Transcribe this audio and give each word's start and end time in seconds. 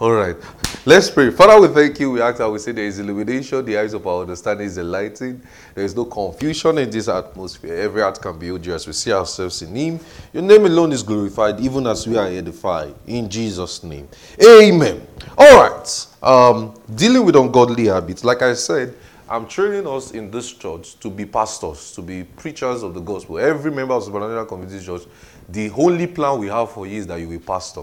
All 0.00 0.12
right. 0.12 0.34
Let's 0.86 1.10
pray. 1.10 1.30
Father, 1.30 1.60
we 1.60 1.68
thank 1.74 2.00
you. 2.00 2.12
We 2.12 2.22
ask 2.22 2.38
that 2.38 2.48
we 2.48 2.58
say 2.58 2.72
there 2.72 2.86
is 2.86 2.98
illumination, 2.98 3.62
the 3.66 3.76
eyes 3.76 3.92
of 3.92 4.06
our 4.06 4.22
understanding 4.22 4.66
is 4.66 4.78
enlightened. 4.78 5.46
There 5.74 5.84
is 5.84 5.94
no 5.94 6.06
confusion 6.06 6.78
in 6.78 6.88
this 6.88 7.06
atmosphere. 7.06 7.74
Every 7.74 8.00
heart 8.00 8.18
can 8.18 8.38
be 8.38 8.46
healed 8.46 8.66
we 8.66 8.94
see 8.94 9.12
ourselves 9.12 9.60
in 9.60 9.76
Him. 9.76 10.00
Your 10.32 10.42
name 10.42 10.64
alone 10.64 10.92
is 10.92 11.02
glorified, 11.02 11.60
even 11.60 11.86
as 11.86 12.06
we 12.06 12.16
are 12.16 12.28
edified. 12.28 12.94
In 13.06 13.28
Jesus' 13.28 13.84
name. 13.84 14.08
Amen. 14.42 15.06
All 15.36 15.68
right. 15.68 16.06
Um, 16.22 16.80
dealing 16.94 17.26
with 17.26 17.36
ungodly 17.36 17.88
habits. 17.88 18.24
Like 18.24 18.40
I 18.40 18.54
said, 18.54 18.94
I'm 19.28 19.46
training 19.46 19.86
us 19.86 20.12
in 20.12 20.30
this 20.30 20.50
church 20.50 20.98
to 21.00 21.10
be 21.10 21.26
pastors, 21.26 21.92
to 21.92 22.00
be 22.00 22.24
preachers 22.24 22.82
of 22.82 22.94
the 22.94 23.00
gospel. 23.00 23.38
Every 23.38 23.70
member 23.70 23.92
of 23.92 24.00
the 24.00 24.06
Supernatural 24.06 24.46
Community 24.46 24.82
Church, 24.82 25.02
the 25.46 25.70
only 25.72 26.06
plan 26.06 26.38
we 26.38 26.46
have 26.46 26.70
for 26.70 26.86
you 26.86 27.00
is 27.00 27.06
that 27.08 27.20
you 27.20 27.28
will 27.28 27.40
pastor. 27.40 27.82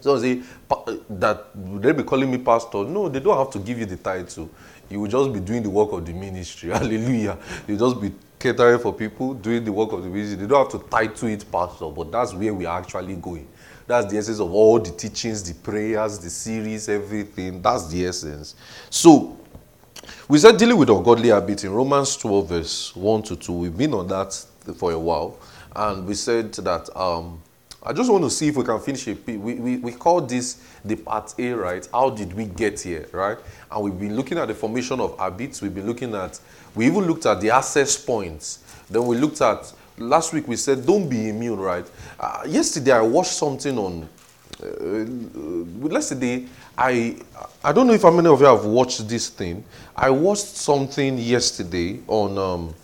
So 0.00 0.18
say 0.18 0.42
that 1.10 1.46
they 1.54 1.92
be 1.92 2.02
calling 2.02 2.30
me 2.30 2.38
pastor. 2.38 2.84
No, 2.84 3.08
they 3.08 3.20
don't 3.20 3.36
have 3.36 3.50
to 3.50 3.58
give 3.58 3.78
you 3.78 3.86
the 3.86 3.96
title. 3.96 4.50
You 4.88 5.00
will 5.00 5.08
just 5.08 5.32
be 5.32 5.40
doing 5.40 5.62
the 5.62 5.70
work 5.70 5.92
of 5.92 6.04
the 6.04 6.12
ministry. 6.12 6.70
Hallelujah. 6.72 7.38
You 7.66 7.76
just 7.76 8.00
be 8.00 8.12
catering 8.38 8.78
for 8.78 8.92
people, 8.92 9.34
doing 9.34 9.64
the 9.64 9.72
work 9.72 9.92
of 9.92 10.02
the 10.02 10.08
ministry. 10.08 10.36
They 10.36 10.46
don't 10.46 10.70
have 10.70 10.80
to 10.80 10.88
title 10.88 11.28
it 11.28 11.44
pastor, 11.50 11.86
but 11.86 12.10
that's 12.10 12.34
where 12.34 12.52
we 12.52 12.66
are 12.66 12.80
actually 12.80 13.14
going. 13.16 13.48
That's 13.86 14.10
the 14.10 14.18
essence 14.18 14.40
of 14.40 14.52
all 14.52 14.78
the 14.78 14.90
teachings, 14.90 15.42
the 15.42 15.54
prayers, 15.54 16.18
the 16.18 16.30
series, 16.30 16.88
everything. 16.88 17.60
That's 17.60 17.88
the 17.88 18.06
essence. 18.06 18.54
So 18.90 19.38
we 20.28 20.38
said 20.38 20.56
dealing 20.56 20.76
with 20.76 20.88
ungodly 20.88 21.28
habit 21.28 21.64
in 21.64 21.72
Romans 21.72 22.16
12, 22.16 22.48
verse 22.48 22.96
1 22.96 23.22
to 23.24 23.36
2. 23.36 23.52
We've 23.52 23.76
been 23.76 23.94
on 23.94 24.08
that 24.08 24.32
for 24.76 24.92
a 24.92 24.98
while. 24.98 25.38
And 25.74 26.06
we 26.06 26.14
said 26.14 26.52
that 26.54 26.94
um, 26.96 27.41
I 27.84 27.92
just 27.92 28.10
want 28.10 28.22
to 28.22 28.30
see 28.30 28.46
if 28.46 28.56
we 28.56 28.64
can 28.64 28.78
finish 28.78 29.08
it. 29.08 29.26
We, 29.26 29.36
we, 29.36 29.76
we 29.78 29.92
call 29.92 30.20
this 30.20 30.62
the 30.84 30.94
part 30.94 31.34
A, 31.36 31.52
right? 31.52 31.88
How 31.92 32.10
did 32.10 32.32
we 32.32 32.44
get 32.44 32.80
here, 32.80 33.08
right? 33.10 33.36
And 33.70 33.82
we've 33.82 33.98
been 33.98 34.14
looking 34.14 34.38
at 34.38 34.46
the 34.46 34.54
formation 34.54 35.00
of 35.00 35.18
habits. 35.18 35.60
We've 35.60 35.74
been 35.74 35.86
looking 35.86 36.14
at, 36.14 36.38
we 36.76 36.86
even 36.86 37.06
looked 37.06 37.26
at 37.26 37.40
the 37.40 37.50
access 37.50 37.96
points. 37.96 38.62
Then 38.88 39.04
we 39.04 39.16
looked 39.16 39.40
at, 39.40 39.72
last 39.98 40.32
week 40.32 40.46
we 40.46 40.54
said 40.54 40.86
don't 40.86 41.08
be 41.08 41.28
immune, 41.28 41.58
right? 41.58 41.84
Uh, 42.20 42.44
yesterday 42.46 42.92
I 42.92 43.00
watched 43.00 43.32
something 43.32 43.76
on, 43.76 44.08
uh, 44.62 44.66
uh, 44.66 45.88
yesterday 45.92 46.46
I, 46.78 47.16
I 47.64 47.72
don't 47.72 47.88
know 47.88 47.94
if 47.94 48.02
how 48.02 48.12
many 48.12 48.28
of 48.28 48.38
you 48.38 48.46
have 48.46 48.64
watched 48.64 49.08
this 49.08 49.28
thing. 49.28 49.64
I 49.96 50.08
watched 50.10 50.46
something 50.46 51.18
yesterday 51.18 51.98
on, 52.06 52.38
um, 52.38 52.74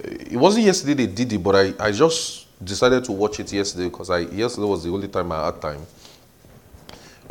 it 0.00 0.36
wasn't 0.36 0.66
yesterday 0.66 1.06
they 1.06 1.12
did 1.12 1.32
it, 1.32 1.38
but 1.38 1.54
I, 1.54 1.72
I 1.78 1.92
just 1.92 2.39
decided 2.62 3.04
to 3.04 3.12
watch 3.12 3.40
it 3.40 3.52
yesterday 3.52 3.88
because 3.88 4.10
I 4.10 4.20
yesterday 4.20 4.66
was 4.66 4.84
the 4.84 4.90
only 4.90 5.08
time 5.08 5.32
I 5.32 5.46
had 5.46 5.60
time. 5.60 5.86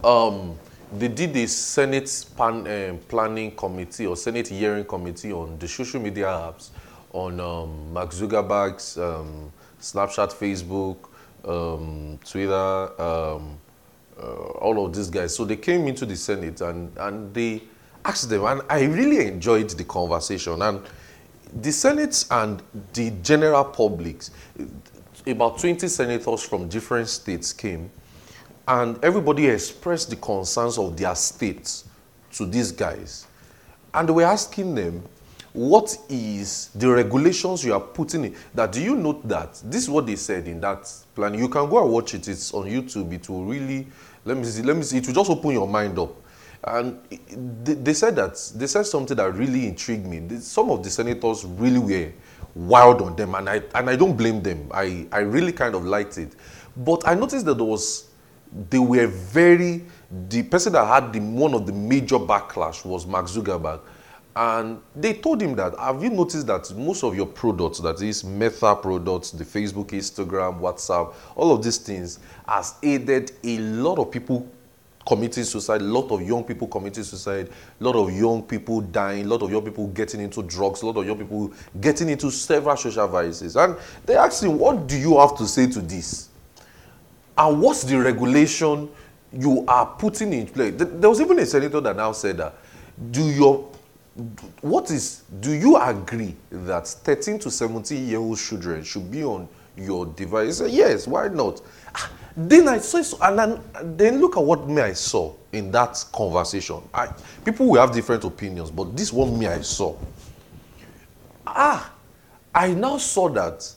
Um, 0.03 0.57
they 0.97 1.07
did 1.07 1.33
the 1.33 1.45
Senate 1.45 2.25
pan, 2.35 2.67
um, 2.67 2.97
planning 3.07 3.51
committee 3.55 4.07
or 4.07 4.15
Senate 4.15 4.47
hearing 4.47 4.85
committee 4.85 5.31
on 5.31 5.59
the 5.59 5.67
social 5.67 6.01
media 6.01 6.25
apps 6.25 6.69
on 7.13 7.39
um, 7.39 7.93
Mark 7.93 8.11
Zuckerberg's 8.11 8.97
um, 8.97 9.51
Snapchat, 9.79 10.33
Facebook, 10.33 10.97
um, 11.47 12.19
Twitter, 12.25 13.01
um, 13.01 13.57
uh, 14.21 14.35
all 14.61 14.85
of 14.85 14.93
these 14.93 15.09
guys. 15.09 15.35
So 15.35 15.45
they 15.45 15.55
came 15.55 15.87
into 15.87 16.05
the 16.05 16.15
Senate 16.15 16.61
and, 16.61 16.91
and 16.97 17.33
they 17.33 17.63
asked 18.03 18.29
them, 18.29 18.45
and 18.45 18.61
I 18.69 18.83
really 18.83 19.27
enjoyed 19.27 19.69
the 19.69 19.83
conversation. 19.83 20.61
And 20.61 20.81
the 21.53 21.71
Senate 21.71 22.25
and 22.31 22.61
the 22.93 23.11
general 23.23 23.65
public, 23.65 24.23
about 25.27 25.59
20 25.59 25.87
senators 25.87 26.43
from 26.43 26.67
different 26.67 27.07
states 27.07 27.53
came 27.53 27.89
and 28.67 29.03
everybody 29.03 29.47
expressed 29.47 30.11
the 30.11 30.15
concerns 30.15 30.77
of 30.77 30.95
their 30.95 31.15
states 31.15 31.85
to 32.31 32.45
these 32.45 32.71
guys. 32.71 33.25
And 33.93 34.07
they 34.07 34.13
were 34.13 34.23
asking 34.23 34.75
them, 34.75 35.03
what 35.53 35.97
is 36.07 36.69
the 36.75 36.87
regulations 36.87 37.65
you 37.65 37.73
are 37.73 37.79
putting 37.81 38.25
in? 38.25 38.35
That 38.53 38.71
do 38.71 38.79
you 38.79 38.95
note 38.95 39.27
that? 39.27 39.59
This 39.65 39.83
is 39.83 39.89
what 39.89 40.05
they 40.05 40.15
said 40.15 40.47
in 40.47 40.61
that 40.61 40.87
plan. 41.15 41.33
You 41.33 41.49
can 41.49 41.67
go 41.67 41.81
and 41.81 41.91
watch 41.91 42.13
it. 42.13 42.27
It's 42.27 42.53
on 42.53 42.65
YouTube. 42.65 43.11
It 43.11 43.27
will 43.27 43.45
really, 43.45 43.87
let 44.23 44.37
me 44.37 44.43
see, 44.43 44.61
let 44.61 44.75
me 44.75 44.83
see. 44.83 44.97
It 44.97 45.07
will 45.07 45.15
just 45.15 45.31
open 45.31 45.51
your 45.51 45.67
mind 45.67 45.97
up. 45.97 46.15
And 46.63 46.99
they, 47.63 47.73
they 47.73 47.93
said 47.93 48.15
that, 48.17 48.37
they 48.53 48.67
said 48.67 48.85
something 48.85 49.17
that 49.17 49.33
really 49.33 49.65
intrigued 49.65 50.05
me. 50.05 50.37
Some 50.39 50.69
of 50.69 50.83
the 50.83 50.91
senators 50.91 51.43
really 51.43 51.79
were 51.79 52.11
wild 52.55 53.01
on 53.01 53.15
them, 53.15 53.35
and 53.35 53.49
I 53.49 53.61
and 53.75 53.89
I 53.89 53.95
don't 53.95 54.15
blame 54.15 54.41
them. 54.41 54.69
I 54.73 55.07
I 55.11 55.19
really 55.19 55.51
kind 55.51 55.75
of 55.75 55.85
liked 55.85 56.17
it, 56.17 56.35
but 56.77 57.07
I 57.07 57.13
noticed 57.13 57.45
that 57.45 57.55
there 57.55 57.65
was 57.65 58.09
they 58.69 58.79
were 58.79 59.07
very 59.07 59.85
the 60.29 60.43
person 60.43 60.73
that 60.73 60.85
had 60.85 61.13
the 61.13 61.19
one 61.19 61.53
of 61.53 61.65
the 61.65 61.73
major 61.73 62.17
backlash 62.17 62.85
was 62.85 63.05
Mark 63.05 63.27
Zuckerberg. 63.27 63.81
And 64.35 64.79
they 64.95 65.13
told 65.15 65.41
him 65.41 65.55
that, 65.55 65.77
have 65.77 66.01
you 66.01 66.09
noticed 66.09 66.47
that 66.47 66.73
most 66.75 67.03
of 67.03 67.15
your 67.15 67.25
products, 67.25 67.79
that 67.79 68.01
is 68.01 68.23
Meta 68.23 68.75
products, 68.75 69.31
the 69.31 69.43
Facebook, 69.43 69.87
Instagram, 69.87 70.61
WhatsApp, 70.61 71.13
all 71.35 71.51
of 71.51 71.61
these 71.61 71.77
things, 71.77 72.19
has 72.47 72.75
aided 72.81 73.33
a 73.43 73.57
lot 73.57 73.97
of 73.99 74.11
people 74.11 74.47
committing 75.05 75.43
suicide, 75.43 75.81
a 75.81 75.85
lot 75.85 76.11
of 76.11 76.21
young 76.21 76.43
people 76.43 76.67
committing 76.67 77.03
suicide, 77.03 77.49
a 77.79 77.83
lot 77.83 77.95
of 77.95 78.13
young 78.13 78.43
people 78.43 78.81
dying, 78.81 79.25
a 79.25 79.27
lot 79.27 79.41
of 79.41 79.51
young 79.51 79.63
people 79.63 79.87
getting 79.87 80.21
into 80.21 80.43
drugs, 80.43 80.81
a 80.81 80.85
lot 80.85 80.97
of 80.97 81.05
young 81.05 81.17
people 81.17 81.51
getting 81.79 82.09
into 82.09 82.29
several 82.29 82.77
social 82.77 83.07
vices. 83.07 83.55
And 83.55 83.75
they 84.05 84.15
asked 84.15 84.43
him, 84.43 84.57
What 84.57 84.87
do 84.87 84.97
you 84.97 85.17
have 85.19 85.37
to 85.37 85.47
say 85.47 85.67
to 85.67 85.81
this? 85.81 86.29
And 87.37 87.61
what's 87.61 87.83
the 87.83 87.97
regulation 87.97 88.89
you 89.31 89.65
are 89.67 89.85
putting 89.85 90.33
in 90.33 90.47
place? 90.47 90.73
There 90.75 91.09
was 91.09 91.21
even 91.21 91.39
a 91.39 91.45
senator 91.45 91.79
that 91.81 91.95
now 91.95 92.11
said 92.11 92.37
that, 92.37 92.55
Do 93.11 93.23
your 93.23 93.69
what 94.61 94.91
is 94.91 95.23
do 95.39 95.53
you 95.53 95.77
agree 95.77 96.35
that 96.51 96.87
13 96.87 97.39
to 97.39 97.51
17 97.51 98.07
year 98.07 98.19
old 98.19 98.37
children 98.37 98.83
should 98.83 99.09
be 99.09 99.23
on 99.23 99.47
your 99.77 100.05
device? 100.07 100.61
Yes, 100.67 101.07
why 101.07 101.27
not? 101.29 101.61
Then 102.41 102.69
I 102.69 102.77
saw, 102.77 103.17
and 103.27 103.37
then, 103.37 103.97
then 103.97 104.21
look 104.21 104.37
at 104.37 104.43
what 104.43 104.65
me 104.65 104.81
I 104.81 104.93
saw 104.93 105.33
in 105.51 105.71
that 105.71 106.05
conversation. 106.13 106.81
I, 106.93 107.09
people 107.43 107.67
will 107.67 107.81
have 107.81 107.91
different 107.93 108.23
opinions, 108.23 108.71
but 108.71 108.95
this 108.95 109.11
one 109.11 109.37
me 109.37 109.45
I 109.45 109.59
saw. 109.59 109.97
Ah, 111.45 111.91
I 112.55 112.69
now 112.69 112.97
saw 112.97 113.27
that 113.27 113.69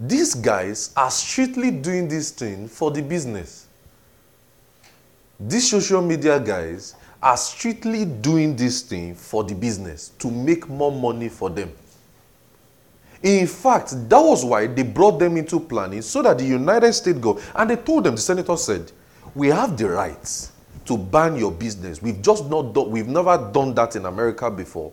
these 0.00 0.34
guys 0.34 0.92
are 0.96 1.10
strictly 1.10 1.70
doing 1.70 2.08
this 2.08 2.32
thing 2.32 2.66
for 2.66 2.90
the 2.90 3.00
business. 3.00 3.68
These 5.38 5.70
social 5.70 6.02
media 6.02 6.40
guys 6.40 6.96
are 7.22 7.36
strictly 7.36 8.04
doing 8.06 8.56
this 8.56 8.82
thing 8.82 9.14
for 9.14 9.44
the 9.44 9.54
business 9.54 10.08
to 10.18 10.28
make 10.32 10.68
more 10.68 10.90
money 10.90 11.28
for 11.28 11.48
them. 11.48 11.70
In 13.22 13.46
fact, 13.46 14.08
that 14.08 14.18
was 14.18 14.44
why 14.44 14.66
they 14.66 14.82
brought 14.82 15.18
them 15.18 15.36
into 15.36 15.60
planning 15.60 16.00
so 16.02 16.22
that 16.22 16.38
the 16.38 16.44
United 16.44 16.92
States 16.94 17.18
go 17.18 17.38
and 17.54 17.68
they 17.68 17.76
told 17.76 18.04
them, 18.04 18.14
the 18.14 18.20
senator 18.20 18.56
said, 18.56 18.90
we 19.34 19.48
have 19.48 19.76
the 19.76 19.88
rights 19.88 20.52
to 20.86 20.96
ban 20.96 21.36
your 21.36 21.52
business. 21.52 22.00
We've 22.00 22.20
just 22.22 22.48
not 22.48 22.74
done, 22.74 22.90
we've 22.90 23.06
never 23.06 23.36
done 23.52 23.74
that 23.74 23.94
in 23.96 24.06
America 24.06 24.50
before. 24.50 24.92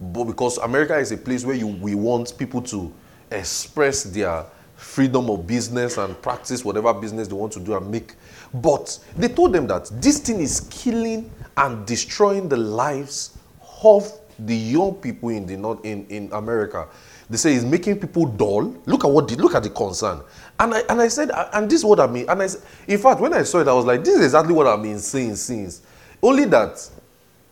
But 0.00 0.24
because 0.24 0.58
America 0.58 0.96
is 0.98 1.12
a 1.12 1.16
place 1.16 1.44
where 1.44 1.54
you, 1.54 1.68
we 1.68 1.94
want 1.94 2.36
people 2.36 2.62
to 2.62 2.92
express 3.30 4.02
their 4.04 4.44
freedom 4.76 5.28
of 5.28 5.46
business 5.46 5.98
and 5.98 6.20
practice 6.22 6.64
whatever 6.64 6.92
business 6.94 7.28
they 7.28 7.34
want 7.34 7.52
to 7.52 7.60
do 7.60 7.76
and 7.76 7.90
make. 7.90 8.14
But 8.54 8.98
they 9.16 9.28
told 9.28 9.52
them 9.52 9.66
that 9.68 9.90
this 10.00 10.20
thing 10.20 10.40
is 10.40 10.66
killing 10.70 11.30
and 11.56 11.86
destroying 11.86 12.48
the 12.48 12.56
lives 12.56 13.36
of 13.82 14.10
the 14.38 14.54
young 14.54 14.94
people 14.94 15.30
in 15.30 15.46
the 15.46 15.56
north 15.56 15.84
in, 15.84 16.06
in 16.06 16.30
America. 16.32 16.86
They 17.30 17.36
say 17.36 17.54
it's 17.54 17.64
making 17.64 18.00
people 18.00 18.26
dull. 18.26 18.74
Look 18.86 19.04
at 19.04 19.10
what 19.10 19.28
did. 19.28 19.40
look 19.40 19.54
at 19.54 19.62
the 19.62 19.70
concern. 19.70 20.20
And 20.58 20.74
I 20.74 20.82
and 20.88 21.00
I 21.00 21.08
said, 21.08 21.30
and 21.52 21.70
this 21.70 21.80
is 21.80 21.84
what 21.84 22.00
I 22.00 22.06
mean. 22.06 22.28
And 22.28 22.42
I 22.42 22.48
in 22.86 22.98
fact, 22.98 23.20
when 23.20 23.34
I 23.34 23.42
saw 23.42 23.60
it, 23.60 23.68
I 23.68 23.72
was 23.74 23.84
like, 23.84 24.02
this 24.04 24.16
is 24.16 24.24
exactly 24.24 24.54
what 24.54 24.66
I've 24.66 24.82
been 24.82 24.98
saying 24.98 25.36
since. 25.36 25.82
Only 26.22 26.46
that 26.46 26.88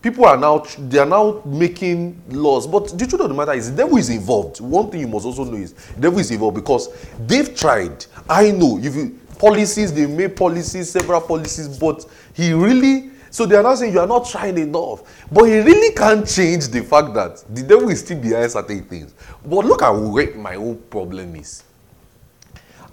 people 0.01 0.25
are 0.25 0.37
now 0.37 0.59
they 0.79 0.97
are 0.99 1.05
now 1.05 1.41
making 1.45 2.21
laws. 2.29 2.65
But 2.65 2.97
the 2.97 3.05
truth 3.05 3.21
of 3.21 3.29
the 3.29 3.35
matter 3.35 3.53
is 3.53 3.69
the 3.71 3.77
devil 3.77 3.97
is 3.97 4.09
involved. 4.09 4.61
One 4.61 4.89
thing 4.89 5.01
you 5.01 5.07
must 5.07 5.25
also 5.25 5.43
know 5.43 5.57
is 5.57 5.73
the 5.73 6.01
devil 6.01 6.19
is 6.19 6.31
involved 6.31 6.55
because 6.55 6.89
they've 7.27 7.55
tried. 7.55 8.05
I 8.29 8.51
know 8.51 8.79
if 8.81 8.95
you 8.95 9.19
policies, 9.37 9.93
they 9.93 10.07
made 10.07 10.35
policies, 10.35 10.89
several 10.89 11.21
policies, 11.21 11.77
but 11.77 12.05
he 12.33 12.53
really 12.53 13.11
so 13.29 13.45
they 13.45 13.55
are 13.55 13.63
not 13.63 13.75
saying 13.77 13.93
you 13.93 13.99
are 13.99 14.07
not 14.07 14.27
trying 14.27 14.57
enough. 14.57 15.01
But 15.31 15.45
he 15.45 15.59
really 15.59 15.93
can't 15.95 16.27
change 16.27 16.67
the 16.69 16.81
fact 16.83 17.13
that 17.13 17.43
the 17.53 17.63
devil 17.63 17.89
is 17.89 17.99
still 17.99 18.19
behind 18.19 18.51
certain 18.51 18.83
things. 18.85 19.13
But 19.45 19.65
look 19.65 19.81
at 19.81 19.89
where 19.89 20.35
my 20.35 20.55
own 20.55 20.77
problem 20.89 21.35
is. 21.35 21.63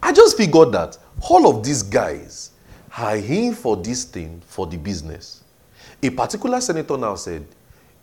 I 0.02 0.12
just 0.12 0.36
figured 0.36 0.72
that 0.72 0.98
all 1.30 1.48
of 1.48 1.64
these 1.64 1.82
guys 1.82 2.50
are 2.96 3.16
in 3.16 3.54
for 3.54 3.76
this 3.76 4.04
thing 4.04 4.42
for 4.46 4.66
the 4.66 4.76
business. 4.76 5.42
A 6.02 6.10
particular 6.10 6.60
senator 6.60 6.96
now 6.98 7.14
said, 7.14 7.46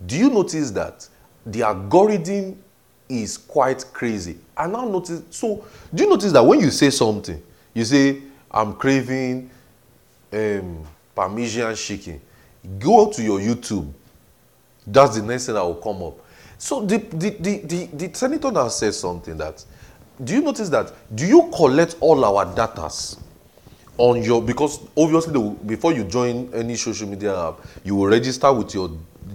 Do 0.06 0.18
you 0.18 0.30
notice 0.30 0.72
that 0.72 1.08
the 1.46 1.64
algorithm 1.64 2.62
is 3.08 3.38
quite 3.38 3.86
crazy? 3.94 4.38
I 4.58 4.68
now 4.68 4.86
notice. 4.86 5.22
So, 5.30 5.64
do 5.94 6.04
you 6.04 6.10
notice 6.10 6.32
that 6.32 6.44
when 6.44 6.60
you 6.60 6.72
say 6.72 6.90
something, 6.90 7.42
you 7.74 7.86
say, 7.86 8.22
I'm 8.50 8.74
craving 8.74 9.50
um, 10.34 10.84
Parmesan 11.16 11.76
chicken. 11.76 12.22
go 12.80 13.12
to 13.12 13.22
your 13.24 13.40
YouTube. 13.40 13.92
That's 14.86 15.16
the 15.18 15.24
next 15.24 15.46
thing 15.48 15.56
that 15.56 15.64
will 15.64 15.76
come 15.76 16.04
up. 16.04 16.20
So 16.58 16.86
the 16.86 16.98
the 16.98 17.30
the 17.40 17.58
the, 17.66 17.86
the 18.08 18.14
senator 18.14 18.52
now 18.52 18.68
says 18.68 19.00
something 19.00 19.38
that 19.38 19.64
do 20.24 20.34
you 20.36 20.42
notice 20.42 20.70
that 20.70 20.94
do 21.16 21.26
you 21.26 21.50
collect 21.56 21.96
all 22.00 22.24
our 22.24 22.46
datas 22.54 23.18
on 23.98 24.22
your 24.24 24.42
because 24.42 24.80
obviously 24.96 25.56
before 25.66 25.94
you 25.94 26.04
join 26.04 26.50
any 26.54 26.76
social 26.76 27.08
media 27.08 27.36
app 27.50 27.56
you 27.84 27.96
will 27.96 28.08
register 28.08 28.52
with 28.54 28.74
your 28.74 28.92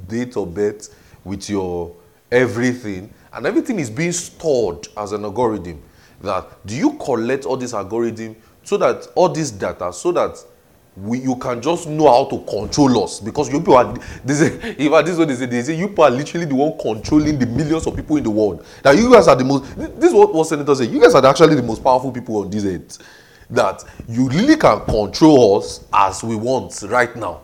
date 0.06 0.36
of 0.36 0.54
birth 0.54 0.94
with 1.24 1.50
your 1.50 1.92
everything 2.30 3.12
and 3.32 3.46
everything 3.46 3.78
is 3.80 3.90
being 3.90 4.12
stored 4.12 4.86
as 4.96 5.12
an 5.12 5.24
algorithm 5.24 5.82
that 6.20 6.46
do 6.64 6.76
you 6.76 6.92
collect 6.94 7.44
all 7.44 7.56
this 7.56 7.74
algorithm 7.74 8.36
so 8.62 8.76
that 8.76 9.06
all 9.14 9.28
this 9.28 9.50
data 9.50 9.92
so 9.92 10.12
that 10.12 10.36
we, 10.96 11.18
you 11.18 11.36
can 11.36 11.60
just 11.60 11.86
know 11.88 12.08
how 12.08 12.24
to 12.30 12.42
control 12.44 13.04
us 13.04 13.20
because 13.20 13.52
you 13.52 13.58
people 13.58 13.76
are 13.76 13.94
is 14.26 14.40
if 14.62 14.92
I 14.92 15.02
this 15.02 15.18
what 15.18 15.28
they 15.28 15.34
say 15.34 15.46
they 15.46 15.62
say 15.62 15.74
you 15.76 15.88
people 15.88 16.04
are 16.04 16.10
literally 16.10 16.46
the 16.46 16.54
one 16.54 16.76
controlling 16.78 17.38
the 17.38 17.46
millions 17.46 17.86
of 17.86 17.94
people 17.94 18.16
in 18.16 18.24
the 18.24 18.30
world. 18.30 18.64
That 18.82 18.96
you 18.96 19.12
guys 19.12 19.28
are 19.28 19.36
the 19.36 19.44
most 19.44 19.76
this 19.76 20.10
is 20.10 20.14
what 20.14 20.46
senator 20.46 20.74
say 20.74 20.86
you 20.86 21.00
guys 21.00 21.14
are 21.14 21.24
actually 21.26 21.54
the 21.54 21.62
most 21.62 21.84
powerful 21.84 22.10
people 22.10 22.38
on 22.38 22.50
this 22.50 22.64
earth. 22.64 22.98
That 23.50 23.84
you 24.08 24.28
really 24.28 24.56
can 24.56 24.80
control 24.86 25.58
us 25.58 25.84
as 25.92 26.24
we 26.24 26.34
want 26.34 26.82
right 26.88 27.14
now 27.14 27.42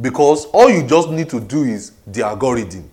because 0.00 0.46
all 0.46 0.70
you 0.70 0.86
just 0.86 1.10
need 1.10 1.28
to 1.30 1.40
do 1.40 1.64
is 1.64 1.92
the 2.06 2.24
algorithm. 2.24 2.88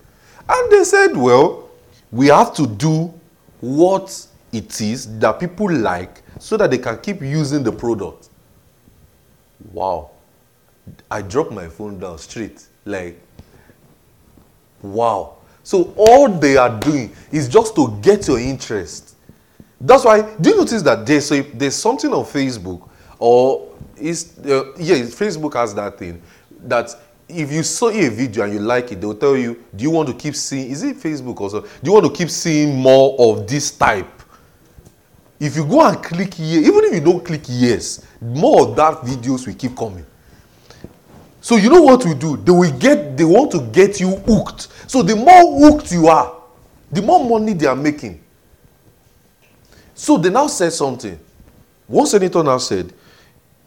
And 0.48 0.72
they 0.72 0.84
said 0.86 1.16
well 1.16 1.70
we 2.12 2.28
have 2.28 2.56
to 2.56 2.66
do 2.66 3.14
what 3.62 4.26
it 4.52 4.82
is 4.82 5.20
that 5.20 5.40
people 5.40 5.72
like 5.72 6.24
so 6.40 6.58
that 6.58 6.72
they 6.72 6.80
can 6.80 6.98
keep 7.00 7.22
using 7.22 7.62
the 7.62 7.72
product 7.72 8.29
wow. 9.72 10.12
I 11.10 11.22
dropped 11.22 11.52
my 11.52 11.68
phone 11.68 12.00
down 12.00 12.18
straight 12.18 12.66
like 12.86 13.20
wow. 14.82 15.36
So 15.64 15.94
all 15.98 16.30
they 16.30 16.58
are 16.58 16.80
doing 16.80 17.14
is 17.32 17.48
just 17.48 17.76
to 17.76 18.00
get 18.02 18.28
your 18.28 18.40
interest. 18.40 19.16
That's 19.80 20.04
why 20.04 20.36
do 20.36 20.50
you 20.50 20.58
notice 20.58 20.82
that 20.82 21.06
there's 21.06 21.32
a, 21.32 21.42
there's 21.42 21.76
something 21.76 22.12
on 22.12 22.26
facebook 22.26 22.90
or 23.18 23.70
is 23.98 24.38
uh, 24.40 24.74
yeah 24.78 24.96
facebook 25.06 25.54
has 25.54 25.74
that 25.74 25.98
thing 25.98 26.22
that 26.64 26.90
if 27.28 27.52
you 27.52 27.64
saw 27.64 27.90
a 27.90 28.10
video 28.10 28.44
and 28.44 28.54
you 28.54 28.60
like 28.60 28.92
it 28.92 29.00
they'll 29.00 29.14
tell 29.16 29.38
you 29.38 29.64
do 29.76 29.84
you 29.84 29.90
want 29.90 30.08
to 30.08 30.16
keep 30.16 30.36
seeing 30.36 30.70
is 30.70 30.84
it 30.84 30.98
facebook 30.98 31.40
also 31.40 31.62
do 31.62 31.68
you 31.84 31.94
want 31.94 32.06
to 32.06 32.12
keep 32.12 32.30
seeing 32.30 32.76
more 32.76 33.16
of 33.20 33.48
this 33.48 33.72
type 33.72 34.19
if 35.40 35.56
you 35.56 35.66
go 35.66 35.88
and 35.88 36.04
click 36.04 36.34
here 36.34 36.60
even 36.60 36.84
if 36.86 36.94
you 36.94 37.00
don't 37.00 37.24
click 37.24 37.44
yes 37.48 38.06
more 38.22 38.68
of 38.68 38.76
that 38.76 38.96
videos 39.02 39.48
will 39.48 39.56
keep 39.56 39.76
coming. 39.76 40.06
So 41.42 41.56
you 41.56 41.70
know 41.70 41.82
what 41.82 42.06
we 42.06 42.14
do? 42.14 42.36
They 42.38 42.52
will 42.52 42.78
get 42.78 43.16
they 43.16 43.24
want 43.24 43.52
to 43.52 43.62
get 43.62 44.00
you 44.00 44.16
hooked. 44.18 44.68
So 44.88 45.02
the 45.02 45.16
more 45.16 45.72
hooked 45.72 45.92
you 45.92 46.08
are 46.08 46.36
the 46.92 47.02
more 47.02 47.24
money 47.24 47.54
they 47.54 47.68
are 47.68 47.76
making. 47.76 48.22
So 49.94 50.18
they 50.18 50.30
now 50.30 50.48
said 50.48 50.74
something. 50.74 51.20
One 51.88 52.06
senator 52.06 52.44
now 52.44 52.58
said 52.58 52.94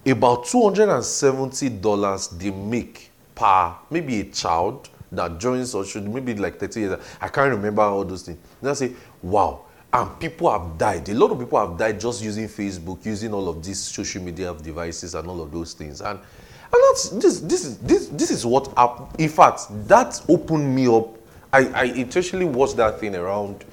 about 0.06 0.44
two 0.46 0.62
hundred 0.62 0.88
and 0.88 1.04
seventy 1.04 1.68
dollars 1.68 2.28
they 2.28 2.50
make 2.50 3.10
per 3.34 3.74
maybe 3.90 4.20
a 4.20 4.24
child 4.24 4.88
that 5.10 5.38
joins 5.38 5.74
or 5.74 5.84
should 5.84 6.06
maybe 6.08 6.34
like 6.34 6.58
thirty 6.58 6.80
years. 6.80 7.00
I 7.20 7.28
can't 7.28 7.50
remember 7.50 7.82
all 7.82 8.04
those 8.04 8.22
things. 8.22 8.38
Then 8.60 8.70
i 8.70 8.74
say 8.74 8.92
wow 9.22 9.64
and 9.92 10.18
people 10.20 10.50
have 10.50 10.78
died. 10.78 11.08
A 11.08 11.14
lot 11.14 11.30
of 11.30 11.38
people 11.38 11.58
have 11.58 11.78
died 11.78 12.00
just 12.00 12.22
using 12.22 12.48
facebook 12.48 13.04
using 13.04 13.32
all 13.32 13.48
of 13.48 13.62
these 13.62 13.78
social 13.78 14.22
media 14.22 14.54
devices 14.54 15.14
and 15.14 15.28
all 15.28 15.42
of 15.42 15.50
those 15.52 15.74
things. 15.74 16.00
And 16.00 16.18
and 16.18 16.82
that's 16.88 17.10
this 17.10 17.40
this 17.40 17.64
is 17.64 17.78
this 17.78 18.08
this 18.08 18.30
is 18.30 18.46
what 18.46 18.72
up 18.76 19.14
in 19.20 19.28
fact 19.28 19.66
that 19.88 20.20
opened 20.28 20.74
me 20.74 20.86
up. 20.86 21.08
I 21.52 21.66
i 21.68 21.84
intentionally 21.84 22.46
watched 22.46 22.76
that 22.76 22.98
thing 22.98 23.14
around 23.14 23.64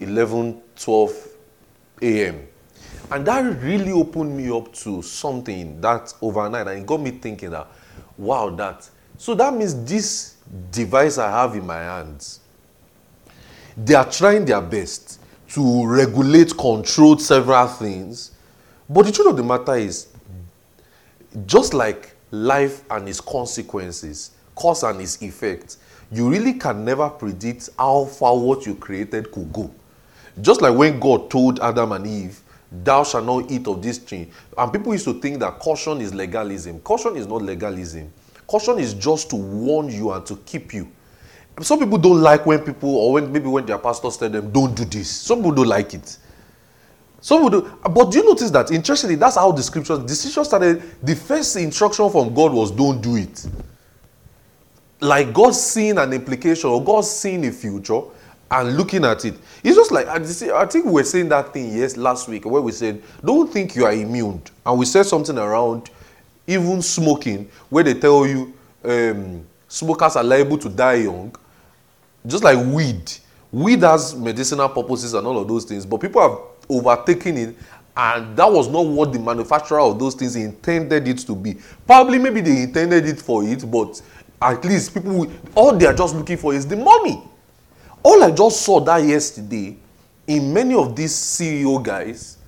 11 0.00 0.60
12 0.76 1.28
a.m 2.02 2.46
and 3.10 3.26
that 3.26 3.40
really 3.62 3.92
opened 3.92 4.36
me 4.36 4.50
up 4.50 4.72
to 4.72 5.02
something 5.02 5.80
that 5.80 6.12
overnight 6.22 6.66
and 6.66 6.80
it 6.80 6.86
got 6.86 7.00
me 7.00 7.10
thinking 7.10 7.50
that 7.50 7.66
wow 8.16 8.50
that 8.50 8.88
so 9.18 9.34
that 9.34 9.52
means 9.54 9.84
this 9.84 10.36
device 10.70 11.18
i 11.18 11.30
have 11.30 11.54
in 11.54 11.66
my 11.66 11.78
hands 11.78 12.40
they 13.76 13.94
are 13.94 14.10
trying 14.10 14.44
their 14.44 14.60
best 14.60 15.20
to 15.50 15.86
regulate, 15.86 16.56
control 16.56 17.18
several 17.18 17.66
things. 17.66 18.32
But 18.88 19.06
the 19.06 19.12
truth 19.12 19.28
of 19.28 19.36
the 19.36 19.42
matter 19.42 19.76
is, 19.76 20.08
just 21.46 21.74
like 21.74 22.14
life 22.30 22.82
and 22.90 23.08
its 23.08 23.20
consequences, 23.20 24.32
cause 24.54 24.82
and 24.82 25.00
its 25.00 25.22
effect, 25.22 25.76
you 26.12 26.28
really 26.30 26.54
can 26.54 26.84
never 26.84 27.08
predict 27.08 27.70
how 27.78 28.04
far 28.04 28.36
what 28.36 28.66
you 28.66 28.74
created 28.74 29.32
could 29.32 29.52
go. 29.52 29.70
Just 30.40 30.60
like 30.60 30.76
when 30.76 30.98
God 31.00 31.30
told 31.30 31.60
Adam 31.60 31.92
and 31.92 32.06
Eve, 32.06 32.40
Thou 32.82 33.04
shalt 33.04 33.24
not 33.24 33.50
eat 33.50 33.68
of 33.68 33.82
this 33.82 33.98
tree. 33.98 34.28
And 34.58 34.72
people 34.72 34.92
used 34.92 35.04
to 35.04 35.20
think 35.20 35.38
that 35.40 35.60
caution 35.60 36.00
is 36.00 36.12
legalism. 36.12 36.80
Caution 36.80 37.16
is 37.16 37.26
not 37.26 37.42
legalism. 37.42 38.12
Caution 38.46 38.78
is 38.78 38.94
just 38.94 39.30
to 39.30 39.36
warn 39.36 39.88
you 39.88 40.10
and 40.12 40.26
to 40.26 40.36
keep 40.38 40.74
you 40.74 40.90
some 41.60 41.78
people 41.78 41.98
don't 41.98 42.20
like 42.20 42.44
when 42.46 42.60
people 42.60 42.96
or 42.96 43.12
when 43.12 43.32
maybe 43.32 43.46
when 43.46 43.64
their 43.64 43.78
pastors 43.78 44.16
tell 44.16 44.28
them 44.28 44.50
don't 44.50 44.74
do 44.74 44.84
this. 44.84 45.08
Some 45.08 45.38
people 45.38 45.52
don't 45.52 45.68
like 45.68 45.94
it. 45.94 46.18
Some 47.20 47.44
people 47.44 47.60
do 47.60 47.78
but 47.88 48.10
do 48.10 48.18
you 48.18 48.24
notice 48.24 48.50
that 48.50 48.70
interestingly 48.70 49.14
that's 49.14 49.36
how 49.36 49.52
the 49.52 49.62
scriptures 49.62 50.00
the 50.00 50.14
scripture 50.14 50.44
started 50.44 50.82
the 51.02 51.14
first 51.14 51.56
instruction 51.56 52.10
from 52.10 52.34
god 52.34 52.52
was 52.52 52.70
don't 52.70 53.00
do 53.00 53.16
it. 53.16 53.46
Like 55.00 55.32
god 55.32 55.54
seeing 55.54 55.98
an 55.98 56.12
implication 56.12 56.70
or 56.70 56.82
god 56.82 57.02
seeing 57.02 57.46
a 57.46 57.52
future 57.52 58.00
and 58.50 58.76
looking 58.76 59.04
at 59.04 59.24
it. 59.24 59.34
It's 59.62 59.76
just 59.76 59.92
like 59.92 60.08
i 60.08 60.66
think 60.66 60.86
we 60.86 60.90
were 60.92 61.04
saying 61.04 61.28
that 61.28 61.52
thing 61.52 61.72
yes 61.76 61.96
last 61.96 62.28
week 62.28 62.46
where 62.46 62.62
we 62.62 62.72
said 62.72 63.00
don't 63.24 63.52
think 63.52 63.76
you 63.76 63.84
are 63.84 63.92
immune. 63.92 64.42
And 64.66 64.76
we 64.76 64.86
said 64.86 65.04
something 65.04 65.38
around 65.38 65.90
even 66.48 66.82
smoking 66.82 67.48
where 67.70 67.84
they 67.84 67.94
tell 67.94 68.26
you 68.26 68.52
um, 68.84 69.46
smokers 69.68 70.16
are 70.16 70.24
liable 70.24 70.58
to 70.58 70.68
die 70.68 70.94
young 70.94 71.34
just 72.26 72.44
like 72.44 72.58
weed. 72.66 73.12
Weed 73.52 73.82
has 73.82 74.14
medicinal 74.16 74.68
purposes 74.68 75.14
and 75.14 75.26
all 75.26 75.38
of 75.38 75.46
those 75.48 75.64
things 75.64 75.86
but 75.86 75.98
people 75.98 76.20
have 76.20 76.38
overtaken 76.68 77.36
it 77.36 77.56
and 77.96 78.36
that 78.36 78.50
was 78.50 78.68
not 78.68 78.84
what 78.86 79.12
the 79.12 79.18
manufacturer 79.18 79.80
of 79.80 79.98
those 79.98 80.14
things 80.14 80.34
intended 80.34 81.06
it 81.06 81.18
to 81.18 81.34
be. 81.34 81.56
Probably 81.86 82.18
maybe 82.18 82.40
they 82.40 82.62
intended 82.62 83.06
it 83.06 83.20
for 83.20 83.44
it 83.44 83.70
but 83.70 84.00
at 84.42 84.64
least 84.64 84.94
people 84.94 85.30
all 85.54 85.76
they 85.76 85.86
are 85.86 85.94
just 85.94 86.14
looking 86.14 86.36
for 86.36 86.54
is 86.54 86.66
the 86.66 86.76
money. 86.76 87.22
All 88.02 88.22
i 88.22 88.30
just 88.30 88.62
saw 88.62 88.80
that 88.80 88.98
yesterday 88.98 89.76
in 90.26 90.52
many 90.52 90.74
of 90.74 90.96
these 90.96 91.12
ceo 91.12 91.82
guys 91.82 92.38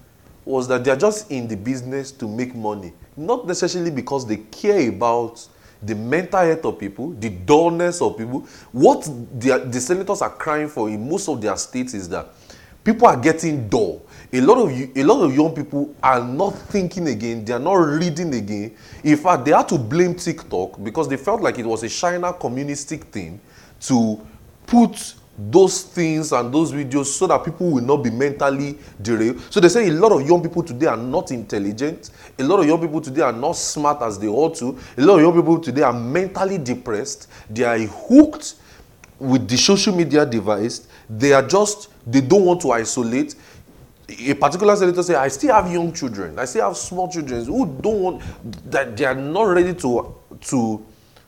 was 0.44 0.68
that 0.68 0.84
they 0.84 0.90
are 0.90 0.96
just 0.96 1.30
in 1.30 1.48
the 1.48 1.56
business 1.56 2.12
to 2.12 2.26
make 2.26 2.54
money. 2.54 2.92
Not 3.16 3.46
necessarily 3.46 3.90
because 3.90 4.26
they 4.26 4.36
care 4.36 4.88
about 4.88 5.46
the 5.82 5.94
mental 5.94 6.40
health 6.40 6.64
of 6.64 6.78
people, 6.78 7.10
the 7.10 7.30
dullness 7.30 8.00
of 8.00 8.16
people. 8.16 8.40
What 8.72 9.02
the, 9.04 9.66
the 9.70 9.80
senators 9.80 10.22
are 10.22 10.30
crying 10.30 10.68
for 10.68 10.88
in 10.88 11.08
most 11.08 11.28
of 11.28 11.40
their 11.40 11.56
states 11.56 11.94
is 11.94 12.08
that 12.08 12.28
people 12.82 13.08
are 13.08 13.16
getting 13.16 13.68
dull. 13.68 14.06
A 14.32 14.40
lot 14.40 14.58
of 14.58 14.76
you, 14.76 14.90
a 14.96 15.02
lot 15.02 15.22
of 15.22 15.34
young 15.34 15.54
people 15.54 15.94
are 16.02 16.22
not 16.22 16.50
thinking 16.50 17.08
again. 17.08 17.44
They 17.44 17.52
are 17.52 17.58
not 17.58 17.74
reading 17.74 18.34
again. 18.34 18.76
In 19.04 19.16
fact, 19.16 19.44
they 19.44 19.52
had 19.52 19.68
to 19.68 19.78
blame 19.78 20.14
TikTok 20.14 20.82
because 20.82 21.08
they 21.08 21.16
felt 21.16 21.40
like 21.42 21.58
it 21.58 21.66
was 21.66 21.82
a 21.82 21.88
China 21.88 22.32
communistic 22.32 23.04
thing 23.04 23.40
to 23.80 24.20
put 24.66 25.14
those 25.38 25.82
things 25.82 26.32
and 26.32 26.52
those 26.52 26.72
videos 26.72 27.06
so 27.06 27.26
that 27.26 27.44
people 27.44 27.70
will 27.70 27.82
not 27.82 27.98
be 27.98 28.10
mentally 28.10 28.78
derailed. 29.02 29.40
So 29.50 29.60
they 29.60 29.68
say 29.68 29.88
a 29.88 29.92
lot 29.92 30.12
of 30.12 30.26
young 30.26 30.42
people 30.42 30.62
today 30.62 30.86
are 30.86 30.96
not 30.96 31.30
intelligent. 31.30 32.10
A 32.38 32.42
lot 32.42 32.60
of 32.60 32.66
young 32.66 32.80
people 32.80 33.00
today 33.00 33.22
are 33.22 33.32
not 33.32 33.52
smart 33.52 34.02
as 34.02 34.18
they 34.18 34.28
ought 34.28 34.56
to. 34.56 34.78
A 34.96 35.02
lot 35.02 35.16
of 35.16 35.22
young 35.22 35.34
people 35.34 35.58
today 35.58 35.82
are 35.82 35.92
mentally 35.92 36.58
depressed. 36.58 37.28
They 37.50 37.64
are 37.64 37.78
hooked 37.78 38.54
with 39.18 39.48
the 39.48 39.56
social 39.56 39.94
media 39.94 40.24
device. 40.24 40.88
They 41.08 41.32
are 41.32 41.46
just, 41.46 41.88
they 42.06 42.20
don't 42.20 42.44
want 42.44 42.60
to 42.62 42.72
isolate. 42.72 43.34
A 44.08 44.34
particular 44.34 44.76
senator 44.76 45.02
say, 45.02 45.16
I 45.16 45.28
still 45.28 45.54
have 45.54 45.70
young 45.70 45.92
children. 45.92 46.38
I 46.38 46.44
still 46.44 46.68
have 46.68 46.76
small 46.76 47.10
children 47.10 47.44
who 47.44 47.66
don't 47.66 48.00
want, 48.00 48.22
that 48.70 48.96
they 48.96 49.04
are 49.04 49.14
not 49.14 49.42
ready 49.44 49.74
to, 49.74 50.14
to, 50.42 50.86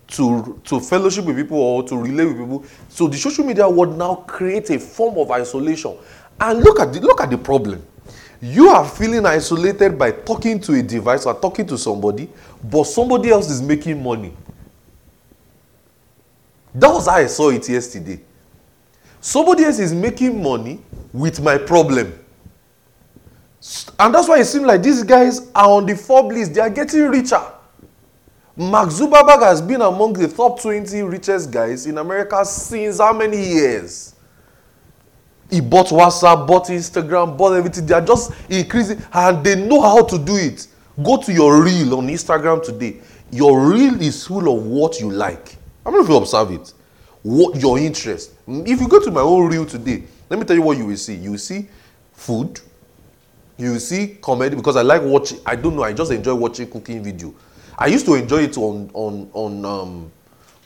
to, 0.08 0.60
to 0.64 0.80
fellowship 0.80 1.24
with 1.24 1.36
people 1.36 1.58
or 1.58 1.82
to 1.84 1.96
relate 1.96 2.26
with 2.26 2.38
people. 2.38 2.64
So 2.88 3.08
the 3.08 3.16
social 3.16 3.44
media 3.44 3.68
world 3.68 3.96
now 3.96 4.16
creates 4.16 4.70
a 4.70 4.78
form 4.78 5.18
of 5.18 5.30
isolation. 5.30 5.96
And 6.40 6.60
look 6.60 6.80
at 6.80 6.92
the, 6.92 7.00
look 7.00 7.20
at 7.20 7.30
the 7.30 7.38
problem. 7.38 7.84
You 8.40 8.68
are 8.68 8.86
feeling 8.88 9.26
isolated 9.26 9.98
by 9.98 10.12
talking 10.12 10.60
to 10.60 10.74
a 10.74 10.82
device 10.82 11.26
or 11.26 11.34
talking 11.34 11.66
to 11.66 11.76
somebody, 11.76 12.28
but 12.62 12.84
somebody 12.84 13.30
else 13.30 13.50
is 13.50 13.60
making 13.60 14.02
money. 14.02 14.32
That 16.74 16.88
was 16.88 17.06
how 17.06 17.14
I 17.14 17.26
saw 17.26 17.50
it 17.50 17.68
yesterday. 17.68 18.20
Somebody 19.20 19.64
else 19.64 19.80
is 19.80 19.92
making 19.92 20.40
money 20.40 20.80
with 21.12 21.40
my 21.40 21.58
problem. 21.58 22.16
And 23.98 24.14
that's 24.14 24.28
why 24.28 24.38
it 24.38 24.44
seems 24.44 24.64
like 24.64 24.82
these 24.82 25.02
guys 25.02 25.50
are 25.54 25.70
on 25.70 25.86
the 25.86 25.96
Forbes 25.96 26.34
list. 26.34 26.54
They 26.54 26.60
are 26.60 26.70
getting 26.70 27.08
richer. 27.08 27.42
Mark 28.58 28.88
Zuckerberg 28.88 29.40
has 29.42 29.62
been 29.62 29.80
among 29.82 30.14
the 30.14 30.26
top 30.26 30.60
20 30.60 31.02
richest 31.02 31.48
guys 31.48 31.86
in 31.86 31.96
America 31.96 32.44
since 32.44 32.98
how 32.98 33.12
many 33.12 33.40
years? 33.40 34.16
He 35.48 35.60
bought 35.60 35.86
WhatsApp, 35.86 36.44
bought 36.44 36.64
Instagram, 36.64 37.38
bought 37.38 37.52
everything. 37.52 37.86
They 37.86 37.94
are 37.94 38.04
just 38.04 38.32
increasing 38.50 39.00
and 39.12 39.44
they 39.44 39.54
know 39.54 39.80
how 39.80 40.02
to 40.02 40.18
do 40.18 40.34
it. 40.34 40.66
Go 41.00 41.18
to 41.18 41.32
your 41.32 41.62
reel 41.62 41.98
on 41.98 42.08
Instagram 42.08 42.60
today. 42.64 42.96
Your 43.30 43.64
reel 43.64 44.02
is 44.02 44.26
full 44.26 44.52
of 44.52 44.66
what 44.66 44.98
you 44.98 45.08
like. 45.08 45.54
I'm 45.86 45.92
not 45.92 46.02
if 46.02 46.08
you 46.08 46.16
observe 46.16 46.50
it. 46.50 46.74
What 47.22 47.60
your 47.60 47.78
interest. 47.78 48.32
If 48.48 48.80
you 48.80 48.88
go 48.88 48.98
to 48.98 49.12
my 49.12 49.20
own 49.20 49.48
reel 49.48 49.66
today, 49.66 50.02
let 50.28 50.36
me 50.36 50.44
tell 50.44 50.56
you 50.56 50.62
what 50.62 50.76
you 50.76 50.86
will 50.86 50.96
see. 50.96 51.14
You 51.14 51.30
will 51.30 51.38
see 51.38 51.68
food. 52.12 52.58
You 53.56 53.70
will 53.74 53.80
see 53.80 54.18
comedy 54.20 54.56
because 54.56 54.74
I 54.74 54.82
like 54.82 55.02
watching. 55.02 55.38
I 55.46 55.54
don't 55.54 55.76
know. 55.76 55.84
I 55.84 55.92
just 55.92 56.10
enjoy 56.10 56.34
watching 56.34 56.68
cooking 56.68 57.04
video. 57.04 57.32
I 57.80 57.86
used 57.86 58.06
to 58.06 58.14
enjoy 58.14 58.42
it 58.42 58.56
on 58.56 58.90
on 58.92 59.30
on 59.34 59.64
um, 59.64 60.12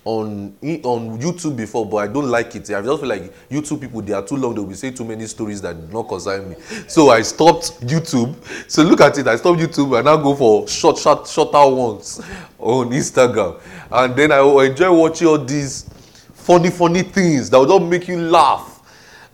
on 0.06 0.56
on 0.82 1.20
YouTube 1.20 1.56
before, 1.56 1.84
but 1.84 1.98
I 1.98 2.06
don't 2.06 2.28
like 2.28 2.56
it. 2.56 2.70
I 2.70 2.80
just 2.80 3.00
feel 3.00 3.08
like 3.08 3.48
YouTube 3.50 3.82
people 3.82 4.00
they 4.00 4.14
are 4.14 4.24
too 4.26 4.36
long. 4.36 4.54
They 4.54 4.62
will 4.62 4.74
say 4.74 4.92
too 4.92 5.04
many 5.04 5.26
stories 5.26 5.60
that 5.60 5.74
do 5.74 5.92
not 5.92 6.08
concern 6.08 6.48
me. 6.48 6.56
So 6.88 7.10
I 7.10 7.20
stopped 7.20 7.82
YouTube. 7.86 8.34
So 8.66 8.82
look 8.82 9.02
at 9.02 9.18
it. 9.18 9.28
I 9.28 9.36
stopped 9.36 9.60
YouTube 9.60 9.94
and 9.94 10.06
now 10.06 10.16
go 10.16 10.34
for 10.34 10.66
short, 10.66 10.96
short, 10.96 11.28
shorter 11.28 11.66
ones 11.68 12.22
on 12.58 12.88
Instagram, 12.90 13.60
and 13.90 14.16
then 14.16 14.32
I 14.32 14.40
enjoy 14.40 14.90
watching 14.90 15.28
all 15.28 15.38
these 15.38 15.84
funny, 16.32 16.70
funny 16.70 17.02
things 17.02 17.50
that 17.50 17.58
will 17.58 17.78
make 17.78 18.08
you 18.08 18.18
laugh, 18.18 18.80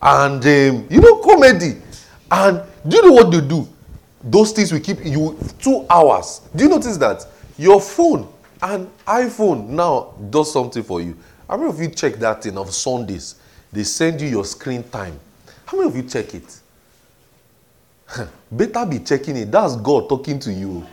and 0.03 0.45
um, 0.45 0.87
you 0.91 1.01
know 1.01 1.19
comedy. 1.19 1.81
And 2.29 2.61
do 2.87 2.97
you 2.97 3.03
know 3.05 3.13
what 3.13 3.31
they 3.31 3.41
do? 3.41 3.69
Those 4.25 4.51
things 4.51 4.73
will 4.73 4.81
keep 4.81 5.05
you 5.05 5.39
two 5.61 5.87
hours. 5.89 6.41
Do 6.57 6.65
you 6.65 6.71
notice 6.71 6.97
that 6.97 7.25
your 7.59 7.81
phone 7.81 8.29
and 8.63 8.89
iPhone 9.05 9.69
now 9.69 10.15
does 10.31 10.53
something 10.53 10.83
for 10.83 11.01
you. 11.01 11.17
How 11.49 11.57
many 11.57 11.69
of 11.69 11.81
you 11.81 11.89
check 11.89 12.15
that 12.15 12.43
thing 12.43 12.57
of 12.57 12.73
Sundays? 12.73 13.35
They 13.73 13.85
send 13.85 14.21
you 14.21 14.29
your 14.29 14.45
screen 14.45 14.83
time. 14.85 15.19
How 15.67 15.77
many 15.77 15.91
of 15.91 15.97
you 15.97 16.03
check 16.05 16.35
it? 16.35 16.61
Better 18.51 18.87
be 18.87 19.01
checking 19.01 19.37
it. 19.37 19.51
That's 19.51 19.77
God 19.77 20.09
talking 20.09 20.39
to 20.41 20.53
you. 20.53 20.87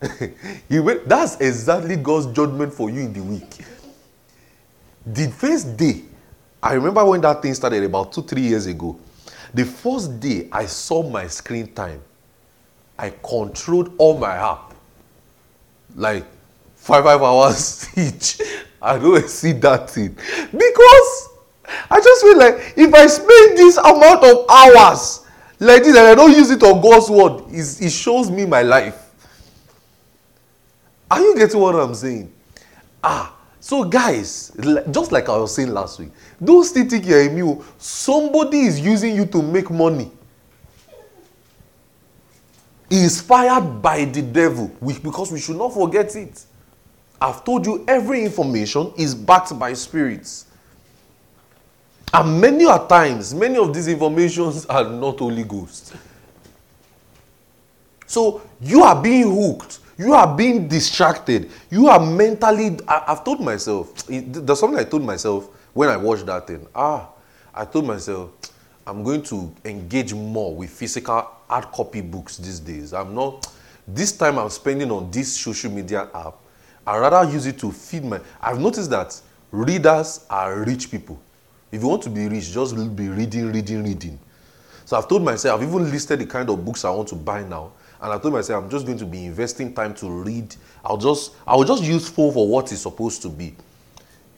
That's 1.06 1.36
exactly 1.40 1.96
God's 1.96 2.26
judgment 2.26 2.72
for 2.72 2.90
you 2.90 3.00
in 3.00 3.12
the 3.12 3.22
week. 3.22 3.64
The 5.06 5.28
first 5.30 5.76
day, 5.76 6.02
I 6.62 6.74
remember 6.74 7.04
when 7.04 7.20
that 7.22 7.40
thing 7.40 7.54
started 7.54 7.82
about 7.84 8.12
two, 8.12 8.22
three 8.22 8.42
years 8.42 8.66
ago. 8.66 8.98
The 9.52 9.64
first 9.64 10.20
day 10.20 10.48
I 10.52 10.66
saw 10.66 11.02
my 11.02 11.26
screen 11.26 11.72
time, 11.72 12.02
I 12.98 13.10
controlled 13.10 13.92
all 13.98 14.18
my 14.18 14.36
app. 14.36 14.69
Like 15.96 16.24
five 16.76 17.04
five 17.04 17.22
hours 17.22 17.86
each. 17.96 18.40
I 18.82 18.98
don't 18.98 19.28
see 19.28 19.52
that 19.52 19.90
thing. 19.90 20.16
Because 20.52 21.28
i 21.90 22.00
just 22.00 22.22
feel 22.22 22.36
like 22.38 22.74
if 22.76 22.92
i 22.92 23.06
spend 23.06 23.56
this 23.56 23.76
amount 23.76 24.24
of 24.24 24.44
hours 24.50 25.24
like 25.58 25.82
this 25.82 25.96
and 25.96 26.06
i 26.06 26.14
don't 26.14 26.32
use 26.32 26.50
it 26.50 26.62
on 26.62 26.80
god's 26.80 27.08
word 27.08 27.44
it 27.50 27.90
shows 27.90 28.30
me 28.30 28.44
my 28.46 28.62
life. 28.62 28.96
Are 31.10 31.20
you 31.20 31.36
getting 31.36 31.60
what 31.60 31.74
i'm 31.74 31.94
saying? 31.94 32.32
Ah 33.02 33.36
so 33.62 33.84
guys 33.84 34.52
just 34.90 35.12
like 35.12 35.28
i 35.28 35.36
was 35.36 35.54
saying 35.54 35.68
last 35.68 35.98
week 35.98 36.08
don't 36.42 36.64
still 36.64 36.88
think 36.88 37.04
you're 37.06 37.22
immune. 37.22 37.62
Somebody 37.78 38.60
is 38.60 38.80
using 38.80 39.14
you 39.14 39.26
to 39.26 39.42
make 39.42 39.70
money 39.70 40.10
inspired 42.90 43.80
by 43.80 44.04
the 44.04 44.22
devil 44.22 44.70
because 45.02 45.30
we 45.32 45.40
should 45.40 45.56
not 45.56 45.72
forget 45.72 46.14
it 46.16 46.44
I've 47.20 47.44
told 47.44 47.66
you 47.66 47.84
every 47.86 48.24
information 48.24 48.92
is 48.96 49.14
backed 49.14 49.56
by 49.58 49.74
spirits. 49.74 50.46
And 52.12 52.40
many 52.40 52.64
a 52.64 52.78
times, 52.88 53.34
many 53.34 53.58
of 53.58 53.74
these 53.74 53.88
informations 53.88 54.64
are 54.66 54.84
not 54.84 55.18
Holy 55.18 55.44
Ghost. 55.44 55.94
So 58.06 58.42
you 58.60 58.82
are 58.82 59.00
being 59.00 59.30
hooked. 59.30 59.80
You 59.98 60.14
are 60.14 60.34
being 60.34 60.66
distracted. 60.66 61.50
You 61.70 61.88
are 61.88 62.00
mentally. 62.00 62.78
I, 62.88 63.04
have 63.08 63.22
told 63.22 63.40
myself. 63.40 64.06
There's 64.06 64.58
something 64.58 64.78
I 64.78 64.84
told 64.84 65.02
myself 65.04 65.48
when 65.74 65.90
I 65.90 65.96
watched 65.98 66.24
that 66.26 66.46
thing. 66.46 66.66
Ah, 66.74 67.10
I 67.54 67.66
told 67.66 67.86
myself, 67.86 68.30
I'm 68.90 69.02
going 69.02 69.22
to 69.24 69.54
engage 69.64 70.12
more 70.12 70.54
with 70.54 70.70
physical 70.70 71.26
hard 71.48 71.72
copy 71.72 72.00
books 72.00 72.36
these 72.36 72.60
days. 72.60 72.92
I'm 72.92 73.14
not. 73.14 73.46
This 73.86 74.12
time 74.12 74.38
I'm 74.38 74.50
spending 74.50 74.90
on 74.90 75.10
this 75.10 75.32
social 75.36 75.70
media 75.70 76.08
app 76.14 76.34
I 76.86 76.96
rather 76.98 77.30
use 77.30 77.46
it 77.46 77.58
to 77.60 77.70
feed 77.70 78.04
my. 78.04 78.20
I've 78.40 78.58
noticed 78.58 78.90
that 78.90 79.20
readers 79.50 80.26
are 80.30 80.60
rich 80.64 80.90
people. 80.90 81.20
If 81.70 81.82
you 81.82 81.88
want 81.88 82.02
to 82.02 82.10
be 82.10 82.26
rich, 82.28 82.50
just 82.50 82.74
be 82.96 83.08
reading, 83.08 83.52
reading, 83.52 83.84
reading. 83.84 84.18
So 84.84 84.96
I've 84.96 85.08
told 85.08 85.22
myself, 85.22 85.60
I've 85.60 85.68
even 85.68 85.88
listed 85.88 86.18
the 86.18 86.26
kind 86.26 86.48
of 86.50 86.64
books 86.64 86.84
I 86.84 86.90
want 86.90 87.08
to 87.10 87.14
buy 87.14 87.44
now. 87.44 87.72
And 88.02 88.12
I 88.12 88.18
told 88.18 88.34
myself, 88.34 88.64
I'm 88.64 88.70
just 88.70 88.86
going 88.86 88.98
to 88.98 89.04
be 89.04 89.26
investing 89.26 89.72
time 89.72 89.94
to 89.96 90.10
read. 90.10 90.56
I'll 90.84 90.96
just, 90.96 91.32
I'll 91.46 91.62
just 91.62 91.84
use 91.84 92.08
phone 92.08 92.32
for 92.32 92.48
what 92.48 92.72
it's 92.72 92.80
supposed 92.80 93.22
to 93.22 93.28
be. 93.28 93.54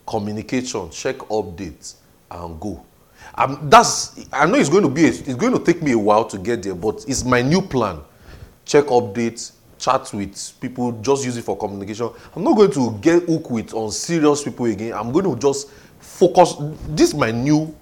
Communication, 0.06 0.90
check 0.90 1.16
updates, 1.18 1.94
and 2.30 2.61
go. 2.61 2.85
Um, 3.35 3.59
that's, 3.71 4.27
I 4.33 4.47
know 4.47 4.59
it's 4.59 4.69
going 4.69 4.83
to 4.83 4.91
be, 4.91 5.05
it's 5.05 5.35
going 5.35 5.53
to 5.53 5.59
take 5.59 5.83
me 5.83 5.93
a 5.93 5.99
while 5.99 6.25
to 6.27 6.39
get 6.39 6.62
there, 6.62 6.75
but 6.75 7.05
it's 7.09 7.25
my 7.25 7.41
new 7.41 7.62
plan. 7.62 8.01
Check 8.65 8.85
updates, 8.87 9.53
chat 9.79 10.12
with 10.12 10.61
people, 10.61 10.93
just 11.01 11.25
use 11.25 11.37
it 11.37 11.43
for 11.43 11.57
communication. 11.57 12.11
I'm 12.37 12.45
not 12.45 12.57
going 12.57 12.71
to 12.73 12.99
get 13.01 13.25
hooked 13.25 13.51
with 13.51 13.75
on 13.75 13.91
serious 13.91 14.43
people 14.43 14.67
again. 14.67 14.93
I'm 14.93 15.11
going 15.12 15.25
to 15.25 15.37
just 15.37 15.71
focus. 15.99 16.55
This 16.89 17.09
is 17.09 17.15
my 17.15 17.31
new, 17.31 17.75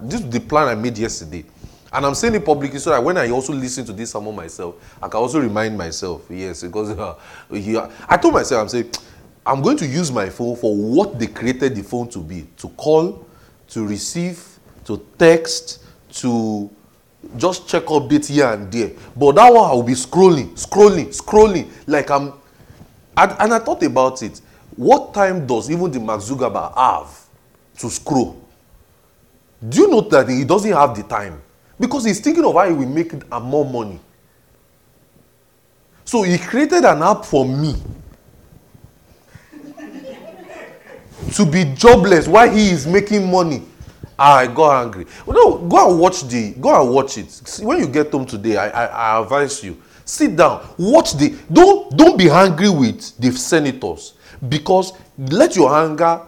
this 0.00 0.20
is 0.20 0.30
the 0.30 0.40
plan 0.40 0.68
I 0.68 0.74
made 0.74 0.96
yesterday. 0.96 1.44
And 1.92 2.06
I'm 2.06 2.14
saying 2.14 2.34
it 2.36 2.44
publicly 2.44 2.78
so 2.78 2.90
that 2.90 3.04
when 3.04 3.18
I 3.18 3.28
also 3.30 3.52
listen 3.52 3.84
to 3.84 3.92
this 3.92 4.12
sermon 4.12 4.34
myself, 4.34 4.96
I 5.02 5.08
can 5.08 5.20
also 5.20 5.40
remind 5.40 5.76
myself, 5.76 6.24
yes, 6.30 6.62
because 6.62 6.90
uh, 6.90 7.18
yeah, 7.50 7.90
I 8.08 8.16
told 8.16 8.32
myself, 8.32 8.62
I'm 8.62 8.68
saying, 8.68 8.90
I'm 9.44 9.60
going 9.60 9.76
to 9.76 9.86
use 9.86 10.10
my 10.10 10.30
phone 10.30 10.56
for 10.56 10.74
what 10.74 11.18
they 11.18 11.26
created 11.26 11.74
the 11.74 11.82
phone 11.82 12.08
to 12.10 12.20
be 12.20 12.46
to 12.58 12.68
call, 12.70 13.26
to 13.68 13.86
receive, 13.86 14.51
to 14.84 15.04
text, 15.18 15.82
to 16.12 16.70
just 17.36 17.68
check 17.68 17.84
updates 17.84 18.28
here 18.28 18.46
and 18.52 18.70
there. 18.72 18.92
But 19.16 19.36
that 19.36 19.52
one 19.52 19.70
i 19.70 19.72
will 19.72 19.82
be 19.82 19.92
scrolling 19.94 20.50
scrolling 20.58 21.06
scrolling. 21.16 21.70
Like 21.86 22.10
i'm 22.10 22.32
and, 23.16 23.36
and 23.38 23.54
i 23.54 23.58
thought 23.58 23.82
about 23.82 24.22
it. 24.22 24.40
What 24.76 25.12
time 25.14 25.46
does 25.46 25.70
even 25.70 25.90
the 25.90 26.00
mark 26.00 26.20
zuckerberg 26.20 26.74
have 26.76 27.26
to 27.78 27.90
scroll? 27.90 28.42
Do 29.66 29.80
you 29.82 29.88
know 29.88 30.00
that 30.00 30.28
he 30.28 30.44
doesn't 30.44 30.72
have 30.72 30.96
the 30.96 31.02
time? 31.04 31.40
Because 31.78 32.04
he's 32.04 32.20
thinking 32.20 32.44
of 32.44 32.54
how 32.54 32.66
he 32.68 32.72
will 32.72 32.88
make 32.88 33.12
more 33.30 33.64
money. 33.64 34.00
So 36.04 36.22
he 36.22 36.38
created 36.38 36.84
an 36.84 37.02
app 37.02 37.24
for 37.24 37.44
me 37.46 37.74
to 41.34 41.46
be 41.46 41.64
jobless 41.74 42.26
while 42.26 42.50
he 42.50 42.70
is 42.70 42.86
making 42.86 43.30
money 43.30 43.62
I 44.24 44.46
got 44.46 44.84
angry. 44.84 45.06
No, 45.26 45.58
go 45.58 45.90
and 45.90 45.98
watch 45.98 46.22
the. 46.28 46.52
Go 46.52 46.80
and 46.80 46.94
watch 46.94 47.18
it. 47.18 47.30
See, 47.30 47.64
when 47.64 47.78
you 47.78 47.88
get 47.88 48.12
home 48.12 48.24
today, 48.24 48.56
I, 48.56 48.68
I, 48.68 48.84
I 48.86 49.22
advise 49.22 49.64
you 49.64 49.80
sit 50.04 50.36
down, 50.36 50.66
watch 50.78 51.14
the. 51.14 51.36
Don't 51.52 51.96
don't 51.96 52.18
be 52.18 52.28
angry 52.30 52.68
with 52.68 53.16
the 53.18 53.32
senators 53.32 54.14
because 54.48 54.92
let 55.18 55.56
your 55.56 55.74
anger. 55.74 56.20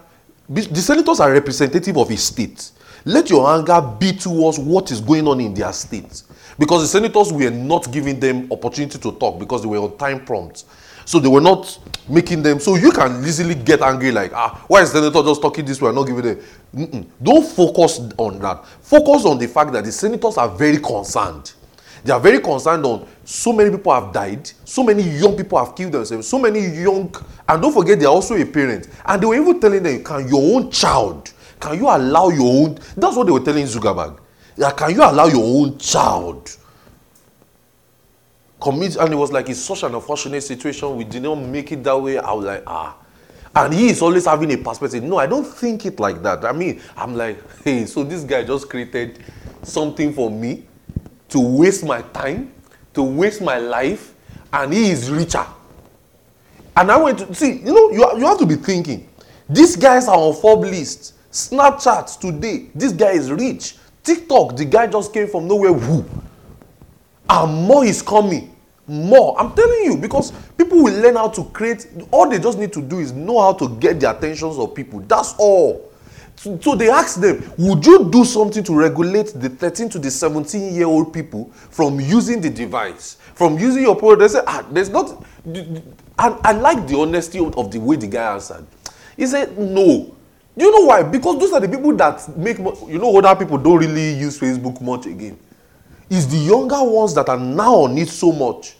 The 0.47 0.81
senators 0.81 1.19
are 1.19 1.31
representative 1.31 1.97
of 1.97 2.11
a 2.11 2.17
state. 2.17 2.71
Let 3.05 3.29
your 3.29 3.47
anger 3.47 3.81
be 3.99 4.13
towards 4.13 4.59
what 4.59 4.91
is 4.91 4.99
going 5.01 5.27
on 5.27 5.39
in 5.39 5.53
their 5.53 5.71
state 5.73 6.23
because 6.57 6.81
the 6.81 6.87
senators 6.87 7.31
were 7.31 7.49
not 7.49 7.91
giving 7.91 8.19
them 8.19 8.51
opportunity 8.51 8.97
to 8.99 9.11
talk 9.13 9.39
because 9.39 9.61
they 9.61 9.67
were 9.67 9.77
on 9.79 9.97
time 9.97 10.23
prompt. 10.25 10.65
So 11.05 11.19
they 11.19 11.27
were 11.27 11.41
not 11.41 11.79
making 12.09 12.43
them. 12.43 12.59
So 12.59 12.75
you 12.75 12.91
can 12.91 13.23
easily 13.23 13.55
get 13.55 13.81
angry, 13.81 14.11
like, 14.11 14.33
ah, 14.33 14.63
why 14.67 14.81
is 14.81 14.91
the 14.91 14.99
senator 14.99 15.23
just 15.23 15.41
talking 15.41 15.65
this 15.65 15.81
way 15.81 15.89
and 15.89 15.95
not 15.95 16.05
giving 16.05 16.23
them? 16.23 16.39
Mm-mm. 16.75 17.05
Don't 17.21 17.45
focus 17.47 17.99
on 18.17 18.39
that. 18.39 18.65
Focus 18.81 19.25
on 19.25 19.37
the 19.37 19.47
fact 19.47 19.71
that 19.73 19.85
the 19.85 19.91
senators 19.91 20.37
are 20.37 20.49
very 20.49 20.77
concerned. 20.77 21.53
They 22.03 22.11
are 22.11 22.19
very 22.19 22.39
concerned 22.39 22.85
on 22.85 23.07
so 23.23 23.51
many 23.51 23.71
people 23.71 23.91
have 23.91 24.13
died, 24.13 24.51
so 24.63 24.83
many 24.83 25.01
young 25.01 25.35
people 25.35 25.57
have 25.63 25.75
killed 25.75 25.91
themselves, 25.93 26.27
so 26.27 26.37
many 26.37 26.59
young, 26.59 27.11
and 27.49 27.61
don't 27.61 27.73
forget 27.73 27.97
they 27.99 28.05
are 28.05 28.13
also 28.13 28.35
a 28.35 28.45
parent. 28.45 28.87
And 29.05 29.21
they 29.21 29.25
were 29.25 29.35
even 29.35 29.59
telling 29.59 29.81
them, 29.81 30.03
can 30.03 30.27
your 30.27 30.55
own 30.55 30.69
child, 30.69 31.31
can 31.59 31.79
you 31.79 31.87
allow 31.87 32.29
your 32.29 32.67
own? 32.67 32.77
That's 32.95 33.15
what 33.15 33.25
they 33.25 33.31
were 33.31 33.39
telling 33.39 33.65
Zuckerberg. 33.65 34.19
Can 34.77 34.91
you 34.91 35.03
allow 35.03 35.25
your 35.25 35.43
own 35.43 35.79
child? 35.79 36.55
Commit 38.59 38.95
and 38.97 39.13
it 39.13 39.15
was 39.15 39.31
like 39.31 39.49
it's 39.49 39.59
such 39.59 39.83
an 39.83 39.95
unfortunate 39.95 40.41
situation 40.41 40.95
we 40.95 41.03
did 41.03 41.23
not 41.23 41.35
make 41.35 41.71
it 41.71 41.83
that 41.83 41.97
way 41.97 42.17
i 42.17 42.31
was 42.31 42.45
like 42.45 42.63
ah 42.67 42.95
and 43.55 43.73
he 43.73 43.89
is 43.89 44.01
always 44.01 44.25
having 44.25 44.51
a 44.53 44.57
perspective 44.57 45.03
no 45.03 45.17
i 45.17 45.25
don't 45.27 45.45
think 45.45 45.85
it 45.85 45.99
like 45.99 46.21
that 46.23 46.43
i 46.45 46.51
mean 46.51 46.81
i'm 46.97 47.15
like 47.15 47.37
hey 47.63 47.85
so 47.85 48.03
this 48.03 48.23
guy 48.23 48.43
just 48.43 48.69
created 48.69 49.19
something 49.63 50.13
for 50.13 50.31
me 50.31 50.63
to 51.29 51.39
waste 51.39 51.85
my 51.85 52.01
time 52.01 52.51
to 52.93 53.03
waste 53.03 53.41
my 53.41 53.57
life 53.57 54.13
and 54.53 54.73
he 54.73 54.91
is 54.91 55.11
richer 55.11 55.45
And 56.77 56.91
I 56.91 56.97
went 56.97 57.19
to 57.19 57.33
see, 57.33 57.53
you 57.59 57.73
know, 57.73 57.91
you, 57.91 58.19
you 58.19 58.25
have 58.25 58.37
to 58.39 58.45
be 58.45 58.55
thinking. 58.55 59.07
These 59.47 59.75
guys 59.77 60.07
are 60.07 60.17
on 60.17 60.33
Forbes 60.35 60.69
list. 60.69 61.13
Snapchat 61.31 62.19
today, 62.19 62.67
this 62.75 62.93
guy 62.93 63.11
is 63.11 63.31
rich. 63.31 63.77
TikTok, 64.03 64.55
the 64.55 64.65
guy 64.65 64.87
just 64.87 65.13
came 65.13 65.27
from 65.27 65.47
nowhere. 65.47 65.73
Who? 65.73 66.05
And 67.29 67.67
more 67.67 67.85
is 67.85 68.01
coming. 68.01 68.55
More. 68.87 69.39
I'm 69.39 69.53
telling 69.55 69.83
you, 69.83 69.97
because 69.97 70.31
people 70.57 70.83
will 70.83 70.93
learn 70.93 71.15
how 71.15 71.29
to 71.29 71.43
create. 71.45 71.87
All 72.11 72.29
they 72.29 72.39
just 72.39 72.59
need 72.59 72.71
to 72.73 72.81
do 72.81 72.99
is 72.99 73.11
know 73.11 73.41
how 73.41 73.53
to 73.53 73.69
get 73.77 73.99
the 73.99 74.15
attentions 74.15 74.57
of 74.57 74.75
people. 74.75 74.99
That's 75.01 75.33
all. 75.39 75.91
So, 76.35 76.59
so 76.59 76.75
they 76.75 76.89
asked 76.89 77.21
them, 77.21 77.43
would 77.57 77.85
you 77.85 78.09
do 78.11 78.25
something 78.25 78.63
to 78.63 78.75
regulate 78.75 79.27
the 79.35 79.49
13 79.49 79.89
to 79.89 79.99
the 79.99 80.11
17 80.11 80.75
year 80.75 80.85
old 80.85 81.13
people 81.13 81.49
from 81.71 81.99
using 81.99 82.41
the 82.41 82.49
device, 82.49 83.17
from 83.33 83.57
using 83.57 83.83
your 83.83 83.95
product? 83.95 84.19
They 84.19 84.27
said, 84.27 84.43
ah, 84.45 84.65
there's 84.69 84.89
not. 84.89 85.23
And 85.45 85.95
I 86.17 86.51
like 86.51 86.87
the 86.87 86.99
honesty 86.99 87.39
of 87.39 87.71
the 87.71 87.79
way 87.79 87.95
the 87.95 88.07
guy 88.07 88.33
answered. 88.33 88.65
He 89.17 89.25
said, 89.25 89.57
no. 89.57 90.15
You 90.57 90.71
know 90.71 90.85
why? 90.85 91.03
Because 91.03 91.39
those 91.39 91.53
are 91.53 91.59
the 91.59 91.67
people 91.67 91.93
that 91.95 92.37
make, 92.37 92.57
you 92.57 92.97
know, 92.99 93.05
older 93.05 93.35
people 93.35 93.57
don't 93.57 93.77
really 93.77 94.13
use 94.13 94.39
Facebook 94.39 94.81
much 94.81 95.05
again. 95.05 95.37
It's 96.09 96.25
the 96.25 96.37
younger 96.37 96.83
ones 96.83 97.13
that 97.15 97.29
are 97.29 97.39
now 97.39 97.75
on 97.75 97.97
it 97.97 98.09
so 98.09 98.31
much. 98.31 98.75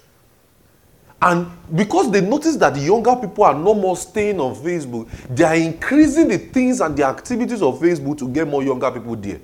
And 1.21 1.47
because 1.73 2.11
they 2.11 2.21
notice 2.21 2.55
that 2.57 2.75
the 2.75 2.81
younger 2.81 3.15
people 3.15 3.45
are 3.45 3.53
no 3.53 3.73
more 3.73 3.97
staying 3.97 4.39
on 4.39 4.55
Facebook, 4.55 5.09
they 5.27 5.43
are 5.43 5.55
increasing 5.55 6.27
the 6.27 6.37
things 6.37 6.81
and 6.81 6.95
the 6.95 7.03
activities 7.03 7.61
of 7.61 7.79
Facebook 7.79 8.17
to 8.19 8.27
get 8.27 8.47
more 8.47 8.61
younger 8.61 8.91
people 8.91 9.15
there. 9.15 9.39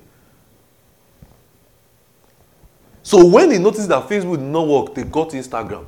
So 3.02 3.26
when 3.26 3.50
they 3.50 3.58
noticed 3.58 3.90
that 3.90 4.08
Facebook 4.08 4.38
did 4.38 4.46
not 4.46 4.68
work, 4.68 4.94
they 4.94 5.04
got 5.04 5.30
Instagram. 5.30 5.86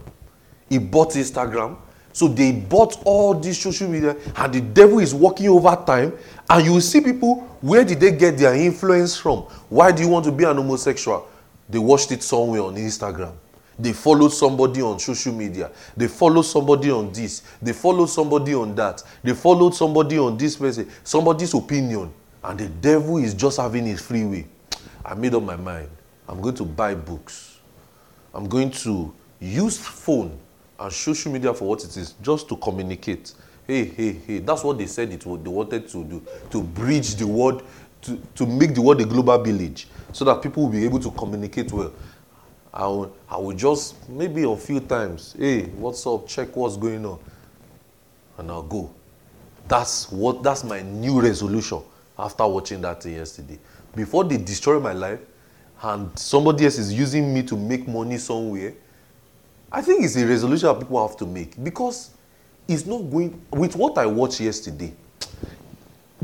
He 0.68 0.80
bought 0.80 1.12
Instagram. 1.12 1.78
So 2.12 2.28
they 2.28 2.52
bought 2.52 3.02
all 3.06 3.34
these 3.34 3.60
social 3.60 3.88
media, 3.88 4.16
and 4.36 4.54
the 4.54 4.62
devil 4.62 5.00
is 5.00 5.14
working 5.14 5.50
over 5.50 5.76
time. 5.86 6.14
And 6.50 6.66
you 6.66 6.80
see 6.82 7.02
people, 7.02 7.42
where 7.62 7.84
did 7.84 8.00
they 8.00 8.12
get 8.12 8.38
their 8.38 8.56
influence 8.56 9.16
from? 9.16 9.40
Why 9.70 9.92
do 9.92 10.02
you 10.02 10.10
want 10.10 10.26
to 10.26 10.32
be 10.32 10.44
an 10.44 10.58
homosexual? 10.58 11.28
They 11.70 11.80
watched 11.80 12.12
it 12.12 12.24
somewhere 12.24 12.62
on 12.62 12.76
Instagram. 12.76 13.34
They 13.80 13.94
followed 13.94 14.30
somebody 14.30 14.82
on 14.82 15.00
social 15.00 15.34
media. 15.34 15.72
They 15.98 16.08
followed 16.08 16.44
somebody 16.44 16.92
on 16.92 17.12
this. 17.12 17.42
They 17.62 17.74
followed 17.74 18.08
somebody 18.08 18.54
on 18.54 18.76
that. 18.76 19.02
They 19.24 19.34
followed 19.34 19.74
somebody 19.74 20.20
on 20.20 20.38
this 20.38 20.56
person, 20.56 20.90
somebody's 21.04 21.54
opinion. 21.54 22.14
And 22.44 22.60
the 22.60 22.68
devil 22.68 23.18
is 23.18 23.34
just 23.34 23.58
having 23.58 23.86
his 23.86 24.02
free 24.02 24.26
way. 24.26 24.48
I 25.04 25.16
made 25.16 25.34
up 25.34 25.44
my 25.44 25.56
mind. 25.56 25.90
I'm 26.28 26.42
going 26.42 26.56
to 26.56 26.66
buy 26.66 26.94
books. 26.94 27.60
I'm 28.34 28.48
going 28.48 28.72
to 28.72 29.14
use 29.40 29.78
phone 29.78 30.38
and 30.80 30.92
social 30.92 31.32
media 31.32 31.54
for 31.54 31.70
what 31.70 31.84
it 31.84 31.96
is, 31.98 32.14
just 32.22 32.50
to 32.50 32.58
communicate. 32.58 33.34
Hey, 33.66 33.86
hey, 33.86 34.12
hey. 34.12 34.40
That's 34.40 34.64
what 34.64 34.78
they 34.78 34.88
said 34.88 35.12
it 35.12 35.22
they 35.22 35.50
wanted 35.50 35.88
to 35.88 36.04
do, 36.04 36.22
to 36.52 36.62
bridge 36.62 37.16
the 37.16 37.26
world, 37.26 37.64
to, 38.04 38.22
to 38.36 38.46
make 38.46 38.76
the 38.76 38.82
world 38.82 39.02
a 39.02 39.06
global 39.06 39.38
village, 39.44 39.88
so 40.12 40.24
that 40.26 40.42
people 40.42 40.64
will 40.64 40.70
be 40.70 40.86
able 40.86 41.00
to 41.00 41.12
communicate 41.12 41.72
well. 41.72 41.92
I 42.74 42.88
will, 42.88 43.16
I 43.30 43.38
will 43.38 43.54
just, 43.54 44.10
maybe 44.10 44.44
a 44.44 44.56
few 44.56 44.80
times, 44.80 45.36
hey, 45.38 45.66
what's 45.66 46.06
up, 46.08 46.28
check 46.28 46.56
what's 46.56 46.78
going 46.78 47.06
on, 47.06 47.20
and 48.38 48.50
I'll 48.50 48.64
go. 48.64 48.94
That's 49.68 50.12
what, 50.12 50.44
that's 50.44 50.64
my 50.64 50.82
new 50.82 51.22
resolution 51.22 51.82
after 52.18 52.48
watching 52.48 52.82
that 52.82 53.04
thing 53.04 53.14
yesterday. 53.16 53.60
Before 53.96 54.24
they 54.24 54.38
destroy 54.38 54.80
my 54.80 54.94
life, 54.94 55.20
and 55.84 56.18
somebody 56.18 56.66
else 56.66 56.78
is 56.78 56.94
using 56.94 57.34
me 57.34 57.44
to 57.44 57.58
make 57.58 57.88
money 57.88 58.18
somewhere, 58.18 58.74
I 59.72 59.82
think 59.82 60.04
it's 60.04 60.16
a 60.16 60.26
resolution 60.26 60.68
that 60.68 60.80
people 60.80 61.08
have 61.08 61.18
to 61.18 61.26
make 61.26 61.62
because 61.64 62.12
it's 62.68 62.86
not 62.86 63.00
going 63.00 63.42
with 63.52 63.76
what 63.76 63.98
I 63.98 64.06
watched 64.06 64.40
yesterday. 64.40 64.94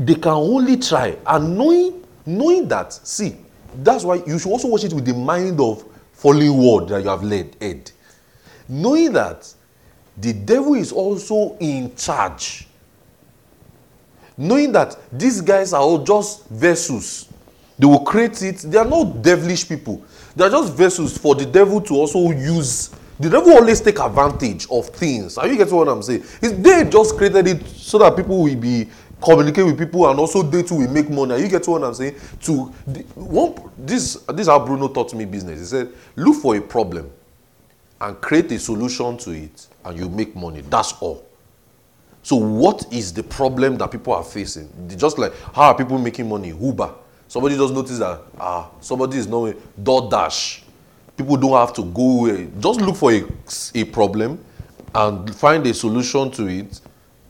They 0.00 0.14
can 0.14 0.32
only 0.32 0.76
try. 0.76 1.16
And 1.26 1.56
knowing 1.56 2.04
knowing 2.26 2.66
that 2.68 2.92
see 2.92 3.36
that's 3.82 4.04
why 4.04 4.16
you 4.26 4.38
should 4.38 4.50
also 4.50 4.68
watch 4.68 4.84
it 4.84 4.92
with 4.92 5.04
the 5.04 5.14
mind 5.14 5.60
of 5.60 5.84
falling 6.12 6.56
word 6.56 6.88
that 6.88 7.02
you 7.02 7.08
have 7.08 7.22
led 7.22 7.56
head 7.60 7.90
knowing 8.68 9.12
that 9.12 9.52
the 10.16 10.32
devil 10.32 10.74
is 10.74 10.92
also 10.92 11.56
in 11.58 11.94
charge. 11.96 12.66
Knowing 14.36 14.72
that 14.72 14.96
these 15.12 15.40
guys 15.40 15.72
are 15.72 15.80
all 15.82 16.02
just 16.02 16.48
vessels. 16.48 17.28
They 17.78 17.86
will 17.86 18.00
create 18.04 18.40
it. 18.42 18.58
They 18.58 18.78
are 18.78 18.84
not 18.84 19.22
devilish 19.22 19.68
people. 19.68 20.02
They 20.36 20.44
are 20.44 20.50
just 20.50 20.74
vessels 20.74 21.16
for 21.16 21.34
the 21.34 21.46
devil 21.46 21.80
to 21.82 21.94
also 21.94 22.30
use. 22.30 22.90
The 23.18 23.28
devil 23.28 23.52
always 23.52 23.80
take 23.80 23.98
advantage 23.98 24.66
of 24.70 24.88
things. 24.90 25.36
Are 25.36 25.46
you 25.46 25.56
getting 25.56 25.74
what 25.74 25.88
i'm 25.88 26.02
saying? 26.02 26.24
It's, 26.40 26.52
they 26.52 26.88
just 26.88 27.16
created 27.16 27.46
it 27.48 27.66
so 27.66 27.98
that 27.98 28.16
people 28.16 28.42
will 28.42 28.56
be 28.56 28.88
communicate 29.20 29.64
with 29.66 29.78
people 29.78 30.08
and 30.08 30.18
also 30.18 30.42
too 30.50 30.74
will 30.74 30.90
make 30.90 31.08
money. 31.10 31.40
You 31.40 31.48
get 31.48 31.66
what 31.68 31.84
i'm 31.84 31.94
saying? 31.94 32.16
To 32.42 32.72
the, 32.86 33.00
one 33.14 33.54
this 33.78 34.14
this 34.28 34.42
is 34.42 34.48
how 34.48 34.64
bruno 34.64 34.88
taught 34.88 35.14
me 35.14 35.24
business. 35.24 35.60
He 35.60 35.66
said 35.66 35.92
look 36.16 36.40
for 36.40 36.56
a 36.56 36.60
problem 36.60 37.10
and 38.00 38.20
create 38.20 38.50
a 38.52 38.58
solution 38.58 39.16
to 39.18 39.30
it 39.32 39.66
and 39.84 39.98
you 39.98 40.08
make 40.08 40.34
money. 40.34 40.62
That's 40.62 40.92
all. 41.00 41.26
So 42.22 42.36
what 42.36 42.92
is 42.92 43.12
the 43.12 43.22
problem 43.22 43.76
that 43.78 43.90
people 43.90 44.12
are 44.12 44.24
facing? 44.24 44.68
Just 44.96 45.18
like 45.18 45.32
how 45.54 45.64
are 45.64 45.74
people 45.76 45.98
making 45.98 46.28
money? 46.28 46.48
Uber. 46.48 46.94
Somebody 47.28 47.56
just 47.56 47.72
notice 47.72 47.98
that 47.98 48.20
ah 48.38 48.70
somebody 48.80 49.18
is 49.18 49.26
knowing 49.26 49.54
DoorDash. 49.82 50.62
People 51.16 51.36
don't 51.36 51.52
have 51.52 51.72
to 51.74 51.84
go 51.84 52.26
away. 52.26 52.48
Just 52.58 52.80
look 52.80 52.96
for 52.96 53.12
a, 53.12 53.24
a 53.74 53.84
problem 53.84 54.42
and 54.94 55.34
find 55.36 55.66
a 55.66 55.74
solution 55.74 56.30
to 56.32 56.46
it 56.48 56.80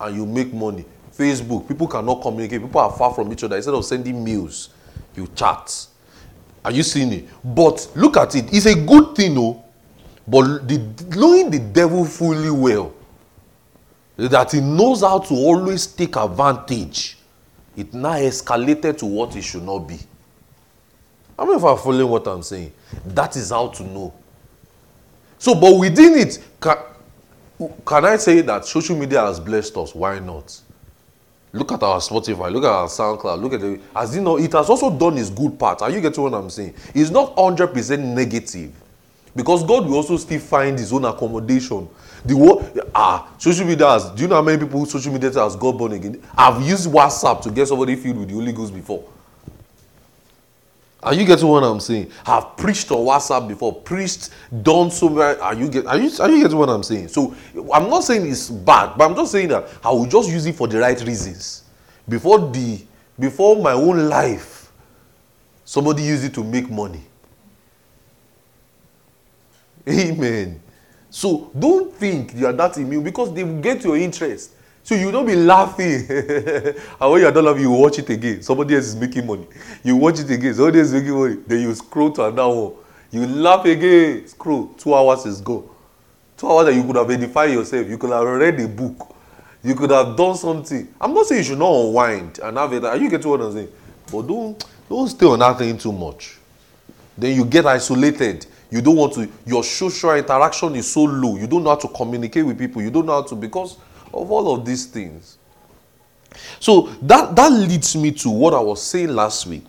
and 0.00 0.16
you 0.16 0.26
make 0.26 0.52
money. 0.54 0.84
Facebook, 1.20 1.68
people 1.68 1.86
cannot 1.86 2.22
communicate. 2.22 2.62
People 2.62 2.80
are 2.80 2.90
far 2.90 3.12
from 3.12 3.30
each 3.30 3.44
other. 3.44 3.56
Instead 3.56 3.74
of 3.74 3.84
sending 3.84 4.24
mails, 4.24 4.70
you 5.14 5.28
chat. 5.34 5.86
Are 6.64 6.72
you 6.72 6.82
seeing 6.82 7.12
it? 7.12 7.28
But 7.44 7.90
look 7.94 8.16
at 8.16 8.34
it. 8.34 8.52
It's 8.52 8.66
a 8.66 8.74
good 8.74 9.14
thing, 9.14 9.34
no? 9.34 9.62
But 10.26 10.66
the, 10.66 10.78
knowing 11.14 11.50
the 11.50 11.58
devil 11.58 12.04
fully 12.06 12.50
well, 12.50 12.94
that 14.16 14.52
he 14.52 14.60
knows 14.60 15.02
how 15.02 15.18
to 15.18 15.34
always 15.34 15.86
take 15.86 16.16
advantage, 16.16 17.18
it 17.76 17.92
now 17.92 18.14
escalated 18.14 18.98
to 18.98 19.06
what 19.06 19.36
it 19.36 19.42
should 19.42 19.62
not 19.62 19.80
be. 19.80 19.98
Many 21.38 21.54
of 21.54 21.62
you 21.62 21.68
are 21.68 21.78
following 21.78 22.08
what 22.08 22.26
I'm 22.26 22.42
saying? 22.42 22.72
That 23.06 23.36
is 23.36 23.50
how 23.50 23.68
to 23.68 23.82
know. 23.82 24.12
So, 25.38 25.54
but 25.54 25.78
within 25.78 26.18
it, 26.18 26.38
can, 26.60 26.76
can 27.86 28.04
I 28.04 28.16
say 28.16 28.42
that 28.42 28.66
social 28.66 28.96
media 28.96 29.20
has 29.22 29.40
blessed 29.40 29.76
us? 29.76 29.94
Why 29.94 30.18
not? 30.18 30.60
Look 31.52 31.72
at 31.72 31.82
our 31.82 31.98
Spotify, 31.98 32.52
look 32.52 32.62
at 32.62 32.70
our 32.70 32.86
SoundCloud, 32.86 33.42
look 33.42 33.54
at 33.54 33.60
the. 33.60 33.80
As 33.94 34.14
you 34.14 34.22
know, 34.22 34.38
it 34.38 34.52
has 34.52 34.70
also 34.70 34.88
done 34.88 35.18
its 35.18 35.30
good 35.30 35.58
part. 35.58 35.82
Are 35.82 35.90
you 35.90 36.00
getting 36.00 36.22
what 36.22 36.32
I'm 36.34 36.48
saying? 36.48 36.74
It's 36.94 37.10
not 37.10 37.34
100% 37.36 37.98
negative. 37.98 38.72
Because 39.34 39.64
God 39.64 39.86
will 39.86 39.94
also 39.94 40.16
still 40.16 40.40
find 40.40 40.78
his 40.78 40.92
own 40.92 41.04
accommodation. 41.04 41.88
The 42.24 42.36
word, 42.36 42.80
ah, 42.94 43.28
social 43.38 43.64
media 43.64 43.86
has, 43.88 44.10
do 44.10 44.22
you 44.22 44.28
know 44.28 44.36
how 44.36 44.42
many 44.42 44.58
people 44.58 44.84
social 44.86 45.12
media 45.12 45.30
has 45.32 45.56
God 45.56 45.78
born 45.78 45.92
again? 45.92 46.22
I've 46.36 46.60
used 46.62 46.88
WhatsApp 46.90 47.42
to 47.42 47.50
get 47.50 47.68
somebody 47.68 47.96
filled 47.96 48.18
with 48.18 48.28
the 48.28 48.34
Holy 48.34 48.52
Ghost 48.52 48.74
before. 48.74 49.04
Are 51.02 51.14
you 51.14 51.24
getting 51.24 51.48
what 51.48 51.64
I'm 51.64 51.80
saying? 51.80 52.10
Have 52.24 52.56
preached 52.58 52.90
on 52.90 52.98
WhatsApp 52.98 53.48
before, 53.48 53.74
preached, 53.74 54.30
done 54.62 54.90
so 54.90 55.08
many. 55.08 55.38
Are 55.40 55.54
you 55.54 55.68
get? 55.68 55.86
Are 55.86 55.96
you 55.96 56.10
are 56.20 56.30
you 56.30 56.42
getting 56.42 56.58
what 56.58 56.68
I'm 56.68 56.82
saying? 56.82 57.08
So 57.08 57.34
I'm 57.72 57.88
not 57.88 58.04
saying 58.04 58.30
it's 58.30 58.50
bad, 58.50 58.98
but 58.98 59.08
I'm 59.08 59.16
just 59.16 59.32
saying 59.32 59.48
that 59.48 59.68
I 59.82 59.90
will 59.90 60.06
just 60.06 60.28
use 60.28 60.44
it 60.44 60.54
for 60.54 60.68
the 60.68 60.78
right 60.78 61.00
reasons. 61.02 61.64
Before 62.06 62.38
the 62.38 62.82
before 63.18 63.56
my 63.56 63.72
own 63.72 64.08
life, 64.08 64.70
somebody 65.64 66.02
used 66.02 66.24
it 66.24 66.34
to 66.34 66.44
make 66.44 66.70
money. 66.70 67.02
Amen. 69.88 70.60
So 71.08 71.50
don't 71.58 71.94
think 71.94 72.34
you 72.34 72.46
are 72.46 72.52
that 72.52 72.76
immune 72.76 73.02
because 73.02 73.32
they 73.32 73.42
will 73.42 73.60
get 73.60 73.82
your 73.84 73.96
interest. 73.96 74.52
So 74.82 74.94
you 74.94 75.10
don't 75.12 75.26
be 75.26 75.36
laughing. 75.36 76.06
and 76.08 77.10
when 77.12 77.20
you're 77.20 77.30
done 77.32 77.44
laughing, 77.44 77.62
you 77.62 77.70
watch 77.70 77.98
it 77.98 78.10
again. 78.10 78.42
Somebody 78.42 78.74
else 78.74 78.86
is 78.86 78.96
making 78.96 79.26
money. 79.26 79.46
You 79.84 79.96
watch 79.96 80.20
it 80.20 80.30
again. 80.30 80.54
Somebody 80.54 80.80
else 80.80 80.88
is 80.88 80.94
making 80.94 81.18
money. 81.18 81.36
Then 81.46 81.60
you 81.60 81.74
scroll 81.74 82.10
to 82.12 82.24
another 82.24 82.54
one. 82.54 82.72
You 83.10 83.26
laugh 83.26 83.64
again. 83.64 84.26
Scroll. 84.26 84.68
Two 84.78 84.94
hours 84.94 85.26
is 85.26 85.40
gone. 85.40 85.68
Two 86.36 86.48
hours 86.50 86.66
that 86.66 86.74
you 86.74 86.82
could 86.84 86.96
have 86.96 87.10
edified 87.10 87.50
yourself. 87.50 87.88
You 87.88 87.98
could 87.98 88.10
have 88.10 88.26
read 88.26 88.58
a 88.60 88.68
book. 88.68 89.14
You 89.62 89.74
could 89.74 89.90
have 89.90 90.16
done 90.16 90.36
something. 90.36 90.88
I'm 91.00 91.12
not 91.12 91.26
saying 91.26 91.40
you 91.40 91.44
should 91.44 91.58
not 91.58 91.72
unwind 91.72 92.38
and 92.42 92.56
have 92.56 92.72
it. 92.72 92.84
Are 92.84 92.96
you 92.96 93.10
getting 93.10 93.30
what 93.30 93.42
I'm 93.42 93.52
saying? 93.52 93.68
But 94.10 94.22
don't 94.22 94.64
don't 94.88 95.08
stay 95.08 95.26
on 95.26 95.38
that 95.40 95.58
thing 95.58 95.76
too 95.76 95.92
much. 95.92 96.38
Then 97.16 97.36
you 97.36 97.44
get 97.44 97.66
isolated. 97.66 98.46
You 98.70 98.80
don't 98.80 98.96
want 98.96 99.12
to. 99.14 99.28
Your 99.44 99.62
social 99.62 100.14
interaction 100.14 100.74
is 100.76 100.90
so 100.90 101.02
low. 101.02 101.36
You 101.36 101.46
don't 101.46 101.62
know 101.62 101.70
how 101.70 101.76
to 101.76 101.88
communicate 101.88 102.46
with 102.46 102.58
people. 102.58 102.80
You 102.80 102.90
don't 102.90 103.04
know 103.04 103.12
how 103.20 103.22
to 103.22 103.34
because 103.34 103.76
of 104.12 104.30
all 104.30 104.54
of 104.54 104.64
these 104.64 104.86
things. 104.86 105.38
So 106.58 106.82
that, 107.02 107.34
that 107.36 107.52
leads 107.52 107.96
me 107.96 108.12
to 108.12 108.30
what 108.30 108.54
I 108.54 108.60
was 108.60 108.82
saying 108.82 109.08
last 109.08 109.46
week, 109.46 109.64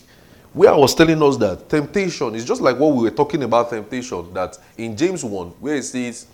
where 0.54 0.72
I 0.72 0.78
was 0.78 0.94
telling 0.94 1.22
us 1.24 1.38
that 1.38 1.70
temptation 1.70 2.36
is 2.36 2.46
just 2.46 2.62
like 2.62 2.78
what 2.78 2.94
we 2.96 3.04
were 3.04 3.16
talking 3.16 3.44
about 3.44 3.70
temptation, 3.70 4.34
that 4.34 4.58
in 4.78 4.96
James 4.96 5.24
1, 5.24 5.48
where 5.60 5.76
it 5.76 5.84
says, 5.84 6.28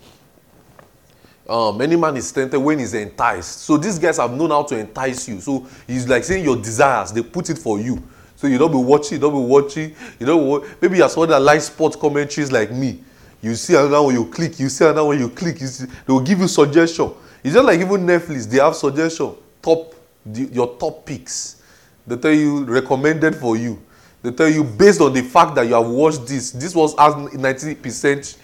um, 1.48 1.80
any 1.80 1.96
man 1.96 2.16
is 2.16 2.30
tempted 2.30 2.60
when 2.60 2.78
he's 2.78 2.92
enticed. 2.92 3.60
So 3.60 3.78
these 3.78 3.98
guys 3.98 4.18
have 4.18 4.32
known 4.32 4.50
how 4.50 4.64
to 4.64 4.76
entice 4.78 5.28
you. 5.28 5.40
So 5.40 5.66
he's 5.86 6.06
like 6.06 6.24
saying 6.24 6.44
your 6.44 6.56
desires, 6.56 7.10
they 7.10 7.22
put 7.22 7.48
it 7.48 7.56
for 7.56 7.80
you. 7.80 8.02
So 8.36 8.46
you 8.46 8.58
don't 8.58 8.70
be 8.70 8.78
watching, 8.78 9.16
you 9.16 9.20
don't 9.20 9.32
be 9.32 9.48
watching, 9.50 9.94
you 10.20 10.26
don't 10.26 10.80
maybe 10.80 10.98
you're 10.98 11.08
someone 11.08 11.30
that 11.30 11.40
likes 11.40 11.64
sports 11.64 11.96
commentaries 11.96 12.52
like 12.52 12.70
me. 12.70 13.02
You 13.40 13.54
see 13.54 13.74
another 13.74 14.02
one, 14.02 14.14
you 14.14 14.26
click, 14.26 14.60
you 14.60 14.68
see 14.68 14.84
another 14.84 15.04
one, 15.04 15.18
you 15.18 15.30
click, 15.30 15.58
see, 15.58 15.86
they 15.86 16.12
will 16.12 16.20
give 16.20 16.38
you 16.38 16.48
suggestion. 16.48 17.12
It's 17.48 17.54
just 17.54 17.64
like 17.64 17.80
even 17.80 18.04
Netflix, 18.06 18.46
they 18.46 18.58
have 18.58 18.76
suggestion, 18.76 19.34
top 19.62 19.94
the, 20.26 20.42
your 20.52 20.76
top 20.76 21.06
picks. 21.06 21.62
They 22.06 22.18
tell 22.18 22.30
you 22.30 22.62
recommended 22.66 23.36
for 23.36 23.56
you. 23.56 23.80
They 24.22 24.32
tell 24.32 24.50
you 24.50 24.62
based 24.62 25.00
on 25.00 25.14
the 25.14 25.22
fact 25.22 25.54
that 25.54 25.62
you 25.66 25.72
have 25.72 25.86
watched 25.86 26.26
this. 26.26 26.50
This 26.50 26.74
was 26.74 26.92
as 26.98 27.14
90%, 27.14 28.36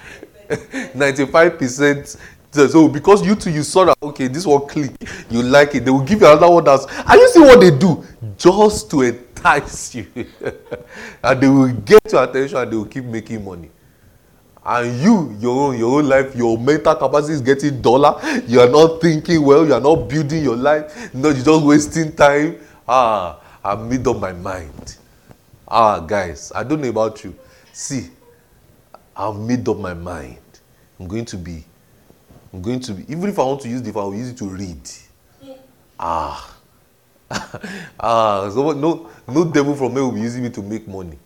95%. 0.49 2.17
So 2.71 2.89
because 2.89 3.27
you 3.27 3.35
two 3.35 3.51
you 3.51 3.63
saw 3.63 3.85
that 3.85 3.99
okay, 4.03 4.27
this 4.27 4.47
one 4.47 4.67
click, 4.67 4.93
you 5.29 5.43
like 5.43 5.75
it, 5.75 5.85
they 5.85 5.91
will 5.91 6.01
give 6.01 6.23
you 6.23 6.27
another 6.27 6.49
one 6.51 6.65
that's 6.65 6.87
and 6.87 7.21
you 7.21 7.29
see 7.29 7.41
what 7.41 7.61
they 7.61 7.77
do 7.77 8.03
just 8.39 8.91
to 8.91 9.03
entice 9.03 9.97
you. 9.97 10.07
and 11.23 11.41
they 11.43 11.49
will 11.49 11.69
get 11.69 12.01
your 12.11 12.25
attention 12.25 12.57
and 12.57 12.73
they 12.73 12.77
will 12.77 12.87
keep 12.87 13.05
making 13.05 13.45
money 13.45 13.69
and 14.67 15.01
you 15.01 15.37
your 15.41 15.69
own 15.69 15.79
your 15.79 15.99
own 15.99 16.09
life 16.09 16.35
your 16.35 16.57
mental 16.59 16.95
capacity 16.95 17.35
is 17.35 17.41
getting 17.43 17.83
duller. 17.83 18.19
You 18.47 18.61
are 18.61 18.69
not 18.69 19.01
thinking 19.01 19.43
well. 19.45 19.67
You 19.67 19.75
are 19.75 19.81
not 19.81 20.09
building 20.09 20.43
your 20.43 20.57
life. 20.57 21.13
No 21.15 21.29
you 21.29 21.43
just 21.43 21.65
wasting 21.65 22.13
time. 22.15 22.59
Ah 22.89 23.41
i 23.65 23.75
made 23.75 24.07
up 24.07 24.19
my 24.19 24.33
mind. 24.33 24.97
Ah 25.69 26.01
guys 26.01 26.53
i 26.55 26.63
don't 26.63 26.81
know 26.81 26.89
about 26.89 27.23
you. 27.25 27.35
See 27.73 28.09
i 29.17 29.31
made 29.33 29.69
up 29.69 29.79
my 29.79 29.95
mind. 29.95 30.39
I'm 30.99 31.09
going 31.09 31.25
to 31.27 31.37
be 31.37 31.65
i'm 32.53 32.63
going 32.63 32.81
to 32.81 32.95
be 32.95 33.03
even 33.13 33.29
if 33.29 33.39
i 33.39 33.43
want 33.43 33.61
to 33.63 33.69
use 33.69 33.83
the 33.83 33.93
phone 33.93 34.03
i 34.03 34.07
will 34.07 34.15
use 34.17 34.31
it 34.31 34.39
to 34.39 34.47
read. 34.49 34.81
Ah. 35.99 36.51
Ah 38.01 38.49
so 38.51 38.73
no 38.73 39.11
no 39.29 39.45
devil 39.45 39.75
from 39.75 39.93
hell 39.93 40.05
will 40.07 40.13
be 40.13 40.21
using 40.21 40.43
me 40.43 40.51
to 40.51 40.63
make 40.63 40.87
money 40.87 41.19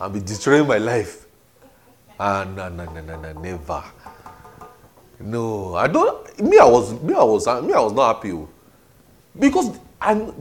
i'll 0.00 0.10
be 0.10 0.20
destroying 0.20 0.66
my 0.66 0.78
life 0.78 1.27
Ah, 2.18 2.44
no, 2.44 2.68
no, 2.68 2.84
no, 2.84 3.00
no, 3.00 3.20
no, 3.20 3.32
never. 3.40 3.84
No, 5.20 5.74
I 5.74 5.86
don't. 5.86 6.40
Me, 6.40 6.58
I 6.58 6.64
was, 6.64 6.92
me, 7.02 7.14
I 7.14 7.22
was, 7.22 7.46
me, 7.46 7.72
I 7.72 7.80
was 7.80 7.92
not 7.92 8.16
happy, 8.16 8.32
oh. 8.32 8.48
because 9.38 9.78
I, 10.00 10.32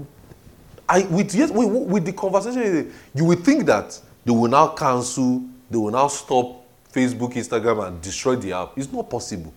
I 0.87 1.01
with 1.05 1.33
yes, 1.33 1.51
with, 1.51 1.69
with 1.69 2.05
the 2.05 2.13
conversation, 2.13 2.93
you 3.13 3.25
would 3.25 3.43
think 3.43 3.65
that 3.65 3.99
they 4.25 4.31
will 4.31 4.49
now 4.49 4.67
cancel, 4.69 5.43
they 5.69 5.77
will 5.77 5.91
now 5.91 6.07
stop 6.07 6.63
Facebook, 6.91 7.33
Instagram, 7.33 7.87
and 7.87 8.01
destroy 8.01 8.35
the 8.35 8.53
app. 8.53 8.77
It's 8.77 8.91
not 8.91 9.09
possible. 9.09 9.53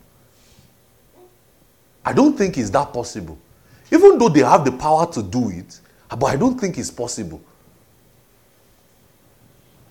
I 2.04 2.12
don't 2.12 2.36
think 2.36 2.56
it's 2.56 2.70
that 2.70 2.92
possible. 2.92 3.38
Even 3.90 4.18
though 4.18 4.28
they 4.28 4.40
have 4.40 4.64
the 4.64 4.72
power 4.72 5.10
to 5.12 5.22
do 5.22 5.50
it, 5.50 5.80
but 6.08 6.24
I 6.24 6.36
don't 6.36 6.58
think 6.58 6.78
it's 6.78 6.90
possible. 6.90 7.42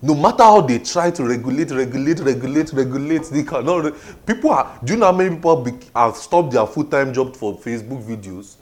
No 0.02 0.14
matter 0.14 0.42
how 0.42 0.62
they 0.62 0.78
try 0.78 1.10
to 1.10 1.24
regulate, 1.24 1.70
regulate, 1.70 2.20
regulate, 2.20 2.72
regulate, 2.72 3.24
they 3.24 3.42
cannot. 3.42 3.84
Re- 3.84 3.92
people 4.24 4.50
are. 4.50 4.78
Do 4.82 4.94
you 4.94 4.98
know 4.98 5.06
how 5.06 5.12
many 5.12 5.36
people 5.36 5.56
be, 5.62 5.72
have 5.94 6.16
stopped 6.16 6.52
their 6.52 6.66
full-time 6.66 7.12
job 7.12 7.36
for 7.36 7.58
Facebook 7.58 8.02
videos? 8.02 8.56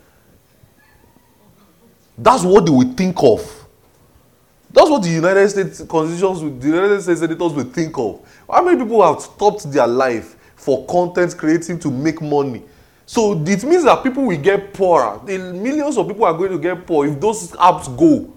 That's 2.16 2.42
what 2.42 2.66
they 2.66 2.72
will 2.72 2.92
think 2.94 3.22
of. 3.22 3.66
That's 4.70 4.90
what 4.90 5.02
the 5.02 5.10
United 5.10 5.48
States 5.48 5.82
constitutions, 5.88 6.60
the 6.60 6.68
United 6.68 7.00
States 7.02 7.20
senators 7.20 7.52
will 7.52 7.64
think 7.64 7.96
of. 7.96 8.20
How 8.50 8.62
many 8.64 8.82
people 8.82 9.02
have 9.02 9.22
stopped 9.22 9.70
their 9.70 9.86
life 9.86 10.36
for 10.56 10.84
content 10.86 11.36
creating 11.38 11.78
to 11.80 11.90
make 11.90 12.20
money? 12.20 12.64
So 13.06 13.32
it 13.46 13.64
means 13.64 13.84
that 13.84 14.02
people 14.02 14.24
will 14.24 14.36
get 14.36 14.74
poorer. 14.74 15.20
The 15.24 15.38
millions 15.38 15.96
of 15.96 16.08
people 16.08 16.24
are 16.24 16.34
going 16.34 16.50
to 16.50 16.58
get 16.58 16.86
poor 16.86 17.06
if 17.06 17.18
those 17.18 17.52
apps 17.52 17.86
go. 17.96 18.34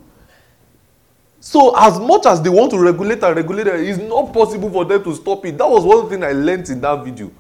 So 1.44 1.76
as 1.76 2.00
much 2.00 2.28
as 2.28 2.40
they 2.40 2.50
want 2.50 2.70
to 2.70 2.80
regulate 2.80 3.24
and 3.24 3.36
regulate, 3.36 3.66
it's 3.68 3.98
not 3.98 4.32
possible 4.32 4.70
for 4.70 4.86
them 4.86 5.04
to 5.04 5.16
stop 5.16 5.44
it. 5.48 5.58
That 5.58 5.68
was 5.68 5.84
one 5.84 6.08
thing 6.08 6.24
I 6.24 6.34
learned 6.34 6.70
in 6.70 6.80
that 6.82 7.04
video. 7.04 7.32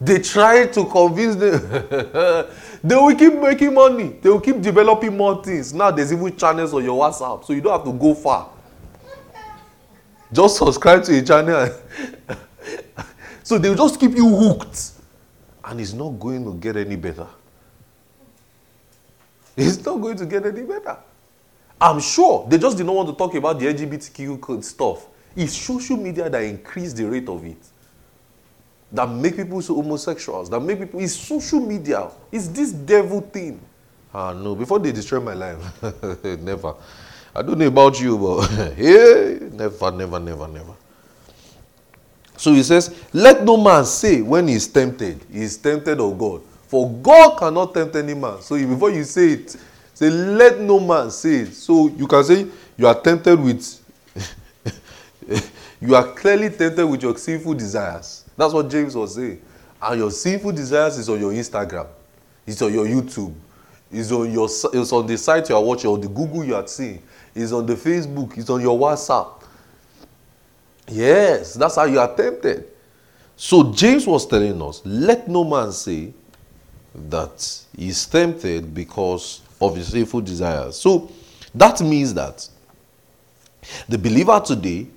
They 0.00 0.20
try 0.20 0.66
to 0.66 0.84
convince 0.86 1.34
them. 1.34 1.60
they 2.84 2.94
will 2.94 3.16
keep 3.16 3.34
making 3.34 3.74
money. 3.74 4.16
They 4.22 4.28
will 4.28 4.40
keep 4.40 4.60
developing 4.60 5.16
more 5.16 5.42
things. 5.42 5.74
Now 5.74 5.90
there's 5.90 6.12
even 6.12 6.36
channels 6.36 6.72
on 6.72 6.84
your 6.84 6.96
WhatsApp, 7.00 7.44
so 7.44 7.52
you 7.52 7.60
don't 7.60 7.72
have 7.72 7.84
to 7.84 7.92
go 7.92 8.14
far. 8.14 8.48
Just 10.32 10.56
subscribe 10.56 11.02
to 11.04 11.18
a 11.18 11.22
channel. 11.22 11.68
so 13.42 13.58
they 13.58 13.68
will 13.68 13.76
just 13.76 13.98
keep 13.98 14.12
you 14.12 14.28
hooked. 14.28 14.92
And 15.64 15.80
it's 15.80 15.92
not 15.92 16.10
going 16.10 16.44
to 16.44 16.54
get 16.54 16.76
any 16.76 16.96
better. 16.96 17.26
It's 19.56 19.84
not 19.84 20.00
going 20.00 20.16
to 20.18 20.26
get 20.26 20.46
any 20.46 20.62
better. 20.62 20.96
I'm 21.82 21.98
sure 21.98 22.46
they 22.48 22.58
just 22.58 22.76
did 22.76 22.86
not 22.86 22.94
want 22.94 23.08
to 23.08 23.14
talk 23.16 23.34
about 23.34 23.58
the 23.58 23.66
LGBTQ 23.66 24.62
stuff. 24.62 25.08
It's 25.34 25.52
social 25.52 25.96
media 25.96 26.30
that 26.30 26.40
increased 26.44 26.96
the 26.96 27.04
rate 27.04 27.28
of 27.28 27.44
it. 27.44 27.56
That 28.92 29.10
make 29.10 29.36
people 29.36 29.60
so 29.62 29.74
homosexuals. 29.74 30.48
That 30.48 30.60
make 30.60 30.78
people. 30.78 31.00
It's 31.00 31.16
social 31.16 31.58
media. 31.58 32.08
It's 32.30 32.46
this 32.46 32.70
devil 32.70 33.20
thing. 33.20 33.60
Ah 34.14 34.32
no! 34.32 34.54
Before 34.54 34.78
they 34.78 34.92
destroy 34.92 35.18
my 35.18 35.34
life, 35.34 35.82
never. 36.40 36.74
I 37.34 37.42
don't 37.42 37.58
know 37.58 37.66
about 37.66 38.00
you, 38.00 38.16
but 38.16 38.50
yeah, 38.78 39.38
never, 39.50 39.90
never, 39.90 40.20
never, 40.20 40.46
never. 40.46 40.74
So 42.36 42.52
he 42.52 42.62
says, 42.62 42.94
"Let 43.12 43.42
no 43.42 43.56
man 43.56 43.86
say 43.86 44.22
when 44.22 44.46
he 44.46 44.54
is 44.54 44.68
tempted, 44.68 45.24
he 45.32 45.40
is 45.40 45.56
tempted 45.56 45.98
of 45.98 46.16
God, 46.16 46.42
for 46.68 46.88
God 46.88 47.38
cannot 47.38 47.74
tempt 47.74 47.96
any 47.96 48.14
man." 48.14 48.40
So 48.40 48.54
before 48.56 48.90
you 48.90 49.02
say 49.02 49.30
it, 49.30 49.56
Say, 50.02 50.10
let 50.10 50.58
no 50.58 50.80
man 50.80 51.12
say 51.12 51.42
it. 51.42 51.54
So 51.54 51.86
you 51.86 52.08
can 52.08 52.24
say 52.24 52.44
you 52.76 52.88
are 52.88 53.00
tempted 53.00 53.38
with, 53.38 53.80
you 55.80 55.94
are 55.94 56.12
clearly 56.12 56.50
tempted 56.50 56.84
with 56.84 57.04
your 57.04 57.16
sinful 57.16 57.54
desires. 57.54 58.24
That's 58.36 58.52
what 58.52 58.68
James 58.68 58.96
was 58.96 59.14
saying. 59.14 59.40
And 59.80 60.00
your 60.00 60.10
sinful 60.10 60.50
desires 60.50 60.98
is 60.98 61.08
on 61.08 61.20
your 61.20 61.30
Instagram, 61.30 61.86
it's 62.44 62.60
on 62.62 62.74
your 62.74 62.84
YouTube, 62.84 63.32
it's 63.92 64.10
on 64.10 64.32
your 64.32 64.46
it's 64.46 64.92
on 64.92 65.06
the 65.06 65.16
site 65.16 65.48
you 65.48 65.54
are 65.54 65.62
watching, 65.62 65.88
or 65.88 65.98
the 65.98 66.08
Google 66.08 66.42
you 66.42 66.56
are 66.56 66.66
seeing, 66.66 67.00
it's 67.32 67.52
on 67.52 67.64
the 67.64 67.74
Facebook, 67.74 68.36
it's 68.36 68.50
on 68.50 68.60
your 68.60 68.76
WhatsApp. 68.76 69.40
Yes, 70.88 71.54
that's 71.54 71.76
how 71.76 71.84
you 71.84 72.00
are 72.00 72.12
tempted. 72.12 72.66
So 73.36 73.72
James 73.72 74.04
was 74.04 74.26
telling 74.26 74.60
us, 74.62 74.82
let 74.84 75.28
no 75.28 75.44
man 75.44 75.70
say 75.70 76.12
that 76.92 77.60
he 77.76 77.90
is 77.90 78.04
tempted 78.06 78.74
because 78.74 79.42
of 79.62 79.76
his 79.76 79.88
sinful 79.88 80.20
desires. 80.20 80.76
So 80.76 81.10
that 81.54 81.80
means 81.80 82.14
that 82.14 82.48
the 83.88 83.98
believer 83.98 84.40
today 84.44 84.88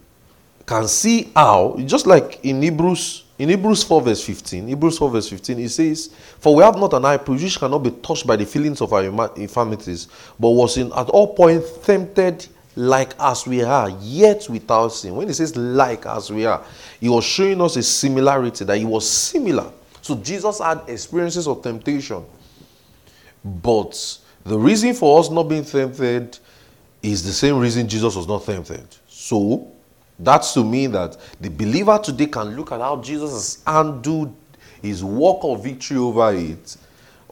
can 0.65 0.87
see 0.87 1.31
how, 1.35 1.77
just 1.85 2.07
like 2.07 2.39
in 2.43 2.61
Hebrews, 2.61 3.23
in 3.37 3.49
Hebrews 3.49 3.83
4 3.83 4.01
verse 4.01 4.23
15, 4.23 4.67
Hebrews 4.67 4.97
4 4.97 5.11
verse 5.11 5.29
15, 5.29 5.59
it 5.59 5.69
says, 5.69 6.07
For 6.39 6.55
we 6.55 6.63
have 6.63 6.77
not 6.77 6.93
an 6.93 7.03
high 7.03 7.17
priest 7.17 7.43
which 7.43 7.59
cannot 7.59 7.79
be 7.79 7.91
touched 7.91 8.25
by 8.25 8.35
the 8.35 8.45
feelings 8.45 8.81
of 8.81 8.91
our 8.93 9.03
infirmities, 9.35 10.07
but 10.39 10.49
was 10.49 10.77
in 10.77 10.91
at 10.93 11.09
all 11.09 11.35
points 11.35 11.77
tempted 11.85 12.47
like 12.75 13.13
as 13.19 13.45
we 13.45 13.63
are, 13.63 13.89
yet 14.01 14.47
without 14.49 14.89
sin. 14.89 15.15
When 15.15 15.27
he 15.27 15.33
says 15.33 15.55
like 15.55 16.05
as 16.05 16.31
we 16.31 16.45
are, 16.45 16.63
he 16.99 17.07
was 17.07 17.23
showing 17.23 17.61
us 17.61 17.75
a 17.75 17.83
similarity, 17.83 18.65
that 18.65 18.77
he 18.77 18.85
was 18.85 19.09
similar. 19.09 19.71
So 20.01 20.15
Jesus 20.15 20.59
had 20.59 20.81
experiences 20.87 21.47
of 21.47 21.61
temptation, 21.61 22.23
but 23.43 24.19
the 24.45 24.57
reason 24.57 24.93
for 24.93 25.19
us 25.19 25.29
not 25.29 25.43
being 25.43 25.65
tempted 25.65 26.37
is 27.01 27.23
the 27.23 27.33
same 27.33 27.57
reason 27.57 27.87
Jesus 27.87 28.15
was 28.15 28.27
not 28.27 28.45
tempted. 28.45 28.87
So, 29.07 29.71
that's 30.19 30.53
to 30.53 30.63
mean 30.63 30.91
that 30.91 31.17
the 31.41 31.49
believer 31.49 31.99
today 32.01 32.27
can 32.27 32.55
look 32.55 32.71
at 32.71 32.79
how 32.79 33.01
Jesus 33.01 33.61
has 33.65 33.95
his 34.81 35.03
work 35.03 35.37
of 35.41 35.63
victory 35.63 35.97
over 35.97 36.33
it 36.33 36.77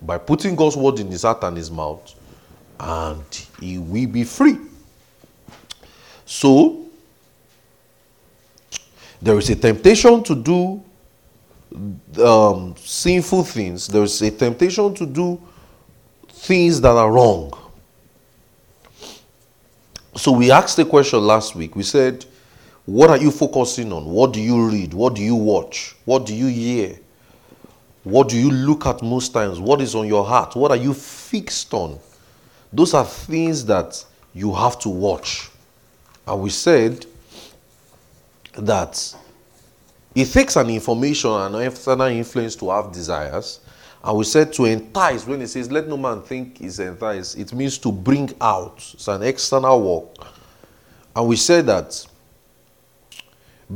by 0.02 0.18
putting 0.18 0.56
God's 0.56 0.76
word 0.76 1.00
in 1.00 1.08
his 1.08 1.22
heart 1.22 1.44
and 1.44 1.56
his 1.56 1.70
mouth, 1.72 2.14
and 2.80 3.24
he 3.60 3.78
will 3.78 4.08
be 4.08 4.24
free. 4.24 4.58
So, 6.26 6.88
there 9.22 9.38
is 9.38 9.50
a 9.50 9.56
temptation 9.56 10.24
to 10.24 10.36
do 10.36 10.84
um, 12.24 12.76
sinful 12.78 13.44
things, 13.44 13.88
there 13.88 14.04
is 14.04 14.22
a 14.22 14.32
temptation 14.32 14.94
to 14.96 15.06
do 15.06 15.42
things 16.44 16.82
that 16.82 16.90
are 16.92 17.10
wrong. 17.10 17.58
So 20.16 20.34
we 20.34 20.52
asked 20.52 20.76
the 20.76 20.84
question 20.84 21.20
last 21.20 21.56
week. 21.56 21.76
We 21.76 21.84
said, 21.84 22.26
What 22.86 23.10
are 23.10 23.18
you 23.18 23.32
focusing 23.32 23.94
on? 23.94 24.06
What 24.06 24.34
do 24.34 24.42
you 24.42 24.70
read? 24.70 24.94
What 24.94 25.16
do 25.16 25.22
you 25.22 25.36
watch? 25.36 25.96
What 26.04 26.26
do 26.26 26.36
you 26.36 26.48
hear? 26.48 27.00
What 28.04 28.28
do 28.28 28.38
you 28.38 28.52
look 28.52 28.86
at 28.86 29.02
most 29.02 29.30
times? 29.30 29.62
What 29.62 29.80
is 29.80 29.96
on 29.96 30.06
your 30.06 30.26
heart? 30.26 30.56
What 30.56 30.72
are 30.72 30.78
you 30.78 30.94
fixed 30.94 31.74
on? 31.74 31.98
Those 32.74 32.94
are 32.94 33.06
things 33.06 33.66
that 33.66 34.04
you 34.34 34.54
have 34.54 34.78
to 34.80 34.90
watch. 34.90 35.50
And 36.28 36.42
we 36.42 36.50
said 36.50 37.06
that 38.58 39.16
it 40.14 40.26
takes 40.26 40.58
an 40.58 40.70
information 40.70 41.32
and 41.32 41.56
external 41.56 42.08
influence 42.08 42.58
to 42.58 42.70
have 42.70 42.92
desires, 42.92 43.62
And 44.04 44.18
we 44.18 44.26
said 44.26 44.52
to 44.54 44.66
entice, 44.66 45.26
when 45.26 45.42
it 45.42 45.48
says, 45.48 45.72
let 45.72 45.88
no 45.88 45.96
man 45.96 46.22
think 46.22 46.60
is 46.62 46.80
enticed, 46.80 47.38
it 47.38 47.54
means 47.54 47.78
to 47.80 47.92
bring 47.92 48.30
out. 48.42 48.78
It's 48.94 49.08
an 49.08 49.24
external 49.24 49.82
work. 49.82 50.28
And 51.16 51.28
we 51.28 51.38
said 51.38 51.66
that 51.68 52.06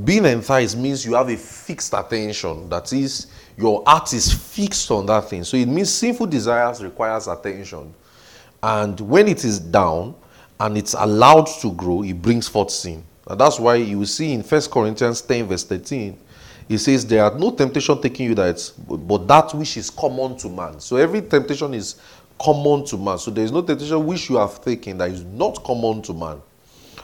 being 0.03 0.25
enticed 0.25 0.77
means 0.77 1.05
you 1.05 1.15
have 1.15 1.29
a 1.29 1.37
fixed 1.37 1.93
attention. 1.93 2.67
That 2.67 2.91
is, 2.91 3.27
your 3.57 3.83
heart 3.87 4.11
is 4.13 4.33
fixed 4.33 4.91
on 4.91 5.05
that 5.05 5.29
thing. 5.29 5.45
So 5.45 5.55
it 5.55 5.67
means 5.67 5.93
sinful 5.93 6.27
desires 6.27 6.83
requires 6.83 7.27
attention. 7.27 7.93
And 8.61 8.99
when 8.99 9.29
it 9.29 9.45
is 9.45 9.59
down 9.59 10.13
and 10.59 10.77
it's 10.77 10.93
allowed 10.93 11.47
to 11.61 11.71
grow, 11.71 12.03
it 12.03 12.21
brings 12.21 12.49
forth 12.49 12.71
sin. 12.71 13.03
And 13.27 13.39
that's 13.39 13.59
why 13.59 13.75
you 13.75 14.05
see 14.05 14.33
in 14.33 14.41
1 14.41 14.61
Corinthians 14.63 15.21
10, 15.21 15.47
verse 15.47 15.63
13, 15.63 16.17
it 16.69 16.79
says, 16.79 17.05
There 17.05 17.23
are 17.23 17.37
no 17.37 17.51
temptation 17.51 18.01
taking 18.01 18.27
you 18.27 18.35
that, 18.35 18.71
but 18.87 19.27
that 19.27 19.53
which 19.53 19.77
is 19.77 19.89
common 19.89 20.37
to 20.37 20.49
man. 20.49 20.79
So 20.79 20.97
every 20.97 21.21
temptation 21.21 21.73
is 21.73 21.95
common 22.39 22.85
to 22.85 22.97
man. 22.97 23.17
So 23.17 23.31
there 23.31 23.43
is 23.43 23.51
no 23.51 23.61
temptation 23.61 24.05
which 24.05 24.29
you 24.29 24.37
have 24.37 24.61
taken 24.63 24.97
that 24.97 25.11
is 25.11 25.23
not 25.23 25.63
common 25.63 26.01
to 26.03 26.13
man. 26.13 26.41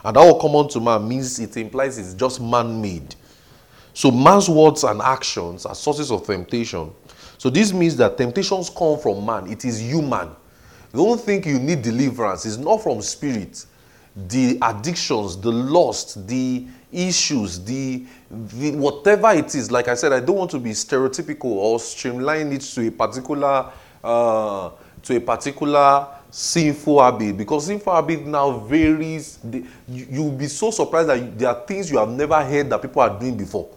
And 0.03 0.15
that 0.15 0.21
what 0.21 0.39
common 0.39 0.67
to 0.69 0.79
man 0.79 1.07
means 1.07 1.39
it 1.39 1.55
implies 1.57 1.97
it's 1.97 2.13
just 2.13 2.41
man 2.41 2.81
made. 2.81 3.15
So 3.93 4.11
man's 4.11 4.49
words 4.49 4.83
and 4.83 5.01
actions 5.01 5.65
are 5.65 5.75
sources 5.75 6.11
of 6.11 6.25
temptation. 6.25 6.91
So 7.37 7.49
this 7.49 7.73
means 7.73 7.95
that 7.97 8.17
temptations 8.17 8.69
come 8.69 8.97
from 8.97 9.25
man, 9.25 9.51
it 9.51 9.65
is 9.65 9.81
human. 9.81 10.29
Don't 10.93 11.19
think 11.19 11.45
you 11.45 11.59
need 11.59 11.81
deliverance, 11.81 12.45
it's 12.45 12.57
not 12.57 12.81
from 12.81 13.01
spirit. 13.01 13.65
The 14.15 14.59
addictions, 14.61 15.37
the 15.37 15.51
lust, 15.51 16.27
the 16.27 16.67
issues, 16.93 17.63
the, 17.63 18.05
the 18.29 18.71
whatever 18.71 19.31
it 19.31 19.53
is, 19.55 19.71
like 19.71 19.87
I 19.87 19.95
said, 19.95 20.13
I 20.13 20.19
don't 20.19 20.35
want 20.35 20.51
to 20.51 20.59
be 20.59 20.71
stereotypical 20.71 21.45
or 21.45 21.79
streamline 21.79 22.51
it 22.53 22.61
to 22.61 22.87
a 22.87 22.91
particular 22.91 23.71
uh, 24.03 24.69
to 25.01 25.15
a 25.15 25.19
particular 25.19 26.07
sinful 26.29 27.01
habit 27.01 27.37
because 27.37 27.67
sinful 27.67 27.93
habit 27.93 28.25
now 28.25 28.51
varies. 28.59 29.37
The, 29.43 29.63
you, 29.87 30.07
you'll 30.09 30.31
be 30.31 30.47
so 30.47 30.71
surprised 30.71 31.09
that 31.09 31.19
you, 31.19 31.31
there 31.35 31.49
are 31.49 31.65
things 31.65 31.91
you 31.91 31.97
have 31.97 32.09
never 32.09 32.43
heard 32.43 32.69
that 32.69 32.81
people 32.81 33.01
are 33.01 33.19
doing 33.19 33.37
before. 33.37 33.69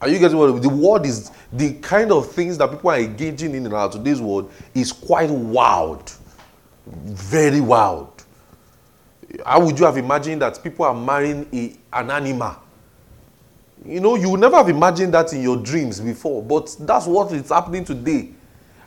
Are 0.00 0.08
you 0.08 0.18
getting 0.18 0.36
what 0.36 0.60
the 0.60 0.68
world 0.68 1.06
is? 1.06 1.30
The 1.52 1.74
kind 1.74 2.12
of 2.12 2.30
things 2.30 2.58
that 2.58 2.70
people 2.70 2.90
are 2.90 2.98
engaging 2.98 3.54
in 3.54 3.64
in 3.64 3.72
our 3.72 3.90
today's 3.90 4.20
world 4.20 4.52
is 4.74 4.92
quite 4.92 5.30
wild, 5.30 6.12
very 6.86 7.60
wild. 7.60 8.15
How 9.44 9.60
would 9.64 9.78
you 9.78 9.84
have 9.84 9.96
imagined 9.96 10.42
that 10.42 10.62
people 10.62 10.84
are 10.84 10.94
marrying 10.94 11.46
a, 11.52 11.76
an 11.98 12.10
animal? 12.10 12.56
You 13.84 14.00
know, 14.00 14.16
you 14.16 14.30
would 14.30 14.40
never 14.40 14.56
have 14.56 14.68
imagined 14.68 15.14
that 15.14 15.32
in 15.32 15.42
your 15.42 15.56
dreams 15.56 16.00
before, 16.00 16.42
but 16.42 16.74
that's 16.80 17.06
what 17.06 17.32
is 17.32 17.48
happening 17.50 17.84
today. 17.84 18.30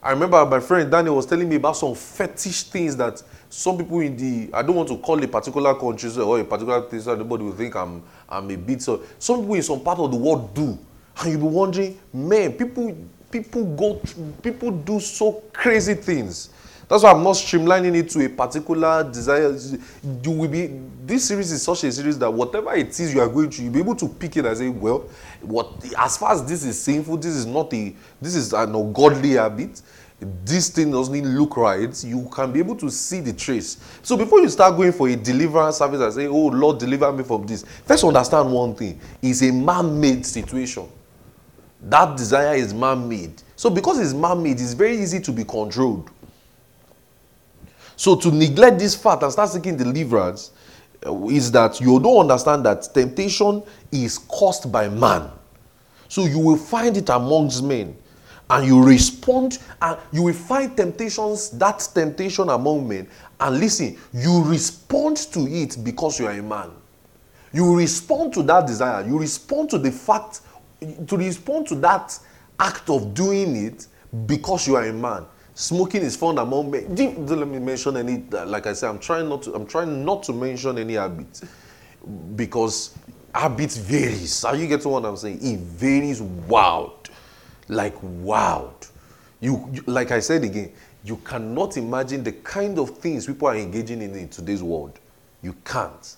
I 0.02 0.12
remember 0.12 0.46
my 0.46 0.60
friend 0.60 0.90
Daniel 0.90 1.16
was 1.16 1.26
telling 1.26 1.50
me 1.50 1.58
about 1.58 1.76
some 1.76 1.94
fetish 1.94 2.64
things 2.64 2.96
that 2.96 3.22
some 3.50 3.78
people 3.78 4.00
in 4.00 4.16
the 4.16 4.50
I 4.54 4.62
don't 4.62 4.76
want 4.76 4.88
to 4.90 4.98
call 4.98 5.22
a 5.22 5.28
particular 5.28 5.76
country 5.76 6.10
or 6.22 6.40
a 6.40 6.44
particular 6.46 6.82
place 6.82 7.04
so 7.04 7.16
nobody 7.16 7.44
will 7.44 7.52
think 7.52 7.76
I'm 7.76 8.02
I'm 8.30 8.50
a 8.50 8.56
bit 8.56 8.82
so 8.82 9.04
some 9.20 9.42
people 9.42 9.56
in 9.56 9.64
some 9.64 9.82
part 9.82 10.00
of 10.00 10.10
the 10.12 10.18
world 10.18 10.54
do. 10.54 10.78
And 11.22 11.32
you'll 11.32 11.42
be 11.42 11.48
wondering, 11.48 12.00
man, 12.14 12.54
people 12.54 12.96
people 13.30 13.66
go 13.76 14.02
people 14.42 14.72
do 14.72 15.02
so 15.02 15.44
crazy 15.52 15.96
things. 15.96 16.50
That's 16.90 17.04
why 17.04 17.12
I'm 17.12 17.24
not 17.24 17.36
streamlining 17.36 17.96
it 17.96 18.10
to 18.10 18.26
a 18.26 18.30
particular 18.30 19.04
desire. 19.04 19.56
You 20.24 20.32
will 20.32 20.50
be 20.50 20.82
this 21.06 21.28
series 21.28 21.52
is 21.52 21.62
such 21.62 21.84
a 21.84 21.92
series 21.92 22.18
that 22.18 22.32
whatever 22.32 22.74
it 22.74 23.00
is 23.00 23.14
you 23.14 23.22
are 23.22 23.28
going 23.28 23.52
to, 23.52 23.64
you'll 23.64 23.74
be 23.74 23.80
able 23.80 23.96
to 23.96 24.08
pick 24.08 24.38
it 24.38 24.46
and 24.46 24.58
say, 24.58 24.70
well, 24.70 25.08
what 25.42 25.72
as 25.98 26.18
far 26.18 26.32
as 26.34 26.44
this 26.46 26.66
is 26.66 26.82
sinful, 26.82 27.18
this 27.18 27.36
is 27.36 27.46
not 27.46 27.72
a 27.76 27.96
this 28.20 28.36
is 28.36 28.54
an 28.54 28.74
ungodly 28.74 29.34
habit. 29.34 29.84
This 30.20 30.70
thing 30.70 30.92
doesn't 30.92 31.38
look 31.38 31.58
right. 31.58 32.04
You 32.04 32.28
can 32.34 32.52
be 32.52 32.60
able 32.60 32.76
to 32.78 32.90
see 32.90 33.22
the 33.22 33.34
trace. 33.34 33.78
So 34.02 34.18
before 34.18 34.40
you 34.42 34.50
start 34.50 34.76
going 34.76 34.92
for 34.92 35.08
a 35.08 35.16
deliverance 35.16 35.78
service 35.78 36.02
and 36.02 36.12
say, 36.12 36.28
Oh 36.28 36.48
Lord, 36.48 36.80
deliver 36.80 37.12
me 37.12 37.24
from 37.24 37.46
this, 37.46 37.64
first 37.86 38.04
understand 38.04 38.52
one 38.52 38.74
thing: 38.74 39.00
it's 39.22 39.44
a 39.44 39.52
man-made 39.52 40.26
situation. 40.26 40.90
That 41.84 42.18
desire 42.18 42.56
is 42.56 42.74
man-made. 42.74 43.44
So 43.56 43.70
because 43.70 44.00
it's 44.00 44.14
man-made, 44.14 44.60
it's 44.60 44.74
very 44.74 44.98
easy 44.98 45.22
to 45.22 45.32
be 45.32 45.44
controlled. 45.44 46.10
So 48.00 48.16
to 48.16 48.32
neglect 48.32 48.80
this 48.80 48.96
fact 48.96 49.24
and 49.24 49.32
start 49.34 49.50
seeking 49.50 49.76
deliverance 49.76 50.52
uh, 51.06 51.28
is 51.28 51.52
that 51.52 51.82
you 51.82 52.00
don't 52.00 52.22
understand 52.22 52.66
that 52.66 52.88
temptation 52.94 53.62
is 53.92 54.18
caused 54.18 54.72
by 54.72 54.88
man. 54.88 55.30
So 56.08 56.24
you 56.24 56.40
will 56.40 56.56
find 56.56 56.96
it 56.96 57.10
amongst 57.10 57.62
men. 57.62 57.98
And 58.50 58.66
you 58.66 58.82
respond 58.82 59.60
and 59.82 59.98
you 60.14 60.24
will 60.24 60.34
find 60.34 60.78
temptations 60.78 61.50
that 61.50 61.90
temptation 61.94 62.48
among 62.48 62.88
men. 62.88 63.06
And 63.38 63.60
listen 63.60 63.98
you 64.14 64.46
respond 64.46 65.18
to 65.34 65.42
it 65.42 65.76
because 65.84 66.22
you 66.22 66.28
are 66.28 66.40
a 66.40 66.42
man. 66.42 66.72
You 67.52 67.76
respond 67.76 68.34
to 68.36 68.44
that 68.44 68.66
desire. 68.66 69.06
You 69.06 69.20
respond 69.20 69.72
to 69.72 69.78
the 69.78 69.92
fact 69.92 70.40
to 71.06 71.18
respond 71.18 71.68
to 71.68 71.76
that 71.76 72.18
act 72.58 72.90
of 72.90 73.14
doing 73.14 73.58
it 73.58 73.88
because 74.26 74.70
you 74.70 74.78
are 74.78 74.86
a 74.86 74.94
man 74.94 75.26
Smoking 75.60 76.04
is 76.04 76.16
found 76.16 76.40
among 76.40 76.72
men. 76.72 76.96
Don't 76.96 77.28
let 77.28 77.46
me 77.46 77.60
mention 77.60 77.98
any. 77.98 78.24
Like 78.32 78.66
I 78.66 78.72
said, 78.72 78.92
I'm 78.92 78.98
trying 78.98 79.28
not 79.28 79.44
to. 79.44 79.54
I'm 79.54 79.66
trying 79.66 80.06
not 80.06 80.24
to 80.24 80.32
mention 80.32 80.78
any 80.78 80.94
habits 80.94 81.44
because 82.38 82.98
habits 83.36 83.76
varies. 83.76 84.46
Are 84.46 84.56
you 84.56 84.68
getting 84.68 84.90
what 84.90 85.04
I'm 85.04 85.18
saying? 85.18 85.40
It 85.42 85.60
varies 85.60 86.22
wild, 86.22 87.10
like 87.68 87.94
wild. 88.02 88.88
You, 89.42 89.70
you, 89.74 89.84
like 89.86 90.12
I 90.12 90.22
said 90.22 90.46
again, 90.46 90.72
you 91.04 91.18
cannot 91.18 91.76
imagine 91.76 92.24
the 92.24 92.32
kind 92.32 92.80
of 92.80 92.98
things 92.98 93.28
people 93.28 93.50
are 93.50 93.58
engaging 93.58 94.02
in 94.02 94.16
in 94.16 94.30
today's 94.30 94.64
world. 94.64 94.98
You 95.42 95.58
can't. 95.66 96.16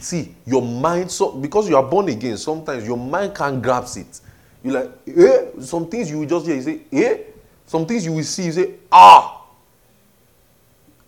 See, 0.00 0.34
your 0.46 0.62
mind, 0.62 1.12
so 1.12 1.30
because 1.30 1.68
you 1.68 1.76
are 1.76 1.88
born 1.88 2.08
again, 2.08 2.36
sometimes 2.36 2.84
your 2.88 2.96
mind 2.96 3.36
can't 3.36 3.62
grasp 3.62 3.98
it. 3.98 4.20
You 4.64 4.72
like, 4.72 4.90
eh? 5.06 5.60
Some 5.60 5.88
things 5.88 6.10
you 6.10 6.26
just 6.26 6.44
hear, 6.44 6.56
you 6.56 6.62
say, 6.62 6.80
eh? 6.92 7.18
Some 7.66 7.86
things 7.86 8.04
you 8.04 8.12
will 8.12 8.24
see, 8.24 8.46
you 8.46 8.52
say, 8.52 8.74
ah. 8.90 9.44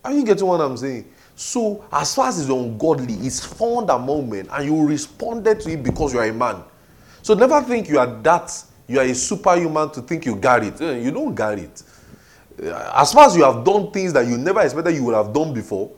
Are 0.03 0.13
you 0.13 0.23
getting 0.23 0.45
what 0.45 0.61
I'm 0.61 0.77
saying? 0.77 1.05
So, 1.35 1.83
as 1.91 2.15
far 2.15 2.29
as 2.29 2.39
it's 2.39 2.49
ungodly, 2.49 3.13
it's 3.15 3.45
found 3.45 3.89
among 3.89 4.29
men, 4.29 4.47
and 4.51 4.65
you 4.65 4.87
responded 4.87 5.59
to 5.61 5.71
it 5.71 5.83
because 5.83 6.13
you 6.13 6.19
are 6.19 6.25
a 6.25 6.33
man. 6.33 6.63
So, 7.21 7.33
never 7.33 7.61
think 7.61 7.89
you 7.89 7.99
are 7.99 8.07
that, 8.07 8.63
you 8.87 8.99
are 8.99 9.05
a 9.05 9.13
superhuman 9.13 9.89
to 9.91 10.01
think 10.01 10.25
you 10.25 10.35
got 10.35 10.63
it. 10.63 10.79
Eh, 10.79 10.99
you 10.99 11.11
don't 11.11 11.35
got 11.35 11.59
it. 11.59 11.83
Eh, 12.61 12.91
as 12.95 13.11
far 13.11 13.27
as 13.27 13.35
you 13.35 13.43
have 13.43 13.65
done 13.65 13.91
things 13.91 14.13
that 14.13 14.25
you 14.25 14.37
never 14.37 14.61
expected 14.61 14.95
you 14.95 15.03
would 15.03 15.15
have 15.15 15.33
done 15.33 15.53
before, 15.53 15.91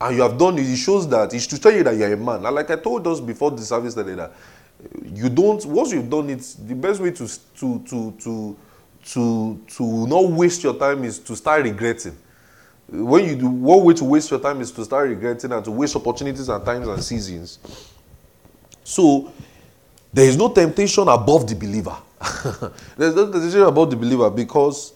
and 0.00 0.16
you 0.16 0.22
have 0.22 0.36
done 0.36 0.58
it, 0.58 0.68
it 0.68 0.76
shows 0.76 1.08
that 1.08 1.32
it's 1.32 1.46
to 1.46 1.60
tell 1.60 1.72
you 1.72 1.84
that 1.84 1.94
you're 1.96 2.12
a 2.12 2.16
man. 2.16 2.44
And 2.44 2.54
like 2.54 2.70
I 2.70 2.76
told 2.76 3.06
us 3.06 3.20
before 3.20 3.52
the 3.52 3.62
service 3.62 3.94
today, 3.94 4.14
that 4.14 4.32
you 5.14 5.28
don't, 5.28 5.64
once 5.66 5.92
you've 5.92 6.10
done 6.10 6.28
it, 6.30 6.56
the 6.66 6.74
best 6.74 7.00
way 7.00 7.12
to, 7.12 7.28
to, 7.28 7.78
to, 7.88 8.12
to, 8.18 8.56
to 9.04 9.60
to 9.76 10.06
not 10.06 10.24
waste 10.30 10.62
your 10.62 10.74
time 10.74 11.04
is 11.04 11.18
to 11.20 11.36
start 11.36 11.62
regretting. 11.64 12.16
When 12.88 13.24
you 13.24 13.36
do 13.36 13.48
one 13.48 13.84
way 13.84 13.94
to 13.94 14.04
waste 14.04 14.30
your 14.30 14.40
time 14.40 14.60
is 14.60 14.70
to 14.72 14.84
start 14.84 15.08
regretting 15.08 15.50
and 15.52 15.64
to 15.64 15.70
waste 15.70 15.96
opportunities 15.96 16.48
and 16.48 16.64
times 16.64 16.86
and 16.86 17.02
seasons. 17.02 17.58
So 18.84 19.32
there 20.12 20.26
is 20.26 20.36
no 20.36 20.48
temptation 20.50 21.08
above 21.08 21.48
the 21.48 21.54
believer. 21.54 21.96
There's 22.96 23.14
no 23.14 23.30
temptation 23.30 23.62
above 23.62 23.90
the 23.90 23.96
believer 23.96 24.30
because 24.30 24.92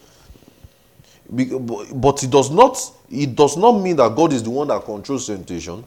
but 1.28 2.22
it 2.22 2.30
does 2.30 2.50
not 2.50 2.78
it 3.10 3.34
does 3.34 3.56
not 3.56 3.72
mean 3.72 3.96
that 3.96 4.14
god 4.14 4.32
is 4.32 4.42
the 4.42 4.50
one 4.50 4.68
that 4.68 4.84
controls 4.84 5.26
temptation 5.26 5.84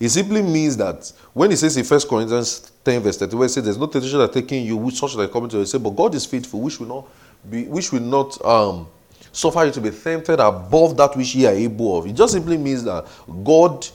it 0.00 0.08
simply 0.08 0.40
means 0.40 0.78
that 0.78 1.12
when 1.34 1.50
he 1.50 1.56
says 1.56 1.76
in 1.76 1.84
First 1.84 2.08
Corinthians 2.08 2.72
10, 2.82 3.02
verse 3.02 3.18
30, 3.18 3.36
where 3.36 3.46
it 3.46 3.50
says, 3.50 3.62
There's 3.62 3.76
no 3.76 3.86
temptation 3.86 4.18
that 4.18 4.32
taking 4.32 4.64
you, 4.64 4.78
which 4.78 4.94
such 4.94 5.14
that 5.14 5.30
coming 5.30 5.50
to 5.50 5.58
you, 5.58 5.66
say, 5.66 5.76
But 5.76 5.90
God 5.90 6.14
is 6.14 6.24
faithful, 6.24 6.62
which 6.62 6.80
will 6.80 6.88
not 6.88 7.08
be 7.48 7.64
which 7.64 7.92
will 7.92 8.00
not 8.00 8.42
um 8.44 8.86
suffer 9.32 9.64
you 9.64 9.70
to 9.72 9.80
be 9.80 9.90
tempted 9.90 10.40
above 10.40 10.96
that 10.96 11.14
which 11.16 11.34
ye 11.34 11.46
are 11.46 11.52
able 11.52 11.98
of. 11.98 12.06
It 12.06 12.14
just 12.14 12.32
simply 12.32 12.56
means 12.56 12.82
that 12.84 13.06
God 13.44 13.86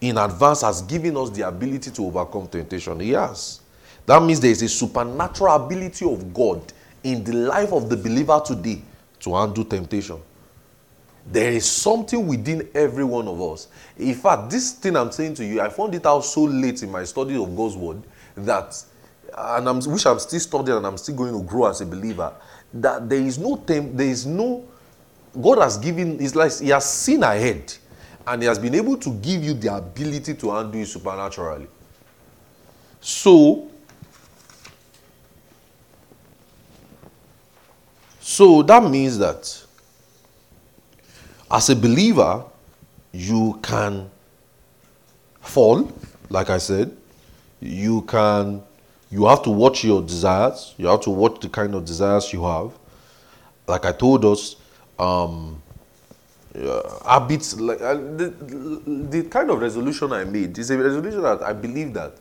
in 0.00 0.18
advance 0.18 0.60
has 0.60 0.82
given 0.82 1.16
us 1.16 1.30
the 1.30 1.48
ability 1.48 1.90
to 1.90 2.06
overcome 2.06 2.46
temptation. 2.46 3.00
He 3.00 3.12
has. 3.12 3.60
That 4.06 4.22
means 4.22 4.40
there 4.40 4.50
is 4.50 4.60
a 4.60 4.68
supernatural 4.68 5.54
ability 5.54 6.04
of 6.04 6.34
God 6.34 6.60
in 7.02 7.24
the 7.24 7.32
life 7.32 7.72
of 7.72 7.88
the 7.88 7.96
believer 7.96 8.40
today 8.44 8.82
to 9.20 9.34
handle 9.34 9.64
temptation. 9.64 10.20
There 11.26 11.52
is 11.52 11.64
something 11.70 12.26
within 12.26 12.68
every 12.74 13.04
one 13.04 13.26
of 13.28 13.40
us. 13.40 13.68
In 13.96 14.14
fact, 14.14 14.50
this 14.50 14.72
thing 14.72 14.96
I'm 14.96 15.10
saying 15.10 15.34
to 15.36 15.44
you, 15.44 15.60
I 15.60 15.68
found 15.68 15.94
it 15.94 16.04
out 16.04 16.24
so 16.24 16.42
late 16.42 16.82
in 16.82 16.90
my 16.90 17.04
study 17.04 17.36
of 17.36 17.56
God's 17.56 17.76
word 17.76 18.02
that, 18.36 18.82
and 19.36 19.68
I'm, 19.68 19.80
which 19.80 20.06
I'm 20.06 20.18
still 20.18 20.40
studying 20.40 20.76
and 20.76 20.86
I'm 20.86 20.98
still 20.98 21.16
going 21.16 21.32
to 21.32 21.42
grow 21.42 21.66
as 21.66 21.80
a 21.80 21.86
believer, 21.86 22.32
that 22.74 23.08
there 23.08 23.20
is 23.20 23.38
no 23.38 23.56
time, 23.56 23.96
there 23.96 24.08
is 24.08 24.26
no, 24.26 24.68
God 25.40 25.58
has 25.58 25.78
given, 25.78 26.20
it's 26.20 26.34
like 26.34 26.58
He 26.58 26.68
has 26.68 26.92
seen 26.92 27.22
ahead 27.22 27.72
and 28.26 28.42
He 28.42 28.48
has 28.48 28.58
been 28.58 28.74
able 28.74 28.98
to 28.98 29.10
give 29.10 29.42
you 29.42 29.54
the 29.54 29.74
ability 29.74 30.34
to 30.34 30.50
handle 30.50 30.80
it 30.80 30.86
supernaturally. 30.86 31.68
So, 33.00 33.70
So 38.24 38.62
that 38.62 38.82
means 38.82 39.18
that 39.18 39.63
as 41.50 41.70
a 41.70 41.76
believer, 41.76 42.44
you 43.12 43.58
can 43.62 44.10
fall, 45.40 45.90
like 46.30 46.50
I 46.50 46.58
said. 46.58 46.96
You 47.60 48.02
can, 48.02 48.62
you 49.10 49.26
have 49.26 49.42
to 49.44 49.50
watch 49.50 49.84
your 49.84 50.02
desires. 50.02 50.74
You 50.76 50.86
have 50.88 51.00
to 51.02 51.10
watch 51.10 51.40
the 51.40 51.48
kind 51.48 51.74
of 51.74 51.84
desires 51.84 52.32
you 52.32 52.44
have. 52.44 52.72
Like 53.66 53.84
I 53.86 53.92
told 53.92 54.24
us, 54.24 54.56
um, 54.98 55.62
uh, 56.54 56.98
habits, 57.04 57.58
like 57.58 57.80
uh, 57.80 57.94
the, 57.94 58.32
the 59.10 59.22
kind 59.24 59.50
of 59.50 59.60
resolution 59.60 60.12
I 60.12 60.24
made 60.24 60.56
is 60.58 60.70
a 60.70 60.78
resolution 60.78 61.22
that 61.22 61.42
I 61.42 61.52
believe 61.52 61.92
that 61.94 62.14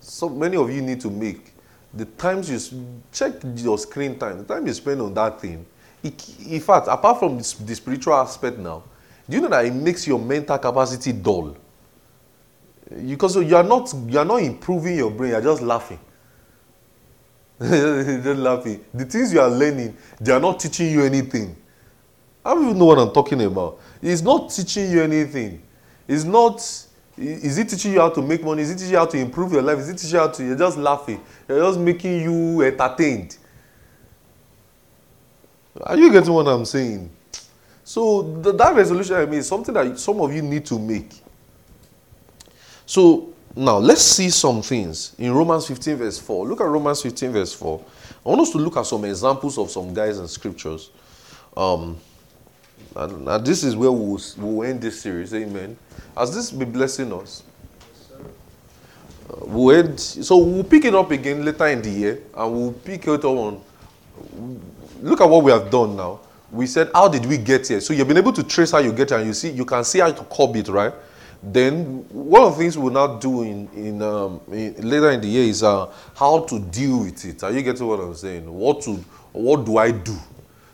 so 0.00 0.28
many 0.28 0.56
of 0.56 0.70
you 0.70 0.80
need 0.82 1.00
to 1.00 1.10
make. 1.10 1.52
The 1.92 2.04
times 2.04 2.48
you 2.48 3.00
check 3.12 3.32
your 3.56 3.78
screen 3.78 4.18
time, 4.18 4.38
the 4.38 4.54
time 4.54 4.66
you 4.66 4.72
spend 4.72 5.00
on 5.00 5.12
that 5.14 5.40
thing. 5.40 5.66
In 6.02 6.60
fact, 6.60 6.88
apart 6.88 7.18
from 7.18 7.38
the, 7.38 7.44
spiritual 7.44 8.14
aspect 8.14 8.58
now, 8.58 8.82
do 9.28 9.36
you 9.36 9.42
know 9.42 9.48
that 9.48 9.66
it 9.66 9.74
makes 9.74 10.06
your 10.06 10.18
mental 10.18 10.58
capacity 10.58 11.12
dull? 11.12 11.56
Because 13.06 13.36
you 13.36 13.54
are 13.54 13.62
not 13.62 13.92
you 14.08 14.18
are 14.18 14.24
not 14.24 14.42
improving 14.42 14.96
your 14.96 15.10
brain. 15.10 15.30
You 15.30 15.36
are 15.36 15.42
just 15.42 15.62
laughing. 15.62 16.00
just 17.60 18.38
laughing. 18.40 18.84
The 18.94 19.04
things 19.04 19.32
you 19.32 19.40
are 19.40 19.50
learning, 19.50 19.96
they 20.20 20.32
are 20.32 20.40
not 20.40 20.58
teaching 20.58 20.90
you 20.90 21.04
anything. 21.04 21.54
I 22.44 22.54
don't 22.54 22.64
even 22.64 22.78
know 22.78 22.86
what 22.86 22.98
I'm 22.98 23.12
talking 23.12 23.42
about. 23.42 23.78
It's 24.00 24.22
not 24.22 24.50
teaching 24.50 24.90
you 24.90 25.02
anything. 25.02 25.62
It's 26.08 26.24
not. 26.24 26.56
Is 27.18 27.58
it 27.58 27.68
teaching 27.68 27.92
you 27.92 28.00
how 28.00 28.08
to 28.08 28.22
make 28.22 28.42
money? 28.42 28.62
Is 28.62 28.70
it 28.70 28.76
teaching 28.76 28.92
you 28.92 28.98
how 28.98 29.04
to 29.06 29.18
improve 29.18 29.52
your 29.52 29.60
life? 29.62 29.78
Is 29.78 29.90
it 29.90 29.98
teaching 29.98 30.14
you 30.14 30.20
how 30.20 30.28
to? 30.28 30.44
You're 30.44 30.56
just 30.56 30.78
laughing. 30.78 31.20
You're 31.46 31.60
just 31.60 31.78
making 31.78 32.22
you 32.22 32.62
entertained. 32.62 33.36
Are 35.82 35.96
you 35.96 36.10
getting 36.10 36.32
what 36.32 36.48
I'm 36.48 36.64
saying? 36.64 37.10
So 37.84 38.40
th- 38.42 38.56
that 38.56 38.74
resolution 38.74 39.16
I 39.16 39.26
mean 39.26 39.40
is 39.40 39.48
something 39.48 39.74
that 39.74 39.98
some 39.98 40.20
of 40.20 40.32
you 40.32 40.42
need 40.42 40.66
to 40.66 40.78
make. 40.78 41.12
So 42.86 43.32
now 43.54 43.78
let's 43.78 44.02
see 44.02 44.30
some 44.30 44.62
things 44.62 45.14
in 45.18 45.32
Romans 45.32 45.66
15 45.66 45.96
verse 45.96 46.18
4. 46.18 46.48
Look 46.48 46.60
at 46.60 46.66
Romans 46.66 47.02
15 47.02 47.32
verse 47.32 47.52
4. 47.52 47.84
I 48.24 48.28
want 48.28 48.40
us 48.42 48.50
to 48.50 48.58
look 48.58 48.76
at 48.76 48.86
some 48.86 49.04
examples 49.04 49.58
of 49.58 49.70
some 49.70 49.94
guys 49.94 50.18
in 50.18 50.28
scriptures. 50.28 50.90
Um, 51.56 51.98
and, 52.96 53.28
and 53.28 53.46
this 53.46 53.62
is 53.62 53.76
where 53.76 53.92
we'll, 53.92 54.20
we'll 54.38 54.68
end 54.68 54.80
this 54.80 55.00
series. 55.00 55.32
Amen. 55.34 55.76
Has 56.16 56.34
this 56.34 56.50
been 56.50 56.72
blessing 56.72 57.12
us? 57.12 57.42
Uh, 58.12 59.46
we'll 59.46 59.76
end, 59.76 59.98
so 60.00 60.38
we'll 60.38 60.64
pick 60.64 60.84
it 60.84 60.94
up 60.94 61.10
again 61.10 61.44
later 61.44 61.66
in 61.68 61.82
the 61.82 61.90
year 61.90 62.22
and 62.36 62.52
we'll 62.52 62.72
pick 62.72 63.06
it 63.06 63.24
up 63.24 63.24
on. 63.24 63.62
Look 65.02 65.20
at 65.20 65.28
what 65.28 65.44
we 65.44 65.52
have 65.52 65.70
done 65.70 65.96
now. 65.96 66.20
We 66.50 66.66
said, 66.66 66.90
How 66.94 67.08
did 67.08 67.26
we 67.26 67.38
get 67.38 67.68
here? 67.68 67.80
So 67.80 67.92
you've 67.92 68.08
been 68.08 68.16
able 68.18 68.32
to 68.32 68.42
trace 68.42 68.72
how 68.72 68.78
you 68.78 68.92
get 68.92 69.10
here 69.10 69.18
and 69.18 69.26
you 69.26 69.34
see, 69.34 69.50
you 69.50 69.64
can 69.64 69.84
see 69.84 70.00
how 70.00 70.10
to 70.10 70.24
curb 70.24 70.56
it, 70.56 70.68
right? 70.68 70.92
Then 71.42 72.04
one 72.10 72.42
of 72.42 72.56
the 72.56 72.58
things 72.58 72.76
we'll 72.76 72.92
now 72.92 73.18
do 73.18 73.42
in, 73.42 73.68
in, 73.74 74.02
um, 74.02 74.40
in 74.52 74.74
later 74.88 75.10
in 75.10 75.20
the 75.22 75.26
year 75.28 75.44
is 75.44 75.62
uh, 75.62 75.90
how 76.14 76.40
to 76.40 76.58
deal 76.58 77.00
with 77.04 77.24
it. 77.24 77.42
Are 77.42 77.50
you 77.50 77.62
getting 77.62 77.86
what 77.86 77.98
I'm 78.00 78.14
saying? 78.14 78.52
What 78.52 78.82
to 78.82 79.02
what 79.32 79.64
do 79.64 79.78
I 79.78 79.90
do? 79.90 80.16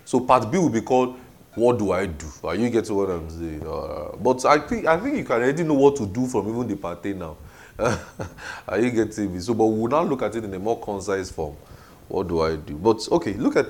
So 0.05 0.21
part 0.21 0.51
B 0.51 0.59
will 0.59 0.71
be 0.71 0.81
called 0.81 1.19
what 1.55 1.79
do 1.79 1.93
I 1.93 2.07
do? 2.07 2.27
Are 2.45 2.55
you 2.55 2.69
getting 2.69 2.95
what 2.95 3.11
I'm 3.11 3.31
saying? 3.31 3.67
Uh, 3.67 4.17
but 4.17 4.45
I 4.45 4.59
think 4.59 4.87
I 4.87 4.99
think 4.99 5.17
you 5.17 5.25
can 5.25 5.37
already 5.37 5.63
know 5.63 5.75
what 5.75 5.97
to 5.97 6.07
do 6.07 6.27
from 6.27 6.49
even 6.49 6.67
the 6.67 6.77
part 6.77 7.05
A 7.07 7.15
now. 7.15 7.37
Are 8.69 8.79
you 8.81 8.91
getting 8.91 9.33
me? 9.35 9.41
So, 9.41 9.55
but 9.55 9.67
we'll 9.67 9.89
now 9.89 10.03
look 10.03 10.23
at 10.23 10.35
it 10.35 10.45
in 10.45 10.53
a 10.53 10.59
more 10.59 10.81
concise 10.81 11.31
form. 11.31 11.57
What 12.09 12.29
do 12.29 12.41
I 12.41 12.57
do? 12.57 12.75
But 12.75 13.07
okay, 13.11 13.35
look 13.35 13.57
at 13.57 13.69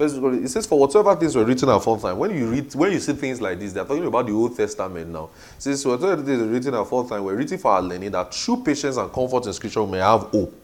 first 0.00 0.16
it 0.16 0.48
says 0.48 0.66
for 0.66 0.78
whatsoever 0.78 1.14
things 1.14 1.36
were 1.36 1.44
written 1.44 1.68
aforetime. 1.68 2.16
When 2.16 2.34
you 2.34 2.46
read, 2.46 2.74
when 2.74 2.92
you 2.92 3.00
see 3.00 3.12
things 3.12 3.38
like 3.38 3.58
this, 3.58 3.74
they're 3.74 3.84
talking 3.84 4.06
about 4.06 4.26
the 4.26 4.32
Old 4.32 4.56
Testament 4.56 5.10
now. 5.10 5.28
It 5.56 5.62
says 5.62 5.84
whatsoever 5.84 6.22
things 6.22 6.40
were 6.40 6.46
written 6.46 6.72
aforetime 6.72 7.22
were 7.22 7.36
written 7.36 7.58
for 7.58 7.72
our 7.72 7.82
learning, 7.82 8.10
that 8.12 8.32
true 8.32 8.62
patience 8.62 8.96
and 8.96 9.12
comfort 9.12 9.46
in 9.46 9.52
Scripture 9.52 9.86
may 9.86 9.98
have 9.98 10.22
hope. 10.22 10.54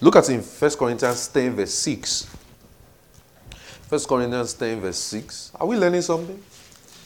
Look 0.00 0.16
at 0.16 0.28
in 0.30 0.40
1 0.40 0.70
Corinthians 0.72 1.28
10 1.28 1.52
verse 1.52 1.74
6. 1.74 2.36
1 3.88 4.00
Corinthians 4.00 4.54
10 4.54 4.80
verse 4.80 4.98
6. 4.98 5.52
Are 5.60 5.66
we 5.66 5.76
learning 5.76 6.02
something? 6.02 6.42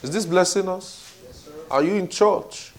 Is 0.02 0.10
this 0.10 0.24
blessing 0.24 0.66
us? 0.66 1.14
Are 1.70 1.84
you 1.84 1.94
in 1.94 2.08
church? 2.08 2.72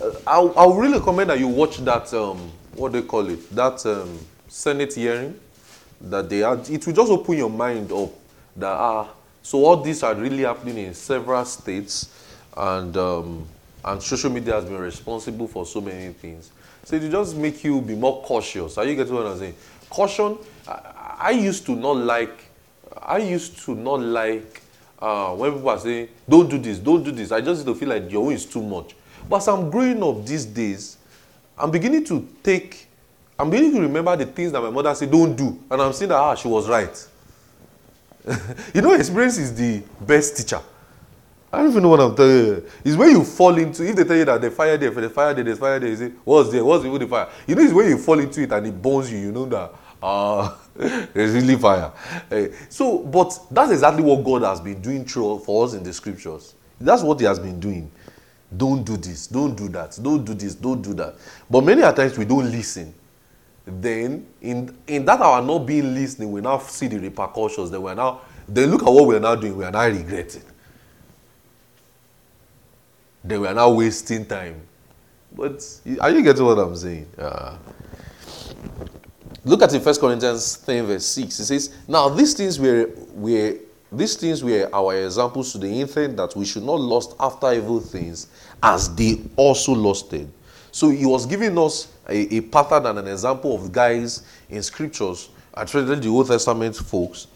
Uh, 0.00 0.12
I'll, 0.28 0.54
I'll 0.56 0.74
really 0.74 0.98
recommend 0.98 1.30
that 1.30 1.40
you 1.40 1.48
watch 1.48 1.78
that, 1.78 2.14
um, 2.14 2.52
what 2.76 2.92
they 2.92 3.02
call 3.02 3.28
it, 3.28 3.50
that 3.54 3.84
um, 3.84 4.16
Senate 4.46 4.94
hearing 4.94 5.38
that 6.02 6.28
they 6.28 6.38
had. 6.38 6.68
It 6.68 6.86
will 6.86 6.94
just 6.94 7.10
open 7.10 7.36
your 7.36 7.50
mind 7.50 7.92
up 7.92 8.10
that, 8.56 8.72
ah, 8.72 9.08
so 9.42 9.64
all 9.64 9.76
these 9.76 10.02
are 10.02 10.14
really 10.14 10.42
happening 10.42 10.78
in 10.78 10.94
several 10.94 11.44
states 11.44 12.10
and, 12.56 12.96
um, 12.96 13.46
and 13.84 14.02
social 14.02 14.30
media 14.30 14.54
has 14.54 14.64
been 14.64 14.78
responsible 14.78 15.48
for 15.48 15.66
so 15.66 15.80
many 15.80 16.12
things. 16.12 16.50
So 16.84 16.96
it 16.96 17.02
will 17.02 17.10
just 17.10 17.36
make 17.36 17.62
you 17.64 17.80
be 17.80 17.94
more 17.94 18.22
cautious. 18.22 18.78
Are 18.78 18.84
you 18.84 18.94
getting 18.96 19.14
what 19.14 19.26
I'm 19.26 19.38
saying? 19.38 19.54
Caution, 19.88 20.38
I, 20.66 21.16
I 21.18 21.30
used 21.30 21.64
to 21.66 21.76
not 21.76 21.96
like, 21.96 22.44
I 23.00 23.18
used 23.18 23.58
to 23.64 23.74
not 23.74 24.00
like 24.00 24.62
uh, 24.98 25.34
when 25.34 25.52
people 25.52 25.70
are 25.70 25.78
saying, 25.78 26.08
don't 26.28 26.48
do 26.48 26.58
this, 26.58 26.78
don't 26.78 27.02
do 27.02 27.10
this. 27.10 27.32
I 27.32 27.40
just 27.40 27.64
used 27.64 27.66
to 27.66 27.74
feel 27.74 27.88
like 27.88 28.10
your 28.10 28.26
own 28.26 28.32
is 28.32 28.46
too 28.46 28.62
much. 28.62 28.94
But 29.28 29.36
as 29.36 29.48
I'm 29.48 29.70
growing 29.70 30.02
up 30.02 30.24
these 30.24 30.44
days, 30.44 30.96
I'm 31.58 31.70
beginning 31.70 32.04
to 32.04 32.26
take, 32.42 32.86
I'm 33.38 33.50
beginning 33.50 33.74
to 33.74 33.80
remember 33.82 34.16
the 34.16 34.26
things 34.26 34.52
that 34.52 34.60
my 34.60 34.70
mother 34.70 34.94
said, 34.94 35.10
don't 35.10 35.34
do. 35.34 35.58
And 35.70 35.80
I'm 35.80 35.92
seeing 35.92 36.08
that, 36.10 36.16
ah, 36.16 36.34
she 36.34 36.48
was 36.48 36.68
right. 36.68 37.08
you 38.74 38.82
know, 38.82 38.92
experience 38.94 39.38
is 39.38 39.54
the 39.54 39.82
best 40.00 40.36
teacher. 40.36 40.60
I 41.52 41.58
don't 41.58 41.70
even 41.70 41.82
know 41.82 41.90
what 41.90 42.00
I'm 42.00 42.16
telling 42.16 42.46
you. 42.46 42.66
It's 42.84 42.96
when 42.96 43.10
you 43.10 43.24
fall 43.24 43.56
into, 43.58 43.86
if 43.86 43.94
they 43.94 44.04
tell 44.04 44.16
you 44.16 44.24
that 44.24 44.40
the 44.40 44.50
fire 44.50 44.78
there, 44.78 44.90
for 44.90 45.02
the 45.02 45.10
fire 45.10 45.34
there, 45.34 45.44
there's 45.44 45.58
fire 45.58 45.78
there, 45.78 45.90
you 45.90 45.96
say, 45.96 46.08
what's 46.24 46.50
there? 46.50 46.64
What's 46.64 46.84
even 46.84 46.98
the 46.98 47.06
fire? 47.06 47.28
You 47.46 47.54
know, 47.54 47.62
it's 47.62 47.74
when 47.74 47.88
you 47.90 47.98
fall 47.98 48.18
into 48.18 48.42
it 48.42 48.52
and 48.52 48.66
it 48.66 48.80
burns 48.80 49.12
you, 49.12 49.18
you 49.18 49.32
know 49.32 49.44
that, 49.46 49.72
ah, 50.02 50.56
there's 50.74 51.34
really 51.34 51.56
fire. 51.56 51.92
Eh, 52.30 52.48
so, 52.70 53.00
but 53.00 53.38
that's 53.50 53.72
exactly 53.72 54.02
what 54.02 54.24
God 54.24 54.42
has 54.42 54.60
been 54.62 54.80
doing 54.80 55.04
through 55.04 55.40
for 55.40 55.66
us 55.66 55.74
in 55.74 55.82
the 55.82 55.92
scriptures. 55.92 56.54
That's 56.80 57.02
what 57.02 57.20
He 57.20 57.26
has 57.26 57.38
been 57.38 57.60
doing. 57.60 57.90
Don't 58.56 58.82
do 58.82 58.96
this, 58.96 59.26
don't 59.26 59.54
do 59.54 59.68
that, 59.68 59.98
don't 60.02 60.24
do 60.24 60.32
this, 60.32 60.54
don't 60.54 60.80
do 60.80 60.94
that. 60.94 61.16
But 61.50 61.62
many 61.62 61.82
times 61.82 62.16
we 62.16 62.24
don't 62.24 62.50
listen. 62.50 62.94
Then, 63.64 64.26
in 64.40 64.76
in 64.86 65.04
that 65.04 65.20
our 65.20 65.40
not 65.40 65.60
being 65.60 65.94
listening, 65.94 66.32
we 66.32 66.40
now 66.40 66.58
see 66.58 66.88
the 66.88 66.98
repercussions. 66.98 67.70
Then 67.70 67.82
we're 67.82 67.94
now, 67.94 68.22
then 68.48 68.70
look 68.70 68.82
at 68.82 68.88
what 68.88 69.06
we're 69.06 69.20
now 69.20 69.36
doing. 69.36 69.56
We 69.56 69.64
are 69.64 69.70
now 69.70 69.86
regretting. 69.86 70.42
Then 73.22 73.40
we 73.40 73.46
are 73.46 73.54
now 73.54 73.70
wasting 73.70 74.26
time. 74.26 74.62
But 75.34 75.64
are 76.00 76.10
you 76.10 76.22
getting 76.22 76.44
what 76.44 76.58
I'm 76.58 76.76
saying? 76.76 77.06
Uh, 77.16 77.56
look 79.44 79.62
at 79.62 79.72
it, 79.72 79.84
1 79.84 79.94
Corinthians 79.96 80.56
10, 80.58 80.86
verse 80.86 81.06
6. 81.06 81.40
It 81.40 81.44
says, 81.44 81.74
Now 81.88 82.08
these 82.08 82.34
things 82.34 82.58
were, 82.58 82.90
were 83.14 83.54
these 83.90 84.16
things 84.16 84.42
were 84.42 84.68
our 84.72 85.04
examples 85.04 85.52
to 85.52 85.58
the 85.58 85.80
intent 85.80 86.16
that 86.16 86.34
we 86.34 86.44
should 86.44 86.62
not 86.64 86.80
lust 86.80 87.14
after 87.20 87.52
evil 87.52 87.80
things 87.80 88.26
as 88.62 88.94
they 88.94 89.20
also 89.36 89.72
lusted. 89.72 90.30
So 90.72 90.88
he 90.88 91.06
was 91.06 91.26
giving 91.26 91.56
us 91.58 91.92
a, 92.08 92.36
a 92.36 92.40
pattern 92.40 92.86
and 92.86 92.98
an 92.98 93.06
example 93.06 93.54
of 93.54 93.70
guys 93.70 94.22
in 94.48 94.62
scriptures, 94.62 95.28
actually 95.54 95.94
the 95.94 96.08
Old 96.08 96.26
Testament 96.26 96.74
folks. 96.74 97.28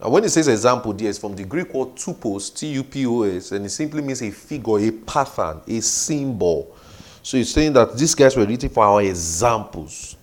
And 0.00 0.12
when 0.12 0.24
he 0.24 0.28
says 0.28 0.48
example, 0.48 0.92
there 0.92 1.08
is 1.08 1.16
from 1.16 1.36
the 1.36 1.44
Greek 1.44 1.72
word 1.72 1.94
tupos, 1.94 2.54
T-U-P-O-S, 2.54 3.52
and 3.52 3.64
it 3.64 3.70
simply 3.70 4.02
means 4.02 4.22
a 4.22 4.30
figure, 4.30 4.78
a 4.78 4.90
pattern, 4.90 5.60
a 5.66 5.80
symbol. 5.80 6.76
So 7.22 7.36
he's 7.36 7.54
saying 7.54 7.72
that 7.74 7.96
these 7.96 8.14
guys 8.14 8.36
were 8.36 8.44
written 8.44 8.68
for 8.68 8.84
our 8.84 9.02
examples. 9.02 10.16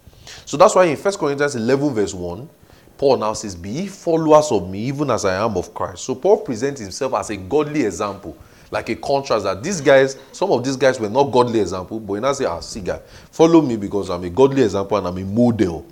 So 0.45 0.57
that's 0.57 0.75
why 0.75 0.85
in 0.85 0.97
1 0.97 1.13
Corinthians 1.15 1.55
11, 1.55 1.93
verse 1.93 2.13
1, 2.13 2.49
Paul 2.97 3.17
now 3.17 3.33
says, 3.33 3.55
Be 3.55 3.87
followers 3.87 4.51
of 4.51 4.69
me, 4.69 4.79
even 4.81 5.09
as 5.09 5.25
I 5.25 5.43
am 5.43 5.57
of 5.57 5.73
Christ. 5.73 6.03
So 6.03 6.13
Paul 6.13 6.37
presents 6.41 6.81
himself 6.81 7.13
as 7.15 7.29
a 7.31 7.37
godly 7.37 7.83
example, 7.83 8.37
like 8.71 8.87
a 8.89 8.95
contrast 8.95 9.43
that 9.43 9.61
these 9.61 9.81
guys, 9.81 10.17
some 10.31 10.49
of 10.51 10.63
these 10.63 10.77
guys 10.77 10.99
were 10.99 11.09
not 11.09 11.25
godly 11.25 11.59
example, 11.59 11.99
but 11.99 12.13
he 12.13 12.19
now 12.21 12.31
say, 12.31 12.45
Ah, 12.45 12.61
see, 12.61 12.79
guy, 12.79 12.99
follow 13.29 13.61
me 13.61 13.75
because 13.75 14.09
I'm 14.09 14.23
a 14.23 14.29
godly 14.29 14.63
example 14.63 14.97
and 14.97 15.07
I'm 15.07 15.17
a 15.17 15.25
model. 15.25 15.85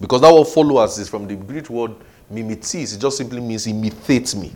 Because 0.00 0.20
that 0.20 0.32
word 0.32 0.46
followers 0.46 0.96
is 0.98 1.08
from 1.08 1.26
the 1.26 1.34
Greek 1.34 1.68
word 1.68 1.92
mimetis. 2.32 2.94
It 2.94 3.00
just 3.00 3.16
simply 3.16 3.40
means 3.40 3.66
imitate 3.66 4.34
me, 4.36 4.52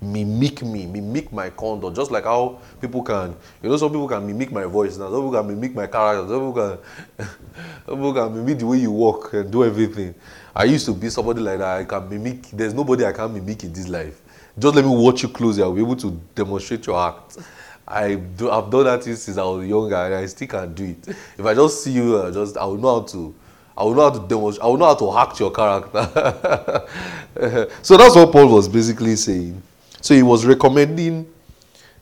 mimic 0.00 0.62
me, 0.62 0.86
mimic 0.86 1.32
my 1.32 1.50
conduct. 1.50 1.94
Just 1.94 2.10
like 2.10 2.24
how 2.24 2.60
people 2.80 3.02
can, 3.02 3.36
you 3.62 3.68
know, 3.68 3.76
some 3.76 3.90
people 3.90 4.08
can 4.08 4.26
mimic 4.26 4.50
my 4.50 4.64
voice 4.64 4.96
now, 4.96 5.10
some 5.10 5.22
people 5.22 5.32
can 5.32 5.46
mimic 5.46 5.74
my 5.74 5.86
character, 5.86 6.28
some 6.28 6.52
people 6.52 6.52
can, 6.52 7.26
some 7.86 7.94
people 7.94 8.14
can 8.14 8.34
mimic 8.34 8.58
the 8.58 8.66
way 8.66 8.78
you 8.78 8.90
walk 8.90 9.32
and 9.34 9.50
do 9.50 9.64
everything. 9.64 10.14
I 10.54 10.64
used 10.64 10.86
to 10.86 10.94
be 10.94 11.10
somebody 11.10 11.40
like 11.40 11.58
that. 11.58 11.78
I 11.78 11.84
can 11.84 12.08
mimic. 12.08 12.50
There's 12.50 12.74
nobody 12.74 13.04
I 13.04 13.12
can 13.12 13.32
mimic 13.32 13.62
in 13.62 13.72
this 13.72 13.86
life. 13.88 14.20
Just 14.58 14.74
let 14.74 14.84
me 14.84 14.90
watch 14.90 15.22
you 15.22 15.28
closely. 15.28 15.62
I'll 15.62 15.72
be 15.72 15.80
able 15.80 15.96
to 15.96 16.10
demonstrate 16.34 16.86
your 16.86 17.00
act. 17.00 17.38
I 17.86 18.16
do, 18.16 18.50
I've 18.50 18.70
done 18.70 18.84
that 18.84 19.04
since 19.04 19.38
I 19.38 19.42
was 19.44 19.66
younger, 19.66 19.96
and 19.96 20.14
I 20.14 20.26
still 20.26 20.48
can 20.48 20.74
do 20.74 20.84
it. 20.84 21.08
If 21.08 21.44
I 21.44 21.54
just 21.54 21.82
see 21.82 21.92
you, 21.92 22.22
I 22.22 22.30
just 22.30 22.56
I 22.56 22.64
will 22.64 22.76
know 22.76 23.00
how 23.00 23.06
to 23.06 23.34
I 23.78 23.84
will 23.84 23.94
know 23.94 24.10
how 24.10 24.18
to 24.18 24.26
demonstrate. 24.26 24.64
I 24.64 24.66
will 24.66 24.76
know 24.76 24.86
how 24.86 24.94
to 24.96 25.18
act 25.18 25.38
your 25.38 25.52
character. 25.52 26.02
so 27.82 27.96
that's 27.96 28.16
what 28.16 28.32
Paul 28.32 28.48
was 28.48 28.68
basically 28.68 29.14
saying. 29.14 29.62
So 30.00 30.14
he 30.14 30.22
was 30.22 30.44
recommending, 30.44 31.32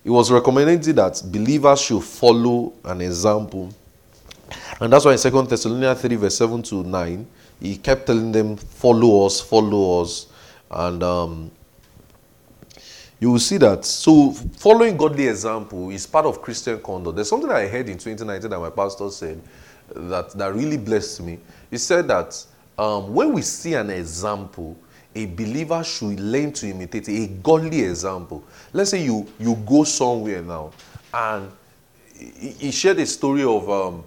he 0.02 0.08
was 0.08 0.30
recommending 0.30 0.80
that 0.94 1.22
believers 1.26 1.82
should 1.82 2.02
follow 2.02 2.72
an 2.82 3.02
example. 3.02 3.70
And 4.80 4.90
that's 4.90 5.04
why 5.04 5.12
in 5.12 5.18
2 5.18 5.42
Thessalonians 5.42 6.00
3, 6.00 6.16
verse 6.16 6.38
7 6.38 6.62
to 6.62 6.82
9, 6.82 7.26
he 7.60 7.76
kept 7.76 8.06
telling 8.06 8.32
them, 8.32 8.56
follow 8.56 9.26
us, 9.26 9.40
follow 9.40 10.00
us. 10.00 10.28
And 10.70 11.02
um, 11.02 11.50
you 13.18 13.30
will 13.30 13.38
see 13.38 13.56
that. 13.58 13.84
So, 13.84 14.32
following 14.32 14.96
godly 14.96 15.26
example 15.28 15.90
is 15.90 16.06
part 16.06 16.26
of 16.26 16.42
Christian 16.42 16.80
conduct. 16.80 17.16
There's 17.16 17.28
something 17.28 17.50
I 17.50 17.66
heard 17.66 17.88
in 17.88 17.98
2019 17.98 18.50
that 18.50 18.58
my 18.58 18.70
pastor 18.70 19.10
said 19.10 19.40
that, 19.94 20.30
that 20.32 20.54
really 20.54 20.76
blessed 20.76 21.22
me. 21.22 21.38
He 21.70 21.78
said 21.78 22.08
that 22.08 22.44
um, 22.76 23.14
when 23.14 23.32
we 23.32 23.42
see 23.42 23.74
an 23.74 23.90
example, 23.90 24.76
a 25.14 25.24
believer 25.24 25.82
should 25.82 26.20
learn 26.20 26.52
to 26.52 26.68
imitate 26.68 27.08
a 27.08 27.26
godly 27.42 27.80
example. 27.80 28.44
Let's 28.72 28.90
say 28.90 29.02
you, 29.02 29.26
you 29.38 29.54
go 29.66 29.84
somewhere 29.84 30.42
now, 30.42 30.72
and 31.14 31.50
he 32.14 32.70
shared 32.70 32.98
a 32.98 33.06
story 33.06 33.44
of 33.44 33.68
um, 33.70 34.04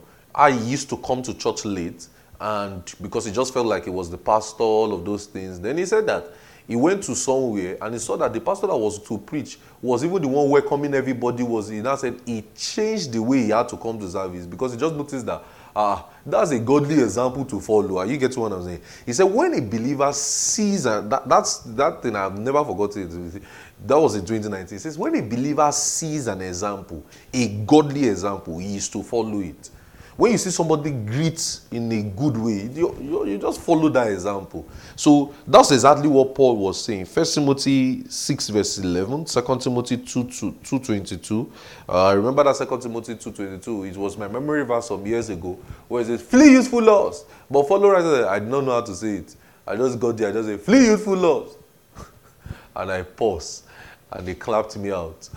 he 0.51 0.70
used 0.70 0.89
to 0.89 0.97
come 0.97 1.24
to 1.24 1.34
church 1.34 1.66
late, 1.66 2.07
and 2.39 2.84
because 3.01 3.26
he 3.26 3.32
just 3.32 3.53
felt 3.53 3.66
like 3.66 3.86
he 3.86 3.89
was 3.89 4.12
the 4.12 4.18
pastor, 4.20 4.64
all 4.64 4.93
of 4.93 5.03
those 5.03 5.26
things. 5.26 5.60
Then 5.60 5.80
he 5.80 5.86
said 5.88 6.05
that 6.05 6.26
he 6.70 6.76
went 6.76 7.01
to 7.01 7.15
somewhere 7.15 7.80
and 7.82 7.95
he 7.95 7.99
saw 7.99 8.15
that 8.15 8.32
the 8.32 8.39
pastor 8.39 8.67
that 8.67 8.78
was 8.78 8.99
to 8.99 9.17
preach 9.17 9.57
was 9.82 10.05
even 10.05 10.22
the 10.22 10.28
one 10.28 10.47
welcoming 10.47 10.93
everybody 10.93 11.41
was 11.41 11.67
he 11.67 11.82
now 11.82 11.95
said 11.95 12.22
he 12.28 12.43
changed 12.55 13.11
the 13.11 13.20
way 13.22 13.39
he 13.45 13.49
had 13.49 13.67
to 13.67 13.76
come 13.76 13.99
to 13.99 14.07
service 14.07 14.45
because 14.45 14.74
he 14.74 14.80
just 14.80 14.93
noticed 14.93 15.26
that 15.26 15.43
ah 15.76 16.07
that's 16.24 16.51
a 16.51 16.59
godly 16.59 17.01
example 17.01 17.43
to 17.43 17.59
follow. 17.59 17.97
Are 17.97 18.05
you 18.05 18.17
get 18.17 18.38
what 18.38 18.51
i'm 18.51 18.63
saying? 18.63 18.82
He 19.03 19.13
said 19.13 19.24
when 19.24 19.55
a 19.55 19.61
believer 19.61 20.13
sees 20.13 20.86
and 20.86 21.11
that, 21.11 21.28
that's 21.28 21.57
that 21.59 22.03
thing 22.03 22.15
i've 22.15 22.38
never 22.38 22.63
forgotten. 22.63 23.41
That 23.84 23.99
was 23.99 24.13
in 24.13 24.22
2019 24.22 24.76
he 24.76 24.80
says 24.80 24.95
when 24.95 25.15
a 25.15 25.24
believer 25.24 25.72
sees 25.72 26.28
an 26.28 26.41
example 26.41 27.03
a 27.34 27.47
godly 27.47 28.07
example 28.07 28.59
he 28.59 28.76
is 28.76 28.88
to 28.89 29.01
follow 29.01 29.39
it 29.39 29.72
when 30.20 30.34
you 30.34 30.38
see 30.38 30.49
somebody 30.49 30.91
greet 30.91 31.61
in 31.72 31.89
a 31.93 32.01
good 32.03 32.36
way, 32.36 32.63
you, 32.74 32.93
you, 32.99 33.26
you, 33.26 33.38
just 33.38 33.61
follow 33.61 33.88
that 33.88 34.11
example. 34.11 34.67
So 34.97 35.34
that's 35.47 35.72
exactly 35.72 36.09
what 36.09 36.36
Paul 36.36 36.57
was 36.57 36.84
saying. 36.84 37.05
First 37.05 37.36
Timothy 37.36 38.03
6 38.09 38.49
verse 38.49 38.80
11, 38.80 39.24
2 39.24 39.41
Timothy 39.61 39.95
2, 39.95 40.26
2, 40.26 40.30
222. 40.30 41.49
Uh, 41.88 42.13
remember 42.17 42.43
that 42.43 42.57
2 42.57 42.65
Timothy 42.82 43.15
2.22. 43.15 43.91
It 43.91 43.95
was 43.95 44.17
my 44.17 44.28
memory 44.28 44.65
verse 44.65 44.89
some 44.89 45.05
years 45.07 45.30
ago 45.30 45.57
where 45.88 46.01
it 46.01 46.07
says, 46.07 46.22
flee 46.22 46.51
youthful 46.51 46.82
laws. 46.82 47.24
But 47.49 47.70
follow 47.70 47.89
right 47.89 48.03
I 48.28 48.39
don't 48.39 48.65
know 48.65 48.72
how 48.72 48.82
to 48.82 48.93
say 48.93 49.20
it. 49.20 49.38
I 49.65 49.78
just 49.78 49.97
got 50.01 50.17
there, 50.17 50.28
I 50.28 50.32
just 50.34 50.49
said, 50.49 50.59
flee 50.59 50.88
youthful 50.88 51.15
laws. 51.15 51.55
and 52.76 52.91
I 52.91 53.03
paused 53.03 53.63
and 54.11 54.28
they 54.28 54.36
clapped 54.36 54.76
me 54.76 54.91
out. 54.91 55.30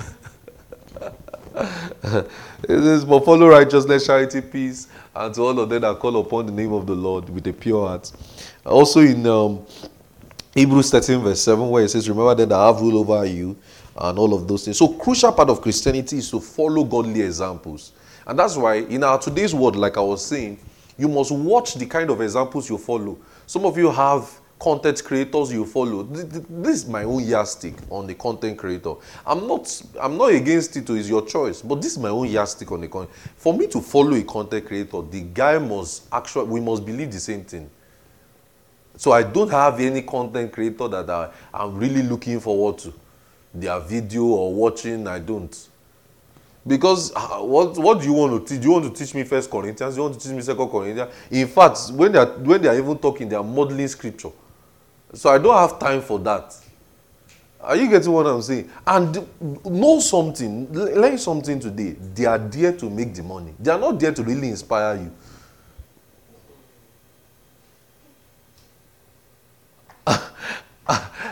it 1.54 2.28
says, 2.68 3.04
But 3.04 3.24
follow 3.24 3.48
righteousness, 3.48 4.06
charity, 4.06 4.40
peace, 4.40 4.88
and 5.14 5.34
to 5.34 5.42
all 5.42 5.58
of 5.58 5.68
them 5.68 5.82
that 5.82 5.98
call 5.98 6.16
upon 6.18 6.46
the 6.46 6.52
name 6.52 6.72
of 6.72 6.86
the 6.86 6.94
Lord 6.94 7.28
with 7.28 7.46
a 7.46 7.52
pure 7.52 7.86
heart. 7.86 8.10
Also 8.64 9.00
in 9.00 9.26
um, 9.26 9.64
Hebrews 10.54 10.90
13, 10.90 11.20
verse 11.20 11.42
7, 11.42 11.68
where 11.68 11.84
it 11.84 11.88
says, 11.88 12.08
Remember 12.08 12.34
that 12.34 12.54
have 12.54 12.80
rule 12.80 12.98
over 12.98 13.24
you, 13.26 13.56
and 13.96 14.18
all 14.18 14.34
of 14.34 14.48
those 14.48 14.64
things. 14.64 14.78
So, 14.78 14.88
crucial 14.88 15.32
part 15.32 15.50
of 15.50 15.60
Christianity 15.60 16.18
is 16.18 16.30
to 16.30 16.40
follow 16.40 16.84
godly 16.84 17.22
examples. 17.22 17.92
And 18.26 18.38
that's 18.38 18.56
why 18.56 18.76
in 18.76 19.04
our 19.04 19.18
today's 19.18 19.54
world, 19.54 19.76
like 19.76 19.96
I 19.96 20.00
was 20.00 20.24
saying, 20.24 20.58
you 20.96 21.08
must 21.08 21.32
watch 21.32 21.74
the 21.74 21.86
kind 21.86 22.10
of 22.10 22.20
examples 22.20 22.68
you 22.70 22.78
follow. 22.78 23.18
Some 23.46 23.64
of 23.66 23.76
you 23.76 23.90
have 23.90 24.30
content 24.62 25.02
creators 25.02 25.52
you 25.52 25.66
follow. 25.66 26.04
This 26.04 26.84
is 26.84 26.86
my 26.86 27.02
own 27.02 27.24
yardstick 27.24 27.74
on 27.90 28.06
the 28.06 28.14
content 28.14 28.56
creator. 28.56 28.94
I'm 29.26 29.48
not 29.48 29.82
I'm 30.00 30.16
not 30.16 30.32
against 30.32 30.76
it, 30.76 30.88
it's 30.88 31.08
your 31.08 31.26
choice. 31.26 31.62
But 31.62 31.82
this 31.82 31.92
is 31.92 31.98
my 31.98 32.10
own 32.10 32.28
yardstick 32.28 32.70
on 32.70 32.80
the 32.80 32.86
content. 32.86 33.10
For 33.36 33.52
me 33.52 33.66
to 33.66 33.80
follow 33.80 34.14
a 34.14 34.22
content 34.22 34.64
creator, 34.66 35.02
the 35.02 35.22
guy 35.22 35.58
must 35.58 36.06
actually 36.12 36.46
we 36.46 36.60
must 36.60 36.86
believe 36.86 37.10
the 37.10 37.18
same 37.18 37.42
thing. 37.42 37.68
So 38.96 39.10
I 39.10 39.24
don't 39.24 39.50
have 39.50 39.80
any 39.80 40.02
content 40.02 40.52
creator 40.52 40.86
that 40.86 41.10
I, 41.10 41.30
I'm 41.52 41.76
really 41.76 42.02
looking 42.04 42.38
forward 42.38 42.78
to 42.78 42.94
their 43.52 43.80
video 43.80 44.22
or 44.22 44.54
watching. 44.54 45.08
I 45.08 45.18
don't. 45.18 45.68
Because 46.64 47.12
uh, 47.16 47.38
what 47.40 47.76
what 47.78 48.00
do 48.00 48.06
you 48.06 48.12
want 48.12 48.46
to 48.46 48.54
teach? 48.54 48.62
Do 48.62 48.68
you 48.68 48.72
want 48.74 48.84
to 48.84 49.04
teach 49.04 49.12
me 49.12 49.24
First 49.24 49.50
Corinthians? 49.50 49.96
Do 49.96 50.02
you 50.02 50.08
want 50.08 50.20
to 50.20 50.20
teach 50.20 50.36
me 50.36 50.40
Second 50.40 50.68
Corinthians? 50.68 51.10
In 51.32 51.48
fact, 51.48 51.90
when 51.90 52.12
they 52.12 52.18
are 52.20 52.38
when 52.38 52.62
they 52.62 52.68
are 52.68 52.78
even 52.78 52.96
talking, 52.98 53.28
they 53.28 53.34
are 53.34 53.42
modeling 53.42 53.88
scripture. 53.88 54.30
So 55.14 55.30
I 55.30 55.38
don't 55.38 55.56
have 55.56 55.78
time 55.78 56.00
for 56.00 56.18
that. 56.20 56.56
Are 57.60 57.76
you 57.76 57.88
getting 57.88 58.10
what 58.10 58.26
I'm 58.26 58.42
saying? 58.42 58.68
And 58.86 59.24
know 59.64 60.00
something, 60.00 60.72
learn 60.72 61.16
something 61.16 61.60
today. 61.60 61.92
They 61.92 62.24
are 62.24 62.38
there 62.38 62.72
to 62.72 62.90
make 62.90 63.14
the 63.14 63.22
money. 63.22 63.54
They 63.58 63.70
are 63.70 63.78
not 63.78 64.00
there 64.00 64.12
to 64.12 64.22
really 64.22 64.48
inspire 64.48 64.96
you. 64.96 65.12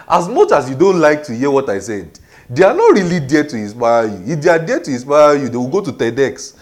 as 0.09 0.29
much 0.29 0.53
as 0.53 0.71
you 0.71 0.77
don't 0.77 1.01
like 1.01 1.25
to 1.25 1.35
hear 1.35 1.51
what 1.51 1.69
I 1.69 1.81
said, 1.81 2.17
they 2.49 2.63
are 2.63 2.75
not 2.75 2.93
really 2.95 3.19
there 3.19 3.45
to 3.45 3.57
inspire 3.57 4.07
you. 4.07 4.35
If 4.35 4.41
they 4.41 4.51
are 4.51 4.59
there 4.59 4.81
to 4.81 4.91
inspire 4.91 5.37
you, 5.37 5.49
they 5.49 5.57
will 5.57 5.69
go 5.69 5.81
to 5.81 5.91
TEDx. 5.93 6.55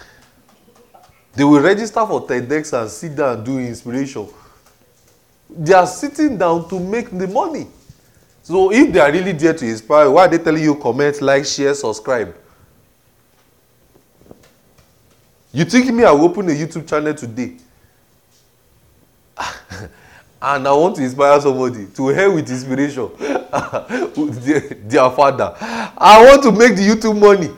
They 1.33 1.43
will 1.43 1.61
register 1.61 2.05
for 2.07 2.25
TEDx 2.25 2.79
and 2.79 2.89
sit 2.89 3.15
down 3.15 3.37
and 3.37 3.45
do 3.45 3.59
inspiration 3.59 4.27
they 5.49 5.73
are 5.73 5.87
sitting 5.87 6.37
down 6.37 6.69
to 6.69 6.79
make 6.79 7.09
the 7.09 7.27
money. 7.27 7.67
So 8.43 8.71
if 8.71 8.91
they 8.91 8.99
are 8.99 9.11
really 9.11 9.31
there 9.33 9.53
to 9.53 9.65
inspire, 9.65 10.09
why 10.09 10.25
are 10.25 10.27
they 10.27 10.37
telling 10.37 10.63
you 10.63 10.75
comment, 10.75 11.21
like, 11.21 11.45
share, 11.45 11.73
subscribe? 11.73 12.35
You 15.51 15.65
think 15.65 15.91
me 15.93 16.03
I 16.03 16.11
will 16.11 16.25
open 16.25 16.47
a 16.49 16.51
YouTube 16.51 16.87
channel 16.87 17.13
today 17.13 17.57
and 20.41 20.67
I 20.67 20.71
want 20.73 20.95
to 20.97 21.03
inspire 21.03 21.39
somebody 21.41 21.87
to 21.87 22.07
hell 22.07 22.35
with 22.35 22.49
inspiration, 22.49 23.09
their, 24.87 25.09
father. 25.11 25.55
I 25.59 26.23
want 26.25 26.43
to 26.43 26.51
make 26.51 26.75
the 26.75 26.87
YouTube 26.87 27.19
money. 27.19 27.49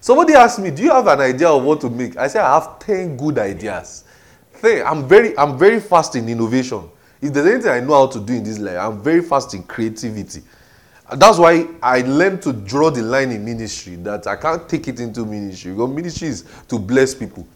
Somebody 0.00 0.34
asked 0.34 0.58
me, 0.58 0.70
"Do 0.70 0.82
you 0.82 0.90
have 0.90 1.06
an 1.06 1.20
idea 1.20 1.48
of 1.48 1.62
what 1.62 1.80
to 1.82 1.90
make?" 1.90 2.16
I 2.16 2.26
said, 2.26 2.42
"I 2.44 2.54
have 2.54 2.78
ten 2.80 3.16
good 3.16 3.38
ideas." 3.38 4.04
I'm 4.64 5.08
very, 5.08 5.36
I'm 5.36 5.58
very 5.58 5.80
fast 5.80 6.14
in 6.14 6.28
innovation. 6.28 6.88
If 7.22 7.32
there's 7.32 7.46
anything 7.46 7.70
I 7.70 7.78
know 7.78 7.94
how 7.94 8.08
to 8.08 8.20
do 8.20 8.34
in 8.34 8.42
this 8.42 8.58
life, 8.58 8.76
I'm 8.76 9.00
very 9.00 9.22
fast 9.22 9.54
in 9.54 9.62
creativity. 9.62 10.42
That's 11.14 11.38
why 11.38 11.68
I 11.80 12.00
learned 12.00 12.42
to 12.42 12.52
draw 12.52 12.90
the 12.90 13.02
line 13.02 13.30
in 13.30 13.44
ministry 13.44 13.94
that 13.96 14.26
I 14.26 14.34
can't 14.34 14.68
take 14.68 14.88
it 14.88 14.98
into 14.98 15.24
ministry. 15.24 15.72
Because 15.72 15.90
ministry 15.90 16.28
is 16.28 16.44
to 16.68 16.78
bless 16.80 17.14
people. 17.14 17.46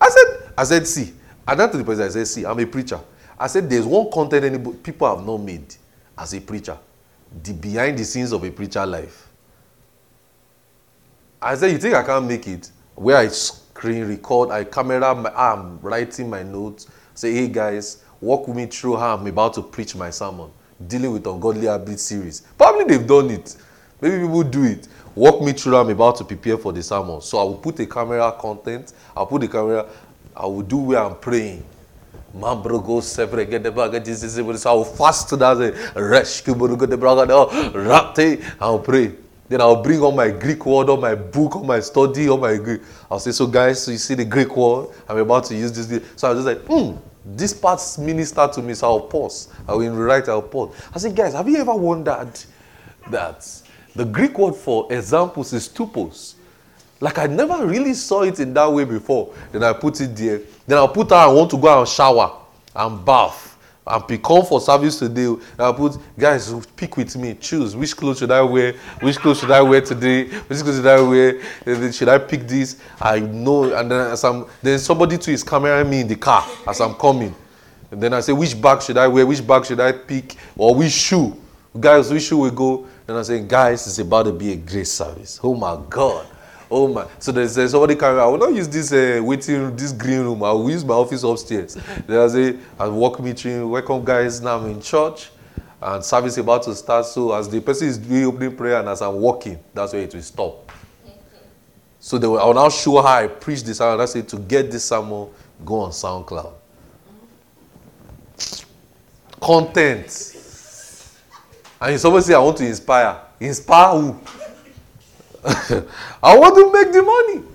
I 0.00 0.08
said, 0.08 0.52
I 0.56 0.64
said, 0.64 0.86
see, 0.86 1.12
I 1.46 1.54
went 1.54 1.72
to 1.72 1.78
the 1.78 1.84
person, 1.84 2.04
I 2.04 2.08
said, 2.08 2.26
see, 2.26 2.46
I'm 2.46 2.58
a 2.58 2.64
preacher. 2.64 2.98
I 3.38 3.46
said, 3.46 3.68
there's 3.68 3.84
one 3.84 4.10
content 4.10 4.44
anybody, 4.44 4.78
people 4.78 5.14
have 5.14 5.26
not 5.26 5.38
made 5.38 5.74
as 6.16 6.32
a 6.32 6.40
preacher. 6.40 6.78
The 7.42 7.52
behind 7.52 7.98
the 7.98 8.04
scenes 8.04 8.32
of 8.32 8.42
a 8.44 8.50
preacher 8.50 8.86
life. 8.86 9.28
I 11.42 11.56
said, 11.56 11.72
you 11.72 11.78
think 11.78 11.94
I 11.94 12.02
can't 12.04 12.26
make 12.26 12.46
it? 12.46 12.70
Where 12.94 13.16
I 13.16 13.28
screen 13.28 14.06
record, 14.06 14.50
I 14.50 14.64
camera, 14.64 15.14
my, 15.14 15.30
I'm 15.30 15.78
writing 15.80 16.30
my 16.30 16.42
notes. 16.42 16.86
Say, 17.12 17.34
hey 17.34 17.48
guys, 17.48 18.03
walk 18.24 18.48
me 18.48 18.66
through 18.66 18.96
how 18.96 19.16
I'm 19.16 19.26
about 19.26 19.54
to 19.54 19.62
preach 19.62 19.94
my 19.94 20.10
sermon, 20.10 20.50
dealing 20.86 21.12
with 21.12 21.26
ungodly 21.26 21.66
habits 21.66 22.02
series. 22.02 22.40
Probably 22.56 22.84
they've 22.84 23.06
done 23.06 23.30
it. 23.30 23.56
Maybe 24.00 24.18
people 24.18 24.42
do 24.42 24.64
it. 24.64 24.88
Walk 25.14 25.42
me 25.42 25.52
through 25.52 25.72
how 25.72 25.80
I'm 25.82 25.90
about 25.90 26.16
to 26.16 26.24
prepare 26.24 26.58
for 26.58 26.72
the 26.72 26.82
sermon. 26.82 27.20
So 27.20 27.38
I 27.38 27.44
will 27.44 27.58
put 27.58 27.78
a 27.80 27.86
camera 27.86 28.32
content. 28.32 28.92
I'll 29.16 29.26
put 29.26 29.42
the 29.42 29.48
camera. 29.48 29.86
I 30.36 30.46
will 30.46 30.62
do 30.62 30.78
where 30.78 30.98
I'm 31.00 31.16
praying. 31.16 31.64
Mambro 32.36 32.84
go 32.84 33.00
separate 33.00 33.48
get 33.48 33.62
the 33.62 33.70
bag 33.70 33.92
get 33.92 34.04
Jesus 34.04 34.36
is 34.36 34.64
how 34.64 34.82
fast 34.82 35.30
does 35.38 35.60
it 35.60 35.74
rescue 35.94 36.76
get 36.76 36.90
the 36.90 36.96
brother 36.96 37.26
rate 37.72 38.40
I'll 38.60 38.80
pray 38.80 39.12
then 39.48 39.60
I'll 39.60 39.82
bring 39.82 40.00
all 40.00 40.12
my 40.12 40.30
Greek 40.30 40.64
word, 40.64 40.88
all 40.88 40.96
my 40.96 41.14
book, 41.14 41.56
all 41.56 41.64
my 41.64 41.78
study, 41.80 42.28
all 42.28 42.38
my 42.38 42.56
Greek. 42.56 42.80
I'll 43.10 43.18
say, 43.18 43.30
so 43.30 43.46
guys, 43.46 43.82
so 43.84 43.90
you 43.90 43.98
see 43.98 44.14
the 44.14 44.24
Greek 44.24 44.56
word? 44.56 44.88
I'm 45.06 45.18
about 45.18 45.44
to 45.44 45.54
use 45.54 45.70
this. 45.70 46.02
So 46.16 46.28
I 46.28 46.32
was 46.32 46.44
just 46.44 46.46
like, 46.46 46.66
hmm, 46.66 46.96
this 47.24 47.54
part 47.54 47.80
minister 47.98 48.48
to 48.48 48.62
me, 48.62 48.74
so 48.74 48.86
I'll 48.86 49.00
pause. 49.00 49.48
I 49.66 49.74
will 49.74 49.94
rewrite, 49.94 50.28
I'll 50.28 50.42
pause. 50.42 50.74
I 50.94 50.98
said, 50.98 51.16
guys, 51.16 51.32
have 51.32 51.48
you 51.48 51.56
ever 51.56 51.74
wondered 51.74 52.32
that 53.10 53.62
the 53.94 54.04
Greek 54.04 54.38
word 54.38 54.54
for 54.54 54.92
examples 54.92 55.52
is 55.52 55.68
tupos? 55.68 56.34
Like 57.00 57.18
I 57.18 57.26
never 57.26 57.66
really 57.66 57.94
saw 57.94 58.22
it 58.22 58.40
in 58.40 58.54
that 58.54 58.70
way 58.70 58.84
before. 58.84 59.34
Then 59.52 59.62
I 59.62 59.72
put 59.72 60.00
it 60.00 60.16
there. 60.16 60.40
Then 60.66 60.78
I'll 60.78 60.88
put 60.88 61.12
out, 61.12 61.28
I 61.28 61.32
want 61.32 61.50
to 61.50 61.58
go 61.58 61.80
and 61.80 61.88
shower 61.88 62.40
and 62.74 63.04
bath 63.04 63.53
and 63.86 64.06
be 64.06 64.18
come 64.18 64.44
for 64.44 64.60
service 64.60 64.98
today. 64.98 65.34
I 65.58 65.72
put 65.72 65.98
guys 66.18 66.48
who 66.48 66.62
pick 66.76 66.96
with 66.96 67.16
me, 67.16 67.34
choose 67.34 67.76
which 67.76 67.96
clothes 67.96 68.18
should 68.18 68.30
I 68.30 68.40
wear, 68.40 68.72
which 69.00 69.18
clothes 69.18 69.40
should 69.40 69.50
I 69.50 69.60
wear 69.60 69.80
today, 69.80 70.24
which 70.24 70.60
clothes 70.60 70.76
should 70.76 70.86
I 70.86 71.00
wear, 71.00 71.40
eh, 71.66 71.90
should 71.90 72.08
I 72.08 72.18
pick 72.18 72.48
this? 72.48 72.76
I 73.00 73.20
know, 73.20 73.74
and 73.74 73.90
then 73.90 74.12
as 74.12 74.24
I'm 74.24 74.46
then 74.62 74.78
somebody 74.78 75.18
too 75.18 75.32
is 75.32 75.44
cameraing 75.44 75.88
me 75.88 76.00
in 76.00 76.08
the 76.08 76.16
car 76.16 76.46
as 76.66 76.80
I'm 76.80 76.94
coming. 76.94 77.34
And 77.90 78.02
then 78.02 78.12
I 78.14 78.20
say, 78.20 78.32
which 78.32 78.60
bag 78.60 78.82
should 78.82 78.98
I 78.98 79.06
wear? 79.06 79.26
Which 79.26 79.46
bag 79.46 79.66
should 79.66 79.80
I 79.80 79.92
pick? 79.92 80.36
Or 80.56 80.74
which 80.74 80.92
shoe? 80.92 81.36
Guys, 81.78 82.12
which 82.12 82.24
shoe 82.24 82.38
we 82.38 82.50
go? 82.50 82.86
Then 83.06 83.16
I 83.16 83.22
say, 83.22 83.40
guys, 83.40 83.86
it's 83.86 83.98
about 83.98 84.24
to 84.24 84.32
be 84.32 84.52
a 84.52 84.56
great 84.56 84.86
service. 84.86 85.38
Oh 85.42 85.54
my 85.54 85.78
God. 85.90 86.26
Oh 86.70 86.88
my! 86.88 87.06
So 87.18 87.30
there's, 87.30 87.54
there's 87.54 87.72
somebody 87.72 87.94
coming. 87.94 88.20
I 88.20 88.26
will 88.26 88.38
not 88.38 88.54
use 88.54 88.68
this 88.68 88.92
uh, 88.92 89.20
waiting 89.22 89.60
room, 89.60 89.76
this 89.76 89.92
green 89.92 90.20
room. 90.20 90.42
I 90.42 90.52
will 90.52 90.70
use 90.70 90.84
my 90.84 90.94
office 90.94 91.22
upstairs. 91.22 91.74
then 92.06 92.20
I 92.20 92.28
say, 92.28 92.58
I 92.78 92.88
walk 92.88 93.20
me 93.20 93.32
through. 93.32 93.68
Welcome, 93.68 94.04
guys. 94.04 94.40
Now 94.40 94.58
I'm 94.58 94.70
in 94.70 94.80
church, 94.80 95.30
and 95.80 96.02
service 96.02 96.38
about 96.38 96.62
to 96.64 96.74
start. 96.74 97.06
So 97.06 97.32
as 97.34 97.48
the 97.48 97.60
person 97.60 97.88
is 97.88 97.98
doing 97.98 98.24
opening 98.24 98.56
prayer, 98.56 98.80
and 98.80 98.88
as 98.88 99.02
I'm 99.02 99.16
walking, 99.16 99.58
that's 99.74 99.92
where 99.92 100.02
it 100.02 100.14
will 100.14 100.22
stop. 100.22 100.72
So 102.00 102.18
they 102.18 102.26
will, 102.26 102.38
I 102.38 102.44
will 102.44 102.54
now 102.54 102.68
show 102.68 103.00
how 103.00 103.14
I 103.14 103.26
preach 103.26 103.62
this 103.62 103.78
sermon. 103.78 104.00
I 104.00 104.04
say 104.04 104.22
to 104.22 104.38
get 104.38 104.70
this 104.70 104.84
sermon, 104.84 105.28
go 105.64 105.80
on 105.80 105.90
SoundCloud. 105.90 106.52
Content. 109.40 110.06
And 111.80 112.00
somebody 112.00 112.24
say, 112.24 112.34
I 112.34 112.38
want 112.38 112.56
to 112.58 112.66
inspire. 112.66 113.20
Inspire 113.40 114.00
who? 114.00 114.20
I 115.44 116.36
want 116.38 116.54
to 116.54 116.72
make 116.72 116.92
the 116.92 117.02
money. 117.02 117.46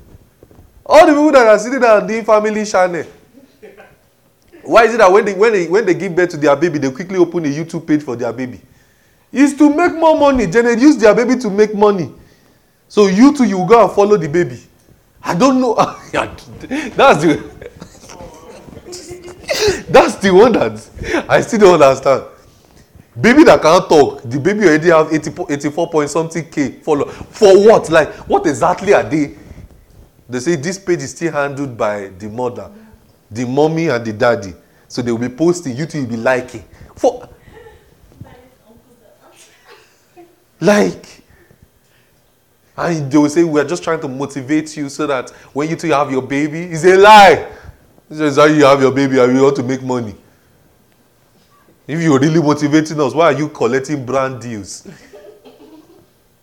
All 0.86 1.06
the 1.06 1.14
people 1.14 1.32
that 1.32 1.48
are 1.48 1.60
sitting 1.60 1.80
there 1.80 2.02
doing 2.06 2.26
family 2.26 2.66
channel. 2.66 3.06
Why 4.64 4.86
is 4.86 4.94
it 4.94 4.98
that 4.98 5.12
when 5.12 5.26
they, 5.26 5.34
when, 5.34 5.54
they, 5.54 5.68
when 5.68 5.86
they 5.86 5.94
give 5.94 6.16
birth 6.16 6.30
to 6.30 6.38
their 6.38 6.56
baby, 6.56 6.78
they 6.80 6.92
quickly 6.92 7.18
open 7.18 7.46
a 7.46 7.48
YouTube 7.48 7.88
page 7.88 8.04
for 8.04 8.16
their 8.16 8.32
baby? 8.34 8.62
It's 9.32 9.54
to 9.58 9.74
make 9.74 9.94
more 9.96 10.18
money. 10.18 10.48
Generate 10.48 10.80
use 10.80 10.98
their 10.98 11.16
baby 11.16 11.40
to 11.40 11.50
make 11.50 11.74
money. 11.74 12.12
So 12.88 13.08
you 13.08 13.36
too, 13.36 13.44
you 13.46 13.66
go 13.68 13.86
and 13.86 13.92
follow 13.96 14.18
the 14.18 14.28
baby. 14.28 14.60
I 15.24 15.36
don't 15.36 15.60
know. 15.62 15.76
that's 16.12 17.22
the 17.24 17.70
that's 19.90 20.16
the 20.16 20.32
one 20.32 20.52
that 20.54 21.26
I 21.30 21.42
still 21.42 21.60
don't 21.60 21.82
understand. 21.82 22.24
Baby 23.20 23.43
that 23.45 23.61
can't 23.61 23.89
talk, 23.89 24.22
the 24.24 24.39
baby 24.39 24.65
already 24.65 24.89
have 24.89 25.11
80, 25.11 25.45
84 25.49 25.89
point 25.89 26.09
something 26.09 26.49
K 26.49 26.72
follow. 26.82 27.05
For 27.05 27.65
what? 27.65 27.89
Like, 27.89 28.13
what 28.28 28.45
exactly 28.45 28.93
are 28.93 29.03
they? 29.03 29.36
They 30.30 30.39
say 30.39 30.55
this 30.55 30.78
page 30.78 30.99
is 30.99 31.11
still 31.11 31.32
handled 31.32 31.76
by 31.76 32.09
the 32.09 32.30
mother, 32.30 32.72
the 33.32 33.45
mommy, 33.45 33.88
and 33.88 34.05
the 34.05 34.13
daddy. 34.13 34.53
So 34.88 35.01
they 35.01 35.11
will 35.11 35.20
be 35.20 35.30
posting, 35.30 35.76
you 35.76 35.86
two 35.86 36.01
will 36.01 36.09
be 36.09 36.17
liking. 36.17 36.63
For 36.95 37.28
like 40.61 41.20
and 42.80 43.11
they 43.11 43.17
will 43.17 43.30
say, 43.30 43.43
We 43.43 43.59
are 43.59 43.65
just 43.65 43.84
trying 43.84 43.99
to 44.01 44.07
motivate 44.07 44.76
you 44.78 44.88
so 44.89 45.05
that 45.07 45.30
when 45.51 45.70
you 45.70 45.76
two 45.76 45.89
have 45.89 46.09
your 46.11 46.22
baby, 46.22 46.61
it's 46.61 46.86
a 46.86 46.95
lie. 46.95 47.51
This 48.07 48.20
is 48.22 48.38
how 48.38 48.45
you 48.45 48.63
have 48.65 48.82
your 48.82 48.91
baby 48.91 49.20
and 49.20 49.36
you 49.36 49.43
want 49.43 49.57
to 49.57 49.63
make 49.63 49.84
money. 49.84 50.15
If 51.90 52.04
you're 52.04 52.20
really 52.20 52.40
motivating 52.40 53.02
us, 53.02 53.16
why 53.16 53.34
are 53.34 53.38
you 53.40 53.50
collecting 53.50 54.06
brand 54.06 54.40
deals? 54.40 54.86
You 54.86 54.94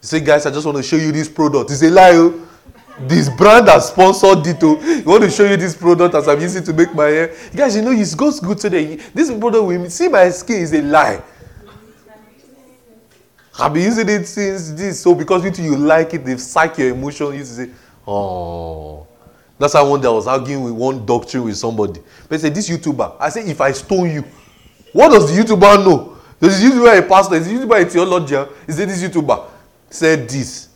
say, 0.01 0.19
guys, 0.19 0.45
I 0.45 0.51
just 0.51 0.67
want 0.67 0.77
to 0.77 0.83
show 0.83 0.97
you 0.97 1.13
this 1.13 1.29
product. 1.29 1.71
It's 1.71 1.83
a 1.85 1.89
lie. 1.89 2.11
Oh. 2.15 2.49
This 2.99 3.29
brand 3.29 3.69
has 3.69 3.87
sponsored 3.87 4.45
it. 4.45 4.57
Oh. 4.61 4.81
You 4.81 5.05
want 5.05 5.23
to 5.23 5.31
show 5.31 5.45
you 5.45 5.57
this 5.57 5.77
product 5.77 6.17
as 6.17 6.27
I'm 6.27 6.41
using 6.41 6.65
to 6.65 6.73
make 6.73 6.93
my 6.93 7.05
hair. 7.05 7.37
Guys, 7.55 7.77
you 7.77 7.83
know, 7.83 7.93
it 7.93 8.17
goes 8.17 8.41
good 8.41 8.59
today. 8.59 8.97
This 9.15 9.31
product 9.31 9.63
will 9.63 9.89
see 9.89 10.09
my 10.09 10.29
skin 10.31 10.63
is 10.63 10.73
a 10.73 10.83
lie. 10.83 11.23
I've 13.57 13.73
been 13.73 13.85
using 13.85 14.09
it 14.09 14.27
since 14.27 14.73
this. 14.73 15.01
So 15.01 15.15
because 15.15 15.45
you, 15.45 15.65
you 15.65 15.77
like 15.77 16.13
it, 16.13 16.25
they've 16.25 16.41
psych 16.41 16.77
your 16.79 16.89
emotion. 16.89 17.33
You 17.33 17.45
say, 17.45 17.71
oh. 18.05 19.07
That's 19.61 19.75
how 19.75 19.89
one 19.89 20.01
day 20.01 20.09
I 20.09 20.11
was 20.11 20.27
arguing 20.27 20.65
with 20.65 20.73
one 20.73 21.07
doctrine 21.07 21.45
with 21.45 21.57
somebody. 21.57 22.01
They 22.29 22.37
said, 22.37 22.53
this 22.53 22.69
YouTuber. 22.69 23.15
I 23.21 23.29
said, 23.29 23.47
if 23.47 23.61
I 23.61 23.71
stone 23.71 24.11
you, 24.11 24.25
what 24.97 25.11
does 25.11 25.31
the 25.31 25.43
YouTuber 25.43 25.85
know? 25.85 26.17
Does 26.41 26.59
the 26.59 26.69
YouTuber 26.69 26.99
a 26.99 27.03
pastor? 27.03 27.35
Is 27.35 27.47
the 27.47 27.53
YouTuber 27.53 27.83
a 27.83 27.85
theologian? 27.85 28.49
Is 28.67 28.79
it 28.79 28.87
this 28.87 29.03
YouTuber? 29.03 29.47
Said 29.91 30.27
this. 30.27 30.71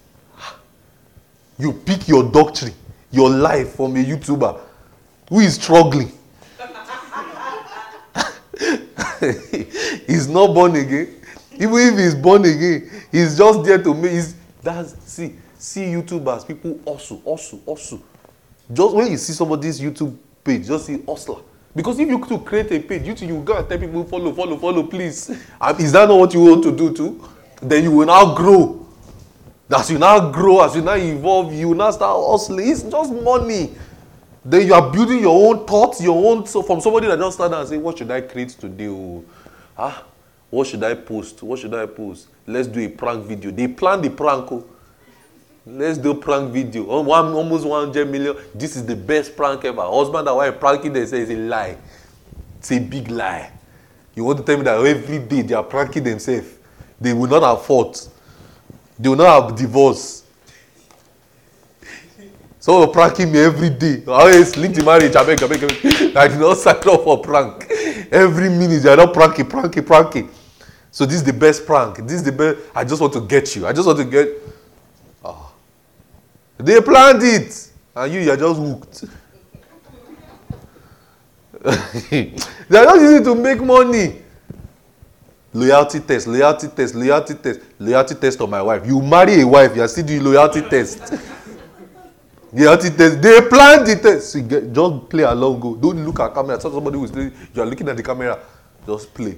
You 1.58 1.72
pick 1.72 2.06
your 2.06 2.30
doctrine, 2.30 2.74
your 3.10 3.30
life 3.30 3.76
from 3.76 3.96
a 3.96 4.04
YouTuber 4.04 4.60
who 5.30 5.40
is 5.40 5.54
struggling. 5.54 6.12
he's 10.06 10.28
not 10.28 10.54
born 10.54 10.76
again. 10.76 11.14
Even 11.54 11.78
if 11.78 11.98
he's 11.98 12.14
born 12.14 12.44
again, 12.44 12.90
he's 13.10 13.38
just 13.38 13.64
there 13.64 13.82
to 13.82 13.94
make. 13.94 14.12
He's, 14.12 14.34
that's 14.62 15.02
see, 15.02 15.34
see 15.58 15.84
YouTubers, 15.84 16.46
people 16.46 16.78
also, 16.84 17.22
also, 17.24 17.58
also. 17.64 18.02
Just 18.70 18.94
when 18.94 19.10
you 19.10 19.16
see 19.16 19.32
somebody's 19.32 19.80
YouTube 19.80 20.14
page, 20.44 20.66
just 20.66 20.84
see 20.86 21.02
hustler. 21.06 21.40
Because 21.74 21.98
if 22.00 22.08
you 22.08 22.24
to 22.26 22.38
create 22.40 22.70
a 22.72 22.80
page, 22.80 23.06
you 23.06 23.14
to 23.14 23.24
you 23.26 23.40
go 23.42 23.56
and 23.56 23.68
tell 23.68 23.78
people 23.78 24.04
follow, 24.04 24.32
follow, 24.32 24.56
follow, 24.56 24.82
please. 24.82 25.30
is 25.78 25.92
that 25.92 26.08
not 26.08 26.18
what 26.18 26.34
you 26.34 26.40
want 26.40 26.62
to 26.64 26.76
do 26.76 26.92
too? 26.92 27.28
Then 27.62 27.84
you 27.84 27.92
will 27.92 28.06
now 28.06 28.34
grow. 28.34 28.86
As 29.72 29.88
you 29.90 29.98
now 29.98 30.30
grow, 30.32 30.64
as 30.64 30.74
you 30.74 30.82
now 30.82 30.96
evolve, 30.96 31.52
you 31.52 31.74
now 31.74 31.92
start 31.92 32.16
hustling. 32.28 32.68
It's 32.68 32.82
just 32.82 33.12
money. 33.12 33.72
Then 34.44 34.66
you 34.66 34.74
are 34.74 34.90
building 34.90 35.20
your 35.20 35.48
own 35.48 35.64
thoughts, 35.66 36.02
your 36.02 36.30
own 36.30 36.44
so 36.46 36.62
from 36.62 36.80
somebody 36.80 37.06
that 37.06 37.18
just 37.18 37.36
started 37.36 37.56
and 37.56 37.68
say, 37.68 37.76
What 37.76 37.98
should 37.98 38.10
I 38.10 38.22
create 38.22 38.48
today? 38.50 38.88
Oh, 38.88 39.24
ah, 39.78 40.02
what 40.48 40.66
should 40.66 40.82
I 40.82 40.94
post? 40.94 41.42
What 41.42 41.60
should 41.60 41.74
I 41.74 41.86
post? 41.86 42.28
Let's 42.46 42.66
do 42.66 42.80
a 42.80 42.88
prank 42.88 43.24
video. 43.26 43.52
They 43.52 43.68
plan 43.68 44.00
the 44.02 44.10
prank. 44.10 44.50
Oh. 44.50 44.64
Let's 45.66 45.98
do 45.98 46.14
prank 46.14 46.52
video. 46.52 47.02
One, 47.02 47.32
almost 47.32 47.66
100 47.66 48.10
million. 48.10 48.36
This 48.54 48.76
is 48.76 48.86
the 48.86 48.96
best 48.96 49.36
prank 49.36 49.64
ever. 49.64 49.82
Husband 49.82 50.26
and 50.26 50.36
wife 50.36 50.58
pranking, 50.58 50.94
say 51.06 51.20
it's 51.20 51.30
a 51.30 51.36
lie. 51.36 51.76
It's 52.58 52.72
a 52.72 52.78
big 52.78 53.10
lie. 53.10 53.52
You 54.14 54.24
want 54.24 54.38
to 54.38 54.44
tell 54.44 54.56
me 54.56 54.64
that 54.64 54.78
every 54.84 55.18
day 55.18 55.42
they 55.42 55.54
are 55.54 55.62
pranking 55.62 56.02
themselves. 56.02 56.48
They 57.00 57.12
will 57.12 57.28
not 57.28 57.42
have 57.42 57.64
fought. 57.64 58.08
They 58.98 59.08
will 59.08 59.16
not 59.16 59.48
have 59.48 59.56
divorce. 59.56 60.24
So 62.58 62.86
pranking 62.88 63.32
me 63.32 63.38
every 63.40 63.70
day. 63.70 64.02
I 64.06 64.10
always 64.10 64.56
link 64.56 64.74
the 64.74 64.84
marriage. 64.84 65.16
I 65.16 65.24
beg, 65.24 65.42
I 65.42 65.46
beg, 65.46 65.64
I 66.16 66.28
did 66.28 66.40
not 66.40 66.56
sign 66.58 66.76
up 66.76 67.04
for 67.04 67.20
prank. 67.22 67.66
Every 68.10 68.48
minute 68.48 68.82
they 68.82 68.90
are 68.90 68.96
not 68.96 69.14
pranking, 69.14 69.46
pranking, 69.46 69.84
pranking. 69.84 70.30
So 70.90 71.06
this 71.06 71.16
is 71.16 71.24
the 71.24 71.32
best 71.32 71.64
prank. 71.64 71.98
This 71.98 72.14
is 72.14 72.24
the 72.24 72.32
best. 72.32 72.58
I 72.74 72.84
just 72.84 73.00
want 73.00 73.12
to 73.14 73.20
get 73.20 73.54
you. 73.56 73.66
I 73.66 73.72
just 73.72 73.86
want 73.86 73.98
to 73.98 74.04
get. 74.04 74.28
Oh. 74.28 74.49
They 76.62 76.80
planned 76.80 77.22
it, 77.22 77.70
and 77.96 78.12
you, 78.12 78.20
you 78.20 78.30
are 78.30 78.36
just 78.36 78.60
hooked. 78.60 79.04
they 82.10 82.78
are 82.78 82.84
just 82.84 83.00
using 83.02 83.24
to 83.24 83.34
make 83.34 83.60
money. 83.60 84.16
Loyalty 85.52 86.00
test, 86.00 86.26
loyalty 86.26 86.68
test, 86.68 86.94
loyalty 86.94 87.34
test, 87.34 87.60
loyalty 87.78 88.14
test 88.14 88.40
of 88.40 88.48
my 88.48 88.62
wife. 88.62 88.86
You 88.86 89.02
marry 89.02 89.40
a 89.40 89.46
wife, 89.46 89.74
you 89.74 89.82
are 89.82 89.88
still 89.88 90.06
doing 90.06 90.22
loyalty 90.22 90.62
test. 90.62 91.12
loyalty 92.52 92.90
test. 92.90 93.20
They 93.20 93.40
planned 93.48 93.86
the 93.86 93.96
test. 93.96 94.32
So 94.32 94.40
get, 94.42 94.72
just 94.72 95.08
play 95.08 95.24
along, 95.24 95.58
go. 95.60 95.74
Don't 95.74 96.04
look 96.04 96.20
at 96.20 96.32
camera. 96.34 96.56
Tell 96.56 96.70
somebody 96.72 96.98
who's 96.98 97.10
you 97.54 97.62
are 97.62 97.66
looking 97.66 97.88
at 97.88 97.96
the 97.96 98.02
camera. 98.02 98.38
Just 98.86 99.12
play. 99.12 99.36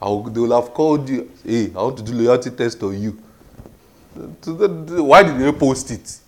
I'll, 0.00 0.22
they 0.22 0.40
will 0.40 0.60
have 0.60 0.72
called 0.72 1.08
you, 1.08 1.30
hey, 1.44 1.70
I 1.74 1.82
want 1.82 1.98
to 1.98 2.02
do 2.02 2.12
loyalty 2.12 2.50
test 2.50 2.82
on 2.82 3.00
you. 3.00 3.18
Why 4.16 5.22
did 5.22 5.38
they 5.38 5.52
post 5.52 5.90
it? 5.90 6.20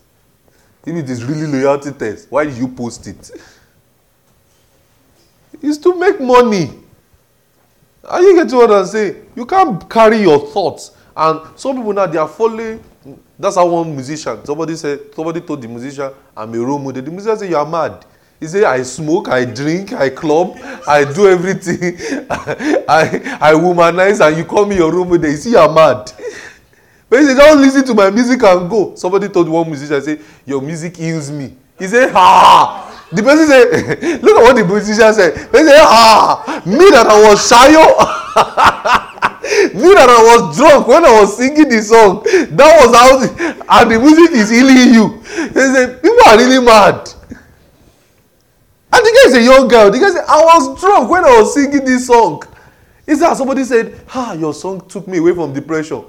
If 0.86 0.96
it 0.96 1.10
is 1.10 1.24
really 1.24 1.46
loyalty 1.46 1.92
test, 1.92 2.28
why 2.30 2.44
did 2.44 2.56
you 2.56 2.68
post 2.68 3.06
it? 3.06 3.30
It's 5.60 5.78
to 5.78 5.98
make 5.98 6.20
money. 6.20 6.70
Are 8.04 8.22
you 8.22 8.34
get 8.42 8.54
what 8.54 8.70
I'm 8.70 8.86
saying? 8.86 9.30
You 9.34 9.44
can't 9.44 9.88
carry 9.90 10.22
your 10.22 10.38
thoughts. 10.46 10.92
And 11.16 11.40
some 11.58 11.76
people 11.76 11.92
now 11.92 12.06
they 12.06 12.18
are 12.18 12.28
following. 12.28 12.82
That's 13.38 13.56
how 13.56 13.68
one 13.68 13.92
musician. 13.94 14.44
Somebody 14.44 14.76
said. 14.76 15.14
Somebody 15.14 15.40
told 15.40 15.60
the 15.62 15.68
musician, 15.68 16.10
"I'm 16.36 16.54
a 16.54 16.58
role 16.58 16.78
model." 16.78 17.02
The 17.02 17.10
musician 17.10 17.38
said, 17.38 17.50
"You 17.50 17.56
are 17.56 17.66
mad." 17.66 18.04
He 18.40 18.46
said, 18.46 18.64
I 18.64 18.82
smoke, 18.82 19.28
I 19.28 19.44
drink, 19.44 19.92
I 19.92 20.10
club, 20.10 20.56
I 20.86 21.04
do 21.12 21.28
everything. 21.28 21.96
I, 22.30 23.38
I 23.40 23.52
womanize, 23.54 24.24
and 24.24 24.36
you 24.36 24.44
call 24.44 24.64
me 24.64 24.76
your 24.76 24.92
room 24.92 25.12
You 25.12 25.32
see, 25.32 25.50
you're 25.50 25.72
mad. 25.72 26.12
But 27.08 27.20
he 27.20 27.26
said, 27.26 27.36
don't 27.36 27.60
listen 27.60 27.84
to 27.86 27.94
my 27.94 28.10
music 28.10 28.42
and 28.42 28.68
go. 28.68 28.94
Somebody 28.94 29.28
told 29.28 29.48
one 29.48 29.66
musician, 29.66 30.00
say, 30.02 30.20
your 30.44 30.60
music 30.60 30.96
heals 30.96 31.30
me. 31.30 31.56
He 31.78 31.86
said, 31.86 32.10
ha! 32.10 33.06
The 33.10 33.22
person 33.22 33.46
said, 33.46 34.20
look 34.22 34.36
at 34.36 34.42
what 34.42 34.56
the 34.56 34.64
musician 34.64 35.14
said. 35.14 35.36
He 35.36 35.64
said, 35.64 35.80
ha! 35.80 36.62
Me 36.66 36.90
that 36.90 37.06
I 37.06 37.28
was 37.28 37.48
shy. 37.48 37.68
me 39.74 39.94
that 39.94 40.08
I 40.10 40.22
was 40.22 40.56
drunk 40.56 40.86
when 40.86 41.04
I 41.04 41.20
was 41.20 41.36
singing 41.36 41.68
the 41.68 41.80
song. 41.80 42.22
That 42.24 42.84
was 42.84 42.94
how, 42.94 43.20
and 43.80 43.90
the 43.90 43.98
music 43.98 44.30
is 44.32 44.50
healing 44.50 44.92
you. 44.92 45.20
He 45.22 45.74
said, 45.74 46.02
people 46.02 46.18
are 46.26 46.36
really 46.36 46.64
mad. 46.64 47.08
And 48.92 49.04
the 49.04 49.10
guy 49.10 49.28
is 49.28 49.34
a 49.36 49.42
young 49.42 49.68
girl. 49.68 49.90
The 49.90 49.98
guy 49.98 50.10
said, 50.10 50.24
I 50.28 50.44
was 50.44 50.80
drunk 50.80 51.10
when 51.10 51.24
I 51.24 51.40
was 51.40 51.54
singing 51.54 51.84
this 51.84 52.06
song. 52.06 52.42
He 53.06 53.14
said, 53.14 53.34
somebody 53.34 53.64
said, 53.64 53.98
Ah, 54.14 54.34
your 54.34 54.52
song 54.52 54.86
took 54.88 55.08
me 55.08 55.18
away 55.18 55.34
from 55.34 55.52
depression. 55.54 56.04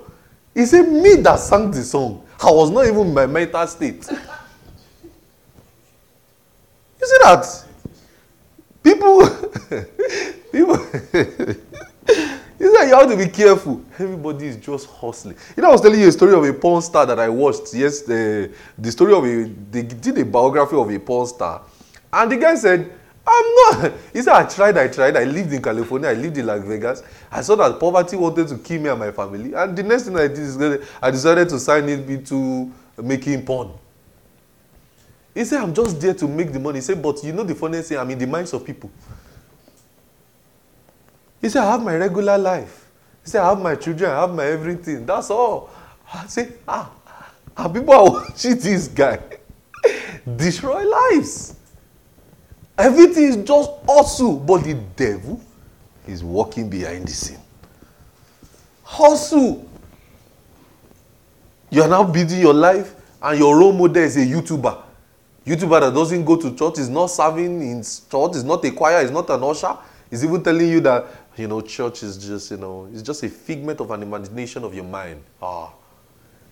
He 0.59 0.65
said, 0.65 0.89
Me 0.91 1.15
that 1.15 1.39
sang 1.39 1.71
the 1.71 1.81
song. 1.83 2.21
I 2.41 2.51
was 2.51 2.69
not 2.69 2.85
even 2.85 3.07
in 3.07 3.13
my 3.13 3.25
mental 3.25 3.65
state. 3.65 4.05
you 4.11 4.17
see 7.01 7.17
that? 7.23 7.65
People, 8.83 9.21
people, 10.51 10.75
you 12.59 12.75
said 12.75 12.87
you 12.89 12.93
have 12.93 13.09
to 13.09 13.15
be 13.15 13.27
careful. 13.27 13.81
Everybody 13.97 14.47
is 14.47 14.57
just 14.57 14.89
hustling. 14.89 15.37
You 15.55 15.63
know, 15.63 15.69
I 15.69 15.71
was 15.71 15.79
telling 15.79 15.97
you 15.97 16.09
a 16.09 16.11
story 16.11 16.33
of 16.33 16.43
a 16.43 16.53
porn 16.53 16.81
star 16.81 17.05
that 17.05 17.19
I 17.19 17.29
watched. 17.29 17.73
Yes, 17.73 18.01
the, 18.01 18.51
the 18.77 18.91
story 18.91 19.13
of 19.13 19.23
a, 19.23 19.45
they 19.71 19.83
did 19.83 20.17
a 20.17 20.25
biography 20.25 20.75
of 20.75 20.91
a 20.91 20.99
porn 20.99 21.25
star. 21.27 21.61
And 22.11 22.29
the 22.29 22.35
guy 22.35 22.55
said, 22.55 22.91
I'm 23.27 23.45
not. 23.55 23.91
He 24.13 24.21
said, 24.21 24.33
I 24.33 24.43
tried, 24.43 24.77
I 24.77 24.87
tried. 24.87 25.15
I 25.15 25.23
lived 25.23 25.53
in 25.53 25.61
California, 25.61 26.09
I 26.09 26.13
lived 26.13 26.37
in 26.37 26.45
Las 26.45 26.63
Vegas. 26.63 27.03
I 27.31 27.41
saw 27.41 27.55
that 27.55 27.79
poverty 27.79 28.15
wanted 28.15 28.47
to 28.47 28.57
kill 28.57 28.81
me 28.81 28.89
and 28.89 28.99
my 28.99 29.11
family. 29.11 29.53
And 29.53 29.77
the 29.77 29.83
next 29.83 30.03
thing 30.03 30.17
I 30.17 30.27
did 30.27 30.39
is 30.39 30.57
I 31.01 31.11
decided 31.11 31.49
to 31.49 31.59
sign 31.59 31.87
into 31.87 32.71
making 32.97 33.45
porn. 33.45 33.71
He 35.33 35.45
said, 35.45 35.61
I'm 35.61 35.73
just 35.73 36.01
there 36.01 36.13
to 36.15 36.27
make 36.27 36.51
the 36.51 36.59
money. 36.59 36.79
He 36.79 36.81
said, 36.81 37.01
but 37.01 37.23
you 37.23 37.31
know 37.31 37.43
the 37.43 37.55
funny 37.55 37.81
thing, 37.81 37.97
I'm 37.97 38.09
in 38.09 38.17
the 38.17 38.27
minds 38.27 38.51
of 38.53 38.65
people. 38.65 38.89
He 41.41 41.49
said, 41.49 41.63
I 41.63 41.71
have 41.71 41.83
my 41.83 41.95
regular 41.95 42.37
life. 42.37 42.89
He 43.23 43.29
said, 43.29 43.41
I 43.41 43.49
have 43.49 43.61
my 43.61 43.75
children, 43.75 44.11
I 44.11 44.21
have 44.21 44.33
my 44.33 44.45
everything. 44.45 45.05
That's 45.05 45.29
all. 45.29 45.69
I 46.13 46.25
said, 46.25 46.57
ah, 46.67 46.91
and 47.55 47.73
people 47.73 47.93
are 47.93 48.03
watching 48.11 48.57
this 48.57 48.87
guy 48.87 49.19
destroy 50.35 50.83
lives. 50.83 51.55
Everything 52.79 53.23
is 53.25 53.35
just 53.35 53.71
hustle, 53.85 54.37
but 54.37 54.63
the 54.63 54.73
devil 54.95 55.41
is 56.07 56.23
working 56.23 56.69
behind 56.69 57.05
the 57.05 57.11
scene. 57.11 57.37
Hustle. 58.83 59.69
You 61.69 61.83
are 61.83 61.89
now 61.89 62.03
building 62.05 62.39
your 62.39 62.53
life, 62.53 62.95
and 63.21 63.37
your 63.37 63.57
role 63.57 63.73
model 63.73 64.01
is 64.01 64.15
a 64.15 64.21
YouTuber. 64.21 64.81
YouTuber 65.45 65.81
that 65.81 65.93
doesn't 65.93 66.23
go 66.23 66.37
to 66.37 66.55
church, 66.55 66.79
is 66.79 66.89
not 66.89 67.07
serving 67.07 67.61
in 67.61 67.83
church, 67.83 68.35
is 68.35 68.45
not 68.45 68.63
a 68.63 68.71
choir, 68.71 69.01
is 69.01 69.11
not 69.11 69.29
an 69.29 69.43
usher, 69.43 69.75
is 70.09 70.23
even 70.23 70.41
telling 70.41 70.69
you 70.69 70.79
that 70.79 71.05
you 71.35 71.47
know 71.47 71.59
church 71.61 72.01
is 72.03 72.17
just 72.17 72.51
you 72.51 72.57
know 72.57 72.87
it's 72.91 73.01
just 73.01 73.23
a 73.23 73.29
figment 73.29 73.79
of 73.81 73.91
an 73.91 74.01
imagination 74.03 74.63
of 74.63 74.73
your 74.73 74.85
mind. 74.85 75.21
Ah, 75.41 75.73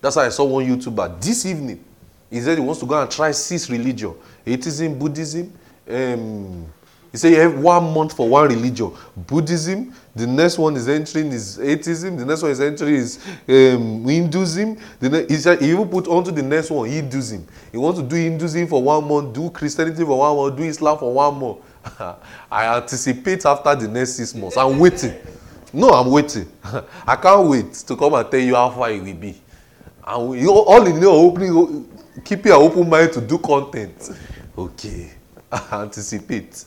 that's 0.00 0.16
why 0.16 0.26
I 0.26 0.28
saw 0.28 0.44
one 0.44 0.66
YouTuber 0.66 1.20
this 1.22 1.46
evening. 1.46 1.82
He 2.30 2.40
said 2.40 2.58
he 2.58 2.64
wants 2.64 2.80
to 2.80 2.86
go 2.86 3.00
and 3.00 3.10
try 3.10 3.30
six 3.30 3.70
religion: 3.70 4.14
atheism, 4.46 4.98
Buddhism, 4.98 5.52
um, 5.88 6.66
he 7.10 7.16
said 7.16 7.32
you 7.32 7.40
have 7.40 7.58
one 7.58 7.94
month 7.94 8.14
for 8.14 8.28
one 8.28 8.48
religion. 8.48 8.92
Buddhism, 9.16 9.94
the 10.14 10.26
next 10.26 10.58
one 10.58 10.76
is 10.76 10.88
entering 10.88 11.32
is 11.32 11.58
atheism, 11.58 12.16
the 12.16 12.24
next 12.24 12.42
one 12.42 12.50
is 12.50 12.60
entering 12.60 12.96
is 12.96 13.18
um, 13.48 14.04
Hinduism. 14.04 14.76
The 15.00 15.08
ne- 15.08 15.58
he 15.58 15.70
even 15.72 15.88
put 15.88 16.06
onto 16.06 16.30
the 16.30 16.42
next 16.42 16.70
one 16.70 16.88
Hinduism. 16.88 17.46
He 17.72 17.78
wants 17.78 17.98
to 18.00 18.06
do 18.06 18.16
Hinduism 18.16 18.66
for 18.66 18.82
one 18.82 19.08
month, 19.08 19.34
do 19.34 19.48
Christianity 19.50 20.04
for 20.04 20.18
one 20.18 20.36
month, 20.36 20.56
do 20.56 20.64
Islam 20.64 20.98
for 20.98 21.12
one 21.14 21.40
month. 21.40 21.58
I 22.50 22.76
anticipate 22.76 23.46
after 23.46 23.74
the 23.74 23.88
next 23.88 24.12
six 24.14 24.34
months. 24.34 24.56
I'm 24.58 24.78
waiting. 24.78 25.14
No, 25.72 25.90
I'm 25.90 26.10
waiting. 26.10 26.50
I 27.06 27.16
can't 27.16 27.48
wait 27.48 27.72
to 27.72 27.96
come 27.96 28.14
and 28.14 28.30
tell 28.30 28.40
you 28.40 28.54
how 28.54 28.70
far 28.70 28.90
it 28.90 29.02
will 29.02 29.14
be. 29.14 29.40
And 30.06 30.28
we, 30.28 30.46
all 30.46 30.86
in 30.86 31.00
your 31.00 31.14
opening, 31.14 31.88
keeping 32.24 32.52
an 32.52 32.58
open 32.58 32.88
mind 32.88 33.12
to 33.14 33.20
do 33.20 33.38
content. 33.38 34.10
Okay. 34.56 35.17
anticipate. 35.72 36.64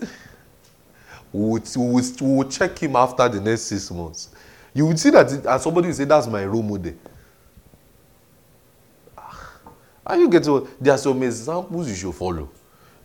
We 1.34 1.40
will, 1.40 1.62
we, 1.78 1.94
will, 1.94 2.04
we 2.22 2.36
will 2.36 2.50
check 2.50 2.78
him 2.78 2.96
after 2.96 3.28
the 3.30 3.40
next 3.40 3.62
six 3.62 3.90
months. 3.92 4.30
You 4.74 4.86
will 4.86 4.98
see 4.98 5.10
that, 5.12 5.32
it, 5.32 5.46
and 5.46 5.62
somebody 5.62 5.88
will 5.88 5.94
say, 5.94 6.06
That's 6.06 6.28
my 6.28 6.46
role 6.46 6.64
model. 6.64 6.94
Are 10.06 10.18
you 10.18 10.30
getting 10.30 10.52
what? 10.52 10.80
There 10.80 10.94
are 10.94 10.98
some 10.98 11.22
examples 11.24 11.90
you 11.90 11.96
should 11.96 12.16
follow. 12.16 12.50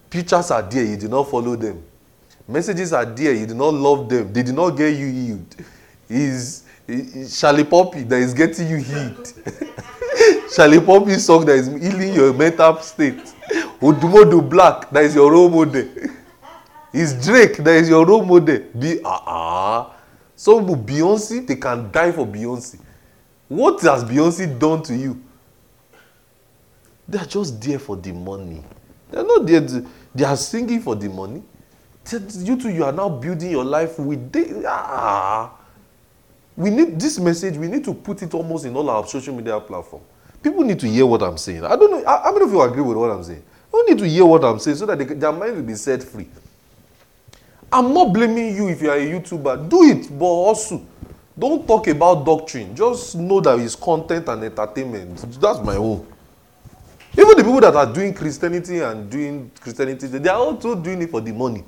Pictures 0.08 0.50
are 0.50 0.62
there, 0.62 0.84
you 0.84 0.96
did 0.96 1.10
not 1.10 1.28
follow 1.30 1.56
them. 1.56 1.82
Messages 2.48 2.92
are 2.92 3.04
there, 3.04 3.32
you 3.34 3.46
did 3.46 3.56
not 3.56 3.74
love 3.74 4.08
them. 4.08 4.32
They 4.32 4.42
did 4.42 4.54
not 4.54 4.70
get 4.70 4.96
you 4.96 5.06
healed. 5.10 5.56
Is 6.08 6.62
Charlie 7.38 7.64
Poppy 7.64 8.04
that 8.04 8.18
is 8.18 8.32
getting 8.32 8.68
you 8.68 8.76
healed. 8.76 9.32
Charlie 10.54 10.80
Poppy 10.80 11.14
song 11.14 11.44
that 11.46 11.56
is 11.56 11.66
healing 11.66 12.14
your 12.14 12.32
mental 12.32 12.76
state. 12.78 13.34
Odumodu 13.80 14.48
Black, 14.48 14.90
that 14.90 15.04
is 15.04 15.14
your 15.14 15.30
role 15.30 15.48
model. 15.48 15.86
It's 16.92 17.12
Drake, 17.26 17.58
that 17.58 17.74
is 17.74 17.88
your 17.88 18.06
role 18.06 18.24
model. 18.24 18.60
Be 18.78 19.00
ah 19.04 19.22
ah. 19.26 19.92
Some 20.34 20.66
Beyonce, 20.66 21.46
they 21.46 21.56
can 21.56 21.90
die 21.90 22.12
for 22.12 22.26
Beyonce. 22.26 22.78
What 23.48 23.80
has 23.82 24.04
Beyonce 24.04 24.58
done 24.58 24.82
to 24.84 24.94
you? 24.96 25.22
They 27.08 27.18
are 27.18 27.26
just 27.26 27.60
there 27.60 27.78
for 27.78 27.96
the 27.96 28.12
money. 28.12 28.62
They 29.10 29.18
are 29.18 29.24
not 29.24 29.46
there. 29.46 29.60
To, 29.66 29.86
they 30.14 30.24
are 30.24 30.36
singing 30.36 30.80
for 30.80 30.94
the 30.96 31.08
money. 31.08 31.42
You 32.10 32.56
two, 32.56 32.70
you 32.70 32.84
are 32.84 32.92
now 32.92 33.08
building 33.08 33.50
your 33.50 33.64
life 33.64 33.98
with 33.98 34.32
they, 34.32 34.62
ah. 34.66 35.52
We 36.56 36.70
need 36.70 36.98
this 36.98 37.18
message. 37.18 37.56
We 37.56 37.68
need 37.68 37.84
to 37.84 37.92
put 37.94 38.22
it 38.22 38.32
almost 38.32 38.64
in 38.64 38.74
all 38.74 38.88
our 38.88 39.06
social 39.06 39.34
media 39.34 39.60
platform. 39.60 40.02
People 40.42 40.62
need 40.64 40.80
to 40.80 40.88
hear 40.88 41.04
what 41.04 41.22
I'm 41.22 41.36
saying. 41.36 41.64
I 41.64 41.76
don't 41.76 41.90
know. 41.90 42.04
How 42.06 42.32
many 42.32 42.44
of 42.46 42.50
you 42.52 42.60
agree 42.62 42.82
with 42.82 42.96
what 42.96 43.10
I'm 43.10 43.22
saying? 43.22 43.42
Need 43.88 43.98
to 43.98 44.08
hear 44.08 44.26
what 44.26 44.44
I'm 44.44 44.58
saying 44.58 44.78
so 44.78 44.86
that 44.86 44.98
they, 44.98 45.04
their 45.04 45.30
mind 45.32 45.54
will 45.56 45.62
be 45.62 45.74
set 45.74 46.02
free. 46.02 46.28
I'm 47.72 47.94
not 47.94 48.12
blaming 48.12 48.56
you 48.56 48.68
if 48.68 48.82
you 48.82 48.90
are 48.90 48.96
a 48.96 49.06
YouTuber. 49.06 49.68
Do 49.68 49.84
it, 49.84 50.18
but 50.18 50.24
also 50.24 50.84
don't 51.38 51.66
talk 51.66 51.86
about 51.86 52.24
doctrine. 52.24 52.74
Just 52.74 53.14
know 53.14 53.40
that 53.40 53.58
it's 53.60 53.76
content 53.76 54.28
and 54.28 54.42
entertainment. 54.42 55.18
That's 55.40 55.60
my 55.60 55.76
own. 55.76 56.06
Even 57.12 57.36
the 57.36 57.44
people 57.44 57.60
that 57.60 57.76
are 57.76 57.92
doing 57.92 58.12
Christianity 58.12 58.80
and 58.80 59.08
doing 59.08 59.50
Christianity, 59.60 60.06
they 60.06 60.28
are 60.28 60.38
also 60.38 60.74
doing 60.74 61.02
it 61.02 61.10
for 61.10 61.20
the 61.20 61.32
money. 61.32 61.62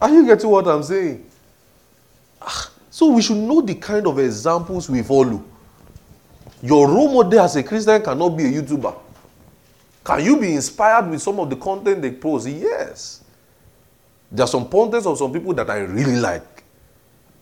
Are 0.00 0.10
you 0.10 0.26
getting 0.26 0.50
what 0.50 0.68
I'm 0.68 0.82
saying? 0.82 1.24
Ah, 2.42 2.70
so 2.90 3.10
we 3.10 3.22
should 3.22 3.36
know 3.36 3.60
the 3.60 3.74
kind 3.74 4.06
of 4.06 4.18
examples 4.18 4.90
we 4.90 5.02
follow. 5.02 5.42
Your 6.62 6.88
role 6.88 7.12
model 7.12 7.40
as 7.40 7.56
a 7.56 7.62
Christian 7.62 8.02
cannot 8.02 8.30
be 8.30 8.44
a 8.44 8.62
YouTuber. 8.62 9.03
Can 10.04 10.22
you 10.22 10.38
be 10.38 10.54
inspired 10.54 11.08
with 11.10 11.22
some 11.22 11.40
of 11.40 11.48
the 11.48 11.56
content 11.56 12.02
they 12.02 12.12
post? 12.12 12.46
Yes. 12.46 13.22
There 14.30 14.44
are 14.44 14.48
some 14.48 14.68
contents 14.68 15.06
of 15.06 15.16
some 15.16 15.32
people 15.32 15.54
that 15.54 15.70
I 15.70 15.78
really 15.78 16.16
like. 16.16 16.62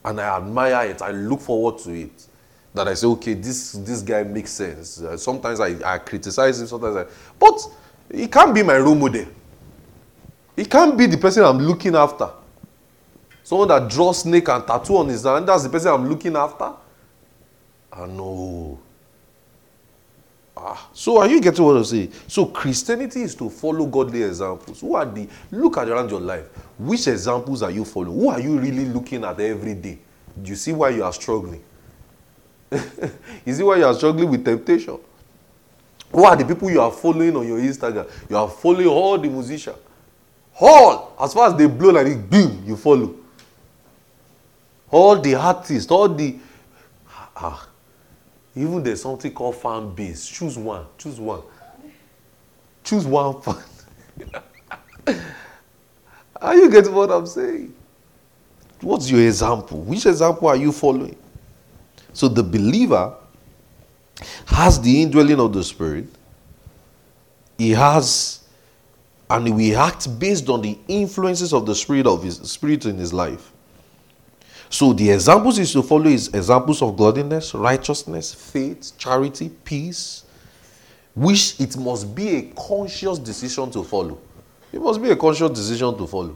And 0.05 0.21
I 0.21 0.37
admire 0.37 0.91
it. 0.91 1.03
I 1.03 1.11
look 1.11 1.41
forward 1.41 1.79
to 1.83 1.91
it. 1.91 2.27
That 2.75 2.89
I 2.89 2.95
say, 2.95 3.07
okay, 3.09 3.35
this, 3.35 3.73
this 3.73 4.01
guy 4.03 4.23
makes 4.23 4.53
sense. 4.53 5.01
Uh, 5.01 5.17
sometimes 5.17 5.61
I, 5.61 5.77
I 5.85 5.99
criticize 5.99 6.61
him, 6.61 6.67
sometimes 6.67 6.97
I. 6.97 7.07
But 7.39 7.61
he 8.13 8.29
can't 8.29 8.55
be 8.55 8.63
my 8.63 8.79
role 8.79 8.95
model. 8.95 9.27
He 10.57 10.65
can't 10.65 10.97
be 10.97 11.07
the 11.07 11.19
person 11.19 11.45
I'm 11.45 11.59
looking 11.59 11.97
after. 11.97 12.31
Someone 13.43 13.69
that 13.69 13.91
draws 13.91 14.21
snake 14.21 14.49
and 14.49 14.67
tattoo 14.67 14.99
on 14.99 15.09
his 15.09 15.25
hand, 15.25 15.49
that's 15.49 15.65
the 15.65 15.69
person 15.69 15.93
I'm 15.93 16.09
looking 16.09 16.37
after. 16.37 16.73
I 17.93 18.07
know. 18.07 18.79
Ah, 20.57 20.91
so 20.93 21.19
are 21.19 21.29
you 21.29 21.41
getting 21.41 21.65
what 21.65 21.77
I'm 21.77 21.85
saying? 21.85 22.13
So 22.29 22.47
Christianity 22.47 23.23
is 23.23 23.35
to 23.37 23.49
follow 23.49 23.87
godly 23.87 24.23
examples. 24.23 24.81
Who 24.81 24.95
are 24.95 25.07
the 25.07 25.27
look 25.51 25.79
at 25.79 25.89
around 25.89 26.11
your 26.11 26.21
life? 26.21 26.47
Which 26.79 27.09
examples 27.09 27.63
are 27.63 27.71
you 27.71 27.85
following? 27.85 28.19
Who 28.19 28.29
are 28.29 28.41
you 28.41 28.59
really 28.59 28.85
looking 28.85 29.25
at 29.25 29.41
every 29.41 29.75
day? 29.75 29.99
Do 30.41 30.51
you 30.51 30.57
see 30.57 30.73
why 30.73 30.91
you 30.91 31.05
are 31.05 31.13
struggling? 31.13 31.63
you 32.71 33.55
see 33.55 33.63
why 33.63 33.77
you 33.77 33.87
are 33.87 33.95
struggling 33.95 34.31
with 34.31 34.45
temptation? 34.45 34.99
Who 36.11 36.25
are 36.25 36.37
the 36.37 36.45
people 36.45 36.71
you 36.71 36.81
are 36.83 36.93
following 36.93 37.35
on 37.35 37.47
your 37.47 37.59
Instagram? 37.59 38.09
You 38.29 38.37
are 38.37 38.49
following 38.49 38.89
all 38.89 39.17
the 39.17 39.29
musicians. 39.29 39.79
All 40.61 41.15
as 41.19 41.33
far 41.33 41.49
as 41.49 41.57
they 41.57 41.67
blow 41.67 41.91
like 41.91 42.07
it, 42.09 42.29
boom, 42.29 42.63
you 42.67 42.77
follow. 42.77 43.15
All 44.91 45.19
the 45.19 45.35
artists, 45.35 45.91
all 45.91 46.09
the 46.09 46.37
ah 47.35 47.69
even 48.55 48.83
there's 48.83 49.03
something 49.03 49.33
called 49.33 49.57
fan 49.57 49.95
base. 49.95 50.27
Choose 50.29 50.59
one. 50.59 50.87
Choose 50.99 51.19
one. 51.19 51.43
Choose 52.85 53.07
one 53.07 53.41
fan. 53.41 53.63
are 56.41 56.57
you 56.57 56.71
getting 56.71 56.95
what 56.95 57.11
I'm 57.11 57.27
saying? 57.27 57.75
What's 58.81 59.11
your 59.11 59.25
example? 59.25 59.81
Which 59.81 60.07
example 60.07 60.49
are 60.49 60.57
you 60.57 60.73
following? 60.73 61.17
So 62.13 62.29
the 62.29 62.43
believer 62.43 63.15
has 64.47 64.81
the 64.81 65.03
indwelling 65.03 65.41
of 65.41 65.53
the 65.53 65.65
Spirit. 65.65 66.07
He 67.59 67.71
has, 67.71 68.41
and 69.31 69.55
we 69.57 69.75
act 69.75 70.19
based 70.19 70.49
on 70.49 70.63
the 70.63 70.77
influences 70.89 71.55
of 71.55 71.65
the 71.65 71.75
Spirit 71.75 72.07
of 72.07 72.23
His 72.23 72.39
Spirit 72.51 72.87
in 72.87 72.99
his 72.99 73.13
life. 73.13 73.52
So 74.73 74.95
the 74.95 75.11
examples 75.11 75.59
is 75.59 75.71
to 75.75 75.83
follow 75.83 76.07
is 76.07 76.29
examples 76.29 76.81
of 76.81 76.97
godliness, 76.97 77.53
righteousness, 77.53 78.33
faith, 78.33 78.97
charity, 78.97 79.51
peace, 79.51 80.25
which 81.15 81.61
it 81.61 81.77
must 81.77 82.15
be 82.15 82.37
a 82.37 82.43
conscious 82.53 83.19
decision 83.19 83.71
to 83.73 83.85
follow. 83.85 84.19
It 84.73 84.81
must 84.81 85.03
be 85.03 85.11
a 85.11 85.17
conscious 85.17 85.51
decision 85.51 85.95
to 85.99 86.07
follow. 86.07 86.35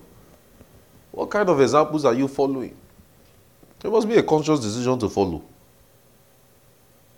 What 1.12 1.30
kind 1.30 1.49
of 1.49 1.59
examples 1.62 2.05
are 2.05 2.12
you 2.12 2.28
following? 2.28 2.76
It 3.82 3.91
must 3.91 4.07
be 4.07 4.18
a 4.18 4.22
conscious 4.22 4.61
decision 4.61 4.99
to 4.99 5.09
follow. 5.09 5.43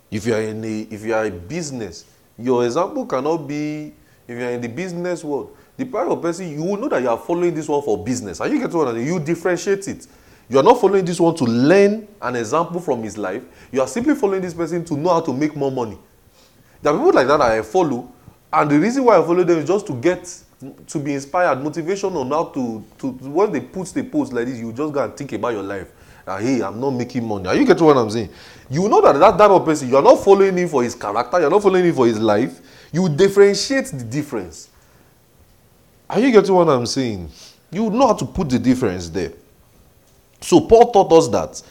If 0.09 0.25
you 0.25 0.33
are 0.35 0.41
in 0.41 0.63
a 0.63 0.81
if 0.89 1.03
you 1.03 1.13
are 1.13 1.25
a 1.25 1.31
business, 1.31 2.05
your 2.37 2.63
example 2.63 3.05
cannot 3.05 3.45
be 3.45 3.91
if 4.25 4.37
you 4.37 4.45
are 4.45 4.51
in 4.51 4.61
the 4.61 4.69
business 4.69 5.21
world, 5.25 5.53
the 5.75 5.83
pride 5.83 6.07
of 6.07 6.21
person, 6.21 6.49
you 6.49 6.63
will 6.63 6.77
know 6.77 6.87
that 6.87 7.01
you 7.01 7.09
are 7.09 7.17
following 7.17 7.53
this 7.53 7.67
one 7.67 7.81
for 7.81 8.01
business. 8.01 8.39
Are 8.39 8.47
you 8.47 8.57
getting 8.57 8.77
what 8.77 8.87
I 8.87 8.93
mean? 8.93 9.07
You 9.07 9.19
differentiate 9.19 9.85
it. 9.89 10.07
You 10.49 10.57
are 10.59 10.63
not 10.63 10.81
following 10.81 11.05
this 11.05 11.19
one 11.19 11.35
to 11.35 11.43
learn 11.45 12.07
an 12.21 12.35
example 12.35 12.81
from 12.81 13.03
his 13.03 13.17
life. 13.17 13.43
You 13.71 13.81
are 13.81 13.87
simply 13.87 14.15
following 14.15 14.41
this 14.41 14.53
person 14.53 14.83
to 14.85 14.95
know 14.95 15.13
how 15.13 15.21
to 15.21 15.31
make 15.31 15.55
more 15.55 15.71
money. 15.71 15.97
There 16.81 16.91
are 16.91 16.97
people 16.97 17.13
like 17.13 17.27
that, 17.27 17.39
I 17.39 17.61
follow, 17.61 18.11
and 18.51 18.71
the 18.71 18.79
reason 18.79 19.03
why 19.03 19.19
I 19.19 19.21
follow 19.21 19.43
them 19.43 19.59
is 19.59 19.65
just 19.65 19.85
to 19.87 19.93
get 19.93 20.27
to 20.87 20.99
be 20.99 21.13
inspired, 21.13 21.61
motivation 21.61 22.13
on 22.15 22.29
how 22.31 22.45
to 22.45 22.83
to 22.97 23.07
when 23.11 23.51
they 23.51 23.61
put 23.61 23.87
the 23.89 24.03
post 24.03 24.33
like 24.33 24.45
this, 24.47 24.57
you 24.59 24.73
just 24.73 24.93
go 24.93 25.03
and 25.03 25.15
think 25.15 25.31
about 25.33 25.53
your 25.53 25.63
life. 25.63 25.91
That, 26.25 26.41
hey, 26.41 26.61
I'm 26.61 26.79
not 26.79 26.91
making 26.91 27.25
money. 27.25 27.47
Are 27.47 27.55
you 27.55 27.65
getting 27.65 27.85
what 27.85 27.97
I'm 27.97 28.09
saying? 28.09 28.29
You 28.69 28.89
know 28.89 29.01
that 29.01 29.17
that 29.19 29.37
type 29.37 29.51
of 29.51 29.63
person, 29.63 29.87
you 29.87 29.95
are 29.97 30.03
not 30.03 30.23
following 30.23 30.57
him 30.57 30.67
for 30.67 30.83
his 30.83 30.95
character, 30.95 31.39
you're 31.39 31.49
not 31.49 31.61
following 31.61 31.85
him 31.85 31.95
for 31.95 32.07
his 32.07 32.19
life. 32.19 32.59
You 32.91 33.07
differentiate 33.07 33.85
the 33.85 34.03
difference. 34.03 34.69
Are 36.09 36.19
you 36.19 36.31
getting 36.31 36.53
what 36.53 36.67
I'm 36.67 36.87
saying? 36.87 37.29
You 37.71 37.89
know 37.89 38.07
how 38.07 38.13
to 38.15 38.25
put 38.25 38.49
the 38.49 38.59
difference 38.59 39.09
there. 39.09 39.31
So 40.41 40.61
Paul 40.61 40.91
taught 40.91 41.11
us 41.13 41.27
that 41.29 41.61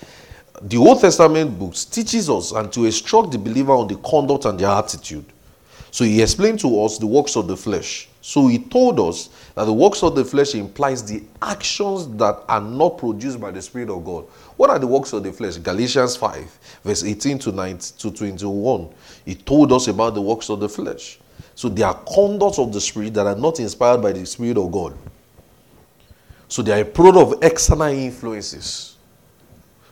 the 0.63 0.77
Old 0.77 1.01
Testament 1.01 1.59
books 1.59 1.85
teaches 1.85 2.29
us 2.29 2.53
and 2.53 2.73
to 2.73 2.85
instruct 2.85 3.31
the 3.31 3.39
believer 3.39 3.73
on 3.73 3.89
the 3.89 3.97
conduct 3.97 4.45
and 4.45 4.59
their 4.59 4.71
attitude. 4.71 5.25
So 5.91 6.05
he 6.05 6.21
explained 6.21 6.61
to 6.61 6.83
us 6.83 6.99
the 6.99 7.07
works 7.07 7.37
of 7.37 7.49
the 7.49 7.57
flesh. 7.57 8.09
So 8.21 8.47
he 8.47 8.59
told 8.59 9.01
us 9.01 9.31
that 9.55 9.65
the 9.65 9.73
works 9.73 10.03
of 10.03 10.15
the 10.15 10.25
flesh 10.25 10.55
implies 10.55 11.03
the 11.03 11.23
actions 11.41 12.07
that 12.19 12.43
are 12.49 12.61
not 12.61 12.99
produced 12.99 13.41
by 13.41 13.51
the 13.51 13.63
Spirit 13.63 13.89
of 13.89 14.05
God. 14.05 14.25
What 14.57 14.69
are 14.69 14.79
the 14.79 14.87
works 14.87 15.13
of 15.13 15.23
the 15.23 15.33
flesh? 15.33 15.57
Galatians 15.57 16.17
5, 16.17 16.81
verse 16.85 17.05
18 17.05 17.39
to 17.39 17.53
19 17.53 17.79
to 17.99 18.11
21. 18.11 18.89
He 19.25 19.35
told 19.35 19.73
us 19.73 19.89
about 19.89 20.15
the 20.15 20.21
works 20.23 20.51
of 20.51 20.61
the 20.61 20.69
flesh. 20.69 21.19
So 21.55 21.69
they 21.69 21.83
are 21.83 21.99
conducts 22.15 22.59
of 22.59 22.73
the 22.73 22.81
Spirit 22.81 23.15
that 23.15 23.27
are 23.27 23.37
not 23.37 23.61
inspired 23.61 24.03
by 24.03 24.13
the 24.13 24.27
Spirit 24.27 24.59
of 24.59 24.71
God. 24.71 24.97
So 26.49 26.63
they 26.63 26.73
are 26.73 26.83
a 26.83 26.85
product 26.85 27.35
of 27.35 27.43
external 27.45 27.89
influences. 27.89 28.97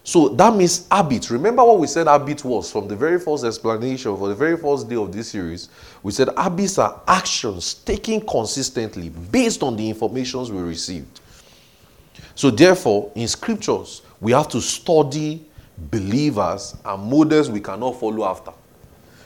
So 0.02 0.28
that 0.30 0.54
means 0.54 0.86
habit. 0.88 1.30
Remember 1.30 1.64
what 1.64 1.80
we 1.80 1.88
said 1.88 2.06
habit 2.06 2.44
was 2.44 2.70
from 2.70 2.86
the 2.86 2.94
very 2.94 3.18
first 3.18 3.44
explanation 3.44 4.16
for 4.16 4.28
the 4.28 4.36
very 4.36 4.56
first 4.56 4.88
day 4.88 4.94
of 4.94 5.12
this 5.12 5.30
series. 5.30 5.68
We 6.02 6.12
said 6.12 6.28
habits 6.36 6.78
are 6.78 7.02
actions 7.08 7.74
taken 7.74 8.20
consistently 8.20 9.08
based 9.08 9.64
on 9.64 9.76
the 9.76 9.88
informations 9.88 10.52
we 10.52 10.62
received. 10.62 11.20
So 12.36 12.50
therefore, 12.50 13.10
in 13.16 13.26
scriptures, 13.26 14.02
we 14.20 14.30
have 14.30 14.48
to 14.50 14.60
study 14.60 15.44
believers 15.76 16.76
and 16.84 17.02
models 17.02 17.50
we 17.50 17.60
cannot 17.60 17.98
follow 17.98 18.26
after. 18.26 18.52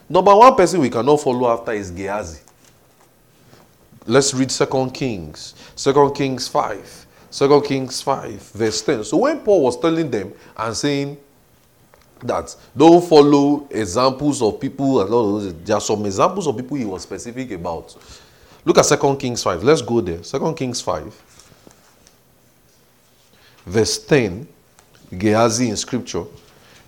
Number 0.08 0.34
one 0.34 0.54
person 0.56 0.80
we 0.80 0.90
cannot 0.90 1.20
follow 1.20 1.52
after 1.52 1.72
is 1.72 1.90
Gehazi. 1.90 2.40
Let's 4.06 4.32
read 4.32 4.50
Second 4.50 4.92
Kings. 4.92 5.54
Second 5.76 6.14
Kings 6.14 6.48
5. 6.48 7.06
Second 7.30 7.62
Kings 7.62 8.02
5, 8.02 8.42
verse 8.52 8.82
10. 8.82 9.04
So 9.04 9.18
when 9.18 9.40
Paul 9.40 9.62
was 9.62 9.78
telling 9.78 10.10
them 10.10 10.32
and 10.56 10.76
saying 10.76 11.16
that 12.20 12.54
don't 12.76 13.02
follow 13.02 13.66
examples 13.70 14.42
of 14.42 14.60
people 14.60 15.00
and 15.00 15.12
all 15.12 15.38
those, 15.38 15.54
there 15.54 15.76
are 15.76 15.80
some 15.80 16.04
examples 16.04 16.46
of 16.46 16.56
people 16.56 16.76
he 16.76 16.84
was 16.84 17.02
specific 17.02 17.50
about. 17.52 17.96
Look 18.64 18.78
at 18.78 18.84
Second 18.84 19.16
Kings 19.16 19.42
5. 19.42 19.62
Let's 19.62 19.80
go 19.80 20.00
there. 20.00 20.22
Second 20.22 20.54
Kings 20.54 20.80
5, 20.80 21.14
verse 23.66 23.98
10. 24.04 24.48
Gehazi 25.16 25.68
in 25.68 25.76
scripture. 25.76 26.24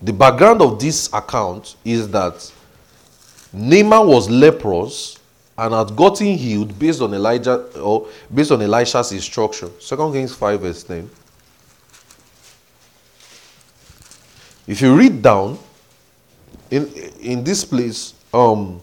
The 0.01 0.13
background 0.13 0.61
of 0.61 0.79
this 0.79 1.11
account 1.11 1.75
is 1.83 2.09
that 2.09 2.51
Naaman 3.51 4.07
was 4.07 4.29
leprous 4.29 5.17
and 5.57 5.73
had 5.73 5.95
gotten 5.95 6.27
healed 6.37 6.77
based 6.77 7.01
on 7.01 7.13
Elijah 7.13 7.57
or 7.79 8.07
based 8.33 8.51
on 8.51 8.61
Elisha's 8.61 9.11
instruction. 9.11 9.69
Second 9.79 10.13
Kings 10.13 10.33
5 10.33 10.61
verse 10.61 10.83
10. 10.83 11.09
If 14.65 14.81
you 14.81 14.95
read 14.95 15.21
down 15.21 15.59
in 16.71 16.87
in 17.19 17.43
this 17.43 17.65
place, 17.65 18.13
um, 18.33 18.79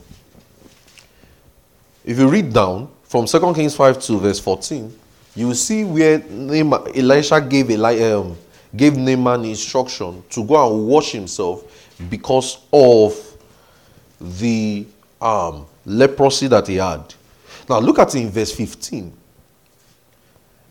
if 2.05 2.19
you 2.19 2.29
read 2.29 2.53
down 2.53 2.89
from 3.05 3.27
Second 3.27 3.55
Kings 3.55 3.75
5 3.75 4.01
to 4.03 4.19
verse 4.19 4.39
14, 4.39 4.97
you 5.35 5.49
will 5.49 5.55
see 5.55 5.85
where 5.85 6.19
Naaman, 6.29 6.97
Elisha 6.97 7.41
gave 7.41 7.71
Eli, 7.71 7.99
um, 8.13 8.37
gave 8.77 8.97
Naaman 8.97 9.45
instruction 9.45 10.23
to 10.31 10.45
go 10.45 10.71
and 10.71 10.87
wash 10.87 11.13
himself 11.13 11.65
because 12.09 12.59
of 12.73 13.15
the 14.21 14.87
um, 15.21 15.67
leprosy 15.91 16.47
that 16.49 16.67
he 16.69 16.77
had. 16.77 17.03
Now 17.69 17.79
look 17.81 17.99
at 17.99 18.15
it 18.15 18.21
in 18.21 18.31
verse 18.31 18.53
15. 18.53 19.13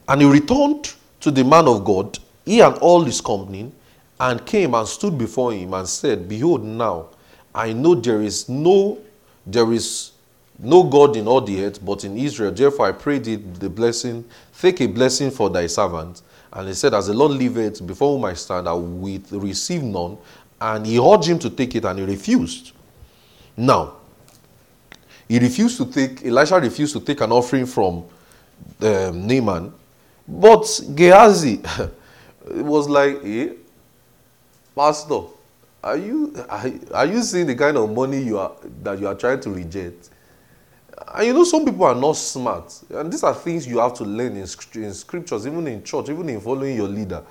And 0.07 0.22
he 0.22 0.28
returned 0.28 0.93
to 1.20 1.32
the 1.32 1.43
man 1.43 1.67
of 1.67 1.84
God, 1.84 2.17
he 2.45 2.61
and 2.61 2.76
all 2.78 3.03
his 3.03 3.22
company, 3.22 3.72
and 4.20 4.45
came 4.45 4.74
and 4.74 4.88
stood 4.88 5.17
before 5.17 5.53
him 5.53 5.74
and 5.74 5.88
said, 5.88 6.28
Behold, 6.28 6.63
now 6.63 7.07
I 7.53 7.74
know 7.74 7.95
there 7.95 8.22
is 8.22 8.49
no 8.49 8.99
there 9.45 9.72
is 9.74 10.11
no 10.59 10.84
God 10.84 11.15
in 11.15 11.28
all 11.28 11.41
the 11.41 11.63
earth 11.63 11.84
but 11.84 12.03
in 12.03 12.17
Israel. 12.17 12.51
Therefore 12.51 12.88
I 12.88 12.91
pray 12.91 13.20
thee 13.20 13.36
the 13.36 13.70
blessing, 13.70 14.26
take 14.59 14.82
a 14.82 14.88
blessing 14.88 15.32
for 15.32 15.49
thy 15.49 15.67
servant. 15.67 16.22
And 16.51 16.67
he 16.67 16.74
said, 16.74 16.93
As 16.93 17.07
the 17.07 17.13
Lord 17.13 17.32
liveth, 17.32 17.86
before 17.86 18.15
whom 18.15 18.26
I 18.26 18.34
stand, 18.34 18.67
I 18.67 18.74
will 18.74 19.22
receive 19.32 19.84
none. 19.84 20.17
And 20.59 20.86
he 20.86 20.99
urged 20.99 21.28
him 21.30 21.39
to 21.39 21.49
take 21.49 21.76
it, 21.76 21.86
and 21.86 21.99
he 21.99 22.05
refused. 22.05 22.74
Now, 23.55 23.99
he 25.30 25.38
refused 25.38 25.77
to 25.77 25.86
take, 25.86 26.25
Elisha 26.25 26.59
refused 26.59 26.93
to 26.93 26.99
take 26.99 27.21
an 27.21 27.32
offering 27.32 27.67
from 27.67 28.03
um, 28.82 29.27
Naaman. 29.27 29.71
But 30.27 30.82
Gehazi 30.95 31.61
was 32.47 32.89
like, 32.89 33.23
hey, 33.23 33.53
Pastor, 34.75 35.21
are 35.84 35.97
you, 35.97 36.34
are, 36.49 36.71
are 36.93 37.05
you 37.05 37.21
seeing 37.21 37.45
the 37.45 37.55
kind 37.55 37.77
of 37.77 37.91
money 37.91 38.23
you 38.23 38.39
are, 38.39 38.53
that 38.82 38.99
you 38.99 39.07
are 39.07 39.13
trying 39.13 39.39
to 39.41 39.51
reject? 39.51 40.09
And 41.13 41.27
you 41.27 41.34
know, 41.34 41.43
some 41.43 41.63
people 41.63 41.86
are 41.86 41.95
not 41.95 42.13
smart. 42.13 42.82
And 42.89 43.13
these 43.13 43.23
are 43.23 43.34
things 43.34 43.67
you 43.67 43.77
have 43.77 43.93
to 43.95 44.03
learn 44.03 44.32
in, 44.36 44.47
in 44.75 44.93
scriptures, 44.93 45.45
even 45.45 45.67
in 45.67 45.84
church, 45.84 46.09
even 46.09 46.27
in 46.27 46.41
following 46.41 46.75
your 46.75 46.88
leader. 46.88 47.23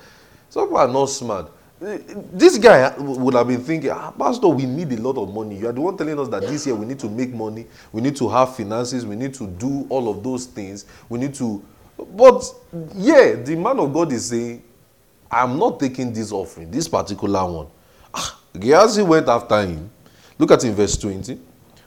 Some 0.48 0.66
people 0.66 0.78
are 0.78 0.88
not 0.88 1.06
smart. 1.06 1.50
This 1.80 2.58
guy 2.58 2.92
would 2.98 3.34
have 3.34 3.46
been 3.46 3.62
thinking, 3.62 3.90
ah, 3.90 4.10
Pastor, 4.10 4.48
we 4.48 4.66
need 4.66 4.92
a 4.92 5.00
lot 5.00 5.16
of 5.16 5.32
money. 5.32 5.56
You 5.56 5.68
are 5.68 5.72
the 5.72 5.80
one 5.80 5.96
telling 5.96 6.18
us 6.18 6.28
that 6.28 6.42
this 6.42 6.66
year 6.66 6.74
we 6.74 6.84
need 6.86 6.98
to 6.98 7.08
make 7.08 7.32
money, 7.32 7.66
we 7.92 8.00
need 8.00 8.16
to 8.16 8.28
have 8.28 8.56
finances, 8.56 9.06
we 9.06 9.14
need 9.14 9.32
to 9.34 9.46
do 9.46 9.86
all 9.88 10.08
of 10.10 10.22
those 10.24 10.46
things. 10.46 10.86
We 11.08 11.20
need 11.20 11.34
to. 11.34 11.62
But 11.96 12.42
yeah, 12.96 13.34
the 13.34 13.54
man 13.54 13.78
of 13.78 13.92
God 13.92 14.12
is 14.12 14.28
saying, 14.28 14.62
I'm 15.30 15.56
not 15.58 15.78
taking 15.78 16.12
this 16.12 16.32
offering, 16.32 16.70
this 16.70 16.88
particular 16.88 17.44
one. 17.48 17.68
Ah, 18.12 18.40
Gehazi 18.58 19.02
went 19.02 19.28
after 19.28 19.60
him. 19.62 19.88
Look 20.36 20.50
at 20.50 20.64
in 20.64 20.74
verse 20.74 20.96
20. 20.96 21.38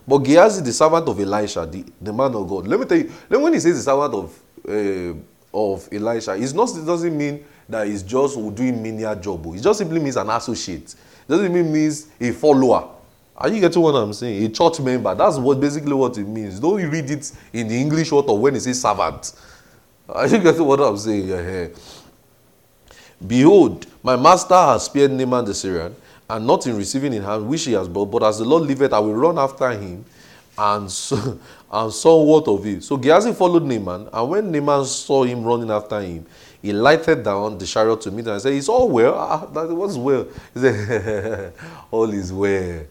But 0.07 0.19
Gehazi, 0.19 0.61
the 0.61 0.71
servant 0.71 1.07
of 1.09 1.19
Elisha, 1.19 1.65
the, 1.65 1.83
the 1.99 2.13
man 2.13 2.33
of 2.33 2.47
God. 2.47 2.65
Let 2.65 2.79
me 2.79 2.85
tell 2.85 2.97
you, 2.97 3.11
when 3.27 3.53
he 3.53 3.59
says 3.59 3.83
the 3.83 3.91
servant 3.91 4.13
of 4.13 4.39
uh, 4.69 5.19
of 5.53 5.87
Elisha, 5.91 6.33
it's 6.35 6.53
not, 6.53 6.69
it 6.69 6.85
doesn't 6.85 7.15
mean 7.17 7.43
that 7.71 7.87
is 7.87 8.03
just 8.03 8.35
doing 8.55 8.81
menial 8.81 9.15
job. 9.15 9.45
It 9.55 9.61
just 9.61 9.79
simply 9.79 9.99
means 9.99 10.17
an 10.17 10.29
associate. 10.29 10.93
It 10.93 11.27
doesn't 11.27 11.51
even 11.51 11.71
means 11.71 12.07
a 12.19 12.31
follower. 12.31 12.89
Are 13.35 13.49
you 13.49 13.59
getting 13.59 13.81
what 13.81 13.95
I'm 13.95 14.13
saying? 14.13 14.45
A 14.45 14.49
church 14.49 14.79
member. 14.79 15.15
That's 15.15 15.37
what 15.37 15.59
basically 15.59 15.93
what 15.93 16.17
it 16.17 16.27
means. 16.27 16.59
Don't 16.59 16.75
read 16.75 17.09
it 17.09 17.31
in 17.51 17.67
the 17.67 17.75
English 17.75 18.11
word 18.11 18.25
or 18.27 18.37
when 18.37 18.55
it 18.55 18.59
says 18.59 18.81
servant. 18.81 19.33
Are 20.07 20.27
you 20.27 20.39
getting 20.39 20.65
what 20.65 20.79
I'm 20.79 20.97
saying? 20.97 21.27
Yeah, 21.27 21.67
Behold, 23.25 23.85
my 24.03 24.15
master 24.15 24.55
has 24.55 24.85
spared 24.85 25.11
Naaman 25.11 25.45
the 25.45 25.53
Syrian, 25.53 25.95
and 26.29 26.47
not 26.47 26.65
in 26.65 26.75
receiving 26.75 27.13
in 27.13 27.21
hand 27.21 27.47
which 27.47 27.65
he 27.65 27.73
has 27.73 27.87
brought, 27.87 28.09
but 28.11 28.23
as 28.23 28.39
the 28.39 28.45
Lord 28.45 28.63
liveth, 28.63 28.93
I 28.93 28.99
will 28.99 29.13
run 29.13 29.37
after 29.37 29.69
him, 29.71 30.03
and 30.57 30.91
so, 30.91 31.39
and 31.71 31.93
saw 31.93 32.23
what 32.23 32.47
of 32.47 32.65
it. 32.65 32.83
So 32.83 32.97
Gehazi 32.97 33.33
followed 33.33 33.63
Naaman, 33.63 34.09
and 34.11 34.29
when 34.29 34.51
Naaman 34.51 34.85
saw 34.85 35.23
him 35.23 35.43
running 35.43 35.69
after 35.69 36.01
him, 36.01 36.25
he 36.61 36.73
lighted 36.73 37.23
down 37.23 37.57
the 37.57 37.65
chariot 37.65 38.01
to 38.01 38.11
meet 38.11 38.25
him 38.25 38.33
and 38.33 38.41
said, 38.41 38.53
It's 38.53 38.69
all 38.69 38.87
well. 38.89 39.15
Ah, 39.15 39.45
that 39.47 39.67
was 39.73 39.97
well. 39.97 40.27
He 40.53 40.59
said, 40.59 41.53
All 41.91 42.09
is 42.11 42.31
well. 42.31 42.83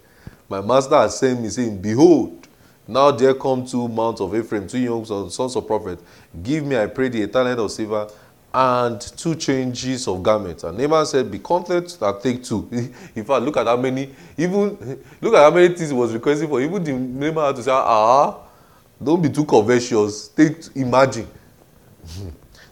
My 0.49 0.61
master 0.61 0.97
has 0.97 1.19
sent 1.19 1.41
me, 1.41 1.49
saying, 1.49 1.81
Behold, 1.81 2.49
now 2.89 3.13
there 3.13 3.35
come 3.35 3.65
two 3.65 3.87
mounts 3.87 4.21
of 4.21 4.35
Ephraim, 4.35 4.67
two 4.67 4.79
young 4.81 5.05
sons 5.05 5.55
of 5.55 5.67
prophet. 5.67 6.01
Give 6.43 6.65
me, 6.67 6.77
I 6.77 6.87
pray 6.87 7.09
thee, 7.09 7.23
a 7.23 7.29
talent 7.29 7.61
of 7.61 7.71
silver 7.71 8.11
and 8.53 9.01
two 9.01 9.37
changes 9.37 10.09
of 10.09 10.23
garments. 10.23 10.65
And 10.65 10.77
Naaman 10.77 11.07
said, 11.07 11.31
Be 11.31 11.39
content 11.39 11.97
and 12.01 12.21
take 12.21 12.43
two. 12.43 12.69
In 13.15 13.25
fact, 13.25 13.43
look 13.43 13.57
at 13.57 13.67
how 13.69 13.77
many, 13.77 14.13
even 14.37 15.05
look 15.21 15.35
at 15.35 15.41
how 15.41 15.51
many 15.53 15.69
things 15.69 15.91
he 15.91 15.95
was 15.97 16.13
requesting 16.13 16.49
for. 16.49 16.61
Even 16.61 16.83
the 16.83 16.93
Naaman 16.93 17.45
had 17.45 17.57
to 17.57 17.63
say, 17.63 17.71
Ah, 17.73 18.37
don't 19.03 19.23
be 19.23 19.29
too 19.31 19.45
covetous. 19.45 20.29
Take, 20.29 20.57
imagine. 20.75 21.29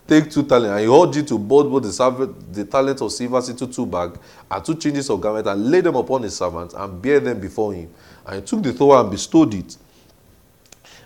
Take 0.08 0.30
two 0.30 0.42
talents, 0.44 0.70
and 0.70 0.80
he 0.80 0.86
urged 0.86 1.16
you 1.16 1.22
to 1.24 1.38
board 1.38 1.70
both 1.70 1.82
the, 1.82 2.34
the 2.50 2.64
talent 2.64 3.02
of 3.02 3.12
silver 3.12 3.42
into 3.46 3.66
two 3.66 3.84
bags, 3.84 4.18
and 4.50 4.64
two 4.64 4.74
changes 4.76 5.10
of 5.10 5.20
garment, 5.20 5.46
and 5.46 5.70
lay 5.70 5.82
them 5.82 5.96
upon 5.96 6.22
his 6.22 6.34
servant, 6.34 6.72
and 6.72 7.02
bear 7.02 7.20
them 7.20 7.38
before 7.38 7.74
him. 7.74 7.90
And 8.24 8.36
he 8.36 8.42
took 8.42 8.62
the 8.62 8.72
thrower 8.72 9.02
and 9.02 9.10
bestowed 9.10 9.52
it. 9.52 9.76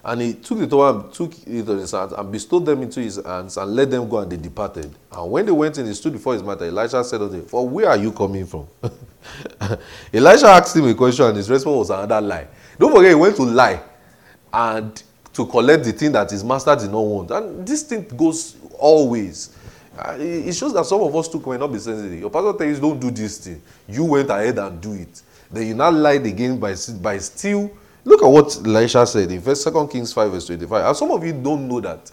And 0.05 0.21
he 0.21 0.35
took 0.35 0.59
the 0.59 0.67
towel 0.69 1.01
and 1.01 1.13
took 1.13 1.33
it 1.37 1.47
into 1.47 1.77
his 1.77 1.91
hands 1.93 2.13
and 2.13 2.33
bestowed 2.33 2.67
them 2.67 2.83
into 2.83 3.01
his 3.01 3.21
hands 3.25 3.57
and 3.57 3.75
let 3.75 3.89
them 3.91 4.09
go 4.09 4.19
and 4.19 4.31
they 4.33 4.37
departed. 4.37 4.93
And 5.13 5.31
when 5.31 5.47
they 5.47 5.53
went 5.53 5.79
in, 5.79 5.87
he 5.87 5.95
stood 5.95 6.13
before 6.13 6.33
his 6.33 6.43
mother. 6.43 6.67
Elisha 6.67 7.05
said 7.05 7.23
unto 7.23 7.35
him, 7.37 7.47
For 7.47 7.69
where 7.69 7.89
are 7.89 7.97
you 7.97 8.11
coming 8.11 8.45
from? 8.47 8.67
Elisha 10.13 10.47
asked 10.47 10.75
him 10.75 10.87
a 10.89 10.95
question 10.95 11.27
and 11.27 11.37
his 11.37 11.49
response 11.49 11.77
was 11.77 11.91
another 11.91 12.21
lie. 12.21 12.49
Don't 12.81 12.93
forget, 12.93 13.11
he 13.11 13.15
went 13.15 13.37
to 13.37 13.43
lie 13.45 13.81
and 14.53 15.01
to 15.33 15.47
collect 15.47 15.85
the 15.85 15.93
thing 15.93 16.13
that 16.13 16.31
his 16.31 16.43
master 16.43 16.75
did 16.75 16.91
not 16.91 17.01
want. 17.01 17.31
And 17.31 17.67
this 17.67 17.83
thing 17.85 18.03
goes 18.17 18.57
always. 18.83 19.57
Uh, 19.97 20.17
it 20.19 20.55
shows 20.55 20.73
that 20.75 20.87
some 20.87 21.01
of 21.03 21.15
us 21.15 21.29
too 21.29 21.43
may 21.47 21.57
not 21.59 21.73
be 21.73 21.79
sensitive. 21.79 22.19
Your 22.19 22.31
pastor 22.31 22.59
tells 22.59 22.77
you 22.77 22.81
don't 22.81 22.99
do 22.99 23.11
this 23.11 23.39
thing. 23.39 23.63
You 23.89 24.05
went 24.05 24.31
ahead 24.31 24.59
and 24.59 24.81
do 24.81 24.93
it. 24.95 25.23
Then 25.51 25.67
you 25.67 25.75
now 25.75 25.91
lied 25.91 26.27
again 26.27 26.59
by, 26.59 26.75
by 27.01 27.19
still 27.19 27.71
Look 28.05 28.23
at 28.23 28.29
what 28.29 28.57
Elisha 28.65 29.07
said 29.07 29.31
in 29.31 29.41
First 29.41 29.63
Second 29.63 29.89
Kings 29.89 30.13
5, 30.13 30.33
verse 30.33 30.47
25. 30.47 30.87
And 30.87 30.97
some 30.97 31.11
of 31.13 31.25
you 31.25 31.33
don't 31.33 31.69
know 31.69 31.81
that 31.81 32.11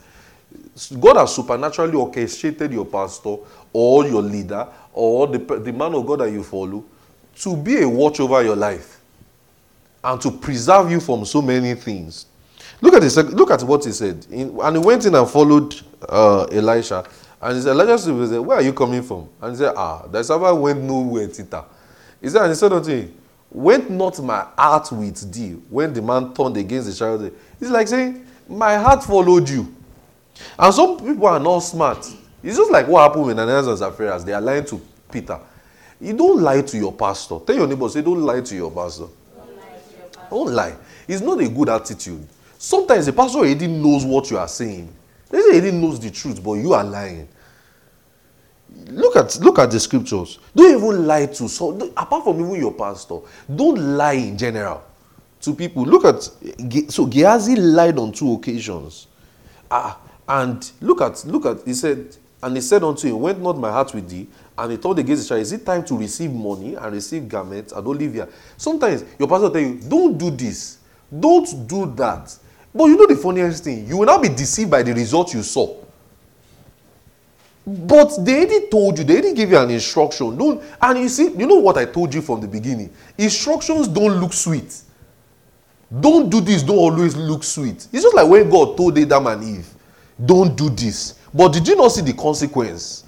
God 1.00 1.18
has 1.18 1.36
supernaturally 1.36 1.96
orchestrated 1.96 2.72
your 2.72 2.86
pastor 2.86 3.38
or 3.74 4.06
your 4.06 4.22
leader 4.22 4.68
or 4.94 5.28
the, 5.28 5.38
the 5.40 5.74
man 5.74 5.96
of 5.96 6.06
God 6.06 6.20
that 6.20 6.32
you 6.32 6.44
follow 6.44 6.84
to 7.38 7.58
be 7.58 7.82
a 7.82 7.90
watch 7.90 8.20
over 8.20 8.44
your 8.44 8.56
life 8.56 9.02
and 10.04 10.22
to 10.22 10.32
preserve 10.32 10.92
you 10.92 11.00
from 11.00 11.26
so 11.26 11.42
many 11.42 11.74
things. 11.74 12.28
Look 12.82 12.94
at, 12.94 13.02
this, 13.02 13.18
look 13.18 13.52
at 13.52 13.62
what 13.64 13.84
he 13.84 13.92
said. 13.92 14.26
In, 14.32 14.58
and 14.62 14.78
he 14.78 14.82
went 14.84 15.06
in 15.06 15.14
and 15.16 15.30
followed 15.30 15.76
uh, 16.08 16.44
Elisha. 16.46 17.06
And 17.42 17.56
he 17.58 17.62
said, 17.62 17.76
said, 18.00 18.40
Where 18.40 18.58
are 18.58 18.62
you 18.62 18.74
coming 18.74 19.02
from? 19.04 19.30
And 19.42 19.52
he 19.52 19.58
said, 19.58 19.74
Ah, 19.76 20.06
the 20.08 20.24
servant 20.24 20.58
went 20.58 20.82
nowhere, 20.82 21.28
Tita. 21.28 21.66
He 22.22 22.30
said, 22.30 22.42
and 22.44 22.50
he 22.52 22.56
said 22.56 23.12
Went 23.52 23.90
not 23.90 24.22
my 24.22 24.46
heart 24.58 24.92
with 24.92 25.34
thee 25.34 25.58
when 25.70 25.92
the 25.94 26.02
man 26.02 26.34
turned 26.34 26.58
against 26.58 26.88
the 26.88 26.94
chariot? 26.94 27.34
It's 27.60 27.72
like 27.72 27.88
saying, 27.88 28.26
My 28.48 28.76
heart 28.76 29.04
followed 29.04 29.50
you. 29.50 29.74
And 30.58 30.74
some 30.74 30.98
people 30.98 31.28
are 31.28 31.40
not 31.40 31.60
smart. 31.60 32.06
It's 32.44 32.58
just 32.58 32.72
like 32.72 32.88
what 32.88 33.02
happened 33.02 33.26
with 33.26 33.40
Ananias 33.40 33.68
and 33.68 33.78
Sapphira. 33.78 34.20
They 34.20 34.34
are 34.34 34.42
lying 34.42 34.66
to 34.66 34.80
Peter. 35.12 35.40
You 36.00 36.14
don't 36.14 36.42
lie 36.42 36.62
to 36.62 36.78
your 36.78 36.94
pastor. 36.94 37.40
Tell 37.46 37.56
your 37.56 37.68
neighbor, 37.68 37.90
say, 37.90 38.02
Don't 38.02 38.22
lie 38.22 38.42
to 38.42 38.56
your 38.56 38.72
pastor. 38.72 39.08
Don't 39.36 39.56
lie. 39.58 39.64
Your 39.98 40.08
pastor. 40.08 40.28
Don't 40.30 40.54
lie. 40.54 40.76
It's 41.08 41.22
not 41.22 41.42
a 41.42 41.50
good 41.50 41.70
attitude. 41.70 42.26
Sometimes 42.62 43.06
the 43.06 43.14
pastor 43.14 43.38
already 43.38 43.68
knows 43.68 44.04
what 44.04 44.30
you 44.30 44.38
are 44.38 44.48
saying. 44.50 44.94
He 45.32 45.38
already 45.38 45.72
knows 45.72 45.98
the 45.98 46.12
truth, 46.12 46.44
but 46.44 46.56
you 46.56 46.74
are 46.74 46.84
lying. 46.84 47.26
Look 48.88 49.16
at 49.16 49.40
look 49.40 49.60
at 49.60 49.72
the 49.72 49.80
scriptures. 49.80 50.40
Don't 50.54 50.76
even 50.76 51.08
lie 51.08 51.28
to 51.28 51.48
so 51.48 51.72
apart 51.96 52.26
from 52.26 52.42
even 52.42 52.60
your 52.60 52.74
pastor 52.74 53.20
don't 53.56 53.78
lie 53.96 54.14
in 54.14 54.38
general 54.38 54.84
to 55.40 55.56
people. 55.56 55.84
Look 55.86 56.04
at 56.04 56.22
so 56.92 57.06
gehazi 57.06 57.56
lied 57.56 57.98
on 57.98 58.12
two 58.12 58.34
occasions. 58.34 59.08
Ah 59.72 59.98
and 60.28 60.70
look 60.82 61.00
at 61.00 61.24
look 61.26 61.46
at 61.46 61.66
he 61.66 61.74
said 61.74 62.14
and 62.44 62.56
he 62.58 62.62
said 62.62 62.84
unto 62.84 63.08
him 63.08 63.22
went 63.22 63.42
not 63.42 63.58
my 63.58 63.72
heart 63.72 63.94
with 63.94 64.10
thee? 64.10 64.28
And 64.58 64.74
he 64.74 64.78
told 64.78 65.00
against 65.00 65.24
the 65.24 65.30
child 65.30 65.42
is 65.42 65.54
it 65.54 65.66
time 65.66 65.86
to 65.86 65.98
receive 65.98 66.32
money 66.32 66.76
and 66.76 66.94
receive 66.94 67.28
garments 67.30 67.72
and 67.72 67.88
olivia 67.88 68.28
sometimes 68.58 69.06
your 69.18 69.30
pastor 69.30 69.50
tell 69.50 69.62
you 69.62 69.76
don't 69.88 70.18
do 70.18 70.30
this. 70.30 70.78
Don't 71.18 71.68
do 71.68 71.86
that 71.96 72.38
but 72.74 72.86
you 72.86 72.96
know 72.98 73.08
the 73.08 73.16
funniest 73.16 73.64
thing 73.64 73.88
you 73.88 73.98
will 73.98 74.06
now 74.06 74.18
be 74.18 74.30
deceived 74.30 74.70
by 74.72 74.84
the 74.84 74.94
result 74.94 75.34
you 75.34 75.44
saw 75.44 75.76
but 77.70 78.26
they 78.26 78.38
already 78.38 78.68
told 78.68 78.98
you, 78.98 79.04
they 79.04 79.14
already 79.14 79.34
give 79.34 79.52
you 79.52 79.58
an 79.58 79.70
instruction. 79.70 80.36
Don't 80.36 80.64
and 80.82 81.00
you 81.00 81.10
see, 81.10 81.26
you 81.26 81.46
know 81.46 81.56
what 81.58 81.78
I 81.78 81.86
told 81.86 82.14
you 82.14 82.22
from 82.22 82.42
the 82.42 82.48
beginning? 82.48 82.92
Instructions 83.18 83.88
don't 83.88 84.20
look 84.20 84.34
sweet. 84.34 84.82
Don't 86.00 86.30
do 86.30 86.42
this, 86.42 86.64
don't 86.64 86.78
always 86.78 87.16
look 87.16 87.44
sweet. 87.44 87.88
It's 87.92 88.04
just 88.04 88.16
like 88.16 88.28
when 88.28 88.50
God 88.50 88.76
told 88.78 88.98
Adam 88.98 89.28
and 89.28 89.44
Eve, 89.44 89.68
don't 90.24 90.56
do 90.56 90.70
this. 90.70 91.16
But 91.34 91.54
did 91.54 91.68
you 91.68 91.76
not 91.76 91.90
see 91.90 92.02
the 92.02 92.14
consequence? 92.14 93.04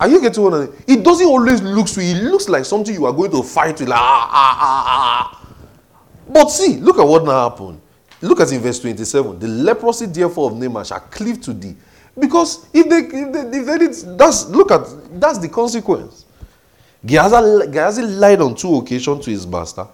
Are 0.00 0.08
you 0.08 0.20
getting 0.20 0.42
what 0.42 0.54
I 0.54 0.58
mean? 0.60 0.72
It 0.86 1.04
doesn't 1.04 1.26
always 1.26 1.62
look 1.62 1.88
sweet. 1.88 2.16
It 2.16 2.22
looks 2.24 2.48
like 2.48 2.64
something 2.64 2.94
you 2.94 3.06
are 3.06 3.12
going 3.12 3.30
to 3.32 3.42
fight 3.42 3.80
with. 3.80 3.88
Like, 3.88 4.00
ah, 4.00 4.28
ah, 4.30 4.58
ah, 4.60 4.84
ah. 5.34 5.41
But 6.32 6.50
see, 6.50 6.76
look 6.78 6.98
at 6.98 7.06
what 7.06 7.24
now 7.24 7.48
happened. 7.48 7.80
Look 8.20 8.40
at 8.40 8.52
in 8.52 8.60
verse 8.60 8.78
27. 8.80 9.38
The 9.38 9.48
leprosy, 9.48 10.06
therefore, 10.06 10.50
of 10.50 10.56
Naaman 10.56 10.84
shall 10.84 11.00
cleave 11.00 11.40
to 11.42 11.52
thee 11.52 11.76
because 12.18 12.66
if 12.72 12.88
they, 12.88 12.98
if 12.98 13.32
they, 13.32 13.58
if 13.58 13.66
they 13.66 14.16
that's, 14.16 14.46
look 14.48 14.70
at, 14.70 14.82
that's 15.20 15.38
the 15.38 15.48
consequence. 15.48 16.24
Gehazi, 17.04 18.02
lied 18.02 18.40
on 18.40 18.54
two 18.54 18.76
occasions 18.76 19.24
to 19.24 19.30
his 19.30 19.46
master. 19.46 19.86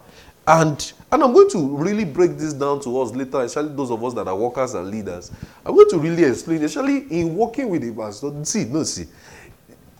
And, 0.45 0.93
and 1.11 1.23
I'm 1.23 1.33
going 1.33 1.49
to 1.51 1.77
really 1.77 2.05
break 2.05 2.37
this 2.37 2.53
down 2.53 2.81
to 2.81 3.01
us 3.01 3.11
later, 3.11 3.41
especially 3.41 3.75
those 3.75 3.91
of 3.91 4.03
us 4.03 4.13
that 4.15 4.27
are 4.27 4.35
workers 4.35 4.73
and 4.73 4.89
leaders. 4.89 5.31
I'm 5.65 5.75
going 5.75 5.89
to 5.89 5.99
really 5.99 6.23
explain, 6.23 6.63
especially 6.63 7.05
in 7.09 7.35
working 7.35 7.69
with 7.69 7.81
the 7.81 7.91
master. 7.91 8.31
See, 8.43 8.65
no, 8.65 8.83
see. 8.83 9.05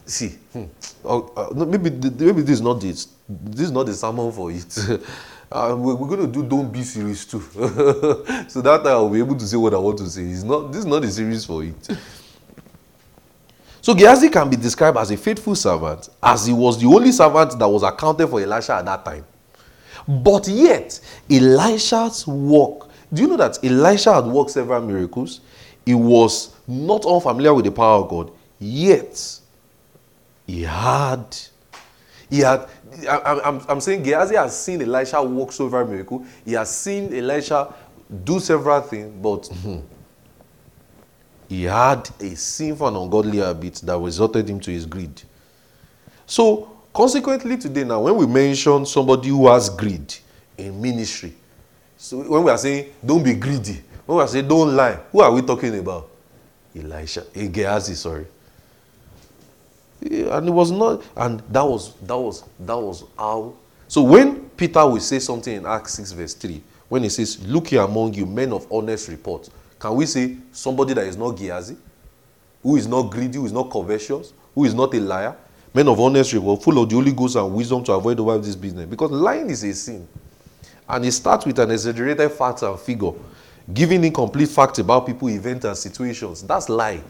See, 0.06 0.30
hmm. 0.54 0.66
oh, 1.06 1.32
uh, 1.36 1.54
no, 1.54 1.66
maybe, 1.66 1.90
maybe 1.92 2.42
this 2.42 2.56
is 2.56 2.62
not 2.62 2.82
this. 2.82 3.10
This 3.28 3.68
is 3.68 3.72
not 3.72 3.86
the 3.86 3.94
sermon 3.94 4.32
for 4.32 4.52
it. 4.52 5.02
uh, 5.52 5.76
we're, 5.78 5.96
going 5.96 6.22
to 6.22 6.28
do 6.28 6.44
don't 6.48 6.72
be 6.72 6.84
series 6.84 7.26
too. 7.26 7.40
So 8.50 8.62
that 8.62 8.86
i'll 8.86 9.10
be 9.10 9.20
able 9.20 9.36
to 9.36 9.48
say 9.48 9.58
what 9.58 9.74
i 9.74 9.78
want 9.78 9.98
to 10.00 10.10
say. 10.10 10.24
It's 10.24 10.44
not 10.44 10.72
this 10.72 10.80
is 10.80 10.86
not 10.86 11.02
the 11.02 11.10
series 11.12 11.46
for 11.46 11.64
it. 11.64 11.98
So 13.82 13.94
gehazi 13.96 14.30
can 14.30 14.50
be 14.50 14.58
described 14.58 14.98
as 14.98 15.10
a 15.12 15.18
faithful 15.18 15.56
servant 15.56 16.10
as 16.22 16.46
he 16.46 16.54
was 16.54 16.80
the 16.80 16.86
only 16.88 17.12
servant 17.12 17.58
that 17.58 17.68
was 17.68 17.82
accounted 17.84 18.30
for 18.30 18.40
elisha 18.42 18.76
at 18.76 18.86
that 18.86 19.04
time. 19.04 19.26
But 20.08 20.48
yet 20.48 21.00
elisha's 21.30 22.28
work 22.28 22.90
do 23.12 23.24
you 23.24 23.28
know 23.28 23.38
that 23.38 23.58
elisha 23.64 24.14
had 24.14 24.26
worked 24.26 24.52
several 24.52 24.82
miracles? 24.82 25.42
He 25.86 25.96
was 25.96 26.54
not 26.68 27.06
unfamiliar 27.06 27.54
with 27.54 27.66
the 27.66 27.72
power 27.72 28.04
of 28.04 28.10
god 28.10 28.32
yet 28.60 29.40
he 30.46 30.64
had 30.64 31.26
he 32.30 32.40
had 32.40 32.68
I, 33.08 33.42
I'm, 33.44 33.62
I'm 33.68 33.82
saying 33.82 34.04
Gehazi 34.04 34.36
has 34.36 34.58
seen 34.58 34.82
Elisha 34.82 35.22
work 35.22 35.52
several 35.52 35.88
miracles. 35.88 36.26
He 36.46 36.54
has 36.54 36.76
seen 36.76 37.14
Elisha 37.14 37.74
do 38.24 38.40
several 38.40 38.82
things, 38.82 39.14
but 39.22 39.48
hmm, 39.48 39.80
he 41.48 41.64
had 41.64 42.10
a 42.20 42.36
sinful 42.36 42.88
and 42.88 42.98
ungodly 42.98 43.38
habit 43.40 43.76
that 43.76 43.98
resulted 43.98 44.50
him 44.50 44.60
to 44.62 44.72
his 44.72 44.86
greed. 44.86 45.22
So, 46.26 46.78
consequently, 46.94 47.58
today 47.58 47.84
now, 47.84 48.02
when 48.02 48.16
we 48.16 48.26
mention 48.26 48.86
somebody 48.86 49.30
who 49.30 49.48
has 49.48 49.70
greed 49.70 50.14
in 50.58 50.82
ministry, 50.82 51.34
so 51.98 52.20
when 52.30 52.44
we 52.44 52.52
are 52.52 52.58
saying 52.58 52.94
don't 53.06 53.24
be 53.24 53.34
greedy, 53.34 53.82
when 54.06 54.18
we 54.18 54.24
are 54.24 54.28
saying 54.28 54.48
don't 54.48 54.76
lie, 54.76 55.00
who 55.12 55.22
are 55.22 55.32
we 55.32 55.42
talking 55.42 55.78
about? 55.78 56.10
Elisha, 56.76 57.26
eh, 57.36 57.48
Gehazi, 57.48 57.96
sorry 57.96 58.26
and 60.02 60.48
it 60.48 60.52
was 60.52 60.72
not 60.72 61.04
and 61.18 61.42
that 61.50 61.64
was 61.64 61.94
that 62.02 62.18
was 62.18 62.44
that 62.60 62.78
was 62.78 63.04
how 63.18 63.54
so 63.88 64.02
when 64.02 64.50
peter 64.52 64.86
will 64.86 65.00
say 65.00 65.20
something 65.20 65.56
in 65.56 65.66
acts 65.66 65.94
6 65.94 66.12
verse 66.14 66.34
3 66.34 66.62
when 66.88 67.04
he 67.04 67.10
says 67.10 67.46
look 67.46 67.68
here 67.68 67.82
among 67.82 68.14
you 68.14 68.26
men 68.26 68.54
of 68.54 68.66
honest 68.72 69.10
report 69.10 69.50
can 69.78 69.96
we 69.96 70.06
say 70.06 70.38
somebody 70.52 70.94
that 70.94 71.06
is 71.06 71.18
not 71.18 71.32
gehazi 71.32 71.76
who 72.64 72.76
is 72.76 72.88
not 72.88 73.04
greedy 73.04 73.38
who 73.38 73.46
is 73.46 73.52
not 73.52 73.70
covetous 73.70 74.34
who 74.60 74.66
is 74.66 74.74
not 74.74 74.94
a 74.94 75.00
liar? 75.00 75.36
Men 75.74 75.88
of 75.88 76.00
honest 76.00 76.34
report 76.34 76.62
full 76.62 76.82
of 76.82 76.90
the 76.90 76.96
holy 76.96 77.14
ghost 77.14 77.36
and 77.38 77.54
wisdom 77.54 77.84
to 77.86 77.94
avoid 77.94 78.20
over 78.20 78.38
this 78.38 78.56
business. 78.56 78.86
Because 78.86 79.12
lying 79.12 79.50
is 79.50 79.64
a 79.64 79.74
sin. 79.74 80.08
And 80.88 81.06
it 81.06 81.12
starts 81.12 81.46
with 81.46 81.60
an 81.60 81.72
exaggerated 81.72 82.32
fact 82.32 82.64
and 82.64 82.78
figure 82.80 83.12
giving 83.72 84.04
incomplete 84.04 84.50
facts 84.50 84.80
about 84.80 85.06
people 85.06 85.30
events 85.30 85.64
and 85.64 85.78
situations. 85.78 86.42
That's 86.44 86.68
lying 86.68 87.04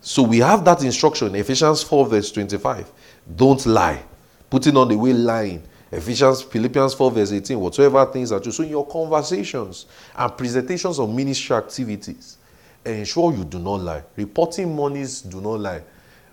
so 0.00 0.22
we 0.22 0.38
have 0.38 0.64
that 0.64 0.82
instruction, 0.82 1.34
Ephesians 1.34 1.82
4, 1.82 2.06
verse 2.06 2.32
25. 2.32 2.90
Don't 3.36 3.64
lie. 3.66 4.02
Putting 4.48 4.76
on 4.76 4.88
the 4.88 4.96
way 4.96 5.12
lying. 5.12 5.62
Ephesians, 5.92 6.42
Philippians 6.42 6.94
4, 6.94 7.10
verse 7.10 7.32
18. 7.32 7.58
Whatsoever 7.58 8.06
things 8.06 8.32
are 8.32 8.40
true. 8.40 8.52
So 8.52 8.62
in 8.62 8.70
your 8.70 8.86
conversations 8.86 9.86
and 10.16 10.36
presentations 10.36 10.98
of 10.98 11.12
ministry 11.12 11.56
activities, 11.56 12.38
ensure 12.84 13.32
you 13.32 13.44
do 13.44 13.58
not 13.58 13.80
lie. 13.80 14.02
Reporting 14.16 14.74
monies 14.74 15.20
do 15.22 15.40
not 15.40 15.60
lie. 15.60 15.82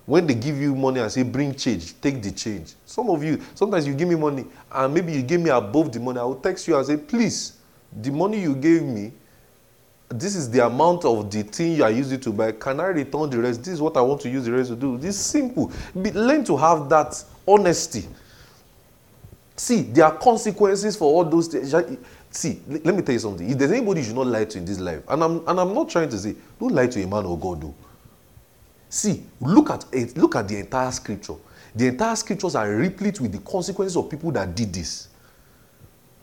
When 0.06 0.26
they 0.26 0.34
give 0.34 0.56
you 0.56 0.74
money 0.74 1.00
and 1.00 1.12
say, 1.12 1.22
bring 1.22 1.54
change, 1.54 2.00
take 2.00 2.22
the 2.22 2.30
change. 2.30 2.74
Some 2.86 3.10
of 3.10 3.22
you, 3.22 3.42
sometimes 3.54 3.86
you 3.86 3.92
give 3.92 4.08
me 4.08 4.14
money 4.14 4.46
and 4.72 4.94
maybe 4.94 5.12
you 5.12 5.22
give 5.22 5.40
me 5.40 5.50
above 5.50 5.92
the 5.92 6.00
money. 6.00 6.18
I 6.18 6.24
will 6.24 6.36
text 6.36 6.66
you 6.66 6.76
and 6.76 6.86
say, 6.86 6.96
please, 6.96 7.58
the 7.92 8.10
money 8.10 8.40
you 8.40 8.54
gave 8.54 8.82
me, 8.82 9.12
this 10.10 10.34
is 10.34 10.50
the 10.50 10.64
amount 10.64 11.04
of 11.04 11.30
the 11.30 11.42
thing 11.42 11.72
you 11.72 11.84
are 11.84 11.90
using 11.90 12.18
to 12.20 12.32
buy. 12.32 12.52
Can 12.52 12.80
I 12.80 12.86
return 12.86 13.28
the 13.28 13.38
rest? 13.38 13.60
This 13.60 13.74
is 13.74 13.80
what 13.80 13.96
I 13.96 14.00
want 14.00 14.20
to 14.22 14.30
use 14.30 14.46
the 14.46 14.52
rest 14.52 14.70
to 14.70 14.76
do. 14.76 14.96
This 14.96 15.16
is 15.16 15.20
simple. 15.20 15.70
Be, 16.00 16.10
learn 16.12 16.44
to 16.44 16.56
have 16.56 16.88
that 16.88 17.22
honesty. 17.46 18.06
See, 19.56 19.82
there 19.82 20.06
are 20.06 20.16
consequences 20.16 20.96
for 20.96 21.04
all 21.12 21.24
those 21.24 21.48
things. 21.48 21.74
See, 22.30 22.60
let 22.68 22.94
me 22.94 23.02
tell 23.02 23.12
you 23.12 23.18
something. 23.18 23.50
If 23.50 23.58
there's 23.58 23.72
anybody 23.72 24.00
you 24.00 24.06
should 24.06 24.16
not 24.16 24.28
lie 24.28 24.44
to 24.44 24.58
in 24.58 24.64
this 24.64 24.78
life, 24.78 25.02
and 25.08 25.22
I'm, 25.22 25.48
and 25.48 25.60
I'm 25.60 25.74
not 25.74 25.90
trying 25.90 26.08
to 26.10 26.18
say, 26.18 26.36
don't 26.58 26.72
lie 26.72 26.86
to 26.86 27.02
a 27.02 27.06
man 27.06 27.24
or 27.24 27.38
God, 27.38 27.62
though. 27.62 27.74
See, 28.88 29.24
look 29.40 29.70
at 29.70 29.84
it, 29.92 30.16
look 30.16 30.36
at 30.36 30.48
the 30.48 30.58
entire 30.58 30.90
scripture. 30.92 31.34
The 31.74 31.88
entire 31.88 32.16
scriptures 32.16 32.54
are 32.54 32.70
replete 32.70 33.20
with 33.20 33.32
the 33.32 33.38
consequences 33.40 33.96
of 33.96 34.08
people 34.08 34.30
that 34.32 34.54
did 34.54 34.72
this. 34.72 35.08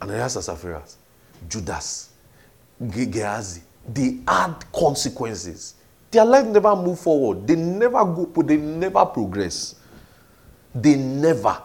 Ananias 0.01 0.33
Sapphira, 0.43 0.83
Judas, 1.47 2.09
Gehazi, 2.81 3.61
they 3.87 4.19
add 4.27 4.65
consequences. 4.73 5.75
Their 6.11 6.25
life 6.25 6.45
never 6.45 6.75
move 6.75 6.99
forward. 6.99 7.45
They 7.47 7.55
never 7.55 8.05
go, 8.05 8.25
they 8.41 8.57
never 8.57 9.05
progress. 9.05 9.75
They 10.73 10.95
never 10.95 11.61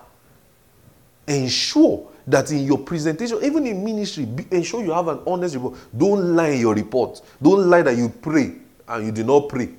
ensure 1.26 2.08
that 2.26 2.50
in 2.50 2.64
your 2.64 2.78
presentation, 2.78 3.38
even 3.42 3.66
in 3.66 3.84
ministry, 3.84 4.24
be, 4.24 4.46
ensure 4.50 4.84
you 4.84 4.92
have 4.92 5.08
an 5.08 5.20
honest 5.26 5.54
report. 5.54 5.78
Don't 5.96 6.36
lie 6.36 6.48
in 6.48 6.60
your 6.60 6.74
report. 6.74 7.20
Don't 7.40 7.68
lie 7.68 7.82
that 7.82 7.96
you 7.96 8.08
pray 8.08 8.54
and 8.88 9.06
you 9.06 9.12
did 9.12 9.26
not 9.26 9.48
pray. 9.48 9.70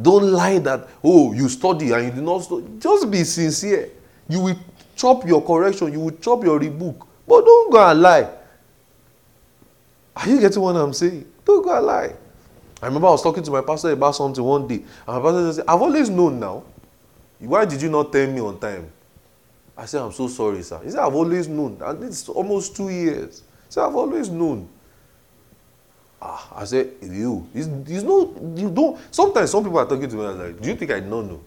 Don't 0.00 0.30
lie 0.32 0.58
that, 0.58 0.88
oh, 1.02 1.32
you 1.32 1.48
study 1.48 1.92
and 1.92 2.04
you 2.04 2.10
did 2.10 2.22
not 2.22 2.40
study. 2.40 2.64
Just 2.78 3.10
be 3.10 3.24
sincere. 3.24 3.90
You 4.28 4.40
will 4.40 4.58
chop 4.94 5.26
your 5.26 5.42
correction, 5.44 5.92
you 5.92 6.00
will 6.00 6.16
chop 6.16 6.44
your 6.44 6.58
rebuke. 6.58 7.06
But 7.26 7.44
don't 7.44 7.72
go 7.72 7.90
and 7.90 8.00
lie. 8.00 8.28
Are 10.16 10.28
you 10.28 10.40
getting 10.40 10.62
what 10.62 10.76
I'm 10.76 10.94
saying? 10.94 11.30
Don't 11.44 11.62
go 11.62 11.76
and 11.76 11.86
lie. 11.86 12.14
I 12.82 12.86
remember 12.86 13.08
I 13.08 13.10
was 13.10 13.22
talking 13.22 13.42
to 13.42 13.50
my 13.50 13.60
pastor 13.60 13.90
about 13.90 14.16
something 14.16 14.42
one 14.42 14.66
day, 14.66 14.76
and 15.06 15.06
my 15.06 15.20
pastor 15.20 15.52
said, 15.52 15.64
I've 15.68 15.82
always 15.82 16.08
known 16.08 16.40
now. 16.40 16.64
Why 17.38 17.66
did 17.66 17.82
you 17.82 17.90
not 17.90 18.12
tell 18.12 18.26
me 18.26 18.40
on 18.40 18.58
time? 18.58 18.90
I 19.76 19.84
said, 19.84 20.00
I'm 20.00 20.12
so 20.12 20.26
sorry, 20.26 20.62
sir. 20.62 20.80
He 20.82 20.90
said, 20.90 21.00
I've 21.00 21.14
always 21.14 21.48
known. 21.48 21.76
And 21.82 22.04
it's 22.04 22.28
almost 22.30 22.74
two 22.74 22.88
years. 22.88 23.40
He 23.66 23.72
said, 23.72 23.84
I've 23.84 23.94
always 23.94 24.30
known. 24.30 24.68
Ah, 26.20 26.48
I 26.56 26.64
said, 26.64 26.92
you. 27.02 27.46
It's, 27.54 27.66
it's 27.66 28.02
no, 28.02 28.34
you 28.56 28.70
don't. 28.70 28.98
Sometimes 29.10 29.50
some 29.50 29.62
people 29.62 29.78
are 29.78 29.86
talking 29.86 30.08
to 30.08 30.16
me 30.16 30.24
and 30.24 30.38
like, 30.38 30.60
do 30.62 30.68
you 30.70 30.76
think 30.76 30.90
I 30.90 31.00
don't 31.00 31.28
know? 31.28 31.40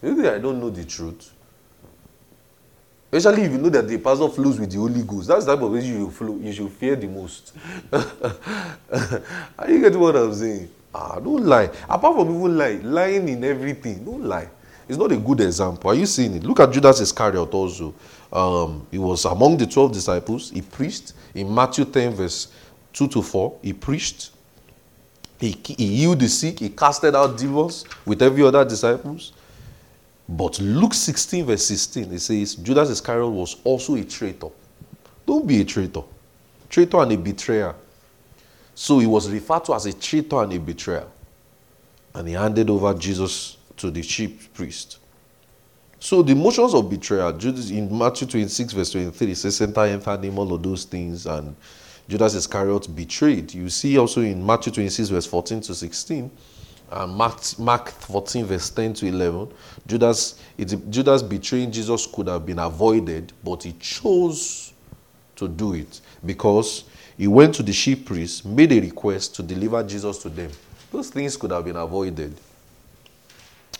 Do 0.00 0.08
you 0.08 0.14
think 0.14 0.26
I 0.28 0.38
don't 0.38 0.58
know 0.58 0.70
the 0.70 0.84
truth? 0.84 1.34
Especially 3.10 3.44
if 3.44 3.52
you 3.52 3.58
know 3.58 3.70
that 3.70 3.88
the 3.88 3.96
pastor 3.98 4.28
flows 4.28 4.60
with 4.60 4.70
the 4.70 4.76
Holy 4.78 5.02
Ghost. 5.02 5.28
That's 5.28 5.46
the 5.46 5.54
type 5.54 5.62
of 5.64 5.82
you 5.82 6.10
flow, 6.10 6.36
you 6.36 6.52
should 6.52 6.70
fear 6.72 6.94
the 6.94 7.06
most. 7.08 7.54
Are 9.58 9.70
you 9.70 9.80
getting 9.80 9.98
what 9.98 10.14
I'm 10.14 10.34
saying? 10.34 10.68
Ah, 10.94 11.18
don't 11.18 11.44
lie. 11.44 11.70
Apart 11.88 12.16
from 12.16 12.34
even 12.36 12.58
lie, 12.58 12.80
lying 12.82 13.28
in 13.28 13.42
everything, 13.44 14.04
don't 14.04 14.24
lie. 14.24 14.48
It's 14.86 14.98
not 14.98 15.10
a 15.12 15.16
good 15.16 15.40
example. 15.40 15.90
Are 15.90 15.94
you 15.94 16.06
seeing 16.06 16.34
it? 16.36 16.44
Look 16.44 16.60
at 16.60 16.70
Judas 16.70 17.00
Iscariot 17.00 17.52
also. 17.52 17.94
Um, 18.32 18.86
he 18.90 18.98
was 18.98 19.24
among 19.24 19.56
the 19.56 19.66
12 19.66 19.92
disciples. 19.92 20.50
He 20.50 20.60
preached 20.60 21.14
in 21.34 21.54
Matthew 21.54 21.84
10, 21.86 22.14
verse 22.14 22.48
2 22.92 23.08
to 23.08 23.22
4. 23.22 23.58
He 23.62 23.72
preached. 23.72 24.30
He, 25.40 25.56
he 25.64 25.96
healed 25.96 26.20
the 26.20 26.28
sick. 26.28 26.58
He 26.58 26.70
casted 26.70 27.14
out 27.14 27.38
demons 27.38 27.84
with 28.04 28.22
every 28.22 28.42
other 28.44 28.64
disciples. 28.64 29.32
But 30.28 30.60
Luke 30.60 30.92
16, 30.92 31.46
verse 31.46 31.66
16, 31.66 32.12
it 32.12 32.20
says, 32.20 32.54
Judas 32.56 32.90
Iscariot 32.90 33.30
was 33.30 33.56
also 33.64 33.94
a 33.94 34.04
traitor. 34.04 34.48
Don't 35.26 35.46
be 35.46 35.60
a 35.60 35.64
traitor. 35.64 36.02
Traitor 36.68 36.98
and 36.98 37.12
a 37.12 37.16
betrayer. 37.16 37.74
So 38.74 38.98
he 38.98 39.06
was 39.06 39.30
referred 39.30 39.64
to 39.64 39.74
as 39.74 39.86
a 39.86 39.92
traitor 39.92 40.42
and 40.42 40.52
a 40.52 40.60
betrayer. 40.60 41.06
And 42.14 42.28
he 42.28 42.34
handed 42.34 42.68
over 42.68 42.92
Jesus 42.94 43.56
to 43.78 43.90
the 43.90 44.02
chief 44.02 44.52
priest. 44.52 44.98
So 46.00 46.22
the 46.22 46.34
motions 46.34 46.74
of 46.74 46.88
betrayal, 46.88 47.32
Judas 47.32 47.70
in 47.70 47.96
Matthew 47.96 48.28
26, 48.28 48.72
verse 48.72 48.90
23, 48.92 49.34
says, 49.34 49.60
enter, 49.60 49.80
enter 49.80 50.16
name, 50.16 50.38
all 50.38 50.52
of 50.52 50.62
those 50.62 50.84
things, 50.84 51.26
and 51.26 51.56
Judas 52.08 52.34
Iscariot 52.34 52.94
betrayed. 52.94 53.52
You 53.52 53.68
see 53.68 53.98
also 53.98 54.20
in 54.20 54.44
Matthew 54.44 54.72
26, 54.72 55.08
verse 55.08 55.26
14 55.26 55.60
to 55.62 55.74
16, 55.74 56.30
and 56.90 57.12
Mark, 57.12 57.40
Mark 57.58 57.90
14, 57.90 58.44
verse 58.46 58.70
10 58.70 58.94
to 58.94 59.06
11, 59.06 59.48
Judas, 59.86 60.40
it, 60.56 60.90
Judas 60.90 61.22
betraying 61.22 61.70
Jesus 61.70 62.06
could 62.06 62.28
have 62.28 62.44
been 62.46 62.58
avoided, 62.58 63.32
but 63.44 63.62
he 63.62 63.72
chose 63.74 64.72
to 65.36 65.48
do 65.48 65.74
it 65.74 66.00
because 66.24 66.84
he 67.16 67.26
went 67.26 67.54
to 67.56 67.62
the 67.62 67.72
chief 67.72 68.04
priests, 68.04 68.44
made 68.44 68.72
a 68.72 68.80
request 68.80 69.34
to 69.36 69.42
deliver 69.42 69.82
Jesus 69.82 70.18
to 70.18 70.28
them. 70.28 70.50
Those 70.90 71.10
things 71.10 71.36
could 71.36 71.50
have 71.50 71.64
been 71.64 71.76
avoided. 71.76 72.34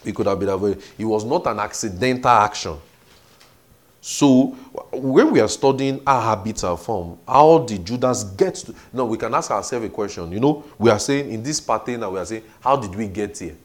It 0.05 0.15
could 0.15 0.27
have 0.27 0.39
been 0.39 0.49
avoided. 0.49 0.83
It 0.99 1.05
was 1.05 1.25
not 1.25 1.47
an 1.47 1.59
accidental 1.61 2.31
action. 2.31 2.77
So, 4.01 4.57
when 4.93 5.33
we 5.33 5.41
are 5.41 5.49
studying 5.49 6.01
our 6.07 6.23
habits 6.23 6.63
and 6.63 6.79
form, 6.79 7.19
how 7.27 7.59
did 7.59 7.85
Judas 7.85 8.25
get 8.25 8.55
to? 8.57 8.75
No, 8.93 9.05
we 9.07 9.19
can 9.19 9.35
ask 9.35 9.51
ourselves 9.51 9.85
a 9.85 9.89
question. 9.89 10.31
You 10.31 10.41
know, 10.41 10.65
we 10.79 10.91
are 10.91 10.99
saying 10.99 11.31
in 11.33 11.43
this 11.43 11.61
pattern, 11.61 12.01
now 12.01 12.11
we 12.11 12.19
are 12.19 12.25
saying, 12.25 12.45
how 12.61 12.77
did 12.77 12.95
we 12.95 13.09
get 13.09 13.37
here? 13.37 13.57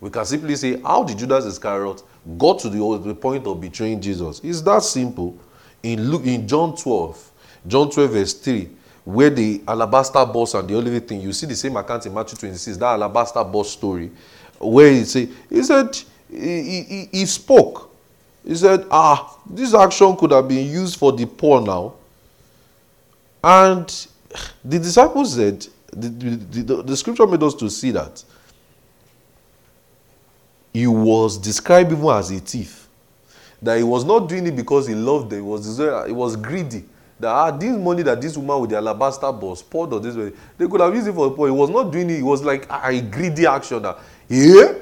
We 0.00 0.10
can 0.10 0.24
simply 0.24 0.54
say, 0.56 0.80
how 0.80 1.02
did 1.02 1.18
Judas 1.18 1.44
Iscariot 1.44 2.02
got 2.38 2.60
to 2.60 2.68
the, 2.68 3.14
point 3.14 3.46
of 3.46 3.60
betraying 3.60 4.00
Jesus? 4.00 4.40
It's 4.44 4.60
that 4.62 4.82
simple. 4.82 5.36
In 5.82 6.10
Luke, 6.10 6.24
in 6.24 6.46
John 6.46 6.76
12, 6.76 7.32
John 7.66 7.90
12, 7.90 8.10
verse 8.10 8.34
3, 8.34 8.68
where 9.04 9.30
the 9.30 9.62
alabaster 9.66 10.24
box 10.24 10.54
and 10.54 10.68
the 10.68 10.76
olive 10.76 11.06
thing, 11.06 11.20
you 11.20 11.32
see 11.32 11.46
the 11.46 11.56
same 11.56 11.76
account 11.76 12.06
in 12.06 12.14
Matthew 12.14 12.38
26, 12.38 12.76
that 12.76 12.86
alabaster 12.86 13.42
box 13.44 13.70
story 13.70 14.10
where 14.58 14.90
he 14.92 15.04
said, 15.04 15.28
he 15.50 15.62
said, 15.62 15.98
he, 16.30 16.82
he, 16.82 17.08
he 17.12 17.26
spoke. 17.26 17.93
He 18.46 18.54
said, 18.54 18.86
ah, 18.90 19.38
this 19.48 19.74
action 19.74 20.16
could 20.16 20.30
have 20.32 20.46
been 20.48 20.70
used 20.70 20.98
for 20.98 21.12
the 21.12 21.26
poor 21.26 21.60
now. 21.60 21.94
And 23.42 24.06
the 24.64 24.78
disciples 24.78 25.34
said, 25.34 25.66
the, 25.90 26.08
the, 26.08 26.62
the, 26.62 26.82
the 26.82 26.96
scripture 26.96 27.26
made 27.26 27.42
us 27.42 27.54
to 27.54 27.70
see 27.70 27.90
that 27.92 28.22
he 30.72 30.86
was 30.86 31.38
described 31.38 31.92
even 31.92 32.08
as 32.08 32.30
a 32.30 32.40
thief. 32.40 32.88
That 33.62 33.78
he 33.78 33.84
was 33.84 34.04
not 34.04 34.28
doing 34.28 34.46
it 34.46 34.56
because 34.56 34.86
he 34.86 34.94
loved 34.94 35.30
them, 35.30 35.38
he 35.38 35.42
was, 35.42 35.78
he 35.78 36.12
was 36.12 36.36
greedy. 36.36 36.84
That 37.18 37.28
ah, 37.28 37.50
this 37.52 37.76
money 37.76 38.02
that 38.02 38.20
this 38.20 38.36
woman 38.36 38.60
with 38.60 38.70
the 38.70 38.76
alabaster 38.76 39.30
box 39.32 39.62
poured 39.62 39.92
on 39.92 40.02
this 40.02 40.16
way, 40.16 40.32
they 40.58 40.66
could 40.66 40.80
have 40.80 40.92
used 40.94 41.06
it 41.06 41.12
for 41.14 41.30
the 41.30 41.34
poor. 41.36 41.46
He 41.46 41.54
was 41.54 41.70
not 41.70 41.92
doing 41.92 42.10
it, 42.10 42.18
it 42.18 42.22
was 42.22 42.42
like 42.42 42.66
a 42.70 43.00
greedy 43.00 43.46
action 43.46 43.80
that 43.82 43.98
yeah? 44.28 44.74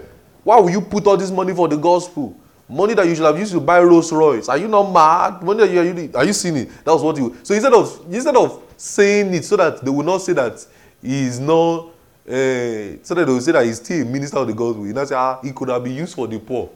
Why 0.43 0.59
will 0.59 0.71
you 0.71 0.81
put 0.81 1.07
all 1.07 1.17
this 1.17 1.31
money 1.31 1.55
for 1.55 1.69
the 1.69 1.77
gospel? 1.77 2.37
Money 2.73 2.95
that 2.95 3.07
you 3.07 3.15
should 3.15 3.27
have 3.27 3.39
used 3.39 3.53
to 3.53 3.61
buy 3.61 3.81
Rolls 3.81 4.11
Royce. 4.11 4.49
Are 4.49 4.57
you 4.57 4.67
not 4.67 4.91
mad? 4.91 5.43
Money 5.43 5.61
that 5.67 5.71
you 5.71 5.81
are, 5.81 5.85
you, 5.85 6.11
are 6.15 6.25
you 6.25 6.33
seeing 6.33 6.57
it? 6.57 6.85
That 6.85 6.93
was 6.93 7.03
what 7.03 7.17
you. 7.19 7.37
So 7.43 7.53
instead 7.55 7.75
of 7.75 8.01
instead 8.11 8.35
of 8.35 8.63
saying 8.79 9.35
it 9.35 9.45
so 9.45 9.57
that 9.57 9.85
they 9.85 9.91
will 9.91 10.03
not 10.05 10.23
say 10.23 10.33
that 10.33 10.65
he 11.03 11.27
is 11.27 11.39
not, 11.39 11.89
uh, 12.27 12.97
so 13.03 13.15
that 13.15 13.27
they 13.27 13.33
will 13.33 13.43
say 13.43 13.53
that 13.53 13.67
he's 13.67 13.77
still 13.77 14.01
a 14.01 14.05
minister 14.07 14.39
of 14.39 14.47
the 14.47 14.55
gospel. 14.55 14.87
You 14.87 14.95
know, 14.95 15.05
say 15.05 15.15
ah, 15.15 15.39
he 15.43 15.53
could 15.53 15.69
have 15.69 15.85
been 15.85 15.97
used 15.97 16.15
for 16.15 16.27
the 16.27 16.39
poor. 16.39 16.71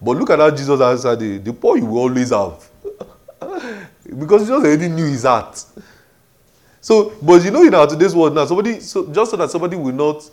But 0.00 0.12
look 0.12 0.30
at 0.30 0.38
how 0.38 0.50
Jesus 0.52 0.80
answered 0.80 1.18
the, 1.18 1.38
the 1.38 1.52
poor 1.52 1.76
you 1.76 1.86
will 1.86 2.02
always 2.02 2.30
have. 2.30 2.68
because 4.04 4.42
Jesus 4.42 4.50
already 4.50 4.88
knew 4.88 5.06
his 5.06 5.24
heart. 5.24 5.64
So, 6.80 7.12
but 7.20 7.44
you 7.44 7.50
know 7.50 7.64
in 7.64 7.74
our 7.74 7.88
today's 7.88 8.14
world 8.14 8.36
now, 8.36 8.44
somebody 8.44 8.78
so 8.78 9.10
just 9.12 9.32
so 9.32 9.36
that 9.36 9.50
somebody 9.50 9.74
will 9.74 9.92
not 9.92 10.30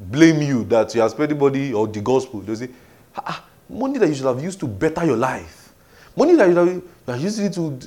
blame 0.00 0.42
you 0.42 0.64
that 0.64 0.92
you 0.96 1.00
have 1.00 1.12
spent 1.12 1.38
money 1.38 1.72
or 1.72 1.86
the 1.86 2.00
gospel. 2.00 2.40
They 2.40 2.56
say, 2.56 2.70
ah, 3.16 3.44
money 3.68 3.98
that 3.98 4.08
you 4.08 4.14
should 4.14 4.26
have 4.26 4.42
used 4.42 4.60
to 4.60 4.66
better 4.66 5.04
your 5.04 5.16
life. 5.16 5.72
Money 6.16 6.36
that 6.36 6.48
you 6.48 6.56
have, 6.56 7.18
you 7.18 7.24
used 7.24 7.40
it 7.40 7.52
to. 7.54 7.78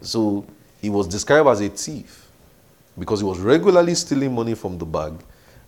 So 0.00 0.44
he 0.80 0.90
was 0.90 1.06
described 1.06 1.48
as 1.48 1.60
a 1.60 1.68
thief 1.68 2.26
because 2.98 3.20
he 3.20 3.26
was 3.26 3.38
regularly 3.38 3.94
stealing 3.94 4.34
money 4.34 4.54
from 4.54 4.78
the 4.78 4.84
bag 4.84 5.14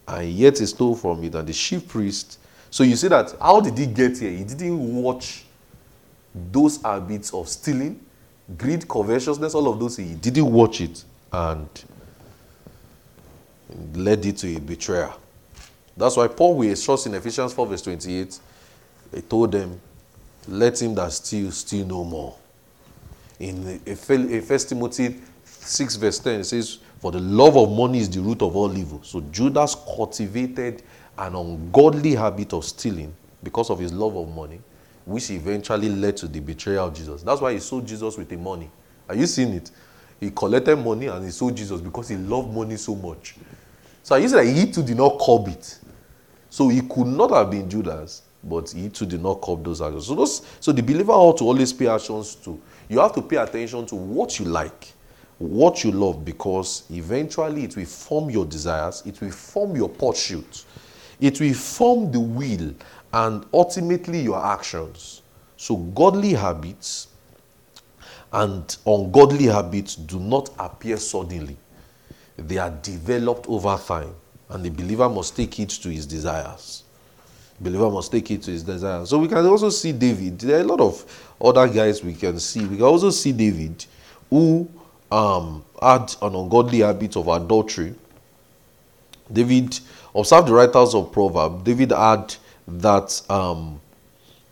and 0.07 0.29
yet 0.31 0.59
he 0.59 0.67
stole 0.67 0.95
from 0.95 1.25
it. 1.25 1.35
And 1.35 1.49
the 1.49 1.53
chief 1.53 1.89
priest. 1.89 2.39
So 2.71 2.85
you 2.85 2.97
see 2.97 3.09
that 3.09 3.35
how 3.41 3.61
did 3.61 3.77
he 3.79 3.87
get 3.87 4.19
here? 4.19 4.31
He 4.31 4.45
didn't 4.45 5.03
watch 5.03 5.45
those 6.35 6.83
habits 6.83 7.33
of 7.33 7.49
stealing, 7.49 7.99
greed, 8.59 8.87
covetousness, 8.87 9.55
all 9.55 9.69
of 9.69 9.81
those. 9.81 9.97
He 9.97 10.15
didn't 10.15 10.53
watch 10.53 10.81
it. 10.81 11.05
And 11.33 11.69
led 13.95 14.25
it 14.27 14.37
to 14.39 14.57
a 14.57 14.61
betrayal. 14.61 15.19
That's 15.97 16.17
why 16.17 16.29
Paul 16.29 16.57
will 16.57 16.69
instruct 16.69 17.07
in 17.07 17.15
Ephesians 17.15 17.53
4, 17.55 17.67
verse 17.67 17.83
28. 17.83 18.39
He 19.15 19.21
told 19.23 19.53
them, 19.53 19.81
Let 20.47 20.81
him 20.81 20.95
that 20.97 21.13
steal, 21.13 21.51
steal 21.51 21.87
no 21.87 22.05
more. 22.05 22.37
In 23.41 23.79
1 23.79 24.59
Timothy 24.59 25.17
6, 25.45 25.97
verse 25.97 26.19
10, 26.19 26.41
it 26.41 26.45
says, 26.45 26.79
For 27.01 27.13
the 27.13 27.21
love 27.21 27.57
of 27.57 27.71
money 27.71 27.99
is 27.99 28.11
the 28.11 28.21
root 28.21 28.43
of 28.43 28.55
all 28.55 28.77
evil. 28.77 29.01
So 29.03 29.21
Judas 29.33 29.75
cultivated 29.97 30.83
an 31.19 31.35
ungodly 31.35 32.15
habit 32.15 32.53
of 32.53 32.65
stealing 32.65 33.15
because 33.43 33.71
of 33.71 33.79
his 33.79 33.93
love 33.93 34.17
of 34.17 34.35
money, 34.35 34.61
which 35.07 35.31
eventually 35.31 35.89
led 35.89 36.17
to 36.19 36.29
the 36.29 36.41
betrayal 36.41 36.89
of 36.89 36.95
Jesus. 36.95 37.23
That's 37.23 37.41
why 37.41 37.55
he 37.55 37.59
sold 37.59 37.87
Jesus 37.87 38.19
with 38.19 38.29
the 38.29 38.37
money. 38.37 38.71
Are 39.09 39.15
you 39.15 39.27
seeing 39.27 39.55
it? 39.55 39.71
He 40.21 40.31
collected 40.31 40.77
money 40.77 41.07
and 41.07 41.25
he 41.25 41.31
sold 41.31 41.57
Jesus 41.57 41.81
because 41.81 42.09
he 42.09 42.17
loved 42.17 42.55
money 42.55 42.77
so 42.77 42.95
much. 42.95 43.37
So 44.03 44.15
I 44.15 44.19
used 44.19 44.35
that 44.35 44.45
he 44.47 44.71
too 44.71 44.83
did 44.83 44.97
not 44.97 45.19
it. 45.49 45.79
So 46.57 46.69
he 46.69 46.81
could 46.81 47.07
not 47.07 47.33
have 47.33 47.51
been 47.51 47.69
Judas, 47.69 48.23
but 48.43 48.71
he 48.71 48.89
too 48.89 49.05
did 49.05 49.23
not 49.23 49.43
curb 49.43 49.63
those 49.63 49.83
actions. 49.83 50.07
So 50.07 50.15
those, 50.15 50.41
so 50.59 50.73
the 50.73 50.83
believer 50.83 51.13
ought 51.13 51.37
to 51.37 51.45
always 51.45 51.71
pay 51.71 51.85
attention 51.85 52.25
to. 52.45 52.59
You 52.89 52.99
have 53.01 53.13
to 53.13 53.21
pay 53.21 53.37
attention 53.37 53.85
to 53.85 53.95
what 53.95 54.39
you 54.39 54.47
like, 54.47 54.91
what 55.37 55.85
you 55.85 55.93
love, 55.93 56.25
because 56.25 56.85
eventually 56.89 57.65
it 57.65 57.77
will 57.77 57.85
form 57.85 58.31
your 58.31 58.47
desires, 58.47 59.03
it 59.05 59.21
will 59.21 59.33
form 59.33 59.77
your 59.77 59.91
pursuit, 59.91 60.65
it 61.21 61.39
will 61.41 61.53
form 61.53 62.11
the 62.11 62.21
will, 62.21 62.73
and 63.13 63.45
ultimately 63.53 64.21
your 64.21 64.43
actions. 64.43 65.21
So 65.59 65.77
godly 65.77 66.33
habits 66.33 67.09
and 68.33 68.75
ungodly 68.87 69.45
habits 69.45 69.95
do 69.95 70.19
not 70.19 70.49
appear 70.59 70.97
suddenly. 70.97 71.59
They 72.39 72.57
are 72.57 72.71
developed 72.71 73.47
over 73.47 73.77
time, 73.77 74.15
and 74.49 74.65
the 74.65 74.71
believer 74.71 75.09
must 75.09 75.37
take 75.37 75.59
it 75.61 75.71
to 75.71 75.89
his 75.89 76.07
desires. 76.07 76.85
Believer 77.61 77.91
must 77.91 78.13
take 78.13 78.31
it 78.31 78.43
to 78.43 78.51
his 78.51 78.63
desires. 78.63 79.09
So 79.09 79.19
we 79.19 79.29
can 79.29 79.45
also 79.47 79.71
see 79.71 79.93
David. 79.93 80.39
There 80.39 80.59
are 80.59 80.63
a 80.63 80.65
lot 80.65 80.81
of 80.81 81.35
other 81.41 81.67
guys 81.69 82.05
we 82.05 82.15
can 82.15 82.39
see. 82.39 82.65
We 82.67 82.77
can 82.77 82.85
also 82.85 83.11
see 83.11 83.33
David, 83.33 83.85
who 84.29 84.69
um, 85.11 85.65
had 85.81 86.15
an 86.23 86.35
ungodly 86.35 86.81
habit 86.81 87.17
of 87.17 87.29
adultery. 87.29 87.95
David, 89.33 89.81
observe 90.15 90.47
the 90.47 90.53
writers 90.53 90.95
of 90.95 91.11
Proverbs. 91.13 91.65
David 91.65 91.91
had 91.93 92.35
that 92.69 93.23
um, 93.31 93.81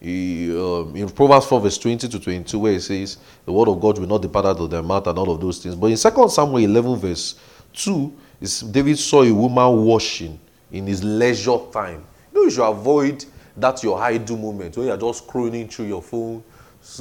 he, 0.01 0.51
um, 0.51 0.95
in 0.97 1.09
Proverbs 1.09 1.47
4, 1.47 1.61
verse 1.61 1.78
20 1.78 2.09
to 2.09 2.20
22, 2.20 2.59
where 2.59 2.72
he 2.72 2.80
says, 2.80 3.18
The 3.45 3.53
word 3.53 3.68
of 3.68 3.80
God 3.80 3.99
will 3.99 4.07
not 4.07 4.22
depart 4.22 4.47
out 4.47 4.61
of 4.61 4.70
their 4.70 4.82
mouth 4.82 5.07
and 5.07 5.18
all 5.18 5.30
of 5.30 5.40
those 5.40 5.62
things. 5.62 5.74
But 5.74 5.86
in 5.86 5.97
2 5.97 6.28
Samuel 6.28 6.59
11, 6.59 6.97
verse 6.97 7.36
2, 7.72 8.12
is 8.45 8.61
David 8.61 8.99
saw 8.99 9.22
a 9.22 9.32
woman 9.32 9.84
washing 9.84 10.38
in 10.70 10.86
his 10.86 11.03
leisure 11.03 11.59
time. 11.72 12.05
You 12.32 12.38
know, 12.40 12.42
you 12.45 12.51
should 12.51 12.68
avoid 12.68 13.24
that 13.57 13.82
your 13.82 13.99
idle 14.01 14.36
moment 14.36 14.76
when 14.76 14.86
you're 14.86 14.97
just 14.97 15.26
scrolling 15.26 15.70
through 15.72 15.86
your 15.86 16.03
phone, 16.03 16.42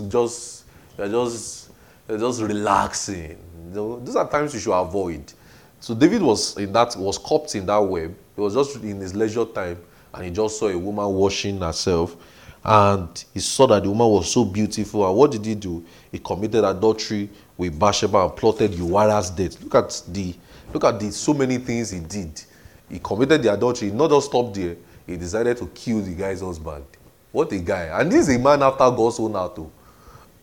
just 0.08 0.66
you're 0.98 1.10
just 1.10 1.70
you're 2.08 2.18
just 2.18 2.42
relaxing. 2.42 3.38
You 3.70 3.76
know, 3.76 4.00
these 4.00 4.16
are 4.16 4.30
times 4.30 4.54
you 4.54 4.60
should 4.60 4.74
avoid. 4.74 5.32
So 5.80 5.94
David 5.94 6.22
was 6.22 6.58
in 6.58 6.72
that 6.74 6.96
was 6.96 7.18
caught 7.18 7.54
in 7.56 7.66
that 7.66 7.78
web. 7.80 8.16
He 8.36 8.42
was 8.42 8.54
just 8.54 8.78
in 8.78 9.00
his 9.00 9.14
leisure 9.14 9.46
time 9.46 9.78
and 10.14 10.26
he 10.26 10.32
just 10.32 10.58
saw 10.60 10.68
a 10.68 10.78
woman 10.78 11.06
washing 11.08 11.60
herself 11.60 12.16
and 12.64 13.26
he 13.34 13.40
saw 13.42 13.68
that 13.68 13.84
the 13.84 13.90
woman 13.90 14.08
was 14.08 14.32
so 14.32 14.46
beautiful 14.46 15.06
and 15.06 15.18
what 15.18 15.32
did 15.32 15.46
he 15.46 15.54
do 15.54 15.84
he 16.12 16.20
committed 16.20 16.64
adultery 16.64 17.30
with 17.58 17.78
Bathsheba 17.78 18.24
and 18.24 18.36
plotted 18.36 18.74
Uriah's 18.74 19.30
death 19.30 19.62
look 19.62 19.76
at 19.76 20.02
the 20.08 20.34
look 20.74 20.84
at 20.84 21.00
the 21.00 21.12
so 21.12 21.34
many 21.34 21.58
things 21.58 21.92
he 21.92 22.00
did. 22.00 22.42
He 22.90 23.00
committed 23.00 23.44
the 23.44 23.54
adultery. 23.54 23.90
He 23.90 23.96
not 23.96 24.10
just 24.10 24.28
stopped 24.28 24.56
there. 24.56 24.76
He 25.06 25.18
decided 25.18 25.58
to 25.58 25.68
kill 25.68 26.02
the 26.02 26.14
guy's 26.14 26.42
husband. 26.42 26.86
What 27.32 27.52
a 27.52 27.60
guy. 27.60 28.00
And 28.00 28.12
this 28.12 28.28
is 28.28 28.36
a 28.36 28.40
man 28.40 28.62
after 28.62 28.90
God's 28.90 29.20
own 29.20 29.34
heart 29.34 29.56
too 29.56 29.64
oh. 29.66 29.72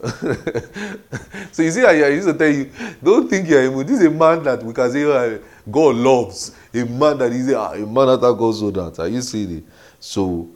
so 1.53 1.63
you 1.63 1.71
see 1.71 1.85
I, 1.85 2.09
used 2.09 2.29
to 2.29 2.35
tell 2.35 2.49
you 2.49 2.71
don't 3.03 3.29
think 3.29 3.49
you're 3.49 3.81
a 3.81 3.85
this 3.85 4.01
is 4.01 4.07
a 4.07 4.11
man 4.11 4.43
that 4.45 4.63
we 4.63 4.73
can 4.73 4.91
say 4.91 5.05
oh, 5.05 5.41
God 5.71 5.97
loves. 5.97 6.57
A 6.73 6.85
man 6.85 7.19
that 7.19 7.33
is 7.33 7.49
a, 7.49 7.59
a 7.59 7.79
man 7.87 8.09
after 8.09 8.33
God's 8.33 8.63
own 8.63 8.75
heart. 8.75 8.99
Are 8.99 9.09
you 9.09 9.21
seeing 9.21 9.59
it? 9.59 9.65
So 9.99 10.49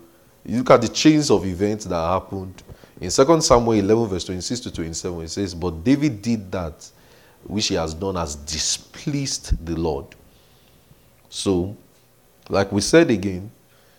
you 0.44 0.58
look 0.58 0.70
at 0.70 0.82
the 0.82 0.88
chains 0.88 1.30
of 1.30 1.44
events 1.44 1.84
that 1.86 1.96
happened. 1.96 2.62
In 3.00 3.10
2 3.10 3.40
Samuel 3.40 3.72
11, 3.72 4.06
verse 4.06 4.24
26 4.24 4.60
to 4.60 4.72
27, 4.72 5.22
it 5.22 5.28
says, 5.28 5.54
But 5.54 5.82
David 5.82 6.22
did 6.22 6.50
that 6.52 6.88
which 7.44 7.68
he 7.68 7.74
has 7.74 7.94
done 7.94 8.16
has 8.16 8.36
displeased 8.36 9.64
the 9.64 9.76
Lord. 9.76 10.06
So, 11.28 11.76
like 12.48 12.70
we 12.72 12.80
said 12.80 13.10
again, 13.10 13.50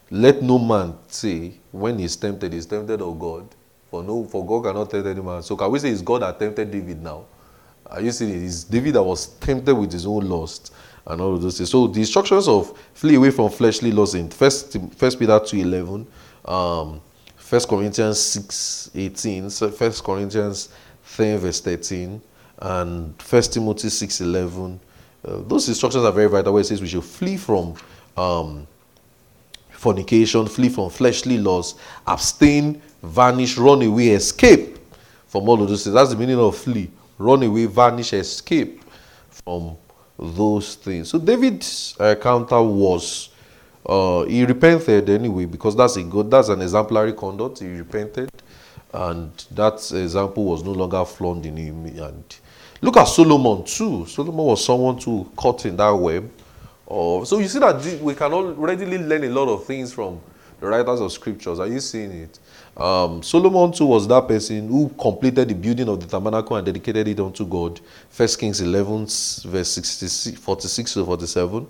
let 0.09 0.41
no 0.41 0.59
man 0.59 0.95
say 1.07 1.53
when 1.71 1.99
he's 1.99 2.15
tempted, 2.15 2.53
he's 2.53 2.65
tempted 2.65 3.01
of 3.01 3.19
God. 3.19 3.47
For 3.89 4.03
no, 4.03 4.25
for 4.25 4.45
God 4.45 4.65
cannot 4.65 4.89
tempt 4.89 5.07
any 5.07 5.21
man. 5.21 5.43
So 5.43 5.55
can 5.55 5.71
we 5.71 5.79
say 5.79 5.89
it's 5.89 6.01
God 6.01 6.21
that 6.21 6.39
tempted 6.39 6.71
David 6.71 7.01
now? 7.01 7.25
Are 7.87 8.01
you 8.01 8.11
seeing 8.11 8.31
it? 8.31 8.43
It's 8.45 8.63
David 8.63 8.95
that 8.95 9.03
was 9.03 9.27
tempted 9.27 9.75
with 9.75 9.91
his 9.91 10.05
own 10.05 10.27
lust 10.27 10.73
and 11.05 11.21
all 11.21 11.35
of 11.35 11.41
those 11.41 11.57
things. 11.57 11.69
So 11.69 11.87
the 11.87 11.99
instructions 11.99 12.47
of 12.47 12.77
flee 12.93 13.15
away 13.15 13.31
from 13.31 13.49
fleshly 13.49 13.91
lust 13.91 14.15
in 14.15 14.29
First 14.29 14.77
First 14.95 15.19
Peter 15.19 15.39
two 15.39 15.57
eleven 15.57 16.07
um, 16.45 17.01
1 17.47 17.61
Corinthians 17.69 18.19
6 18.19 18.91
18, 18.95 19.49
1 19.49 19.91
Corinthians 20.03 20.69
10, 21.15 21.37
verse 21.37 21.61
13, 21.61 22.19
and 22.59 23.13
1 23.21 23.41
Timothy 23.43 23.87
6.11. 23.87 24.79
Uh, 25.23 25.41
those 25.47 25.67
instructions 25.67 26.03
are 26.05 26.11
very 26.11 26.27
vital 26.27 26.53
where 26.53 26.61
it 26.61 26.65
says 26.65 26.81
we 26.81 26.87
should 26.87 27.03
flee 27.03 27.37
from 27.37 27.75
um, 28.15 28.67
fornication, 29.69 30.45
flee 30.47 30.69
from 30.69 30.89
fleshly 30.89 31.37
laws, 31.37 31.75
abstain, 32.07 32.81
vanish, 33.03 33.57
run 33.57 33.81
away, 33.81 34.09
escape 34.09 34.77
from 35.27 35.49
all 35.49 35.61
of 35.61 35.67
those 35.67 35.83
things. 35.83 35.93
That's 35.93 36.11
the 36.11 36.15
meaning 36.17 36.39
of 36.39 36.55
flee. 36.55 36.89
Run 37.17 37.43
away, 37.43 37.65
vanish, 37.65 38.13
escape 38.13 38.83
from 39.29 39.77
those 40.17 40.75
things. 40.75 41.09
So 41.09 41.19
David's 41.19 41.95
encounter 41.99 42.61
was 42.61 43.29
uh, 43.85 44.23
he 44.23 44.43
repented 44.45 45.09
anyway 45.09 45.45
because 45.45 45.75
that's 45.75 45.95
a 45.97 46.03
good, 46.03 46.31
that's 46.31 46.49
an 46.49 46.61
exemplary 46.61 47.13
conduct. 47.13 47.59
He 47.59 47.67
repented, 47.67 48.29
and 48.93 49.31
that 49.51 49.75
example 49.93 50.45
was 50.45 50.63
no 50.63 50.71
longer 50.71 51.03
flawed 51.05 51.45
in 51.45 51.57
him. 51.57 51.85
And 51.85 52.23
look 52.85 52.97
at 52.97 53.05
Solomon 53.05 53.63
too. 53.65 54.05
Solomon 54.05 54.45
was 54.45 54.63
someone 54.63 54.97
too 54.97 55.29
caught 55.35 55.65
in 55.65 55.75
that 55.77 55.89
web. 55.91 56.29
So 56.87 57.39
you 57.39 57.47
see 57.47 57.59
that 57.59 57.83
we 58.01 58.13
can 58.13 58.31
already 58.31 58.85
learn 58.85 59.23
a 59.23 59.29
lot 59.29 59.49
of 59.49 59.65
things 59.65 59.91
from 59.93 60.21
the 60.59 60.67
writers 60.67 61.01
of 61.01 61.11
scriptures. 61.11 61.59
Are 61.59 61.67
you 61.67 61.79
seeing 61.79 62.11
it? 62.11 62.39
Um, 62.77 63.23
Solomon 63.23 63.71
too 63.71 63.85
was 63.85 64.07
that 64.07 64.27
person 64.27 64.67
who 64.67 64.89
completed 64.99 65.49
the 65.49 65.55
building 65.55 65.89
of 65.89 65.99
the 65.99 66.05
tabernacle 66.05 66.55
and 66.55 66.65
dedicated 66.65 67.07
it 67.07 67.19
unto 67.19 67.45
God. 67.45 67.79
First 68.09 68.39
Kings 68.39 68.61
11, 68.61 69.07
verse 69.49 69.69
66, 69.71 70.37
46 70.39 70.93
to 70.93 71.05
47 71.05 71.67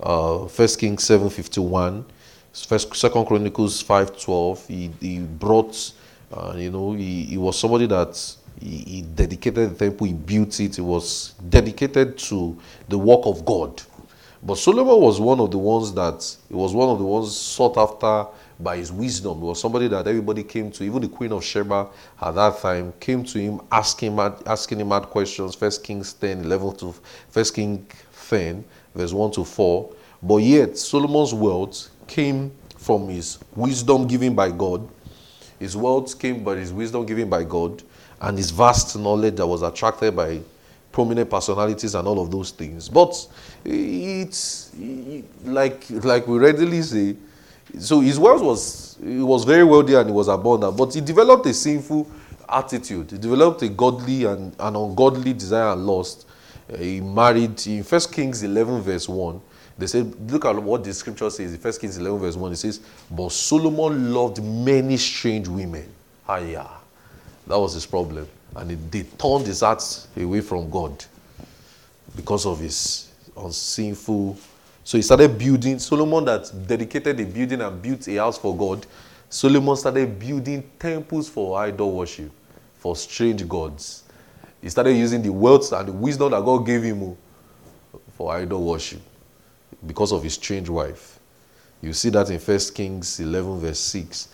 uh, 0.00 0.46
First 0.46 0.78
Kings 0.78 1.04
seven 1.04 1.28
fifty 1.30 1.60
one, 1.60 2.04
First 2.52 2.94
Second 2.94 3.26
Chronicles 3.26 3.82
five 3.82 4.20
twelve. 4.20 4.64
He 4.66 4.90
he 5.00 5.18
brought, 5.20 5.92
uh, 6.32 6.54
you 6.56 6.70
know, 6.70 6.92
he, 6.92 7.24
he 7.24 7.38
was 7.38 7.58
somebody 7.58 7.86
that 7.86 8.36
he, 8.60 9.02
dedicated 9.02 9.70
the 9.70 9.86
temple. 9.86 10.06
He 10.06 10.12
built 10.12 10.58
it. 10.60 10.78
It 10.78 10.82
was 10.82 11.34
dedicated 11.48 12.18
to 12.18 12.58
the 12.88 12.98
work 12.98 13.20
of 13.24 13.44
God. 13.44 13.82
But 14.42 14.56
Solomon 14.56 15.00
was 15.00 15.20
one 15.20 15.40
of 15.40 15.50
the 15.50 15.58
ones 15.58 15.92
that 15.94 16.36
he 16.48 16.54
was 16.54 16.72
one 16.72 16.88
of 16.88 16.98
the 16.98 17.04
ones 17.04 17.36
sought 17.36 17.76
after 17.76 18.26
by 18.60 18.76
his 18.76 18.92
wisdom. 18.92 19.38
He 19.38 19.44
was 19.44 19.60
somebody 19.60 19.88
that 19.88 20.06
everybody 20.06 20.44
came 20.44 20.70
to, 20.72 20.84
even 20.84 21.02
the 21.02 21.08
Queen 21.08 21.32
of 21.32 21.44
Sheba 21.44 21.88
at 22.22 22.34
that 22.34 22.58
time 22.60 22.92
came 23.00 23.24
to 23.24 23.38
him 23.38 23.60
asking 23.72 24.16
him 24.16 24.34
asking 24.46 24.80
him 24.80 24.88
hard 24.88 25.04
questions. 25.04 25.54
First 25.56 25.82
Kings 25.82 26.12
10, 26.12 26.44
11 26.44 26.76
to 26.76 26.94
First 27.30 27.54
King 27.54 27.86
10 28.28 28.64
verse 28.94 29.12
1 29.12 29.32
to 29.32 29.44
4. 29.44 29.92
But 30.22 30.36
yet, 30.38 30.76
Solomon's 30.76 31.32
wealth 31.32 31.88
came 32.06 32.52
from 32.76 33.08
his 33.08 33.38
wisdom 33.54 34.06
given 34.06 34.34
by 34.34 34.50
God. 34.50 34.88
His 35.58 35.76
wealth 35.76 36.18
came 36.18 36.44
by 36.44 36.56
his 36.56 36.72
wisdom 36.72 37.06
given 37.06 37.28
by 37.28 37.44
God 37.44 37.82
and 38.20 38.36
his 38.36 38.50
vast 38.50 38.96
knowledge 38.98 39.36
that 39.36 39.46
was 39.46 39.62
attracted 39.62 40.14
by 40.14 40.40
prominent 40.92 41.30
personalities 41.30 41.94
and 41.94 42.06
all 42.08 42.20
of 42.20 42.30
those 42.30 42.50
things. 42.50 42.88
But 42.88 43.14
it's 43.64 44.72
like 45.44 45.84
like 45.90 46.26
we 46.26 46.38
readily 46.38 46.82
say, 46.82 47.16
so 47.78 48.00
his 48.00 48.18
wealth 48.18 48.42
was 48.42 48.98
he 49.02 49.20
was 49.20 49.44
very 49.44 49.64
wealthy 49.64 49.94
and 49.94 50.08
he 50.08 50.12
was 50.12 50.28
abundant, 50.28 50.76
but 50.76 50.94
he 50.94 51.00
developed 51.00 51.46
a 51.46 51.54
sinful 51.54 52.08
attitude. 52.48 53.10
He 53.10 53.18
developed 53.18 53.62
a 53.62 53.68
godly 53.68 54.24
and 54.24 54.54
an 54.58 54.76
ungodly 54.76 55.32
desire 55.32 55.72
and 55.72 55.86
lust 55.86 56.26
uh, 56.72 56.76
he 56.76 57.00
married 57.00 57.66
in 57.66 57.82
First 57.82 58.12
Kings 58.12 58.42
11 58.42 58.82
verse 58.82 59.08
1. 59.08 59.40
They 59.78 59.86
say, 59.86 60.02
look 60.02 60.44
at 60.44 60.56
what 60.56 60.82
the 60.84 60.92
scripture 60.92 61.30
says. 61.30 61.52
In 61.52 61.58
First 61.58 61.80
Kings 61.80 61.96
11 61.96 62.18
verse 62.18 62.36
1, 62.36 62.52
it 62.52 62.56
says, 62.56 62.80
but 63.10 63.30
Solomon 63.32 64.12
loved 64.12 64.42
many 64.42 64.96
strange 64.96 65.48
women. 65.48 65.88
Yeah. 66.28 66.68
That 67.48 67.58
was 67.58 67.72
his 67.72 67.86
problem. 67.86 68.28
And 68.54 68.72
it, 68.72 68.92
they 68.92 69.02
turned 69.02 69.46
his 69.46 69.60
heart 69.60 69.82
away 70.16 70.42
from 70.42 70.70
God 70.70 71.04
because 72.14 72.44
of 72.44 72.60
his 72.60 73.10
unsinful. 73.36 74.36
So 74.84 74.98
he 74.98 75.02
started 75.02 75.38
building. 75.38 75.78
Solomon 75.78 76.24
that 76.26 76.50
dedicated 76.66 77.18
a 77.20 77.24
building 77.24 77.60
and 77.62 77.80
built 77.80 78.06
a 78.06 78.16
house 78.16 78.36
for 78.38 78.56
God. 78.56 78.86
Solomon 79.30 79.76
started 79.76 80.18
building 80.18 80.70
temples 80.78 81.28
for 81.28 81.58
idol 81.58 81.92
worship, 81.92 82.30
for 82.78 82.94
strange 82.96 83.46
gods. 83.48 84.04
He 84.60 84.68
started 84.68 84.94
using 84.94 85.22
the 85.22 85.32
wealth 85.32 85.72
and 85.72 85.88
the 85.88 85.92
wisdom 85.92 86.30
that 86.32 86.44
God 86.44 86.66
gave 86.66 86.82
him 86.82 87.02
oh, 87.02 87.16
for 88.16 88.32
idol 88.32 88.64
worship 88.64 89.00
because 89.86 90.12
of 90.12 90.22
his 90.22 90.34
strange 90.34 90.68
wife. 90.68 91.18
You 91.80 91.92
see 91.92 92.10
that 92.10 92.28
in 92.30 92.40
1 92.40 92.58
Kings 92.74 93.20
11, 93.20 93.60
verse 93.60 93.78
6. 93.78 94.28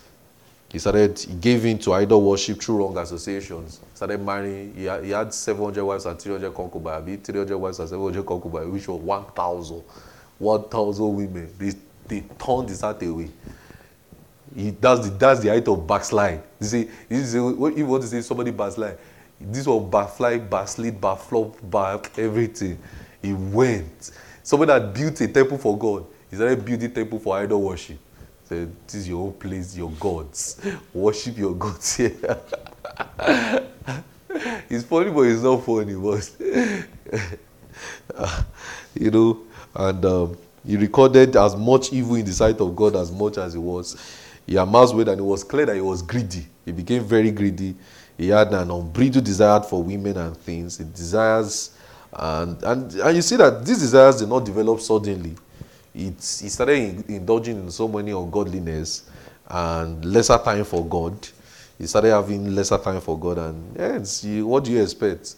He 0.75 0.81
started, 0.81 1.25
giving 1.41 1.79
to 1.79 1.93
idol 1.93 2.21
worship 2.21 2.61
through 2.61 2.79
wrong 2.79 2.99
associations. 2.99 3.79
Started 3.95 4.21
marrying, 4.21 4.75
he 4.75 4.87
had, 4.87 5.05
he 5.05 5.11
had 5.11 5.33
700 5.33 5.85
wives 5.85 6.05
and 6.05 6.19
300 6.19 6.53
concubines. 6.53 7.25
300 7.25 7.57
wives 7.57 7.79
and 7.79 7.89
700 7.89 8.27
concubines, 8.27 8.73
which 8.73 8.89
was 8.89 9.01
1,000. 9.01 9.85
1,000 10.41 11.17
women. 11.17 11.49
They, 11.57 11.75
they 12.09 12.25
turned 12.45 12.71
his 12.71 12.81
heart 12.81 13.01
away. 13.05 13.31
He, 14.53 14.71
that's, 14.71 15.09
the, 15.09 15.15
that's 15.15 15.39
the 15.39 15.51
height 15.51 15.69
of 15.69 15.87
backslide. 15.87 16.43
You 16.61 16.67
see, 16.67 16.91
you 17.09 17.23
see, 17.23 17.39
if 17.39 17.79
you 17.79 17.87
want 17.87 18.03
to 18.03 18.09
say 18.09 18.21
somebody 18.23 18.51
backslide, 18.51 18.99
this 19.41 19.69
was 19.69 19.89
backslide, 19.89 20.51
backslid, 20.51 21.01
backflop, 21.01 21.71
back, 21.71 22.19
everything. 22.19 22.81
He 23.23 23.33
went. 23.33 24.11
Somebody 24.43 24.73
that 24.73 24.93
built 24.93 25.21
a 25.21 25.29
temple 25.29 25.59
for 25.59 25.79
God. 25.79 26.05
He 26.29 26.35
started 26.35 26.65
building 26.65 26.93
temple 26.93 27.21
for 27.21 27.37
idol 27.37 27.63
worship. 27.63 27.99
Said, 28.45 28.71
this 28.87 28.95
is 28.95 29.09
your 29.09 29.27
own 29.27 29.33
place, 29.33 29.75
your 29.75 29.91
gods. 29.93 30.61
Worship 30.93 31.39
your 31.39 31.55
gods 31.55 31.97
here. 31.97 32.13
it's 34.69 34.85
funny, 34.85 35.11
but 35.11 35.23
it's 35.23 35.43
not 35.43 35.65
funny. 35.65 35.95
But 35.95 36.31
you 38.95 39.11
know, 39.11 39.41
and 39.75 40.05
um, 40.05 40.37
he 40.67 40.77
recorded 40.77 41.37
as 41.37 41.57
much 41.57 41.93
evil 41.93 42.17
in 42.17 42.27
the 42.27 42.33
sight 42.33 42.61
of 42.61 42.77
God 42.77 42.97
as 42.97 43.11
much 43.11 43.39
as 43.39 43.55
he 43.55 43.59
was. 43.59 43.97
He 44.47 44.57
amassed 44.57 44.95
wealth, 44.95 45.09
and 45.09 45.21
it 45.21 45.25
was 45.25 45.43
clear 45.43 45.65
that 45.65 45.75
he 45.75 45.81
was 45.81 46.03
greedy. 46.03 46.47
He 46.67 46.73
became 46.73 47.03
very 47.03 47.31
greedy. 47.31 47.75
He 48.19 48.29
had 48.29 48.53
an 48.53 48.71
unbridled 48.71 49.25
desire 49.25 49.61
for 49.61 49.83
women 49.83 50.19
and 50.19 50.37
things. 50.37 50.79
He 50.79 50.85
desires, 50.85 51.71
and 52.13 52.63
and 52.63 52.93
and 52.93 53.17
you 53.17 53.23
see 53.23 53.37
that 53.37 53.65
these 53.65 53.79
desires 53.79 54.19
did 54.19 54.29
not 54.29 54.45
develop 54.45 54.81
suddenly. 54.81 55.35
It's, 55.95 56.41
he 56.41 56.49
started 56.49 57.09
indulging 57.09 57.57
in 57.57 57.71
so 57.71 57.87
many 57.87 58.11
ungodliness 58.11 59.09
and 59.49 60.05
lesser 60.05 60.39
time 60.39 60.65
for 60.65 60.85
God. 60.85 61.15
He 61.79 61.87
started 61.87 62.11
having 62.11 62.55
lesser 62.55 62.79
time 62.79 63.01
for 63.01 63.19
God, 63.19 63.39
and 63.39 63.77
yeah, 63.77 64.43
what 64.43 64.65
do 64.65 64.73
you 64.73 64.83
expect? 64.83 65.37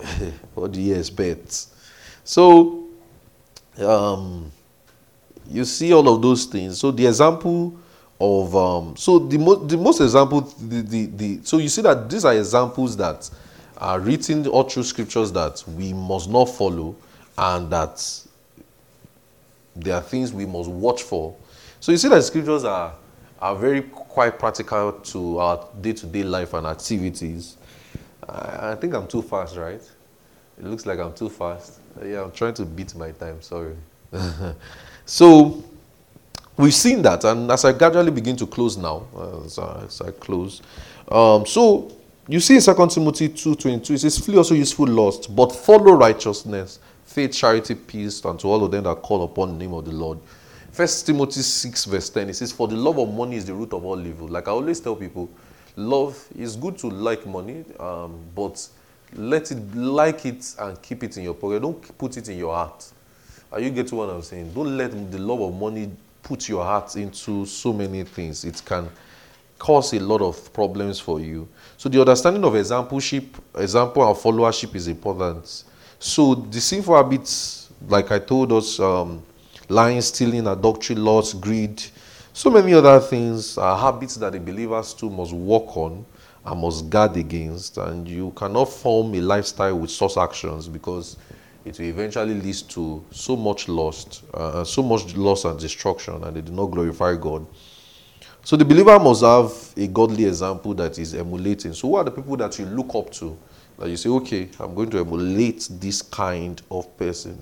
what 0.54 0.72
do 0.72 0.80
you 0.80 0.94
expect? 0.94 1.66
So, 2.24 2.88
um, 3.78 4.50
you 5.48 5.64
see 5.64 5.92
all 5.92 6.08
of 6.08 6.22
those 6.22 6.44
things. 6.44 6.78
So 6.78 6.90
the 6.90 7.06
example 7.06 7.76
of 8.20 8.56
um, 8.56 8.96
so 8.96 9.18
the 9.18 9.38
most 9.38 9.68
the 9.68 9.76
most 9.76 10.00
example 10.00 10.40
the, 10.40 10.82
the 10.82 11.06
the 11.06 11.40
so 11.42 11.58
you 11.58 11.68
see 11.68 11.82
that 11.82 12.08
these 12.08 12.24
are 12.24 12.34
examples 12.34 12.96
that 12.96 13.28
are 13.76 14.00
written 14.00 14.46
all 14.46 14.62
through 14.62 14.84
scriptures 14.84 15.30
that 15.32 15.62
we 15.76 15.92
must 15.92 16.30
not 16.30 16.46
follow, 16.46 16.96
and 17.36 17.70
that 17.70 18.02
there 19.76 19.94
are 19.94 20.02
things 20.02 20.32
we 20.32 20.46
must 20.46 20.68
watch 20.68 21.02
for. 21.02 21.36
So 21.80 21.92
you 21.92 21.98
see 21.98 22.08
that 22.08 22.22
scriptures 22.22 22.64
are 22.64 22.94
are 23.38 23.54
very 23.54 23.82
quite 23.82 24.38
practical 24.38 24.92
to 24.92 25.38
our 25.38 25.68
day-to-day 25.80 26.22
life 26.22 26.54
and 26.54 26.66
activities. 26.66 27.56
I, 28.26 28.72
I 28.72 28.74
think 28.74 28.94
I'm 28.94 29.06
too 29.06 29.22
fast, 29.22 29.56
right? 29.56 29.82
It 30.58 30.64
looks 30.64 30.86
like 30.86 30.98
I'm 30.98 31.12
too 31.12 31.28
fast. 31.28 31.80
Yeah, 32.02 32.22
I'm 32.22 32.32
trying 32.32 32.54
to 32.54 32.64
beat 32.64 32.94
my 32.94 33.10
time. 33.10 33.42
Sorry. 33.42 33.76
so 35.04 35.62
we've 36.56 36.74
seen 36.74 37.02
that, 37.02 37.24
and 37.24 37.50
as 37.50 37.64
I 37.64 37.72
gradually 37.72 38.10
begin 38.10 38.36
to 38.36 38.46
close 38.46 38.76
now, 38.76 39.06
as 39.44 39.58
I, 39.58 39.84
as 39.84 40.00
I 40.00 40.10
close, 40.12 40.62
um, 41.08 41.44
so 41.44 41.92
you 42.28 42.40
see 42.40 42.56
in 42.56 42.62
2 42.62 42.74
Timothy 42.88 43.28
2.22, 43.28 43.90
it 43.90 43.98
says, 43.98 44.18
Flee 44.18 44.36
also 44.36 44.54
useful 44.54 44.86
lust, 44.86 45.34
but 45.34 45.54
follow 45.54 45.92
righteousness, 45.92 46.80
faith, 47.16 47.32
charity, 47.32 47.74
peace, 47.74 48.22
and 48.26 48.38
to 48.38 48.46
all 48.46 48.62
of 48.62 48.70
them 48.70 48.84
that 48.84 49.00
call 49.00 49.24
upon 49.24 49.52
the 49.52 49.64
name 49.64 49.72
of 49.72 49.86
the 49.86 49.90
Lord. 49.90 50.18
First 50.70 51.06
Timothy 51.06 51.40
6, 51.40 51.86
verse 51.86 52.10
10, 52.10 52.28
it 52.28 52.34
says, 52.34 52.52
For 52.52 52.68
the 52.68 52.76
love 52.76 52.98
of 52.98 53.08
money 53.08 53.36
is 53.36 53.46
the 53.46 53.54
root 53.54 53.72
of 53.72 53.86
all 53.86 53.98
evil. 54.06 54.28
Like 54.28 54.48
I 54.48 54.50
always 54.50 54.80
tell 54.80 54.94
people, 54.94 55.30
love 55.76 56.22
is 56.36 56.56
good 56.56 56.76
to 56.76 56.88
like 56.90 57.26
money, 57.26 57.64
um, 57.80 58.20
but 58.34 58.68
let 59.14 59.50
it 59.50 59.74
like 59.74 60.26
it 60.26 60.54
and 60.58 60.82
keep 60.82 61.02
it 61.04 61.16
in 61.16 61.24
your 61.24 61.32
pocket. 61.32 61.62
Don't 61.62 61.96
put 61.96 62.18
it 62.18 62.28
in 62.28 62.36
your 62.36 62.54
heart. 62.54 62.84
Are 63.50 63.60
you 63.60 63.70
getting 63.70 63.96
what 63.96 64.10
I'm 64.10 64.20
saying? 64.20 64.52
Don't 64.52 64.76
let 64.76 64.90
the 65.10 65.18
love 65.18 65.40
of 65.40 65.58
money 65.58 65.90
put 66.22 66.50
your 66.50 66.64
heart 66.64 66.96
into 66.96 67.46
so 67.46 67.72
many 67.72 68.04
things. 68.04 68.44
It 68.44 68.60
can 68.62 68.90
cause 69.58 69.94
a 69.94 70.00
lot 70.00 70.20
of 70.20 70.52
problems 70.52 71.00
for 71.00 71.18
you. 71.18 71.48
So 71.78 71.88
the 71.88 71.98
understanding 71.98 72.44
of 72.44 72.52
exampleship, 72.52 73.26
example 73.54 74.06
and 74.06 74.14
followership 74.14 74.74
is 74.74 74.86
important. 74.86 75.64
So 75.98 76.34
the 76.34 76.60
sinful 76.60 76.94
habits, 76.94 77.70
like 77.88 78.12
I 78.12 78.18
told 78.18 78.52
us, 78.52 78.78
um, 78.80 79.22
lying, 79.68 80.00
stealing, 80.00 80.46
adultery, 80.46 80.96
lust, 80.96 81.40
greed, 81.40 81.82
so 82.36 82.50
many 82.50 82.74
other 82.74 83.00
things 83.00 83.56
are 83.56 83.78
habits 83.78 84.16
that 84.16 84.34
the 84.34 84.38
believers 84.38 84.92
too 84.92 85.08
must 85.08 85.32
work 85.32 85.74
on 85.74 86.04
and 86.44 86.60
must 86.60 86.90
guard 86.90 87.16
against. 87.16 87.78
And 87.78 88.06
you 88.06 88.30
cannot 88.36 88.66
form 88.66 89.14
a 89.14 89.20
lifestyle 89.22 89.78
with 89.78 89.90
such 89.90 90.18
actions 90.18 90.68
because 90.68 91.16
it 91.64 91.78
will 91.78 91.86
eventually 91.86 92.34
lead 92.34 92.56
to 92.68 93.02
so 93.10 93.36
much 93.36 93.68
loss, 93.68 94.22
uh, 94.34 94.64
so 94.64 94.82
much 94.82 95.16
loss 95.16 95.46
and 95.46 95.58
destruction, 95.58 96.22
and 96.24 96.36
they 96.36 96.42
do 96.42 96.52
not 96.52 96.66
glorify 96.66 97.16
God. 97.16 97.46
So 98.44 98.54
the 98.56 98.66
believer 98.66 98.98
must 98.98 99.22
have 99.22 99.52
a 99.74 99.86
godly 99.86 100.26
example 100.26 100.74
that 100.74 100.98
is 100.98 101.14
emulating. 101.14 101.72
So 101.72 101.88
who 101.88 101.96
are 101.96 102.04
the 102.04 102.10
people 102.10 102.36
that 102.36 102.58
you 102.58 102.66
look 102.66 102.94
up 102.94 103.10
to? 103.12 103.34
That 103.78 103.88
you 103.88 103.96
say, 103.96 104.08
okay, 104.08 104.48
I'm 104.58 104.74
going 104.74 104.90
to 104.90 104.98
emulate 104.98 105.68
this 105.70 106.02
kind 106.02 106.60
of 106.70 106.96
person. 106.96 107.38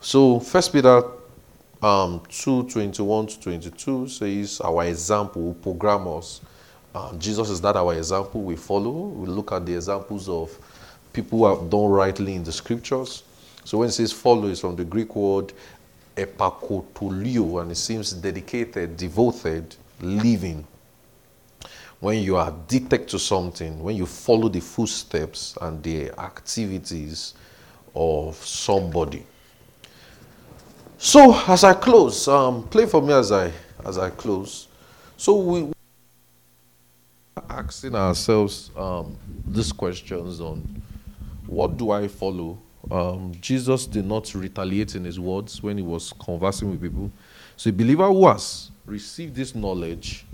So 0.00 0.38
First 0.38 0.72
Peter 0.72 1.02
um, 1.82 2.22
2, 2.28 2.68
21 2.68 3.26
to 3.26 3.40
22 3.40 4.08
says 4.08 4.60
our 4.60 4.84
example 4.84 5.42
will 5.42 5.54
program 5.54 6.06
us. 6.08 6.40
Um, 6.94 7.18
Jesus 7.18 7.50
is 7.50 7.62
not 7.62 7.76
our 7.76 7.94
example 7.94 8.42
we 8.42 8.56
follow. 8.56 8.90
We 8.90 9.26
look 9.26 9.52
at 9.52 9.66
the 9.66 9.74
examples 9.74 10.28
of 10.28 10.56
people 11.12 11.38
who 11.38 11.46
have 11.46 11.70
done 11.70 11.86
rightly 11.86 12.34
in 12.34 12.44
the 12.44 12.52
scriptures. 12.52 13.24
So 13.64 13.78
when 13.78 13.88
it 13.88 13.92
says 13.92 14.12
follow, 14.12 14.48
it's 14.48 14.60
from 14.60 14.76
the 14.76 14.84
Greek 14.84 15.14
word 15.14 15.52
epakotolio, 16.16 17.62
and 17.62 17.70
it 17.70 17.76
seems 17.76 18.12
dedicated, 18.12 18.96
devoted, 18.96 19.76
living. 20.00 20.66
When 22.00 22.22
you 22.22 22.36
are 22.36 22.48
addicted 22.48 23.08
to 23.08 23.18
something, 23.18 23.82
when 23.82 23.96
you 23.96 24.06
follow 24.06 24.48
the 24.48 24.60
footsteps 24.60 25.58
and 25.60 25.82
the 25.82 26.10
activities 26.18 27.34
of 27.94 28.36
somebody. 28.36 29.26
So 30.96 31.34
as 31.46 31.64
I 31.64 31.74
close, 31.74 32.28
um, 32.28 32.66
play 32.68 32.86
for 32.86 33.02
me 33.02 33.12
as 33.12 33.32
I 33.32 33.52
as 33.84 33.98
I 33.98 34.10
close. 34.10 34.68
So 35.16 35.36
we 35.36 35.72
are 37.36 37.44
asking 37.48 37.94
ourselves 37.94 38.70
um, 38.76 39.16
these 39.46 39.72
questions 39.72 40.40
on 40.40 40.82
what 41.46 41.76
do 41.76 41.90
I 41.90 42.08
follow? 42.08 42.58
Um, 42.90 43.32
Jesus 43.40 43.86
did 43.86 44.06
not 44.06 44.32
retaliate 44.34 44.94
in 44.94 45.04
his 45.04 45.18
words 45.18 45.62
when 45.62 45.78
he 45.78 45.82
was 45.82 46.12
conversing 46.12 46.70
with 46.70 46.80
people. 46.80 47.10
So 47.56 47.70
a 47.70 47.72
believer 47.72 48.06
who 48.06 48.26
has 48.28 48.70
received 48.86 49.34
this 49.34 49.54
knowledge 49.54 50.24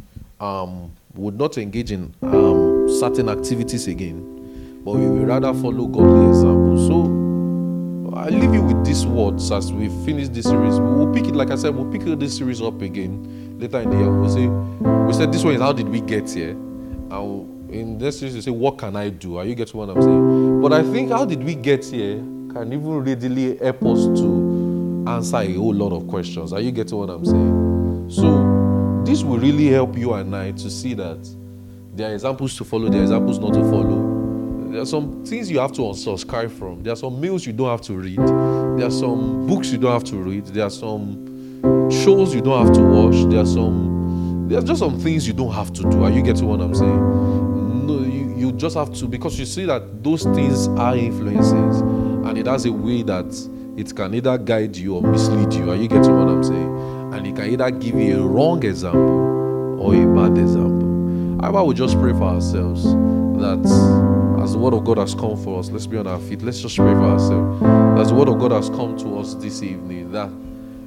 um, 0.41 0.93
would 1.15 1.39
not 1.39 1.59
engage 1.59 1.93
in 1.93 2.15
um, 2.23 2.89
certain 2.99 3.29
activities 3.29 3.87
again, 3.89 4.83
but 4.85 4.93
we 4.93 5.07
will 5.07 5.27
rather 5.27 5.53
follow 5.55 5.87
godly 5.87 6.29
examples. 6.29 6.87
So 6.87 8.15
I 8.17 8.29
leave 8.29 8.55
you 8.55 8.63
with 8.63 8.85
these 8.85 9.07
words 9.07 9.51
as 9.51 9.73
we 9.73 9.89
finish 10.05 10.29
this 10.29 10.45
series. 10.45 10.79
We'll 10.81 11.13
pick 11.13 11.27
it, 11.27 11.35
like 11.35 11.51
I 11.51 11.57
said, 11.57 11.75
we'll 11.75 11.91
pick 11.91 12.03
this 12.19 12.37
series 12.37 12.61
up 12.63 12.81
again 12.83 13.59
later 13.59 13.81
in 13.81 13.91
the 13.91 13.97
year. 13.97 14.11
We'll 14.11 14.31
say, 14.31 14.47
we 14.47 15.13
said 15.13 15.33
this 15.33 15.45
one 15.45 15.55
is 15.55 15.61
how 15.61 15.73
did 15.73 15.89
we 15.89 16.01
get 16.01 16.31
here? 16.31 16.51
And 16.51 17.71
in 17.73 17.99
this 17.99 18.19
series, 18.19 18.35
you 18.35 18.43
say, 18.43 18.51
What 18.51 18.79
can 18.79 18.95
I 18.97 19.09
do? 19.09 19.37
Are 19.39 19.45
you 19.45 19.55
getting 19.55 19.79
what 19.79 19.91
I'm 19.91 20.03
saying? 20.03 20.63
But 20.63 20.73
I 20.73 20.83
think, 20.83 21.11
how 21.11 21.25
did 21.25 21.43
we 21.43 21.55
get 21.55 21.85
here 21.85 22.23
can 22.55 22.73
even 22.73 23.03
readily 23.05 23.57
help 23.59 23.85
us 23.85 24.05
to 24.21 25.05
answer 25.09 25.39
a 25.39 25.53
whole 25.55 25.75
lot 25.75 25.93
of 25.93 26.07
questions. 26.07 26.53
Are 26.53 26.61
you 26.61 26.71
getting 26.71 26.97
what 26.97 27.11
I'm 27.11 27.25
saying? 27.25 28.11
So, 28.11 28.44
this 29.15 29.23
will 29.23 29.39
really 29.39 29.69
help 29.69 29.97
you 29.97 30.13
and 30.15 30.35
I 30.35 30.51
to 30.51 30.69
see 30.69 30.93
that 30.95 31.25
there 31.95 32.11
are 32.11 32.15
examples 32.15 32.57
to 32.57 32.65
follow, 32.65 32.89
there 32.89 32.99
are 32.99 33.05
examples 33.05 33.39
not 33.39 33.55
to 33.55 33.63
follow. 33.71 34.73
There 34.73 34.83
are 34.83 34.87
some 34.87 35.25
things 35.25 35.49
you 35.49 35.61
have 35.61 35.71
to 35.75 35.83
unsubscribe 35.83 36.51
from. 36.51 36.83
There 36.83 36.93
are 36.93 36.97
some 36.97 37.21
meals 37.21 37.47
you 37.47 37.53
don't 37.53 37.71
have 37.71 37.81
to 37.83 37.93
read. 37.95 38.19
There 38.19 38.89
are 38.89 38.91
some 38.91 39.47
books 39.47 39.71
you 39.71 39.79
don't 39.79 39.93
have 39.93 40.03
to 40.11 40.17
read. 40.17 40.47
There 40.47 40.67
are 40.67 40.71
some 40.71 41.91
shows 41.93 42.35
you 42.35 42.41
don't 42.41 42.67
have 42.67 42.75
to 42.75 42.83
watch. 42.83 43.31
There 43.31 43.39
are 43.39 43.47
some 43.47 44.49
there 44.49 44.59
are 44.59 44.63
just 44.63 44.81
some 44.81 44.99
things 44.99 45.29
you 45.29 45.33
don't 45.33 45.53
have 45.53 45.73
to 45.75 45.83
do. 45.83 46.03
Are 46.03 46.11
you 46.11 46.21
getting 46.21 46.49
what 46.49 46.61
I'm 46.61 46.75
saying? 46.75 47.87
no, 47.87 48.01
you, 48.01 48.35
you 48.37 48.51
just 48.51 48.75
have 48.75 48.93
to 48.95 49.07
because 49.07 49.39
you 49.39 49.47
see 49.47 49.65
that 49.67 50.03
those 50.03 50.25
things 50.25 50.67
are 50.67 50.97
influences 50.97 51.83
and 51.83 52.37
it 52.37 52.47
has 52.47 52.67
a 52.67 52.73
way 52.73 53.05
that 53.05 53.33
it 53.77 53.95
can 53.95 54.13
either 54.13 54.37
guide 54.39 54.77
you 54.77 54.97
or 54.97 55.03
mislead 55.03 55.53
you. 55.55 55.71
Are 55.71 55.77
you 55.77 55.87
getting 55.87 56.19
what 56.19 56.29
I'm 56.29 56.43
saying? 56.43 56.64
And 57.25 57.39
it 57.39 57.41
can 57.41 57.51
either 57.51 57.71
give 57.71 57.95
you 57.95 58.23
a 58.23 58.27
wrong 58.27 58.63
example 58.65 59.81
or 59.81 59.95
a 59.95 60.07
bad 60.15 60.37
example. 60.37 61.41
However, 61.41 61.65
we 61.65 61.75
just 61.75 61.99
pray 61.99 62.13
for 62.13 62.25
ourselves 62.25 62.85
that 62.85 63.65
as 64.43 64.53
the 64.53 64.59
word 64.59 64.75
of 64.75 64.85
God 64.85 64.99
has 64.99 65.15
come 65.15 65.35
for 65.43 65.59
us, 65.59 65.71
let's 65.71 65.87
be 65.87 65.97
on 65.97 66.07
our 66.07 66.19
feet. 66.19 66.43
Let's 66.43 66.61
just 66.61 66.77
pray 66.77 66.93
for 66.93 67.01
ourselves. 67.01 67.63
As 67.99 68.09
the 68.09 68.15
word 68.15 68.29
of 68.29 68.39
God 68.39 68.53
has 68.53 68.69
come 68.69 68.99
to 68.99 69.19
us 69.21 69.33
this 69.37 69.63
evening, 69.63 70.13
that 70.13 70.29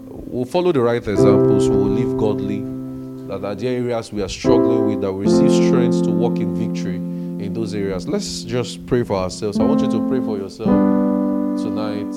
we'll 0.09 0.45
follow 0.45 0.71
the 0.71 0.79
right 0.79 0.97
examples, 0.97 1.69
we'll 1.69 1.79
live 1.79 2.15
godly 2.19 2.59
that 3.29 3.43
are 3.43 3.55
the 3.55 3.67
areas 3.67 4.13
we 4.13 4.21
are 4.21 4.29
struggling 4.29 4.85
with, 4.85 5.01
that 5.01 5.11
we 5.11 5.25
receive 5.25 5.51
strength 5.51 6.03
to 6.03 6.11
walk 6.11 6.37
in 6.37 6.53
victory 6.53 6.97
in 6.97 7.51
those 7.53 7.73
areas. 7.73 8.07
Let's 8.07 8.43
just 8.43 8.85
pray 8.85 9.01
for 9.01 9.15
ourselves. 9.15 9.59
I 9.59 9.63
want 9.63 9.81
you 9.81 9.89
to 9.89 10.07
pray 10.07 10.19
for 10.19 10.37
yourself 10.37 10.69
tonight. 11.57 12.13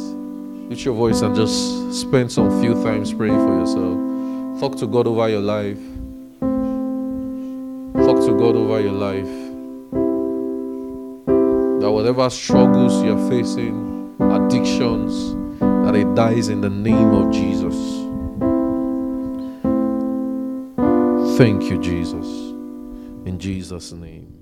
Lift 0.68 0.84
your 0.84 0.94
voice 0.94 1.22
and 1.22 1.34
just 1.34 1.98
spend 1.98 2.30
some 2.30 2.60
few 2.60 2.74
times 2.84 3.14
praying 3.14 3.38
for 3.47 3.59
yourself. 3.60 4.09
Talk 4.60 4.76
to 4.76 4.86
God 4.86 5.06
over 5.06 5.26
your 5.26 5.40
life. 5.40 5.78
Talk 8.04 8.20
to 8.26 8.36
God 8.38 8.56
over 8.56 8.78
your 8.78 8.92
life. 8.92 9.24
That 11.80 11.90
whatever 11.90 12.28
struggles 12.28 13.02
you're 13.02 13.30
facing, 13.30 14.14
addictions, 14.20 15.34
that 15.60 15.96
it 15.96 16.14
dies 16.14 16.50
in 16.50 16.60
the 16.60 16.68
name 16.68 17.14
of 17.14 17.32
Jesus. 17.32 17.74
Thank 21.38 21.70
you, 21.70 21.78
Jesus. 21.80 22.26
In 23.24 23.38
Jesus' 23.38 23.92
name. 23.92 24.39